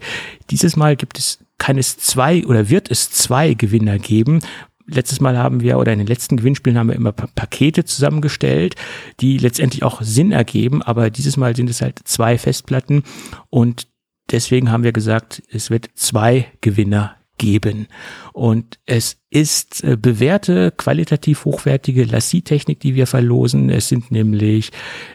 Dieses 0.50 0.76
Mal 0.76 0.96
gibt 0.96 1.18
es 1.18 1.40
keines 1.58 1.98
zwei 1.98 2.46
oder 2.46 2.70
wird 2.70 2.92
es 2.92 3.10
zwei 3.12 3.54
Gewinner 3.54 4.00
geben. 4.00 4.42
Letztes 4.86 5.20
Mal 5.20 5.38
haben 5.38 5.60
wir 5.62 5.80
oder 5.80 5.92
in 5.92 6.00
den 6.00 6.08
letzten 6.08 6.38
Gewinnspielen 6.38 6.78
haben 6.80 6.88
wir 6.88 6.96
immer 6.96 7.12
Pa- 7.12 7.28
Pakete 7.36 7.84
zusammengestellt, 7.84 8.76
die 9.20 9.38
letztendlich 9.38 9.84
auch 9.84 10.02
Sinn 10.02 10.32
ergeben. 10.32 10.82
Aber 10.82 11.10
dieses 11.10 11.36
Mal 11.36 11.56
sind 11.56 11.70
es 11.70 11.82
halt 11.82 12.00
zwei 12.06 12.38
Festplatten 12.38 13.04
und 13.50 13.88
deswegen 14.32 14.72
haben 14.72 14.84
wir 14.84 14.94
gesagt, 14.94 15.44
es 15.50 15.70
wird 15.70 15.90
zwei 15.96 16.48
Gewinner 16.62 17.16
geben. 17.38 17.88
Und 18.34 18.80
es 18.86 19.18
ist 19.30 19.84
äh, 19.84 19.98
bewährte, 19.98 20.72
qualitativ 20.72 21.46
hochwertige 21.46 22.04
Lassie-Technik, 22.04 22.80
die 22.80 22.96
wir 22.96 23.08
verlosen. 23.08 23.70
Es 23.70 23.90
sind 23.90 24.12
nämlich 24.12 24.72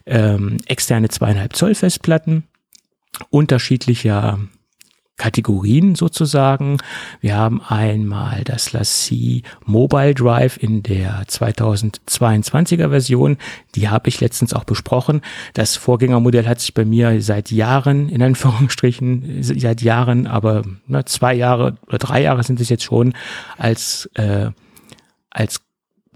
ähm, 0.06 0.58
externe 0.66 1.08
zweieinhalb 1.08 1.56
Zoll 1.56 1.74
Festplatten 1.74 2.44
unterschiedlicher 3.30 4.38
Kategorien 5.16 5.94
sozusagen. 5.94 6.78
Wir 7.20 7.36
haben 7.36 7.60
einmal 7.62 8.42
das 8.44 8.72
Lassie 8.72 9.42
Mobile 9.64 10.14
Drive 10.14 10.56
in 10.56 10.82
der 10.82 11.22
2022er 11.24 12.88
Version. 12.88 13.36
Die 13.74 13.88
habe 13.88 14.08
ich 14.08 14.20
letztens 14.20 14.52
auch 14.52 14.64
besprochen. 14.64 15.20
Das 15.54 15.76
Vorgängermodell 15.76 16.46
hat 16.46 16.60
sich 16.60 16.74
bei 16.74 16.84
mir 16.84 17.20
seit 17.22 17.50
Jahren, 17.50 18.08
in 18.08 18.22
Anführungsstrichen, 18.22 19.42
seit 19.42 19.82
Jahren, 19.82 20.26
aber 20.26 20.62
ne, 20.86 21.04
zwei 21.04 21.34
Jahre 21.34 21.76
oder 21.86 21.98
drei 21.98 22.22
Jahre 22.22 22.42
sind 22.42 22.60
es 22.60 22.68
jetzt 22.68 22.84
schon 22.84 23.14
als, 23.58 24.10
äh, 24.14 24.50
als 25.30 25.60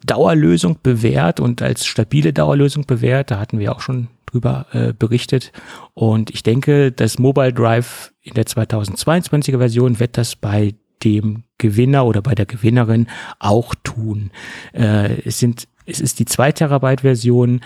Dauerlösung 0.04 0.78
bewährt 0.82 1.38
und 1.40 1.62
als 1.62 1.86
stabile 1.86 2.32
Dauerlösung 2.32 2.86
bewährt. 2.86 3.30
Da 3.30 3.38
hatten 3.38 3.58
wir 3.58 3.72
auch 3.72 3.80
schon 3.80 4.08
drüber 4.36 4.66
äh, 4.72 4.92
berichtet. 4.92 5.52
Und 5.94 6.30
ich 6.30 6.42
denke, 6.42 6.92
das 6.92 7.18
Mobile 7.18 7.52
Drive 7.52 8.12
in 8.22 8.34
der 8.34 8.44
2022er 8.44 9.58
Version 9.58 9.98
wird 9.98 10.18
das 10.18 10.36
bei 10.36 10.74
dem 11.04 11.44
Gewinner 11.58 12.04
oder 12.06 12.22
bei 12.22 12.34
der 12.34 12.46
Gewinnerin 12.46 13.06
auch 13.38 13.74
tun. 13.82 14.30
Äh, 14.72 15.22
es 15.22 15.38
sind, 15.38 15.68
es 15.86 16.00
ist 16.00 16.18
die 16.18 16.24
2 16.26 16.52
Terabyte 16.52 17.00
Version 17.00 17.60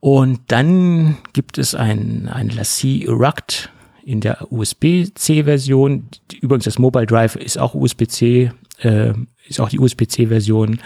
und 0.00 0.40
dann 0.48 1.18
gibt 1.32 1.58
es 1.58 1.74
ein, 1.74 2.28
ein 2.28 2.48
Lassie 2.48 3.06
Rugged 3.06 3.70
in 4.04 4.20
der 4.20 4.52
USB-C 4.52 5.44
Version. 5.44 6.08
Übrigens 6.40 6.64
das 6.64 6.78
Mobile 6.78 7.06
Drive 7.06 7.36
ist 7.36 7.58
auch 7.58 7.74
USB-C, 7.74 8.52
äh, 8.78 9.12
ist 9.48 9.60
auch 9.60 9.68
die 9.68 9.80
USB-C 9.80 10.28
Version 10.28 10.80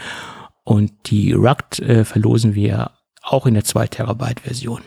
und 0.63 0.91
die 1.07 1.33
Rugged 1.33 1.79
äh, 1.79 2.05
verlosen 2.05 2.55
wir 2.55 2.91
auch 3.21 3.45
in 3.45 3.53
der 3.53 3.63
2 3.63 3.87
Terabyte 3.87 4.41
Version. 4.41 4.81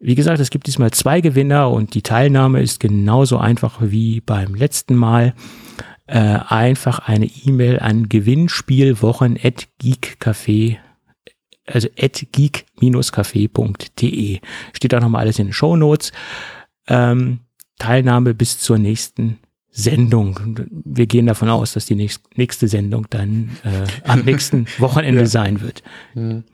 Wie 0.00 0.14
gesagt, 0.14 0.38
es 0.40 0.50
gibt 0.50 0.66
diesmal 0.68 0.92
zwei 0.92 1.20
Gewinner 1.20 1.70
und 1.70 1.94
die 1.94 2.02
Teilnahme 2.02 2.62
ist 2.62 2.78
genauso 2.78 3.38
einfach 3.38 3.80
wie 3.82 4.20
beim 4.20 4.54
letzten 4.54 4.94
Mal. 4.94 5.34
Äh, 6.06 6.38
einfach 6.48 7.00
eine 7.00 7.26
E-Mail 7.26 7.80
an 7.80 8.08
gewinnspielwochen.geekcafé, 8.08 10.76
also 11.66 11.88
at 12.00 12.26
geek-café.de. 12.32 14.40
Steht 14.72 14.92
da 14.92 15.00
nochmal 15.00 15.20
alles 15.22 15.38
in 15.38 15.46
den 15.48 15.52
Show 15.52 15.76
Notes. 15.76 16.12
Ähm, 16.86 17.40
Teilnahme 17.78 18.32
bis 18.34 18.58
zur 18.58 18.78
nächsten 18.78 19.38
Sendung. 19.70 20.40
Wir 20.84 21.06
gehen 21.06 21.26
davon 21.26 21.48
aus, 21.50 21.74
dass 21.74 21.86
die 21.86 21.94
nächst, 21.94 22.22
nächste 22.36 22.66
Sendung 22.68 23.06
dann 23.10 23.50
äh, 23.64 23.86
am 24.08 24.20
nächsten 24.24 24.66
Wochenende 24.78 25.20
Ja. 25.22 25.26
sein 25.26 25.60
wird. 25.60 25.82
Mhm. 26.14 26.44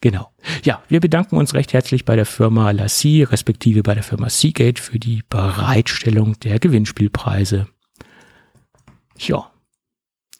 Genau. 0.00 0.30
Ja, 0.62 0.82
wir 0.88 1.00
bedanken 1.00 1.36
uns 1.36 1.54
recht 1.54 1.72
herzlich 1.72 2.04
bei 2.04 2.16
der 2.16 2.26
Firma 2.26 2.70
Lassie, 2.70 3.22
respektive 3.22 3.82
bei 3.82 3.94
der 3.94 4.02
Firma 4.02 4.28
Seagate 4.28 4.80
für 4.80 4.98
die 4.98 5.22
Bereitstellung 5.28 6.38
der 6.40 6.58
Gewinnspielpreise. 6.58 7.66
Ja. 9.18 9.50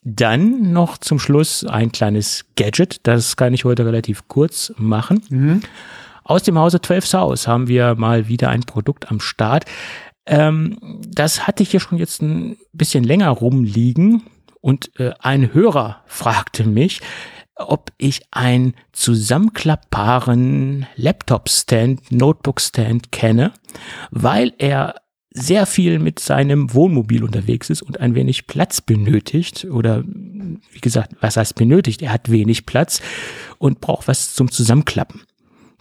Dann 0.09 0.73
noch 0.73 0.99
zum 0.99 1.19
Schluss 1.19 1.65
ein 1.65 1.91
kleines 1.91 2.45
Gadget. 2.55 3.01
Das 3.09 3.37
kann 3.37 3.55
ich 3.55 3.65
heute 3.65 3.85
relativ 3.85 4.29
kurz 4.29 4.73
machen. 4.77 5.23
Mhm. 5.31 5.63
Aus 6.23 6.43
dem 6.43 6.59
Hause 6.59 6.81
12 6.81 7.07
South 7.07 7.49
haben 7.49 7.67
wir 7.67 7.97
mal 7.97 8.29
wieder 8.29 8.51
ein 8.51 8.61
Produkt 8.61 9.11
am 9.11 9.21
Start. 9.21 9.65
Ähm, 10.27 11.01
das 11.09 11.47
hatte 11.47 11.63
ich 11.63 11.71
hier 11.71 11.81
schon 11.81 11.99
jetzt 11.99 12.21
ein 12.21 12.57
bisschen 12.73 13.05
länger 13.05 13.31
rumliegen 13.31 14.23
und 14.61 14.91
äh, 14.99 15.13
ein 15.21 15.55
Hörer 15.55 16.03
fragte 16.07 16.65
mich, 16.65 17.01
ob 17.57 17.91
ich 17.97 18.23
einen 18.31 18.75
zusammenklappbaren 18.93 20.87
Laptop-Stand, 20.97 22.13
Notebook-Stand 22.13 23.13
kenne, 23.13 23.53
weil 24.11 24.53
er 24.59 24.97
sehr 25.31 25.67
viel 25.67 25.99
mit 25.99 26.19
seinem 26.19 26.73
Wohnmobil 26.73 27.23
unterwegs 27.23 27.69
ist 27.69 27.83
und 27.83 28.01
ein 28.01 28.15
wenig 28.15 28.47
Platz 28.47 28.81
benötigt 28.81 29.67
oder 29.71 30.03
wie 30.05 30.81
gesagt, 30.81 31.15
was 31.21 31.37
heißt 31.37 31.55
benötigt? 31.57 32.01
Er 32.01 32.13
hat 32.13 32.31
wenig 32.31 32.65
Platz 32.65 33.03
und 33.59 33.81
braucht 33.81 34.09
was 34.09 34.35
zum 34.35 34.51
Zusammenklappen. 34.51 35.23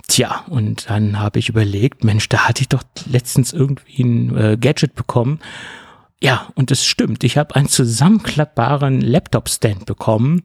Tja, 0.07 0.43
und 0.49 0.89
dann 0.89 1.19
habe 1.19 1.39
ich 1.39 1.49
überlegt, 1.49 2.03
Mensch, 2.03 2.29
da 2.29 2.47
hatte 2.47 2.61
ich 2.61 2.69
doch 2.69 2.83
letztens 3.09 3.53
irgendwie 3.53 4.03
ein 4.03 4.37
äh, 4.37 4.57
Gadget 4.57 4.93
bekommen. 4.93 5.39
Ja, 6.25 6.47
und 6.55 6.71
es 6.71 6.83
stimmt, 6.83 7.23
ich 7.23 7.37
habe 7.37 7.55
einen 7.55 7.67
zusammenklappbaren 7.67 8.99
Laptop-Stand 8.99 9.85
bekommen 9.85 10.41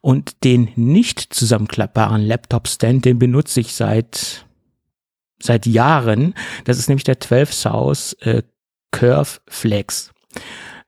und 0.00 0.42
den 0.42 0.70
nicht 0.74 1.34
zusammenklappbaren 1.34 2.22
Laptop-Stand, 2.22 3.04
den 3.04 3.18
benutze 3.18 3.60
ich 3.60 3.74
seit 3.74 4.46
seit 5.38 5.66
Jahren. 5.66 6.32
Das 6.64 6.78
ist 6.78 6.88
nämlich 6.88 7.04
der 7.04 7.20
12 7.20 7.52
South 7.52 8.14
äh, 8.20 8.42
Curve 8.90 9.40
Flex. 9.46 10.12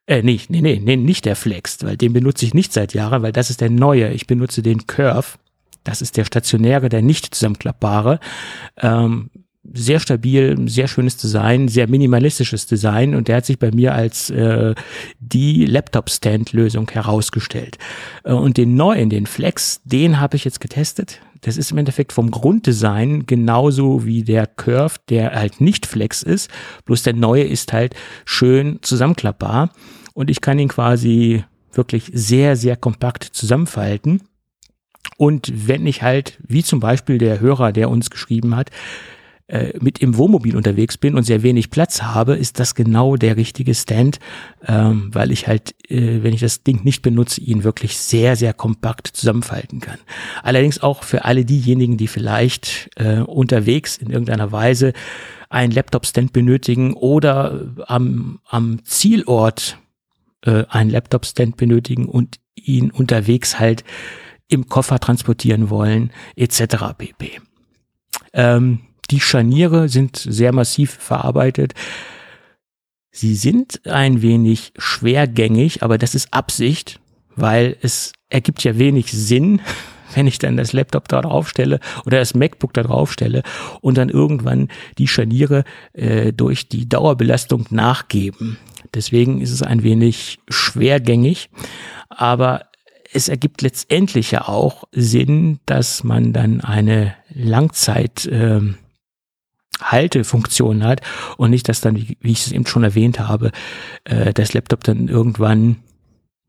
Äh, 0.07 0.23
nee, 0.23 0.41
nee, 0.49 0.63
nee, 0.63 0.81
nee, 0.83 0.97
nicht 0.97 1.27
der 1.27 1.37
Flex, 1.37 1.77
weil 1.83 1.99
den 1.99 2.15
benutze 2.15 2.47
ich 2.47 2.55
nicht 2.55 2.73
seit 2.73 2.95
Jahren, 2.95 3.23
weil 3.23 3.33
das 3.33 3.51
ist 3.51 3.61
der 3.61 3.69
neue. 3.69 4.11
Ich 4.15 4.27
benutze 4.27 4.63
den 4.63 4.87
Curve. 4.87 5.37
Das 5.85 6.01
ist 6.01 6.17
der 6.17 6.25
stationäre, 6.25 6.89
der 6.89 7.03
nicht 7.03 7.35
zusammenklappbare. 7.35 8.21
Ähm, 8.79 9.29
sehr 9.73 10.01
stabil, 10.01 10.69
sehr 10.69 10.89
schönes 10.89 11.17
Design, 11.17 11.69
sehr 11.69 11.89
minimalistisches 11.89 12.67
Design 12.67 13.15
und 13.15 13.29
der 13.29 13.37
hat 13.37 13.47
sich 13.47 13.59
bei 13.59 13.71
mir 13.71 13.95
als 13.95 14.31
äh, 14.31 14.75
die 15.21 15.67
Laptop-Stand-Lösung 15.67 16.91
herausgestellt. 16.91 17.79
Äh, 18.25 18.33
und 18.33 18.57
den 18.57 18.75
neuen, 18.75 19.11
den 19.11 19.27
Flex, 19.27 19.81
den 19.85 20.21
habe 20.21 20.37
ich 20.37 20.45
jetzt 20.45 20.61
getestet. 20.61 21.21
Das 21.43 21.57
ist 21.57 21.71
im 21.71 21.79
Endeffekt 21.79 22.13
vom 22.13 22.31
Grunddesign 22.31 23.27
genauso 23.27 24.05
wie 24.05 24.23
der 24.23 24.47
Curve, 24.47 24.97
der 25.09 25.33
halt 25.33 25.61
nicht 25.61 25.87
Flex 25.87 26.23
ist, 26.23 26.51
bloß 26.85 27.03
der 27.03 27.15
neue 27.15 27.45
ist 27.45 27.73
halt 27.73 27.95
schön 28.25 28.79
zusammenklappbar 28.83 29.71
und 30.13 30.31
ich 30.31 30.41
kann 30.41 30.59
ihn 30.59 30.69
quasi 30.69 31.45
wirklich 31.73 32.11
sehr, 32.13 32.57
sehr 32.57 32.77
kompakt 32.77 33.25
zusammenfalten. 33.25 34.23
Und 35.17 35.69
wenn 35.69 35.87
ich 35.87 36.03
halt, 36.03 36.39
wie 36.47 36.63
zum 36.63 36.81
Beispiel 36.81 37.19
der 37.19 37.41
Hörer, 37.41 37.73
der 37.73 37.91
uns 37.91 38.11
geschrieben 38.11 38.57
hat, 38.57 38.71
äh, 39.51 39.77
mit 39.81 39.99
im 39.99 40.17
Wohnmobil 40.17 40.57
unterwegs 40.57 40.97
bin 40.97 41.17
und 41.17 41.25
sehr 41.25 41.43
wenig 41.43 41.71
Platz 41.71 42.03
habe, 42.03 42.37
ist 42.37 42.61
das 42.61 42.77
genau 42.77 43.17
der 43.17 43.37
richtige 43.37 43.75
Stand, 43.75 44.21
ähm, 44.65 45.11
weil 45.13 45.33
ich 45.33 45.49
halt, 45.49 45.75
äh, 45.91 46.23
wenn 46.23 46.33
ich 46.33 46.41
das 46.41 46.63
Ding 46.63 46.85
nicht 46.85 47.03
benutze, 47.03 47.41
ihn 47.41 47.65
wirklich 47.65 47.97
sehr, 47.99 48.37
sehr 48.37 48.55
kompakt 48.55 49.09
zusammenfalten 49.09 49.81
kann. 49.81 49.99
Allerdings 50.45 50.81
auch 50.81 51.03
für 51.03 51.25
alle 51.25 51.45
diejenigen, 51.45 51.97
die 51.97 52.07
vielleicht 52.07 52.91
äh, 52.95 53.23
unterwegs 53.23 53.97
in 53.97 54.11
irgendeiner 54.11 54.53
Weise 54.53 54.93
einen 55.49 55.73
Laptop-Stand 55.73 56.33
benötigen 56.33 56.95
oder 56.95 57.73
am, 57.89 58.39
am 58.49 58.85
Zielort 58.85 59.79
äh, 60.43 60.65
einen 60.69 60.91
Laptop-Stand 60.91 61.57
benötigen 61.57 62.07
und 62.07 62.37
ihn 62.55 62.93
unterwegs 62.93 63.59
halt 63.59 63.83
im 64.47 64.69
Koffer 64.69 65.01
transportieren 65.01 65.71
wollen, 65.71 66.13
etc. 66.37 66.95
pp. 66.97 67.41
Ähm, 68.33 68.83
die 69.11 69.21
Scharniere 69.21 69.89
sind 69.89 70.17
sehr 70.17 70.53
massiv 70.53 70.93
verarbeitet. 70.93 71.75
Sie 73.11 73.35
sind 73.35 73.87
ein 73.87 74.23
wenig 74.23 74.73
schwergängig, 74.79 75.83
aber 75.83 75.99
das 75.99 76.15
ist 76.15 76.33
Absicht, 76.33 77.01
weil 77.35 77.77
es 77.83 78.13
ergibt 78.29 78.63
ja 78.63 78.79
wenig 78.79 79.13
Sinn, 79.13 79.61
wenn 80.15 80.27
ich 80.27 80.39
dann 80.39 80.57
das 80.57 80.73
Laptop 80.73 81.09
da 81.09 81.23
draufstelle 81.23 81.79
oder 82.05 82.19
das 82.19 82.35
MacBook 82.35 82.73
da 82.73 82.83
draufstelle 82.83 83.43
und 83.81 83.97
dann 83.97 84.09
irgendwann 84.09 84.69
die 84.99 85.07
Scharniere 85.07 85.65
äh, 85.93 86.33
durch 86.33 86.69
die 86.69 86.89
Dauerbelastung 86.89 87.67
nachgeben. 87.71 88.59
Deswegen 88.93 89.41
ist 89.41 89.53
es 89.53 89.63
ein 89.63 89.85
wenig 89.85 90.39
schwergängig, 90.49 91.49
aber 92.09 92.65
es 93.13 93.29
ergibt 93.29 93.63
letztendlich 93.63 94.33
ja 94.33 94.49
auch 94.49 94.85
Sinn, 94.93 95.61
dass 95.67 96.05
man 96.05 96.33
dann 96.33 96.61
eine 96.61 97.15
Langzeit 97.33 98.29
ähm, 98.31 98.77
Haltefunktion 99.83 100.85
hat 100.85 101.01
und 101.37 101.51
nicht, 101.51 101.69
dass 101.69 101.81
dann, 101.81 101.97
wie, 101.97 102.17
wie 102.21 102.33
ich 102.33 102.47
es 102.47 102.53
eben 102.53 102.67
schon 102.67 102.85
erwähnt 102.85 103.21
habe, 103.21 103.51
äh, 104.05 104.33
das 104.33 104.53
Laptop 104.53 104.85
dann 104.85 105.09
irgendwann 105.09 105.77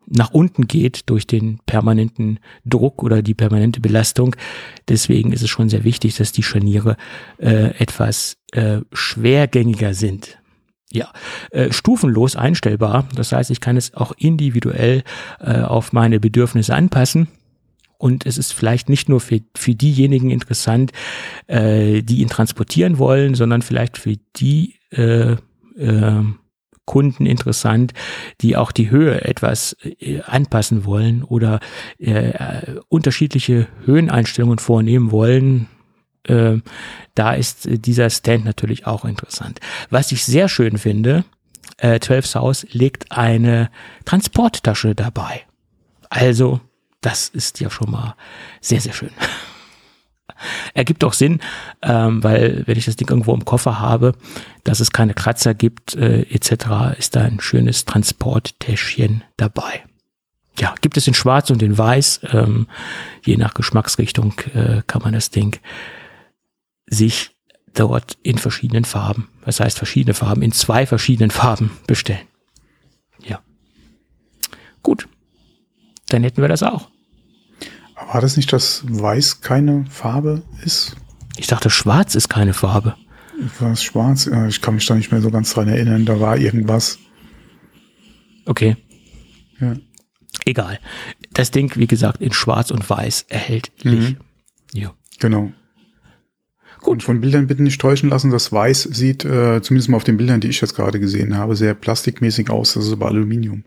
nach 0.08 0.32
unten 0.32 0.68
geht 0.68 1.10
durch 1.10 1.26
den 1.26 1.60
permanenten 1.66 2.40
Druck 2.66 3.03
oder 3.03 3.22
die 3.22 3.34
permanente 3.34 3.80
Belastung. 3.80 4.36
Deswegen 4.90 5.32
ist 5.32 5.41
es 5.41 5.49
schon 5.49 5.70
sehr 5.70 5.84
wichtig, 5.84 6.18
dass 6.18 6.32
die 6.32 6.44
Scharniere 6.44 6.98
äh, 7.38 7.78
etwas 7.78 8.38
äh, 8.52 8.80
schwergängiger 8.91 9.94
sind. 9.94 10.38
Ja, 10.91 11.10
äh, 11.52 11.72
stufenlos 11.72 12.36
einstellbar. 12.36 13.08
Das 13.16 13.32
heißt, 13.32 13.49
ich 13.49 13.62
kann 13.62 13.78
es 13.78 13.94
auch 13.94 14.12
individuell 14.18 15.03
äh, 15.40 15.62
auf 15.62 15.94
meine 15.94 16.20
Bedürfnisse 16.20 16.76
anpassen. 16.76 17.30
Und 18.02 18.26
es 18.26 18.40
ist 18.40 18.52
vielleicht 18.52 18.90
nicht 18.90 19.10
nur 19.10 19.19
für, 19.19 19.41
für 19.56 19.76
diejenigen 19.76 20.32
interessant, 20.32 20.91
äh, 21.45 22.02
die 22.02 22.22
ihn 22.22 22.30
transportieren 22.30 22.98
wollen, 22.98 23.36
sondern 23.36 23.61
vielleicht 23.61 23.99
für 23.99 24.15
die 24.38 24.80
äh, 24.90 25.34
äh, 25.78 26.23
Kunden 26.86 27.28
interessant, 27.28 27.94
die 28.41 28.57
auch 28.57 28.72
die 28.72 28.90
Höhe 28.90 29.22
etwas 29.23 29.78
äh, 29.84 30.22
anpassen 30.22 30.84
wollen 30.84 31.23
oder 31.23 31.60
äh, 31.99 32.73
unterschiedliche 32.90 33.68
Höheneinstellungen 33.86 34.57
vornehmen 34.57 35.11
wollen. 35.11 35.68
Äh, 36.23 36.57
da 37.14 37.34
ist 37.34 37.68
dieser 37.69 38.10
Stand 38.10 38.45
natürlich 38.45 38.88
auch 38.88 39.06
interessant. 39.06 39.60
Was 39.91 40.11
ich 40.11 40.26
sehr 40.26 40.49
schön 40.49 40.80
finde, 40.80 41.23
äh, 41.78 41.99
12 41.99 42.26
South 42.26 42.65
legt 42.72 43.11
eine 43.11 43.69
Transporttasche 44.06 44.95
dabei. 44.95 45.41
Also 46.10 46.61
das 47.02 47.30
ist 47.30 47.60
ja 47.60 47.69
schon 47.69 47.91
mal 47.91 48.15
sehr, 48.61 48.82
sehr 48.82 48.94
schön. 48.94 49.11
Ergibt 50.73 51.03
auch 51.03 51.14
Sinn, 51.14 51.40
ähm, 51.82 52.23
weil 52.23 52.64
wenn 52.65 52.78
ich 52.78 52.86
das 52.86 52.95
Ding 52.95 53.10
irgendwo 53.10 53.34
im 53.34 53.45
Koffer 53.45 53.80
habe, 53.80 54.14
dass 54.64 54.80
es 54.80 54.91
keine 54.91 55.14
Kratzer 55.14 55.53
gibt, 55.53 55.95
äh, 55.95 56.22
etc., 56.22 56.98
ist 56.98 57.15
da 57.15 57.22
ein 57.22 57.40
schönes 57.40 57.86
Transporttäschchen 57.86 59.23
dabei. 59.38 59.84
Ja, 60.57 60.76
gibt 60.82 60.98
es 60.98 61.07
in 61.07 61.14
Schwarz 61.14 61.49
und 61.49 61.61
in 61.61 61.78
Weiß. 61.78 62.22
Ähm, 62.32 62.68
je 63.23 63.38
nach 63.38 63.53
Geschmacksrichtung 63.53 64.34
äh, 64.53 64.82
kann 64.88 65.02
man 65.02 65.14
das 65.14 65.30
Ding 65.30 65.60
sich 66.88 67.32
dort 67.73 68.18
in 68.22 68.38
verschiedenen 68.38 68.84
Farben, 68.86 69.30
das 69.45 69.60
heißt 69.60 69.78
verschiedene 69.78 70.14
Farben, 70.14 70.41
in 70.41 70.52
zwei 70.52 70.86
verschiedenen 70.86 71.32
Farben 71.32 71.72
bestellen. 71.88 72.28
Ja. 73.23 73.41
Gut, 74.84 75.07
dann 76.14 76.24
hätten 76.24 76.42
wir 76.42 76.50
das 76.50 76.64
auch. 76.64 76.90
War 78.12 78.22
das 78.22 78.38
nicht, 78.38 78.52
dass 78.52 78.84
Weiß 78.88 79.42
keine 79.42 79.86
Farbe 79.90 80.44
ist? 80.64 80.96
Ich 81.38 81.48
dachte, 81.48 81.70
Schwarz 81.70 82.16
ist 82.16 82.30
keine 82.30 82.54
Farbe. 82.54 82.96
War 83.60 83.72
es 83.72 83.84
schwarz? 83.84 84.30
Ich 84.50 84.62
kann 84.62 84.76
mich 84.76 84.86
da 84.86 84.96
nicht 84.96 85.12
mehr 85.12 85.22
so 85.22 85.32
ganz 85.32 85.54
dran 85.54 85.68
erinnern. 85.68 86.06
Da 86.06 86.20
war 86.20 86.38
irgendwas. 86.38 87.00
Okay. 88.46 88.78
Ja. 89.60 89.76
Egal. 90.46 90.80
Das 91.34 91.52
Ding, 91.52 91.72
wie 91.76 91.88
gesagt, 91.88 92.22
in 92.22 92.34
Schwarz 92.34 92.72
und 92.72 92.88
Weiß 92.90 93.26
erhältlich. 93.30 94.10
Mhm. 94.10 94.18
Ja. 94.74 94.94
Genau. 95.20 95.52
Gut. 96.80 96.90
Und 96.90 97.04
von 97.04 97.22
Bildern 97.22 97.48
bitte 97.48 97.64
nicht 97.64 97.80
täuschen 97.80 98.10
lassen. 98.10 98.32
Das 98.32 98.52
Weiß 98.52 98.84
sieht, 98.84 99.24
äh, 99.24 99.62
zumindest 99.62 99.90
mal 99.90 99.98
auf 99.98 100.04
den 100.04 100.18
Bildern, 100.18 100.42
die 100.42 100.48
ich 100.50 100.62
jetzt 100.62 100.76
gerade 100.76 101.00
gesehen 101.00 101.38
habe, 101.38 101.56
sehr 101.56 101.74
plastikmäßig 101.74 102.50
aus. 102.50 102.74
Das 102.74 102.86
ist 102.86 102.94
aber 102.94 103.08
Aluminium. 103.08 103.64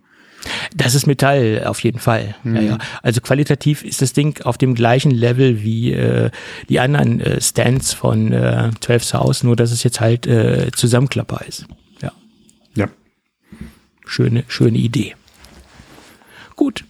Das 0.74 0.94
ist 0.94 1.06
Metall 1.06 1.64
auf 1.66 1.80
jeden 1.80 1.98
Fall. 1.98 2.34
Mhm. 2.42 2.56
Ja, 2.56 2.62
ja. 2.62 2.78
Also 3.02 3.20
qualitativ 3.20 3.84
ist 3.84 4.02
das 4.02 4.12
Ding 4.12 4.42
auf 4.42 4.58
dem 4.58 4.74
gleichen 4.74 5.10
Level 5.10 5.62
wie 5.62 5.92
äh, 5.92 6.30
die 6.68 6.80
anderen 6.80 7.20
äh, 7.20 7.40
Stands 7.40 7.92
von 7.92 8.32
äh, 8.32 8.70
12 8.80 9.04
South, 9.04 9.44
nur 9.44 9.56
dass 9.56 9.70
es 9.72 9.82
jetzt 9.82 10.00
halt 10.00 10.26
äh, 10.26 10.70
Zusammenklapper 10.74 11.44
ist. 11.46 11.66
Ja. 12.02 12.12
Ja. 12.74 12.88
Schöne, 14.04 14.44
schöne 14.48 14.78
Idee. 14.78 15.14
Gut. 16.56 16.84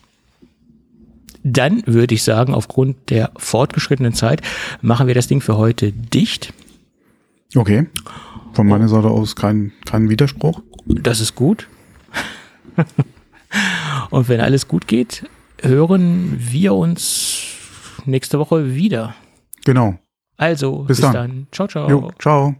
Dann 1.47 1.83
würde 1.87 2.15
ich 2.15 2.23
sagen, 2.23 2.55
aufgrund 2.55 3.11
der 3.11 3.31
fortgeschrittenen 3.37 4.15
Zeit 4.15 4.41
machen 4.81 5.07
wir 5.07 5.15
das 5.15 5.27
Ding 5.27 5.43
für 5.43 5.59
heute 5.59 5.93
dicht. 5.93 6.55
Okay. 7.55 7.87
Von 8.55 8.67
meiner 8.67 8.89
Seite 8.89 9.09
aus 9.09 9.37
kein, 9.37 9.73
kein 9.85 10.09
Widerspruch. 10.09 10.63
Das 10.87 11.21
ist 11.21 11.35
gut. 11.35 11.69
Und 14.11 14.29
wenn 14.29 14.41
alles 14.41 14.69
gut 14.69 14.87
geht, 14.87 15.29
hören 15.61 16.37
wir 16.39 16.75
uns 16.75 17.43
nächste 18.05 18.39
Woche 18.39 18.75
wieder. 18.75 19.15
Genau. 19.65 19.99
Also, 20.37 20.85
bis, 20.85 20.99
bis 20.99 21.01
dann. 21.01 21.13
dann. 21.13 21.47
Ciao, 21.53 21.69
ciao. 21.69 21.89
Jo, 21.89 22.11
ciao. 22.19 22.55